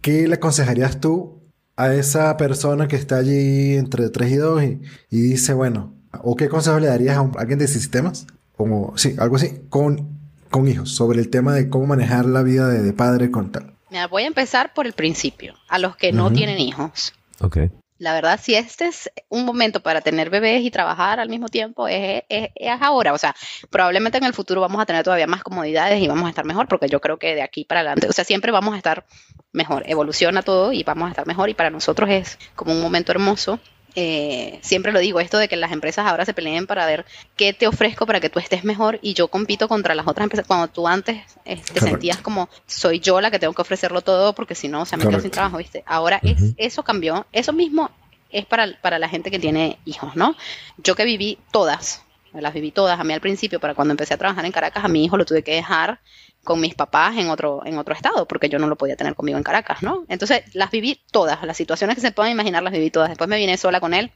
¿qué 0.01 0.27
le 0.27 0.35
aconsejarías 0.35 0.99
tú 0.99 1.40
a 1.83 1.93
esa 1.95 2.37
persona 2.37 2.87
que 2.87 2.95
está 2.95 3.17
allí 3.17 3.75
entre 3.75 4.09
3 4.09 4.31
y 4.31 4.35
2 4.35 4.63
y, 4.63 4.81
y 5.09 5.21
dice, 5.21 5.53
bueno, 5.53 5.93
¿o 6.23 6.35
qué 6.35 6.49
consejo 6.49 6.79
le 6.79 6.87
darías 6.87 7.17
a, 7.17 7.21
un- 7.21 7.37
alguien 7.37 7.59
de 7.59 7.67
sistemas? 7.67 8.27
Como, 8.57 8.93
sí, 8.97 9.15
algo 9.17 9.37
así, 9.37 9.61
con, 9.69 10.07
con 10.49 10.67
hijos, 10.67 10.91
sobre 10.91 11.19
el 11.19 11.29
tema 11.29 11.53
de 11.53 11.69
cómo 11.69 11.87
manejar 11.87 12.25
la 12.25 12.43
vida 12.43 12.67
de, 12.67 12.81
de 12.83 12.93
padre 12.93 13.31
con 13.31 13.51
tal. 13.51 13.73
Mira, 13.89 14.07
voy 14.07 14.23
a 14.23 14.27
empezar 14.27 14.73
por 14.73 14.85
el 14.85 14.93
principio. 14.93 15.53
A 15.67 15.79
los 15.79 15.95
que 15.95 16.11
no 16.13 16.31
tienen 16.31 16.59
hijos. 16.59 17.13
Ok. 17.41 17.57
La 18.01 18.13
verdad, 18.13 18.39
si 18.41 18.55
este 18.55 18.87
es 18.87 19.11
un 19.29 19.45
momento 19.45 19.81
para 19.83 20.01
tener 20.01 20.31
bebés 20.31 20.63
y 20.63 20.71
trabajar 20.71 21.19
al 21.19 21.29
mismo 21.29 21.49
tiempo, 21.49 21.87
es, 21.87 22.23
es- 22.29 22.49
es 22.55 22.81
ahora. 22.81 23.13
O 23.13 23.17
sea, 23.17 23.35
probablemente 23.69 24.17
en 24.17 24.23
el 24.23 24.33
futuro 24.33 24.59
vamos 24.59 24.81
a 24.81 24.85
tener 24.87 25.03
todavía 25.03 25.27
más 25.27 25.43
comodidades 25.43 26.01
y 26.01 26.07
vamos 26.07 26.25
a 26.25 26.29
estar 26.29 26.43
mejor, 26.45 26.67
porque 26.67 26.87
yo 26.89 26.99
creo 26.99 27.17
que 27.19 27.35
de 27.35 27.43
aquí 27.43 27.63
para 27.63 27.81
adelante, 27.81 28.07
o 28.09 28.13
sea, 28.13 28.25
siempre 28.25 28.51
vamos 28.51 28.73
a 28.73 28.77
estar 28.77 29.05
mejor. 29.53 29.83
Evoluciona 29.85 30.41
todo 30.41 30.73
y 30.73 30.83
vamos 30.83 31.07
a 31.07 31.09
estar 31.11 31.27
mejor. 31.27 31.49
Y 31.49 31.53
para 31.53 31.69
nosotros 31.69 32.09
es 32.09 32.39
como 32.55 32.73
un 32.73 32.81
momento 32.81 33.11
hermoso. 33.11 33.59
Eh, 33.95 34.59
siempre 34.61 34.91
lo 34.91 34.99
digo, 34.99 35.19
esto 35.19 35.37
de 35.37 35.47
que 35.47 35.57
las 35.57 35.71
empresas 35.71 36.07
ahora 36.07 36.25
se 36.25 36.33
peleen 36.33 36.65
para 36.65 36.85
ver 36.85 37.05
qué 37.35 37.53
te 37.53 37.67
ofrezco 37.67 38.05
para 38.05 38.19
que 38.19 38.29
tú 38.29 38.39
estés 38.39 38.63
mejor 38.63 38.99
y 39.01 39.13
yo 39.13 39.27
compito 39.27 39.67
contra 39.67 39.95
las 39.95 40.07
otras 40.07 40.23
empresas. 40.23 40.47
Cuando 40.47 40.67
tú 40.67 40.87
antes 40.87 41.17
eh, 41.45 41.55
te 41.57 41.61
Correcto. 41.61 41.85
sentías 41.85 42.17
como 42.17 42.49
soy 42.67 42.99
yo 42.99 43.19
la 43.19 43.31
que 43.31 43.39
tengo 43.39 43.53
que 43.53 43.61
ofrecerlo 43.61 44.01
todo 44.01 44.33
porque 44.33 44.55
si 44.55 44.67
no, 44.67 44.81
o 44.81 44.85
sea, 44.85 44.97
me 44.97 45.07
quedo 45.07 45.19
sin 45.19 45.31
trabajo, 45.31 45.57
¿viste? 45.57 45.83
Ahora 45.85 46.19
es, 46.23 46.53
eso 46.57 46.83
cambió. 46.83 47.25
Eso 47.31 47.53
mismo 47.53 47.91
es 48.29 48.45
para, 48.45 48.79
para 48.81 48.97
la 48.97 49.09
gente 49.09 49.29
que 49.29 49.39
tiene 49.39 49.77
hijos, 49.85 50.15
¿no? 50.15 50.35
Yo 50.77 50.95
que 50.95 51.03
viví 51.03 51.37
todas, 51.51 52.03
las 52.33 52.53
viví 52.53 52.71
todas. 52.71 52.99
A 52.99 53.03
mí 53.03 53.13
al 53.13 53.21
principio, 53.21 53.59
para 53.59 53.75
cuando 53.75 53.91
empecé 53.91 54.13
a 54.13 54.17
trabajar 54.17 54.45
en 54.45 54.51
Caracas, 54.51 54.85
a 54.85 54.87
mi 54.87 55.03
hijo 55.03 55.17
lo 55.17 55.25
tuve 55.25 55.43
que 55.43 55.53
dejar 55.53 55.99
con 56.43 56.59
mis 56.59 56.75
papás 56.75 57.17
en 57.17 57.29
otro, 57.29 57.61
en 57.65 57.77
otro 57.77 57.93
estado, 57.93 58.27
porque 58.27 58.49
yo 58.49 58.57
no 58.59 58.67
lo 58.67 58.75
podía 58.75 58.95
tener 58.95 59.15
conmigo 59.15 59.37
en 59.37 59.43
Caracas, 59.43 59.83
¿no? 59.83 60.05
Entonces 60.07 60.43
las 60.53 60.71
viví 60.71 60.99
todas, 61.11 61.43
las 61.43 61.57
situaciones 61.57 61.95
que 61.95 62.01
se 62.01 62.11
puedan 62.11 62.31
imaginar 62.31 62.63
las 62.63 62.73
viví 62.73 62.89
todas. 62.89 63.09
Después 63.09 63.29
me 63.29 63.37
vine 63.37 63.57
sola 63.57 63.79
con 63.79 63.93
él, 63.93 64.11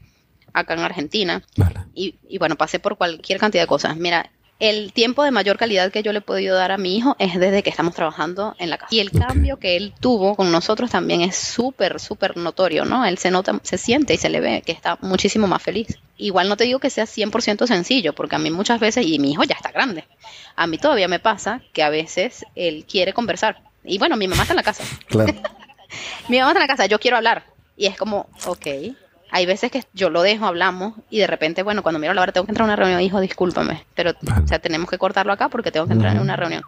acá 0.54 0.74
en 0.74 0.80
Argentina, 0.80 1.44
Vale. 1.58 1.82
y, 1.94 2.16
y 2.28 2.38
bueno, 2.38 2.56
pasé 2.56 2.80
por 2.80 2.98
cualquier 2.98 3.40
cantidad 3.40 3.64
de 3.64 3.68
cosas. 3.68 3.96
Mira, 3.98 4.32
el 4.60 4.94
tiempo 4.94 5.24
de 5.24 5.32
mayor 5.32 5.58
calidad 5.58 5.92
que 5.92 6.02
yo 6.02 6.14
le 6.14 6.20
he 6.20 6.22
podido 6.22 6.56
dar 6.56 6.72
a 6.72 6.78
mi 6.78 6.96
hijo 6.96 7.16
es 7.20 7.38
desde 7.38 7.62
que 7.62 7.70
estamos 7.70 7.94
trabajando 7.94 8.56
en 8.58 8.70
la 8.70 8.78
casa. 8.78 8.94
Y 8.94 9.00
el 9.00 9.12
cambio 9.12 9.58
que 9.58 9.76
él 9.76 9.94
tuvo 10.00 10.36
con 10.36 10.52
nosotros 10.52 10.92
también 10.92 11.22
es 11.22 11.36
súper, 11.36 12.00
súper 12.00 12.38
notorio, 12.38 12.86
¿no? 12.86 13.06
Él 13.06 13.18
se 13.18 13.32
nota, 13.32 13.60
se 13.64 13.78
siente 13.78 14.14
y 14.14 14.18
se 14.18 14.30
le 14.30 14.40
ve 14.40 14.64
que 14.66 14.72
está 14.72 14.98
muchísimo 15.02 15.48
más 15.48 15.62
feliz. 15.62 16.00
Igual 16.18 16.48
no 16.48 16.56
te 16.56 16.64
digo 16.64 16.80
que 16.80 16.90
sea 16.90 17.06
100% 17.06 17.68
sencillo, 17.68 18.14
porque 18.14 18.38
a 18.38 18.40
mí 18.40 18.50
muchas 18.50 18.80
veces, 18.80 19.06
y 19.06 19.20
mi 19.20 19.32
hijo 19.32 19.44
ya 19.44 19.56
está 19.56 19.72
grande, 19.72 20.06
a 20.56 20.68
mí 20.68 20.78
todavía 20.78 21.10
me 21.10 21.20
pasa 21.20 21.62
que 21.74 21.84
a 21.84 21.90
veces 21.90 22.46
él 22.56 22.86
quiere 22.90 23.12
conversar. 23.12 23.62
Y 23.84 23.98
bueno, 23.98 24.16
mi 24.16 24.28
mamá 24.28 24.44
está 24.44 24.54
en 24.54 24.58
la 24.58 24.64
casa. 24.64 24.84
Claro. 25.08 25.34
Mi 26.28 26.40
mamá 26.40 26.52
está 26.52 26.60
en 26.60 26.68
la 26.68 26.74
casa, 26.74 26.86
yo 26.88 27.00
quiero 27.00 27.16
hablar. 27.18 27.46
Y 27.78 27.86
es 27.86 27.96
como, 27.96 28.28
ok. 28.48 28.68
Hay 29.32 29.46
veces 29.46 29.72
que 29.72 29.84
yo 29.94 30.10
lo 30.10 30.22
dejo, 30.22 30.46
hablamos, 30.46 30.94
y 31.10 31.20
de 31.20 31.28
repente, 31.28 31.64
bueno, 31.64 31.84
cuando 31.84 32.00
miro 32.00 32.14
la 32.14 32.22
hora 32.22 32.32
tengo 32.32 32.46
que 32.46 32.52
entrar 32.52 32.64
a 32.70 32.74
una 32.74 32.76
reunión, 32.76 33.02
hijo, 33.02 33.20
discúlpame, 33.20 33.84
pero 33.96 34.14
Vale. 34.22 34.44
o 34.46 34.48
sea, 34.48 34.60
tenemos 34.60 34.90
que 34.90 34.98
cortarlo 34.98 35.34
acá 35.34 35.50
porque 35.50 35.72
tengo 35.72 35.88
que 35.88 35.94
entrar 35.94 36.16
en 36.16 36.22
una 36.22 36.36
reunión. 36.36 36.64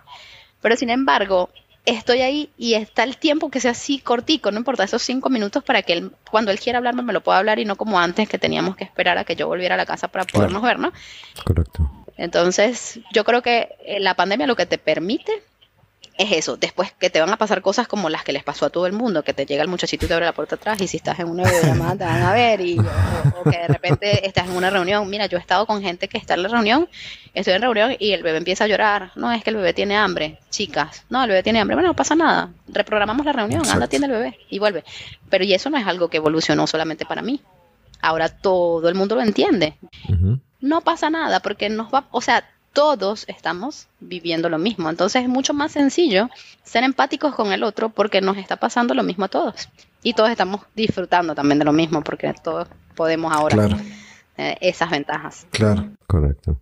Pero 0.61 0.75
sin 0.75 0.89
embargo, 0.89 1.49
estoy 1.85 2.21
ahí 2.21 2.49
y 2.57 2.73
está 2.73 3.03
el 3.03 3.17
tiempo 3.17 3.49
que 3.49 3.61
sea 3.61 3.71
así 3.71 3.99
cortico, 3.99 4.51
no 4.51 4.57
importa, 4.57 4.83
esos 4.83 5.01
cinco 5.01 5.29
minutos 5.29 5.63
para 5.63 5.81
que 5.83 5.93
él, 5.93 6.11
cuando 6.29 6.51
él 6.51 6.59
quiera 6.59 6.79
hablarme, 6.79 7.03
me 7.03 7.13
lo 7.13 7.21
pueda 7.21 7.37
hablar 7.37 7.59
y 7.59 7.65
no 7.65 7.75
como 7.77 7.99
antes 7.99 8.27
que 8.27 8.37
teníamos 8.37 8.75
que 8.75 8.83
esperar 8.83 9.17
a 9.17 9.23
que 9.23 9.35
yo 9.37 9.47
volviera 9.47 9.75
a 9.75 9.77
la 9.77 9.85
casa 9.85 10.09
para 10.09 10.25
Claro. 10.25 10.47
podernos 10.47 10.63
ver, 10.63 10.79
¿no? 10.79 10.91
Correcto. 11.45 11.89
Entonces, 12.17 12.99
yo 13.13 13.23
creo 13.23 13.41
que 13.41 13.69
eh, 13.85 13.99
la 13.99 14.15
pandemia 14.15 14.47
lo 14.47 14.55
que 14.55 14.65
te 14.65 14.77
permite 14.79 15.31
es 16.17 16.31
eso. 16.31 16.57
Después 16.57 16.91
que 16.91 17.09
te 17.09 17.19
van 17.19 17.29
a 17.29 17.37
pasar 17.37 17.61
cosas 17.61 17.87
como 17.87 18.09
las 18.09 18.23
que 18.23 18.33
les 18.33 18.43
pasó 18.43 18.65
a 18.65 18.69
todo 18.69 18.87
el 18.87 18.93
mundo, 18.93 19.23
que 19.23 19.33
te 19.33 19.45
llega 19.45 19.61
el 19.61 19.67
muchachito 19.67 20.05
y 20.05 20.07
te 20.07 20.13
abre 20.13 20.25
la 20.25 20.33
puerta 20.33 20.55
atrás 20.55 20.81
y 20.81 20.87
si 20.87 20.97
estás 20.97 21.19
en 21.19 21.29
una 21.29 21.43
videollamada 21.43 21.95
te 21.95 22.03
van 22.03 22.23
a 22.23 22.33
ver 22.33 22.61
y, 22.61 22.79
o, 22.79 22.83
o 23.41 23.43
que 23.43 23.57
de 23.57 23.67
repente 23.67 24.25
estás 24.25 24.47
en 24.47 24.55
una 24.55 24.69
reunión. 24.69 25.09
Mira, 25.09 25.25
yo 25.27 25.37
he 25.37 25.41
estado 25.41 25.65
con 25.65 25.81
gente 25.81 26.07
que 26.07 26.17
está 26.17 26.33
en 26.33 26.43
la 26.43 26.49
reunión, 26.49 26.89
estoy 27.33 27.53
en 27.53 27.61
reunión 27.61 27.95
y 27.99 28.11
el 28.11 28.23
bebé 28.23 28.37
empieza 28.37 28.63
a 28.65 28.67
llorar. 28.67 29.11
No, 29.15 29.31
es 29.31 29.43
que 29.43 29.49
el 29.49 29.57
bebé 29.57 29.73
tiene 29.73 29.95
hambre. 29.95 30.39
Chicas, 30.49 31.05
no, 31.09 31.23
el 31.23 31.29
bebé 31.29 31.43
tiene 31.43 31.59
hambre. 31.59 31.75
Bueno, 31.75 31.89
no 31.89 31.95
pasa 31.95 32.15
nada. 32.15 32.49
Reprogramamos 32.67 33.25
la 33.25 33.33
reunión, 33.33 33.67
anda, 33.67 33.85
atiende 33.85 34.07
al 34.07 34.13
bebé 34.13 34.39
y 34.49 34.59
vuelve. 34.59 34.83
Pero 35.29 35.43
y 35.43 35.53
eso 35.53 35.69
no 35.69 35.77
es 35.77 35.87
algo 35.87 36.09
que 36.09 36.17
evolucionó 36.17 36.67
solamente 36.67 37.05
para 37.05 37.21
mí. 37.21 37.41
Ahora 38.01 38.29
todo 38.29 38.89
el 38.89 38.95
mundo 38.95 39.15
lo 39.15 39.21
entiende 39.21 39.77
no 40.61 40.81
pasa 40.81 41.09
nada 41.09 41.39
porque 41.39 41.69
nos 41.69 41.93
va, 41.93 42.07
o 42.11 42.21
sea, 42.21 42.49
todos 42.77 43.25
estamos 43.27 43.87
viviendo 43.99 44.49
lo 44.49 44.59
mismo. 44.59 44.87
Entonces 44.87 45.23
es 45.23 45.27
mucho 45.27 45.51
más 45.55 45.71
sencillo 45.71 46.29
ser 46.61 46.83
empáticos 46.83 47.33
con 47.33 47.51
el 47.51 47.63
otro 47.63 47.89
porque 47.89 48.21
nos 48.21 48.37
está 48.37 48.57
pasando 48.57 48.93
lo 48.93 49.01
mismo 49.01 49.25
a 49.25 49.29
todos. 49.29 49.67
Y 50.03 50.13
todos 50.13 50.29
estamos 50.29 50.61
disfrutando 50.75 51.33
también 51.33 51.57
de 51.57 51.65
lo 51.65 51.73
mismo 51.73 52.03
porque 52.03 52.31
todos 52.43 52.67
podemos 52.95 53.33
ahora 53.33 53.55
Claro, 53.55 53.77
eh, 54.37 54.57
esas 54.61 54.91
ventajas. 54.91 55.47
claro. 55.49 55.89
Correcto. 56.05 56.61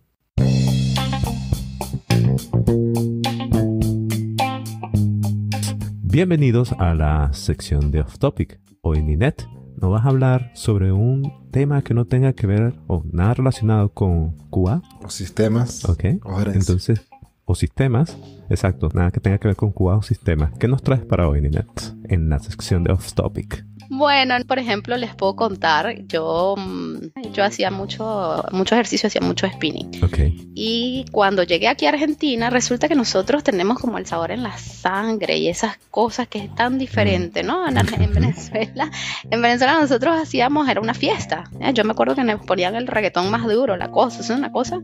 Bienvenidos 6.00 6.72
a 6.78 6.94
la 6.94 7.30
sección 7.34 7.90
de 7.90 8.00
Off 8.00 8.18
Topic. 8.18 8.58
Hoy 8.80 9.02
Ninette 9.02 9.46
nos 9.80 9.90
vas 9.90 10.04
a 10.04 10.08
hablar 10.08 10.50
sobre 10.54 10.92
un 10.92 11.32
tema 11.50 11.82
que 11.82 11.94
no 11.94 12.04
tenga 12.04 12.32
que 12.32 12.46
ver 12.46 12.74
o 12.86 13.02
nada 13.10 13.34
relacionado 13.34 13.88
con 13.90 14.32
QA, 14.50 14.82
O 15.04 15.10
sistemas. 15.10 15.84
¿ok? 15.84 16.04
O. 16.24 16.40
Entonces, 16.40 17.06
o 17.44 17.54
sistemas, 17.54 18.18
exacto, 18.50 18.88
nada 18.92 19.10
que 19.10 19.20
tenga 19.20 19.38
que 19.38 19.48
ver 19.48 19.56
con 19.56 19.70
QA 19.72 19.96
o 19.96 20.02
sistemas. 20.02 20.52
¿Qué 20.58 20.68
nos 20.68 20.82
traes 20.82 21.04
para 21.04 21.28
hoy, 21.28 21.40
Ninette, 21.40 21.94
en 22.04 22.28
la 22.28 22.38
sección 22.40 22.84
de 22.84 22.92
Off 22.92 23.12
Topic? 23.12 23.64
Bueno, 23.88 24.34
por 24.46 24.58
ejemplo, 24.58 24.96
les 24.96 25.14
puedo 25.14 25.36
contar, 25.36 26.02
yo, 26.06 26.54
mm, 26.56 27.32
yo 27.32 27.44
hacía 27.44 27.70
mucho, 27.70 28.44
mucho 28.52 28.74
ejercicio, 28.74 29.06
hacía 29.06 29.20
mucho 29.20 29.46
spinning. 29.48 30.02
Ok, 30.02 30.18
Y 30.54 31.04
cuando 31.12 31.42
llegué 31.42 31.68
aquí 31.68 31.86
a 31.86 31.90
Argentina, 31.90 32.50
resulta 32.50 32.88
que 32.88 32.94
nosotros 32.94 33.44
tenemos 33.44 33.78
como 33.78 33.98
el 33.98 34.06
sabor 34.06 34.30
en 34.30 34.42
la 34.42 34.56
sangre 34.58 35.38
y 35.38 35.48
esas 35.48 35.78
cosas 35.90 36.28
que 36.28 36.38
es 36.38 36.54
tan 36.54 36.78
diferente, 36.78 37.42
¿no? 37.42 37.68
En, 37.68 37.76
en 37.76 38.12
Venezuela, 38.12 38.90
en 39.30 39.42
Venezuela 39.42 39.80
nosotros 39.80 40.18
hacíamos, 40.20 40.68
era 40.68 40.80
una 40.80 40.94
fiesta. 40.94 41.44
¿eh? 41.60 41.72
Yo 41.74 41.84
me 41.84 41.92
acuerdo 41.92 42.14
que 42.14 42.24
nos 42.24 42.44
ponían 42.44 42.74
el 42.74 42.86
reggaetón 42.86 43.30
más 43.30 43.46
duro, 43.46 43.76
la 43.76 43.90
cosa, 43.90 44.20
es 44.20 44.30
una 44.30 44.50
cosa. 44.50 44.80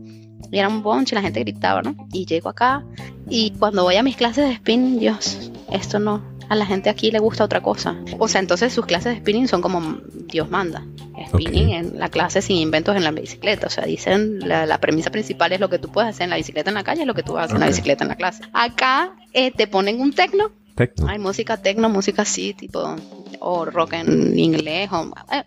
Y 0.51 0.59
era 0.59 0.67
un 0.67 0.83
bonche, 0.83 1.15
la 1.15 1.21
gente 1.21 1.39
gritaba, 1.39 1.81
¿no? 1.81 1.95
Y 2.11 2.25
llego 2.25 2.49
acá 2.49 2.83
y 3.29 3.51
cuando 3.51 3.83
voy 3.83 3.95
a 3.95 4.03
mis 4.03 4.15
clases 4.15 4.47
de 4.47 4.55
spinning, 4.55 4.99
Dios, 4.99 5.51
esto 5.71 5.99
no, 5.99 6.21
a 6.49 6.55
la 6.55 6.65
gente 6.65 6.89
aquí 6.89 7.11
le 7.11 7.19
gusta 7.19 7.43
otra 7.43 7.61
cosa. 7.61 7.95
O 8.19 8.27
sea, 8.27 8.41
entonces 8.41 8.73
sus 8.73 8.85
clases 8.85 9.13
de 9.13 9.19
spinning 9.21 9.47
son 9.47 9.61
como 9.61 9.97
Dios 10.27 10.49
manda. 10.49 10.83
Spinning 11.29 11.67
Ok. 11.67 11.73
en 11.93 11.99
la 11.99 12.09
clase 12.09 12.41
sin 12.41 12.57
inventos 12.57 12.95
en 12.95 13.03
la 13.03 13.11
bicicleta. 13.11 13.67
O 13.67 13.69
sea, 13.69 13.85
dicen 13.85 14.39
la, 14.47 14.65
la 14.65 14.79
premisa 14.79 15.09
principal 15.11 15.51
es 15.53 15.59
lo 15.59 15.69
que 15.69 15.79
tú 15.79 15.89
puedes 15.91 16.09
hacer 16.09 16.25
en 16.25 16.29
la 16.31 16.37
bicicleta 16.37 16.69
en 16.69 16.75
la 16.75 16.83
calle, 16.83 17.01
es 17.01 17.07
lo 17.07 17.13
que 17.13 17.23
tú 17.23 17.37
a 17.37 17.43
hacer 17.43 17.55
en 17.55 17.61
la 17.61 17.67
bicicleta 17.67 18.03
en 18.03 18.09
la 18.09 18.15
clase. 18.15 18.43
Acá 18.53 19.15
eh, 19.33 19.51
te 19.51 19.67
ponen 19.67 19.99
un 20.01 20.11
tecno, 20.13 20.51
Tecno. 20.75 21.07
hay 21.07 21.19
música 21.19 21.57
tecno, 21.57 21.87
música 21.89 22.23
así, 22.23 22.53
tipo, 22.53 22.95
o 23.39 23.65
rock 23.65 23.93
en 23.93 24.37
inglés. 24.37 24.89
O, 24.91 25.13
eh. 25.31 25.43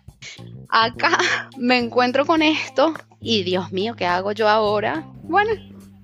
Acá 0.69 1.17
me 1.57 1.77
encuentro 1.77 2.25
con 2.25 2.41
esto 2.41 2.93
y 3.21 3.43
Dios 3.43 3.71
mío, 3.71 3.95
¿qué 3.95 4.05
hago 4.05 4.31
yo 4.31 4.47
ahora? 4.47 5.05
Bueno, 5.23 5.51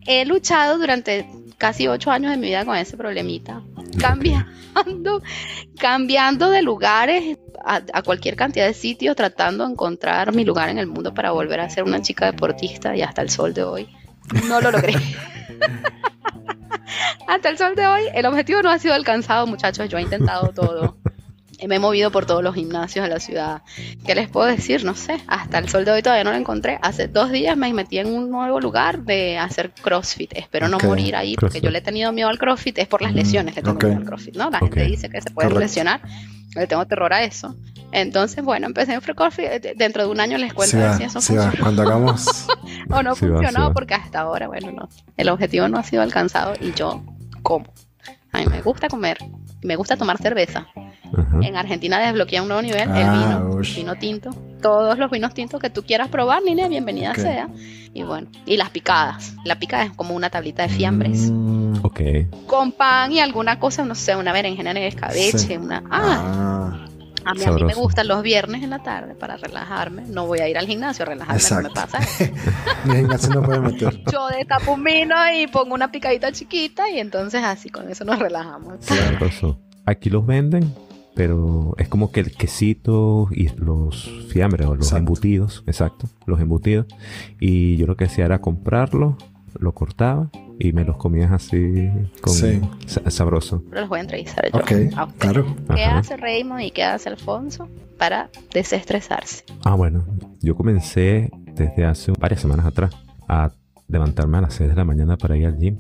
he 0.06 0.26
luchado 0.26 0.78
durante 0.78 1.26
casi 1.58 1.88
ocho 1.88 2.12
años 2.12 2.32
de 2.32 2.38
mi 2.38 2.48
vida 2.48 2.66
con 2.66 2.76
ese 2.76 2.98
problemita, 2.98 3.62
cambiando, 3.96 5.22
cambiando 5.80 6.50
de 6.50 6.62
lugares 6.62 7.38
a, 7.64 7.82
a 7.94 8.02
cualquier 8.02 8.36
cantidad 8.36 8.66
de 8.66 8.74
sitios, 8.74 9.16
tratando 9.16 9.66
de 9.66 9.74
encontrar 9.74 10.34
mi 10.34 10.46
lugar 10.46 10.70
en 10.70 10.78
el 10.78 10.88
mundo 10.88 11.14
para 11.14 11.32
volver 11.32 11.60
a 11.60 11.70
ser 11.70 11.84
una 11.84 12.02
chica 12.02 12.26
deportista 12.26 12.96
y 12.96 13.02
hasta 13.02 13.22
el 13.22 13.30
sol 13.30 13.54
de 13.54 13.64
hoy 13.64 13.90
no 14.48 14.62
lo 14.62 14.72
logré. 14.72 14.94
hasta 17.28 17.50
el 17.50 17.58
sol 17.58 17.76
de 17.76 17.88
hoy 17.88 18.04
el 18.14 18.26
objetivo 18.26 18.62
no 18.62 18.70
ha 18.70 18.80
sido 18.80 18.94
alcanzado, 18.94 19.48
muchachos, 19.48 19.90
yo 19.90 19.98
he 19.98 20.02
intentado 20.02 20.50
todo. 20.50 20.98
Me 21.68 21.76
he 21.76 21.80
movido 21.80 22.12
por 22.12 22.26
todos 22.26 22.44
los 22.44 22.56
gimnasios 22.56 23.04
de 23.06 23.10
la 23.14 23.20
ciudad. 23.20 23.62
¿Qué 24.06 24.16
les 24.16 24.28
puedo 24.30 24.48
decir? 24.48 24.84
No 24.84 24.96
sé. 24.96 25.18
Hasta 25.28 25.60
el 25.60 25.70
sol 25.70 25.86
de 25.86 25.92
hoy 25.92 26.02
todavía 26.02 26.24
no 26.24 26.32
lo 26.32 26.38
encontré. 26.38 26.80
Hace 26.82 27.08
dos 27.08 27.32
días 27.32 27.56
me 27.58 27.72
metí 27.74 28.00
en 28.00 28.08
un 28.08 28.30
nuevo 28.30 28.60
lugar 28.60 29.04
de 29.04 29.38
hacer 29.38 29.72
CrossFit. 29.72 30.34
Espero 30.36 30.68
no 30.68 30.78
Ok, 30.78 30.84
morir 30.86 31.16
ahí 31.16 31.36
porque 31.36 31.40
CrossFit. 31.60 31.64
yo 31.64 31.72
le 31.72 31.78
he 31.80 31.82
tenido 31.82 32.12
miedo 32.12 32.30
al 32.30 32.38
CrossFit. 32.38 32.78
Es 32.80 32.88
por 32.88 33.02
las 33.02 33.14
Mm, 33.14 33.16
lesiones 33.16 33.56
que 33.56 33.62
tengo 33.62 33.76
ok. 33.76 33.84
miedo 33.84 33.98
al 34.00 34.06
CrossFit, 34.06 34.36
¿no? 34.36 34.50
La 34.50 34.58
Ok. 34.60 34.64
gente 34.66 34.84
dice 34.86 35.10
que 35.10 35.22
se 35.22 35.30
puede 35.32 35.48
Correcto. 35.50 35.60
lesionar. 35.60 36.02
Le 36.56 36.68
tengo 36.68 36.86
terror 36.86 37.12
a 37.14 37.24
eso. 37.24 37.56
Entonces, 37.92 38.44
bueno, 38.44 38.68
empecé 38.68 38.94
en 38.94 39.02
CrossFit. 39.02 39.46
De- 39.62 39.74
Dentro 39.76 40.04
de 40.04 40.10
un 40.10 40.20
año 40.20 40.38
les 40.38 40.54
cuento 40.54 40.78
Sí 40.78 40.82
va, 40.82 40.98
si 40.98 41.04
eso 41.04 41.22
sí 41.22 41.36
va. 41.36 41.44
funciona 41.44 41.64
Cuando 41.64 41.82
hagamos... 41.84 42.48
o 42.92 43.02
no 43.04 43.12
va, 43.12 43.16
sí 43.16 43.26
funcionó 43.28 43.60
va. 43.68 43.74
porque 43.74 43.94
hasta 43.94 44.20
ahora, 44.20 44.48
bueno, 44.48 44.72
no. 44.72 44.90
El 45.18 45.30
objetivo 45.30 45.68
no 45.68 45.78
ha 45.78 45.84
sido 45.84 46.02
alcanzado 46.02 46.56
y 46.60 46.74
yo 46.74 47.04
como. 47.42 47.66
A 48.32 48.40
mí 48.40 48.46
me 48.48 48.62
gusta 48.62 48.88
comer. 48.88 49.18
Me 49.64 49.76
gusta 49.76 49.96
tomar 49.96 50.18
cerveza. 50.18 50.68
Ajá. 51.18 51.40
En 51.42 51.56
Argentina 51.56 52.00
desbloquea 52.00 52.42
un 52.42 52.48
nuevo 52.48 52.62
nivel, 52.62 52.82
el 52.82 52.90
Ah, 52.92 53.40
vino, 53.44 53.58
vino 53.76 53.96
tinto. 53.96 54.30
Todos 54.62 54.98
los 54.98 55.12
vinos 55.12 55.34
tintos 55.34 55.60
que 55.60 55.70
tú 55.70 55.84
quieras 55.84 56.08
probar, 56.10 56.42
Nina, 56.44 56.68
bienvenida 56.70 57.14
sea. 57.16 57.50
Y 57.94 58.04
bueno, 58.04 58.28
y 58.46 58.58
las 58.58 58.70
picadas. 58.70 59.36
La 59.44 59.60
picada 59.60 59.84
es 59.84 59.92
como 59.92 60.16
una 60.16 60.30
tablita 60.30 60.64
de 60.64 60.70
fiambres. 60.70 61.30
Mm, 61.32 61.64
Ok, 61.86 62.00
Con 62.48 62.72
pan 62.72 63.12
y 63.12 63.20
alguna 63.20 63.60
cosa, 63.60 63.84
no 63.84 63.94
sé, 63.94 64.16
una 64.16 64.32
berenjena 64.32 64.72
en 64.72 64.78
escabeche, 64.78 65.38
Sí. 65.38 65.58
una... 65.58 65.84
Ah, 65.92 66.00
ah, 66.02 66.86
A 67.26 67.34
mí, 67.34 67.44
a 67.46 67.52
mí 67.52 67.64
me 67.64 67.74
gustan 67.74 68.08
los 68.08 68.22
viernes 68.22 68.64
en 68.64 68.70
la 68.70 68.80
tarde 68.80 69.16
para 69.16 69.38
relajarme. 69.38 70.04
No 70.08 70.26
voy 70.28 70.40
a 70.40 70.48
ir 70.50 70.58
al 70.58 70.66
gimnasio 70.66 71.04
a 71.04 71.08
relajarme, 71.10 71.42
no 71.52 71.62
me 71.62 71.70
pasa. 71.70 72.00
Mi 72.86 72.96
gimnasio 72.96 73.30
no 73.34 73.44
puede 73.44 73.60
meter. 73.60 74.02
Yo 74.12 74.28
destapo 74.30 74.74
un 74.74 74.84
vino 74.84 75.16
y 75.34 75.48
pongo 75.48 75.74
una 75.76 75.92
picadita 75.92 76.32
chiquita 76.32 76.90
y 76.90 77.00
entonces 77.00 77.44
así 77.44 77.70
con 77.70 77.90
eso 77.90 78.04
nos 78.06 78.20
relajamos. 78.20 78.86
Claro. 78.86 79.58
Aquí 79.86 80.10
los 80.10 80.26
venden, 80.26 80.74
pero 81.16 81.76
es 81.78 81.88
como 81.88 82.12
que 82.12 82.20
el 82.22 82.32
quesito 82.32 83.28
y 83.32 83.50
los 83.50 84.10
fiambres 84.30 84.68
o 84.68 84.76
los 84.76 84.92
embutidos, 84.94 85.64
exacto, 85.68 86.08
los 86.26 86.40
embutidos. 86.40 86.88
Y 87.40 87.78
yo 87.78 87.86
lo 87.86 87.96
que 87.96 88.06
hacía 88.06 88.26
era 88.26 88.42
comprarlo, 88.42 89.18
lo 89.60 89.74
cortaba 89.74 90.30
y 90.60 90.72
me 90.72 90.84
los 90.84 90.98
comías 90.98 91.32
así 91.32 91.90
con 92.22 92.34
sabroso. 93.12 93.64
Pero 93.70 93.82
los 93.82 93.90
voy 93.90 94.00
a 94.00 94.02
entrevistar 94.02 94.50
yo. 94.52 94.60
Ok, 94.60 94.72
claro. 95.18 95.56
¿Qué 95.76 95.84
hace 95.84 96.18
Raymond 96.18 96.62
y 96.62 96.72
qué 96.72 96.84
hace 96.84 97.10
Alfonso 97.10 97.68
para 97.98 98.30
desestresarse? 98.54 99.44
Ah, 99.64 99.76
bueno, 99.76 100.06
yo 100.42 100.56
comencé 100.56 101.32
desde 101.54 101.86
hace 101.86 102.12
varias 102.20 102.42
semanas 102.42 102.66
atrás 102.66 102.96
a 103.28 103.52
levantarme 103.88 104.38
a 104.38 104.42
las 104.42 104.56
6 104.56 104.70
de 104.70 104.76
la 104.76 104.86
mañana 104.86 105.18
para 105.18 105.38
ir 105.38 105.46
al 105.46 105.58
gym. 105.58 105.78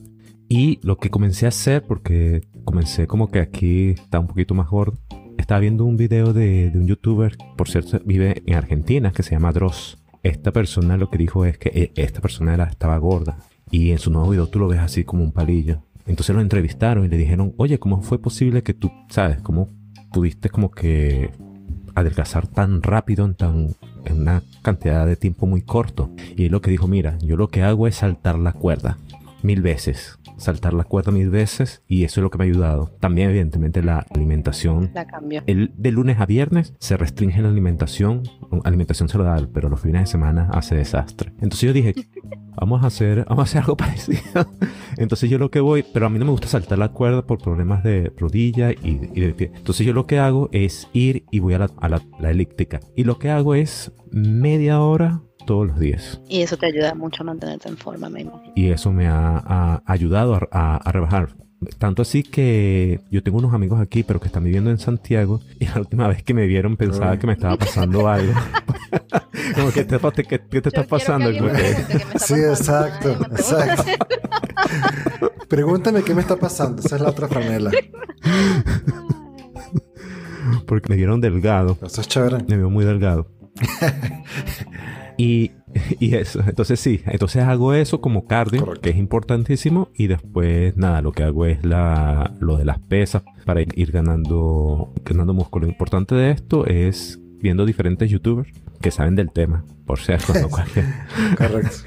Y 0.50 0.80
lo 0.84 0.98
que 0.98 1.10
comencé 1.10 1.46
a 1.46 1.50
hacer, 1.50 1.84
porque 1.84 2.48
comencé 2.64 3.08
como 3.08 3.32
que 3.32 3.40
aquí 3.40 3.92
está 3.92 4.20
un 4.20 4.28
poquito 4.28 4.54
más 4.54 4.70
gordo, 4.70 5.00
estaba 5.38 5.60
viendo 5.60 5.86
un 5.86 5.98
video 5.98 6.34
de, 6.34 6.72
un 6.76 6.88
youtuber, 6.88 7.38
por 7.58 7.70
cierto, 7.70 8.00
vive 8.06 8.44
en 8.46 8.56
Argentina, 8.56 9.12
que 9.12 9.24
se 9.24 9.32
llama 9.32 9.52
Dross. 9.52 9.98
Esta 10.24 10.52
persona 10.52 10.98
lo 10.98 11.10
que 11.10 11.18
dijo 11.18 11.46
es 11.46 11.58
que 11.58 11.70
eh, 11.70 11.92
esta 11.96 12.22
persona 12.22 12.56
estaba 12.64 12.98
gorda 12.98 13.38
y 13.70 13.92
en 13.92 14.00
su 14.00 14.12
nuevo 14.12 14.30
video 14.30 14.48
tú 14.48 14.60
lo 14.60 14.68
ves 14.68 14.80
así 14.80 15.04
como 15.04 15.24
un 15.24 15.32
palillo. 15.32 15.82
Entonces 16.06 16.36
lo 16.36 16.42
entrevistaron 16.42 17.06
y 17.06 17.08
le 17.08 17.18
dijeron, 17.18 17.54
oye, 17.58 17.80
¿cómo 17.80 18.02
fue 18.02 18.20
posible 18.20 18.64
que 18.64 18.74
tú, 18.74 18.92
sabes, 19.10 19.42
cómo 19.42 19.70
pudiste 20.12 20.50
como 20.50 20.72
que 20.72 21.32
adelgazar 21.96 22.48
tan 22.48 22.82
rápido 22.82 23.26
en 23.26 23.36
tan 23.36 23.70
en 24.06 24.22
una 24.22 24.44
cantidad 24.62 25.06
de 25.06 25.16
tiempo 25.16 25.46
muy 25.46 25.62
corto? 25.62 26.12
Y 26.36 26.46
él 26.46 26.52
lo 26.52 26.62
que 26.62 26.72
dijo, 26.72 26.88
mira, 26.88 27.18
yo 27.20 27.36
lo 27.36 27.48
que 27.48 27.64
hago 27.64 27.88
es 27.88 27.96
saltar 27.96 28.38
la 28.38 28.54
cuerda 28.54 28.98
mil 29.44 29.62
veces 29.62 30.20
saltar 30.38 30.74
la 30.74 30.84
cuerda 30.84 31.12
mil 31.12 31.30
veces 31.30 31.84
y 31.88 32.04
eso 32.04 32.20
es 32.20 32.24
lo 32.24 32.30
que 32.30 32.38
me 32.38 32.46
ha 32.46 32.48
ayudado. 32.48 32.92
También 33.00 33.30
evidentemente 33.30 33.82
la 33.82 34.06
alimentación. 34.14 34.92
La 34.94 35.06
cambio. 35.06 35.44
El, 35.48 35.74
de 35.78 35.92
lunes 35.92 36.20
a 36.20 36.26
viernes 36.26 36.74
se 36.80 36.98
restringe 36.98 37.42
la 37.42 37.50
alimentación, 37.50 38.24
alimentación 38.64 39.10
saludable, 39.10 39.48
pero 39.54 39.70
los 39.70 39.80
fines 39.80 40.02
de 40.02 40.08
semana 40.08 40.50
hace 40.54 40.76
desastre. 40.76 41.32
Entonces 41.42 41.62
yo 41.62 41.74
dije, 41.74 41.94
vamos 42.56 42.84
a 42.84 42.88
hacer, 42.88 43.26
vamos 43.28 43.40
a 43.40 43.44
hacer 43.44 43.62
algo 43.62 43.78
parecido. 43.78 44.48
Entonces 44.98 45.30
yo 45.30 45.38
lo 45.38 45.50
que 45.50 45.60
voy, 45.60 45.84
pero 45.94 46.06
a 46.06 46.10
mí 46.10 46.20
no 46.20 46.26
me 46.26 46.32
gusta 46.32 46.48
saltar 46.48 46.78
la 46.78 46.90
cuerda 46.90 47.26
por 47.26 47.40
problemas 47.40 47.84
de 47.84 48.12
rodilla 48.18 48.72
y, 48.72 48.98
de 48.98 49.34
pie. 49.34 49.52
Entonces 49.56 49.86
yo 49.86 49.94
lo 49.94 50.06
que 50.06 50.20
hago 50.20 50.50
es 50.52 50.90
ir 50.94 51.26
y 51.32 51.40
voy 51.40 51.54
a 51.54 51.60
la, 51.60 51.70
a 51.80 51.90
la 51.90 52.32
elíptica. 52.32 52.80
Y 52.96 53.04
lo 53.04 53.18
que 53.18 53.30
hago 53.30 53.56
es 53.56 53.92
media 54.12 54.82
hora 54.82 55.22
todos 55.46 55.68
los 55.68 55.80
días. 55.80 56.22
Y 56.28 56.42
eso 56.42 56.58
te 56.58 56.68
ayuda 56.68 56.94
mucho 56.96 57.24
a 57.24 57.26
mantenerte 57.26 57.70
en 57.70 57.78
forma, 57.78 58.10
me 58.10 58.26
Y 58.56 58.70
eso 58.70 58.92
me 58.92 59.08
ha, 59.08 59.82
ayudado 59.86 60.40
a, 60.52 60.92
rebajar. 60.92 61.30
Tanto 61.78 62.02
así 62.02 62.24
que 62.24 63.00
yo 63.10 63.24
tengo 63.24 63.38
unos 63.38 63.54
amigos 63.54 63.80
aquí, 63.80 64.04
pero 64.04 64.20
que 64.20 64.28
están 64.28 64.44
viviendo 64.44 64.70
en 64.70 64.80
Santiago, 64.80 65.40
y 65.60 65.66
la 65.66 65.80
última 65.80 66.10
vez 66.10 66.22
que 66.22 66.34
me 66.34 66.46
vieron 66.46 66.76
pensaba 66.76 67.18
que 67.18 67.26
me 67.26 67.34
estaba 67.34 67.56
pasando 67.56 68.08
algo. 68.10 68.34
Como 69.56 69.72
que 69.72 69.86
te, 69.86 69.98
¿qué, 70.26 70.40
te 70.40 70.70
está 70.70 70.84
pasando? 70.84 71.32
sí, 72.18 72.34
exacto, 72.34 73.12
exacto. 73.32 73.84
Pregúntame 75.48 76.04
qué 76.04 76.14
me 76.14 76.22
está 76.22 76.36
pasando. 76.36 76.82
Esa 76.82 76.96
es 76.96 77.02
la 77.02 77.10
otra 77.10 77.28
franela. 77.28 77.72
Porque 80.68 80.90
me 80.90 80.96
vieron 80.96 81.22
delgado. 81.22 81.78
Eso 81.82 82.02
es 82.02 82.08
chévere. 82.08 82.44
Me 82.48 82.58
vio 82.58 82.70
muy 82.70 82.86
delgado. 82.86 83.28
Y, 85.18 85.52
y, 86.00 86.16
eso, 86.16 86.42
entonces 86.48 86.80
sí, 86.80 87.02
entonces 87.06 87.44
hago 87.44 87.74
eso 87.74 88.02
como 88.02 88.26
cardio, 88.26 88.74
que 88.82 88.92
es 88.92 88.98
importantísimo, 88.98 89.90
y 89.96 90.08
después 90.08 90.76
nada, 90.78 91.02
lo 91.02 91.12
que 91.12 91.24
hago 91.24 91.46
es 91.46 91.64
la, 91.64 92.34
lo 92.40 92.58
de 92.58 92.66
las 92.66 92.80
pesas 92.80 93.24
para 93.46 93.62
ir 93.62 93.92
ganando, 93.92 94.94
ganando 95.04 95.34
músculo. 95.34 95.66
Lo 95.66 95.72
importante 95.72 96.16
de 96.16 96.32
esto 96.32 96.66
es 96.66 97.20
viendo 97.40 97.66
diferentes 97.66 98.10
youtubers 98.10 98.50
que 98.82 98.92
saben 98.92 99.16
del 99.16 99.32
tema, 99.32 99.66
por 99.86 100.00
cierto, 100.00 100.34
no 100.34 100.50
cualquier. 100.50 100.86
Correcto. 101.38 101.78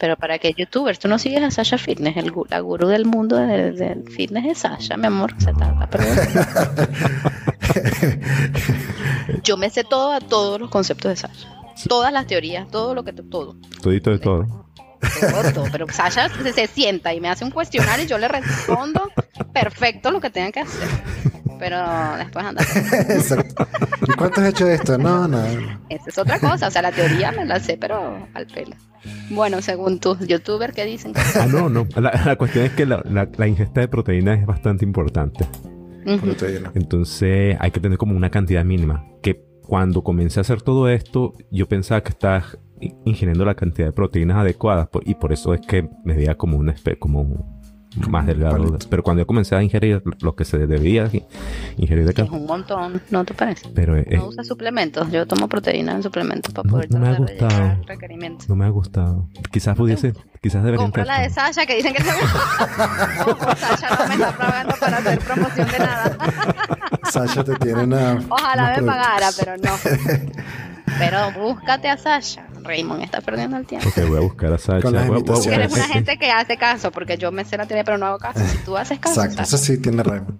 Pero 0.00 0.16
para 0.16 0.38
qué 0.38 0.54
youtubers, 0.56 0.98
tú 0.98 1.08
no 1.08 1.18
sigues 1.18 1.42
a 1.42 1.50
Sasha 1.50 1.76
Fitness, 1.76 2.16
el, 2.16 2.32
la 2.48 2.60
gurú 2.60 2.88
del 2.88 3.04
mundo 3.04 3.36
del, 3.36 4.08
fitness 4.08 4.46
es 4.46 4.56
Sasha, 4.58 4.96
mi 4.96 5.08
amor, 5.08 5.34
se 5.38 5.52
Yo 9.44 9.58
me 9.58 9.68
sé 9.68 9.84
todo 9.84 10.12
a 10.12 10.20
todos 10.20 10.58
los 10.58 10.70
conceptos 10.70 11.10
de 11.10 11.16
Sasha. 11.16 11.59
Todas 11.88 12.12
las 12.12 12.26
teorías, 12.26 12.68
todo 12.68 12.94
lo 12.94 13.04
que 13.04 13.12
todo. 13.12 13.56
Todito 13.82 14.10
de 14.10 14.18
todo. 14.18 14.66
todo. 15.54 15.66
Pero 15.72 15.86
Sasha 15.88 16.28
se, 16.28 16.66
sienta 16.66 17.14
y 17.14 17.20
me 17.20 17.28
hace 17.28 17.44
un 17.44 17.50
cuestionario 17.50 18.04
y 18.04 18.08
yo 18.08 18.18
le 18.18 18.28
respondo 18.28 19.10
perfecto 19.52 20.10
lo 20.10 20.20
que 20.20 20.30
tenga 20.30 20.52
que 20.52 20.60
hacer. 20.60 20.88
Pero 21.58 21.76
después 22.16 22.44
anda. 22.44 22.62
Exacto. 23.08 23.66
¿Y 24.08 24.12
cuánto 24.12 24.40
has 24.40 24.48
hecho 24.48 24.66
esto? 24.66 24.96
No, 24.96 25.28
no. 25.28 25.44
Esa 25.88 26.04
es 26.08 26.18
otra 26.18 26.38
cosa. 26.40 26.68
O 26.68 26.70
sea, 26.70 26.82
la 26.82 26.92
teoría 26.92 27.32
me 27.32 27.44
la 27.44 27.60
sé, 27.60 27.76
pero 27.78 28.26
al 28.34 28.46
pelo. 28.46 28.76
Bueno, 29.30 29.60
según 29.60 30.00
tus 30.00 30.26
youtubers, 30.26 30.74
¿qué 30.74 30.84
dicen? 30.84 31.12
Ah, 31.38 31.46
no, 31.46 31.68
no. 31.68 31.86
La, 31.96 32.36
cuestión 32.36 32.64
es 32.64 32.72
que 32.72 32.86
la, 32.86 33.02
la, 33.04 33.46
ingesta 33.46 33.80
de 33.80 33.88
proteína 33.88 34.34
es 34.34 34.46
bastante 34.46 34.84
importante. 34.84 35.46
Entonces 36.74 37.56
hay 37.60 37.70
que 37.70 37.80
tener 37.80 37.98
como 37.98 38.16
una 38.16 38.30
cantidad 38.30 38.64
mínima. 38.64 39.04
Que 39.22 39.49
cuando 39.70 40.02
comencé 40.02 40.40
a 40.40 40.42
hacer 40.42 40.62
todo 40.62 40.88
esto, 40.88 41.32
yo 41.52 41.68
pensaba 41.68 42.02
que 42.02 42.08
estaba 42.08 42.44
ingiriendo 43.04 43.44
la 43.44 43.54
cantidad 43.54 43.86
de 43.86 43.92
proteínas 43.92 44.38
adecuadas 44.38 44.88
y 45.04 45.14
por 45.14 45.32
eso 45.32 45.54
es 45.54 45.60
que 45.60 45.88
me 46.04 46.16
veía 46.16 46.36
como 46.36 46.56
un 46.56 46.74
como 46.98 47.59
más 48.08 48.26
delgado. 48.26 48.78
Pero 48.88 49.02
cuando 49.02 49.22
yo 49.22 49.26
comencé 49.26 49.54
a 49.56 49.62
ingerir 49.62 50.02
lo 50.20 50.34
que 50.34 50.44
se 50.44 50.58
debía 50.58 51.10
ingerir 51.76 52.04
de 52.04 52.22
Es 52.22 52.30
un 52.30 52.46
montón, 52.46 53.00
¿no 53.10 53.24
te 53.24 53.34
parece? 53.34 53.68
Pero, 53.74 53.96
no 53.96 54.02
eh, 54.02 54.20
usa 54.20 54.44
suplementos. 54.44 55.10
Yo 55.10 55.26
tomo 55.26 55.48
proteínas 55.48 55.96
en 55.96 56.02
suplementos 56.02 56.52
para 56.54 56.68
poder 56.68 56.90
no, 56.90 57.00
me 57.00 57.08
ha 57.08 57.14
gustado. 57.14 57.76
requerimientos. 57.86 58.48
No 58.48 58.56
me 58.56 58.64
ha 58.66 58.68
gustado. 58.68 59.28
Quizás 59.50 59.76
pudiese, 59.76 60.14
quizás 60.40 60.62
debería 60.62 60.84
Compra 60.84 61.04
la 61.04 61.20
de 61.20 61.30
Sasha 61.30 61.66
que 61.66 61.76
dicen 61.76 61.94
que 61.94 62.02
se 62.02 62.12
gusta. 62.12 63.56
Sasha 63.56 63.96
no 63.96 64.08
me 64.08 64.14
está 64.14 64.36
pagando 64.36 64.74
para 64.78 64.96
hacer 64.98 65.18
promoción 65.18 65.68
de 65.68 65.78
nada. 65.78 66.18
Sasha 67.10 67.44
te 67.44 67.54
tiene 67.56 67.86
nada. 67.86 68.20
Ojalá 68.28 68.76
me 68.76 68.82
pagara, 68.86 69.28
pero 69.38 69.56
no. 69.56 69.70
Pero 70.98 71.32
búscate 71.32 71.88
a 71.88 71.96
Sasha. 71.96 72.49
Raymond 72.62 73.02
está 73.02 73.20
perdiendo 73.20 73.56
el 73.56 73.66
tiempo. 73.66 73.88
Ok, 73.88 74.08
voy 74.08 74.18
a 74.18 74.20
buscar 74.20 74.52
a 74.52 74.58
Sasha. 74.58 74.88
eres 75.52 75.72
una 75.72 75.88
gente 75.88 76.16
que 76.18 76.30
hace 76.30 76.56
caso, 76.56 76.90
porque 76.90 77.16
yo 77.18 77.32
me 77.32 77.44
sé 77.44 77.56
la 77.56 77.66
teoría, 77.66 77.84
pero 77.84 77.98
no 77.98 78.06
hago 78.06 78.18
caso. 78.18 78.40
Si 78.40 78.58
tú 78.58 78.76
haces 78.76 78.98
caso. 78.98 79.22
Exacto, 79.22 79.42
eso 79.42 79.58
sí 79.58 79.78
tiene 79.80 80.02
Raymond. 80.02 80.38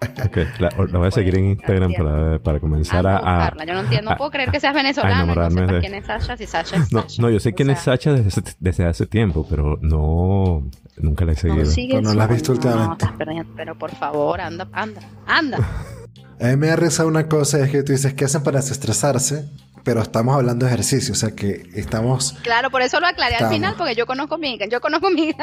Ok, 0.24 0.38
la, 0.58 0.70
voy 0.98 1.08
a 1.08 1.10
seguir 1.10 1.36
en 1.36 1.50
Instagram 1.50 1.92
para, 1.92 2.38
para 2.38 2.58
comenzar 2.58 3.06
a, 3.06 3.48
a, 3.48 3.66
Yo 3.66 3.74
no 3.74 3.80
entiendo, 3.80 4.10
no 4.10 4.16
puedo 4.16 4.30
creer 4.30 4.50
que 4.50 4.58
seas 4.58 4.74
venezolano 4.74 5.34
no 5.34 5.50
sepas 5.50 5.80
quién 5.80 5.94
es 5.94 6.06
Sasha, 6.06 6.36
si 6.38 6.46
Sasha 6.46 6.76
es 6.76 6.90
no, 6.90 7.02
Sasha. 7.02 7.22
No, 7.22 7.28
yo 7.28 7.38
sé 7.38 7.52
quién 7.52 7.68
es 7.68 7.80
Sasha 7.80 8.14
desde, 8.14 8.42
desde, 8.58 8.86
hace 8.86 9.06
tiempo, 9.06 9.46
pero 9.48 9.78
no, 9.82 10.66
nunca 10.96 11.26
la 11.26 11.32
he 11.32 11.36
seguido. 11.36 12.00
No, 12.00 12.08
no 12.08 12.14
la 12.14 12.24
has 12.24 12.30
visto 12.30 12.52
últimamente. 12.52 13.06
pero 13.54 13.76
por 13.76 13.90
favor, 13.94 14.40
anda, 14.40 14.68
anda, 14.72 15.02
anda. 15.26 15.58
A 16.40 16.46
mí 16.46 16.56
me 16.56 16.70
ha 16.70 16.76
rezado 16.76 17.06
una 17.06 17.28
cosa, 17.28 17.62
es 17.62 17.70
que 17.70 17.82
tú 17.82 17.92
dices, 17.92 18.14
¿qué 18.14 18.24
hacen 18.24 18.42
para 18.42 18.60
desestresarse? 18.60 19.50
Pero 19.84 20.02
estamos 20.02 20.34
hablando 20.34 20.66
de 20.66 20.72
ejercicio, 20.72 21.12
o 21.12 21.16
sea 21.16 21.30
que 21.32 21.68
estamos... 21.74 22.36
Claro, 22.42 22.70
por 22.70 22.82
eso 22.82 23.00
lo 23.00 23.06
aclaré 23.06 23.36
al 23.36 23.48
final, 23.48 23.74
porque 23.76 23.94
yo 23.94 24.06
conozco 24.06 24.38
mi, 24.38 24.58
yo 24.70 24.80
conozco 24.80 25.10
mi... 25.10 25.34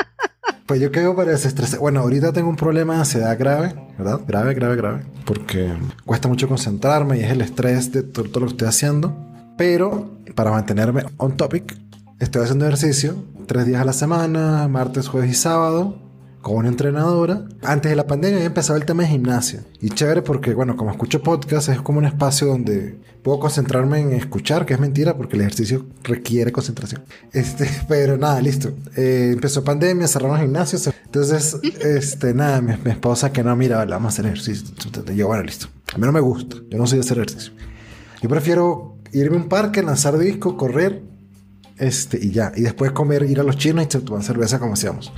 pues 0.66 0.80
yo 0.80 0.90
creo 0.90 1.14
para 1.14 1.32
desestresar, 1.32 1.80
bueno, 1.80 2.00
ahorita 2.00 2.32
tengo 2.32 2.48
un 2.48 2.56
problema 2.56 2.94
de 2.94 3.00
ansiedad 3.00 3.38
grave, 3.38 3.74
¿verdad? 3.98 4.20
Grave, 4.26 4.54
grave, 4.54 4.76
grave, 4.76 5.02
porque 5.24 5.72
cuesta 6.04 6.28
mucho 6.28 6.48
concentrarme 6.48 7.18
y 7.18 7.20
es 7.24 7.30
el 7.30 7.40
estrés 7.40 7.92
de 7.92 8.02
todo, 8.02 8.24
todo 8.26 8.40
lo 8.40 8.46
que 8.46 8.52
estoy 8.52 8.68
haciendo, 8.68 9.16
pero 9.56 10.18
para 10.34 10.50
mantenerme 10.50 11.04
on 11.16 11.36
topic, 11.36 11.76
estoy 12.18 12.42
haciendo 12.42 12.66
ejercicio 12.66 13.16
tres 13.46 13.66
días 13.66 13.80
a 13.80 13.84
la 13.84 13.92
semana, 13.92 14.68
martes, 14.68 15.08
jueves 15.08 15.30
y 15.30 15.34
sábado, 15.34 15.98
con 16.44 16.56
una 16.56 16.68
entrenadora. 16.68 17.46
Antes 17.62 17.90
de 17.90 17.96
la 17.96 18.06
pandemia 18.06 18.36
había 18.36 18.46
empezado 18.48 18.78
el 18.78 18.84
tema 18.84 19.02
de 19.02 19.08
gimnasia. 19.08 19.64
Y 19.80 19.88
chévere 19.88 20.20
porque, 20.20 20.52
bueno, 20.52 20.76
como 20.76 20.90
escucho 20.90 21.22
podcast, 21.22 21.70
es 21.70 21.80
como 21.80 21.98
un 21.98 22.04
espacio 22.04 22.46
donde 22.46 22.98
puedo 23.22 23.40
concentrarme 23.40 24.00
en 24.00 24.12
escuchar, 24.12 24.66
que 24.66 24.74
es 24.74 24.78
mentira 24.78 25.16
porque 25.16 25.36
el 25.36 25.40
ejercicio 25.40 25.86
requiere 26.02 26.52
concentración. 26.52 27.02
Este, 27.32 27.66
pero 27.88 28.18
nada, 28.18 28.42
listo. 28.42 28.74
Eh, 28.94 29.30
empezó 29.32 29.64
pandemia, 29.64 30.06
cerraron 30.06 30.38
gimnasios. 30.38 30.86
Entonces, 31.06 31.56
este, 31.80 32.34
nada, 32.34 32.60
mi, 32.60 32.74
esposa 32.90 33.32
que 33.32 33.42
no, 33.42 33.56
mira, 33.56 33.82
vamos 33.86 34.12
a 34.12 34.14
hacer 34.14 34.26
ejercicio. 34.26 34.68
Yo, 35.14 35.26
bueno, 35.26 35.44
listo. 35.44 35.68
A 35.94 35.96
mí 35.96 36.04
no 36.04 36.12
me 36.12 36.20
gusta. 36.20 36.56
Yo 36.68 36.76
no 36.76 36.86
soy 36.86 36.98
de 36.98 37.04
hacer 37.04 37.16
ejercicio. 37.16 37.54
Yo 38.20 38.28
prefiero 38.28 38.98
irme 39.12 39.38
a 39.38 39.40
un 39.40 39.48
parque, 39.48 39.82
lanzar 39.82 40.18
disco, 40.18 40.58
correr, 40.58 41.02
este, 41.78 42.18
y 42.22 42.32
ya. 42.32 42.52
Y 42.54 42.60
después 42.60 42.92
comer, 42.92 43.22
ir 43.22 43.40
a 43.40 43.44
los 43.44 43.56
chinos 43.56 43.86
y 43.86 43.98
tomar 44.00 44.22
cerveza 44.22 44.58
como 44.58 44.74
hacíamos. 44.74 45.10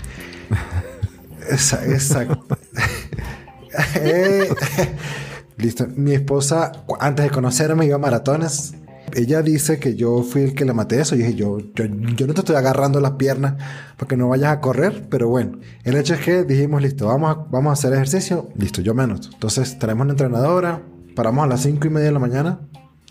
Exacto. 1.51 2.47
Eh, 3.97 4.49
Listo. 5.59 5.87
Mi 5.97 6.13
esposa, 6.13 6.73
antes 7.01 7.25
de 7.25 7.31
conocerme, 7.31 7.87
iba 7.87 7.97
a 7.97 7.99
maratones. 7.99 8.75
Ella 9.15 9.41
dice 9.41 9.79
que 9.79 9.95
yo 9.95 10.23
fui 10.23 10.43
el 10.43 10.55
que 10.55 10.67
le 10.67 10.75
maté 10.75 11.01
eso. 11.01 11.15
Y 11.15 11.19
dije, 11.19 11.35
yo, 11.35 11.59
yo, 11.59 11.85
yo 11.85 12.27
no 12.27 12.35
te 12.35 12.41
estoy 12.41 12.57
agarrando 12.57 13.01
las 13.01 13.13
piernas 13.13 13.55
para 13.97 14.09
que 14.09 14.17
no 14.17 14.29
vayas 14.29 14.53
a 14.53 14.61
correr. 14.61 15.07
Pero 15.09 15.29
bueno, 15.29 15.59
el 15.85 15.97
hecho 15.97 16.15
es 16.15 16.21
que 16.21 16.45
dijimos, 16.45 16.83
listo, 16.83 17.07
vamos 17.07 17.37
a, 17.37 17.47
vamos 17.51 17.71
a 17.71 17.73
hacer 17.73 17.95
ejercicio. 17.95 18.49
Listo, 18.57 18.83
yo 18.83 18.93
menos. 18.93 19.31
Entonces, 19.33 19.79
tenemos 19.79 20.05
una 20.05 20.13
entrenadora. 20.13 20.83
Paramos 21.15 21.45
a 21.45 21.47
las 21.47 21.63
cinco 21.63 21.87
y 21.87 21.91
media 21.91 22.07
de 22.07 22.13
la 22.13 22.19
mañana. 22.19 22.61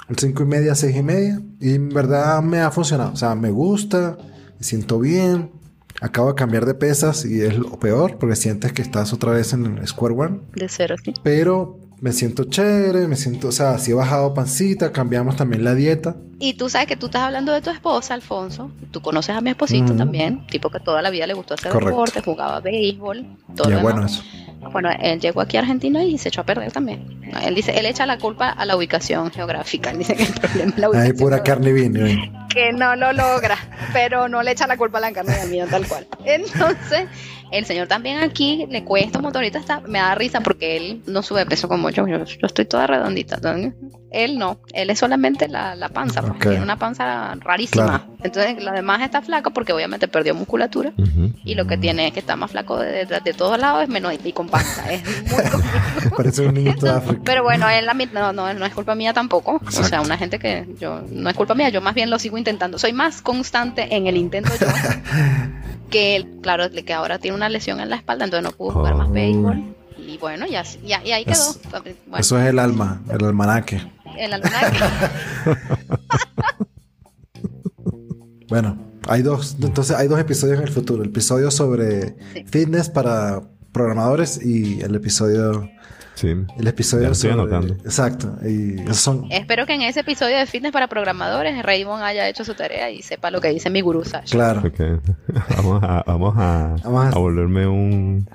El 0.08 0.18
cinco 0.20 0.44
y 0.44 0.46
media, 0.46 0.76
seis 0.76 0.96
y 0.96 1.02
media. 1.02 1.42
Y 1.60 1.74
en 1.74 1.90
verdad 1.90 2.44
me 2.44 2.60
ha 2.60 2.70
funcionado. 2.70 3.14
O 3.14 3.18
sea, 3.18 3.34
me 3.34 3.50
gusta, 3.50 4.18
me 4.60 4.64
siento 4.64 5.00
bien. 5.00 5.52
Acabo 6.02 6.30
de 6.30 6.36
cambiar 6.36 6.66
de 6.66 6.74
pesas 6.74 7.26
y 7.26 7.42
es 7.42 7.58
lo 7.58 7.80
peor 7.80 8.18
porque 8.18 8.36
sientes 8.36 8.74
que 8.74 8.82
estás 8.82 9.14
otra 9.14 9.32
vez 9.32 9.54
en 9.54 9.66
el 9.66 9.88
Square 9.88 10.16
One. 10.16 10.40
De 10.54 10.68
cero, 10.68 10.96
sí. 11.04 11.14
Pero 11.24 11.80
me 12.02 12.12
siento 12.12 12.44
chévere, 12.44 13.08
me 13.08 13.16
siento, 13.16 13.48
o 13.48 13.52
sea, 13.52 13.78
si 13.80 13.92
he 13.92 13.94
bajado 13.94 14.34
pancita, 14.34 14.92
cambiamos 14.92 15.38
también 15.38 15.64
la 15.64 15.74
dieta. 15.74 16.18
Y 16.40 16.56
tú 16.56 16.68
sabes 16.70 16.88
que 16.88 16.98
tú 16.98 17.06
estás 17.06 17.22
hablando 17.24 17.54
de 17.54 17.62
tu 17.62 17.70
esposa, 17.70 18.14
Alfonso. 18.14 18.70
Tú 18.92 19.02
conoces 19.02 19.36
a 19.36 19.42
mi 19.42 19.52
esposito 19.52 19.86
Ujú. 19.92 19.98
también, 19.98 20.46
tipo 20.48 20.70
que 20.70 20.80
toda 20.82 21.02
la 21.02 21.10
vida 21.10 21.26
le 21.28 21.34
gustó 21.34 21.54
hacer 21.54 21.72
Correcto. 21.72 21.90
deporte, 21.92 22.22
jugaba 22.22 22.60
béisbol, 22.60 23.26
todo 23.56 23.70
lo 23.70 23.80
bueno 23.80 24.06
eso. 24.06 24.22
Bueno, 24.72 24.90
él 25.00 25.20
llegó 25.22 25.42
aquí 25.42 25.58
a 25.58 25.62
Argentina 25.62 26.04
y 26.04 26.18
se 26.18 26.30
echó 26.30 26.42
a 26.42 26.44
perder 26.44 26.72
también. 26.72 27.22
Él 27.46 27.56
dice, 27.56 27.78
él 27.80 27.86
echa 27.86 28.06
la 28.06 28.18
culpa 28.18 28.50
a 28.50 28.66
la 28.66 28.76
ubicación 28.76 29.32
geográfica. 29.32 29.92
Él 29.92 29.98
dice 30.00 30.16
que 30.16 30.24
el 30.24 30.34
problema 30.34 30.72
es 30.72 30.78
la 30.80 30.88
Hay 30.88 30.92
ubicación 31.12 31.18
pura 31.18 31.38
geográfica. 31.38 31.94
carne 31.94 32.10
y. 32.10 32.14
¿eh? 32.26 32.32
que 32.56 32.72
no 32.72 32.96
lo 32.96 33.12
logra, 33.12 33.58
pero 33.92 34.30
no 34.30 34.42
le 34.42 34.52
echa 34.52 34.66
la 34.66 34.78
culpa 34.78 34.98
a 35.00 35.02
la 35.02 35.12
carne 35.12 35.36
del 35.38 35.50
mío, 35.50 35.66
tal 35.70 35.86
cual. 35.90 36.08
Entonces, 36.26 37.08
el 37.52 37.66
señor 37.66 37.88
también 37.90 38.20
aquí 38.20 38.66
le 38.70 38.86
cuesta 38.86 39.18
un 39.20 39.24
montón, 39.26 39.42
ahorita 39.42 39.60
está, 39.60 39.82
me 39.82 40.00
da 40.00 40.16
risa 40.16 40.40
porque 40.40 40.78
él 40.78 41.02
no 41.06 41.22
sube 41.22 41.42
de 41.42 41.48
peso 41.48 41.68
como 41.68 41.90
yo, 41.90 42.08
yo, 42.08 42.24
yo 42.24 42.48
estoy 42.48 42.64
toda 42.64 42.88
redondita. 42.88 43.40
Él 44.10 44.40
no, 44.40 44.62
él 44.74 44.90
es 44.90 45.00
solamente 45.00 45.50
la, 45.50 45.76
la 45.76 45.90
panza, 45.90 46.22
tiene 46.34 46.62
una 46.62 46.78
panza 46.78 47.36
rarísima. 47.36 47.86
Claro. 47.86 48.04
Entonces, 48.24 48.64
lo 48.64 48.72
demás 48.72 49.02
está 49.02 49.22
flaco 49.22 49.52
porque 49.52 49.74
obviamente 49.74 50.08
perdió 50.08 50.34
musculatura. 50.36 50.92
Y 51.44 51.56
lo 51.56 51.66
que 51.68 51.78
tiene 51.78 52.08
es 52.08 52.14
que 52.14 52.20
está 52.20 52.36
más 52.36 52.52
flaco 52.52 52.78
de, 52.80 53.06
de- 53.06 53.20
de 53.20 53.34
todos 53.34 53.58
lados 53.60 53.84
es 53.84 53.90
menos 53.90 54.14
y 54.24 54.32
con 54.34 54.48
panza. 54.50 54.92
Es 54.92 55.04
muy. 55.32 56.10
Parece 56.18 56.46
un 56.48 56.54
niñito 56.56 56.86
de 56.86 56.92
África. 56.92 57.22
Pero 57.24 57.44
bueno, 57.44 57.70
él 57.70 57.86
la 57.86 57.94
no, 57.94 58.34
no, 58.34 58.54
no 58.54 58.66
es 58.66 58.74
culpa 58.74 58.94
mía 58.96 59.14
tampoco. 59.14 59.62
O 59.66 59.72
sea, 59.72 60.02
una 60.02 60.18
gente 60.18 60.40
que 60.40 60.68
yo 60.80 61.02
no 61.12 61.30
es 61.30 61.36
culpa 61.36 61.56
mía, 61.56 61.70
yo 61.70 61.82
más 61.82 61.94
bien 61.96 62.10
lo 62.10 62.20
sigo 62.20 62.38
intentando. 62.38 62.78
Soy 62.78 62.94
más 62.94 63.22
constante 63.22 63.96
en 63.96 64.08
el 64.08 64.18
intento 64.18 64.52
yo 64.60 64.68
que 65.90 66.16
él, 66.16 66.40
claro, 66.42 66.66
que 66.72 66.94
ahora 66.94 67.20
tiene 67.20 67.36
una 67.38 67.48
lesión 67.50 67.80
en 67.80 67.90
la 67.90 67.96
espalda, 67.96 68.26
entonces 68.26 68.44
no 68.50 68.56
pudo 68.58 68.72
jugar 68.74 68.96
más 68.96 69.08
Oh. 69.10 69.12
béisbol. 69.12 69.64
Y 69.98 70.18
bueno, 70.18 70.46
ya, 70.46 70.64
ya, 70.86 71.02
y 71.04 71.12
ahí 71.12 71.24
quedó. 71.26 71.34
Es- 71.34 71.60
Bueno, 71.72 72.18
Eso 72.18 72.40
es 72.40 72.48
el 72.48 72.60
alma, 72.60 73.02
el 73.10 73.24
almanaque. 73.26 73.82
el 74.18 74.34
almanaque. 74.34 74.78
Bueno, 78.56 78.78
hay 79.10 79.22
dos, 79.22 79.58
entonces 79.62 79.98
hay 79.98 80.08
dos 80.08 80.18
episodios 80.18 80.60
en 80.60 80.64
el 80.66 80.72
futuro. 80.72 81.04
El 81.04 81.10
episodio 81.10 81.52
sobre 81.52 82.16
Sí. 82.34 82.46
fitness 82.50 82.90
para 82.90 83.42
programadores 83.74 84.40
y 84.42 84.80
el 84.80 84.96
episodio, 84.96 85.70
Sí. 86.14 86.30
el 86.58 86.66
episodio 86.66 87.12
estoy 87.12 87.32
sobre- 87.32 87.42
anotando. 87.42 87.74
Exacto. 87.84 88.34
Y 88.48 88.80
esos 88.80 88.96
son 88.96 89.30
Espero 89.30 89.66
que 89.66 89.74
en 89.74 89.82
ese 89.82 90.00
episodio 90.00 90.38
de 90.38 90.46
fitness 90.46 90.72
para 90.72 90.88
programadores 90.88 91.62
Raymond 91.64 92.02
haya 92.02 92.30
hecho 92.30 92.46
su 92.46 92.54
tarea 92.54 92.90
y 92.92 93.02
sepa 93.02 93.30
lo 93.30 93.42
que 93.42 93.50
dice 93.50 93.70
mi 93.70 93.82
gurú 93.82 94.06
Sasha. 94.06 94.32
claro. 94.32 94.62
Vamos 95.58 95.84
a, 95.84 96.04
vamos 96.08 96.34
a, 96.38 96.76
Vamos 96.86 97.06
a- 97.08 97.10
a 97.10 97.20
volverme 97.20 97.68
un. 97.68 98.30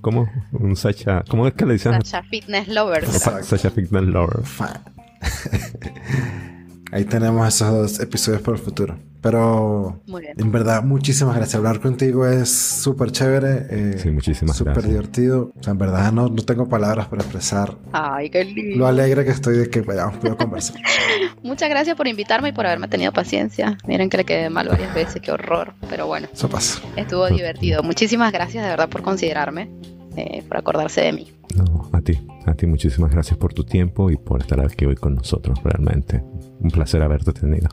¿Cómo? 0.00 0.28
Un 0.50 0.74
Sacha. 0.74 1.22
¿Cómo 1.28 1.46
es 1.46 1.54
que 1.54 1.64
le 1.66 1.74
dicen? 1.74 1.92
Sasha 2.04 2.24
Fitness 2.28 2.66
Lovers. 2.66 3.14
Exacto. 3.14 3.44
Sacha 3.44 3.70
Fitness 3.70 4.02
Lover. 4.02 4.42
Fa- 4.44 4.80
Ahí 6.92 7.04
tenemos 7.04 7.48
esos 7.48 7.70
dos 7.72 8.00
episodios 8.00 8.42
para 8.42 8.56
el 8.58 8.62
futuro. 8.62 8.98
Pero 9.22 10.02
en 10.36 10.50
verdad, 10.52 10.82
muchísimas 10.82 11.36
gracias. 11.36 11.54
Hablar 11.54 11.80
contigo 11.80 12.26
es 12.26 12.50
súper 12.50 13.12
chévere. 13.12 13.66
eh, 13.70 13.94
Sí, 13.98 14.10
muchísimas 14.10 14.56
Súper 14.56 14.74
gracias. 14.74 14.92
divertido. 14.92 15.52
O 15.58 15.62
sea, 15.62 15.70
en 15.72 15.78
verdad 15.78 16.12
no, 16.12 16.28
no 16.28 16.42
tengo 16.42 16.68
palabras 16.68 17.06
para 17.06 17.22
expresar 17.22 17.76
Ay, 17.92 18.30
qué 18.30 18.44
lindo. 18.44 18.78
lo 18.78 18.86
alegre 18.88 19.24
que 19.24 19.30
estoy 19.30 19.56
de 19.58 19.70
que 19.70 19.80
vayamos 19.80 20.16
a 20.24 20.34
conversar. 20.36 20.76
Muchas 21.42 21.70
gracias 21.70 21.96
por 21.96 22.08
invitarme 22.08 22.48
y 22.48 22.52
por 22.52 22.66
haberme 22.66 22.88
tenido 22.88 23.12
paciencia. 23.12 23.78
Miren 23.86 24.10
que 24.10 24.16
le 24.18 24.24
quedé 24.24 24.50
mal 24.50 24.68
varias 24.68 24.92
veces, 24.92 25.22
qué 25.22 25.30
horror. 25.30 25.74
Pero 25.88 26.06
bueno, 26.08 26.26
Eso 26.32 26.48
pasa. 26.50 26.80
estuvo 26.96 27.28
divertido. 27.28 27.82
Muchísimas 27.84 28.32
gracias 28.32 28.64
de 28.64 28.70
verdad 28.70 28.88
por 28.88 29.02
considerarme, 29.02 29.70
eh, 30.16 30.42
por 30.46 30.56
acordarse 30.56 31.02
de 31.02 31.12
mí. 31.12 31.26
No, 31.56 31.88
a 31.92 32.00
ti. 32.00 32.18
A 32.46 32.54
ti 32.54 32.66
muchísimas 32.66 33.10
gracias 33.10 33.38
por 33.38 33.52
tu 33.54 33.64
tiempo 33.64 34.10
y 34.10 34.16
por 34.16 34.40
estar 34.40 34.60
aquí 34.60 34.84
hoy 34.84 34.96
con 34.96 35.14
nosotros. 35.14 35.58
Realmente. 35.62 36.22
Un 36.60 36.70
placer 36.70 37.02
haberte 37.02 37.32
tenido. 37.32 37.68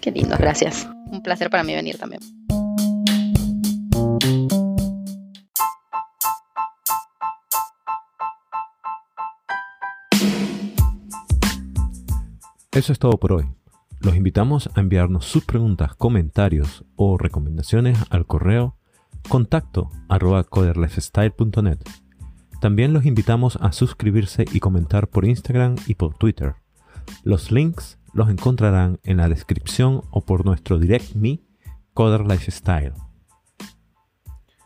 Qué 0.00 0.10
lindo, 0.10 0.36
gracias. 0.38 0.88
Un 1.10 1.22
placer 1.22 1.50
para 1.50 1.62
mí 1.62 1.74
venir 1.74 1.98
también. 1.98 2.20
Eso 12.72 12.92
es 12.92 12.98
todo 12.98 13.18
por 13.18 13.34
hoy. 13.34 13.44
Los 14.00 14.16
invitamos 14.16 14.70
a 14.74 14.80
enviarnos 14.80 15.26
sus 15.26 15.44
preguntas, 15.44 15.94
comentarios 15.94 16.84
o 16.96 17.18
recomendaciones 17.18 17.98
al 18.10 18.26
correo 18.26 18.76
contacto 19.28 19.90
arroba 20.08 20.44
coderlifestyle.net. 20.44 21.78
También 22.60 22.92
los 22.92 23.04
invitamos 23.06 23.58
a 23.60 23.72
suscribirse 23.72 24.44
y 24.52 24.60
comentar 24.60 25.08
por 25.08 25.24
Instagram 25.24 25.76
y 25.86 25.94
por 25.96 26.14
Twitter. 26.14 26.54
Los 27.24 27.50
links 27.50 27.98
los 28.12 28.30
encontrarán 28.30 29.00
en 29.02 29.16
la 29.16 29.28
descripción 29.28 30.02
o 30.10 30.24
por 30.24 30.44
nuestro 30.44 30.78
direct 30.78 31.14
me 31.14 31.42
Coder 31.94 32.26
Lifestyle. 32.26 32.94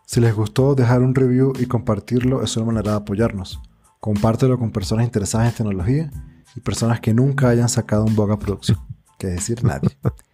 Si 0.05 0.21
les 0.21 0.35
gustó, 0.35 0.75
dejar 0.75 1.03
un 1.03 1.15
review 1.15 1.53
y 1.59 1.67
compartirlo 1.67 2.43
es 2.43 2.57
una 2.57 2.67
manera 2.67 2.93
de 2.93 2.97
apoyarnos. 2.99 3.61
Compártelo 3.99 4.59
con 4.59 4.71
personas 4.71 5.05
interesadas 5.05 5.49
en 5.49 5.57
tecnología 5.57 6.11
y 6.55 6.61
personas 6.61 7.01
que 7.01 7.13
nunca 7.13 7.49
hayan 7.49 7.69
sacado 7.69 8.05
un 8.05 8.15
blog 8.15 8.33
a 8.33 8.39
producción. 8.39 8.79
Que 9.19 9.29
decir 9.29 9.65
nadie. 9.65 9.91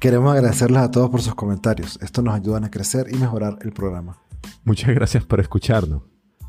Queremos 0.00 0.32
agradecerles 0.32 0.80
a 0.80 0.90
todos 0.90 1.10
por 1.10 1.20
sus 1.20 1.34
comentarios. 1.34 1.98
Esto 2.00 2.22
nos 2.22 2.34
ayuda 2.34 2.58
a 2.64 2.70
crecer 2.70 3.06
y 3.12 3.16
mejorar 3.18 3.58
el 3.60 3.72
programa. 3.72 4.16
Muchas 4.64 4.94
gracias 4.94 5.24
por 5.26 5.40
escucharnos. 5.40 6.02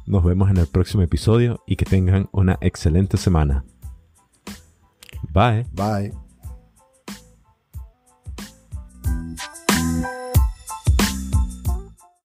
Nos 0.05 0.23
vemos 0.23 0.49
en 0.49 0.55
el 0.55 0.67
próximo 0.67 1.03
episodio 1.03 1.61
y 1.67 1.75
que 1.75 1.83
tengan 1.83 2.29
una 2.31 2.57
excelente 2.61 3.17
semana. 3.17 3.65
Bye. 5.33 5.65
Bye. 5.73 6.30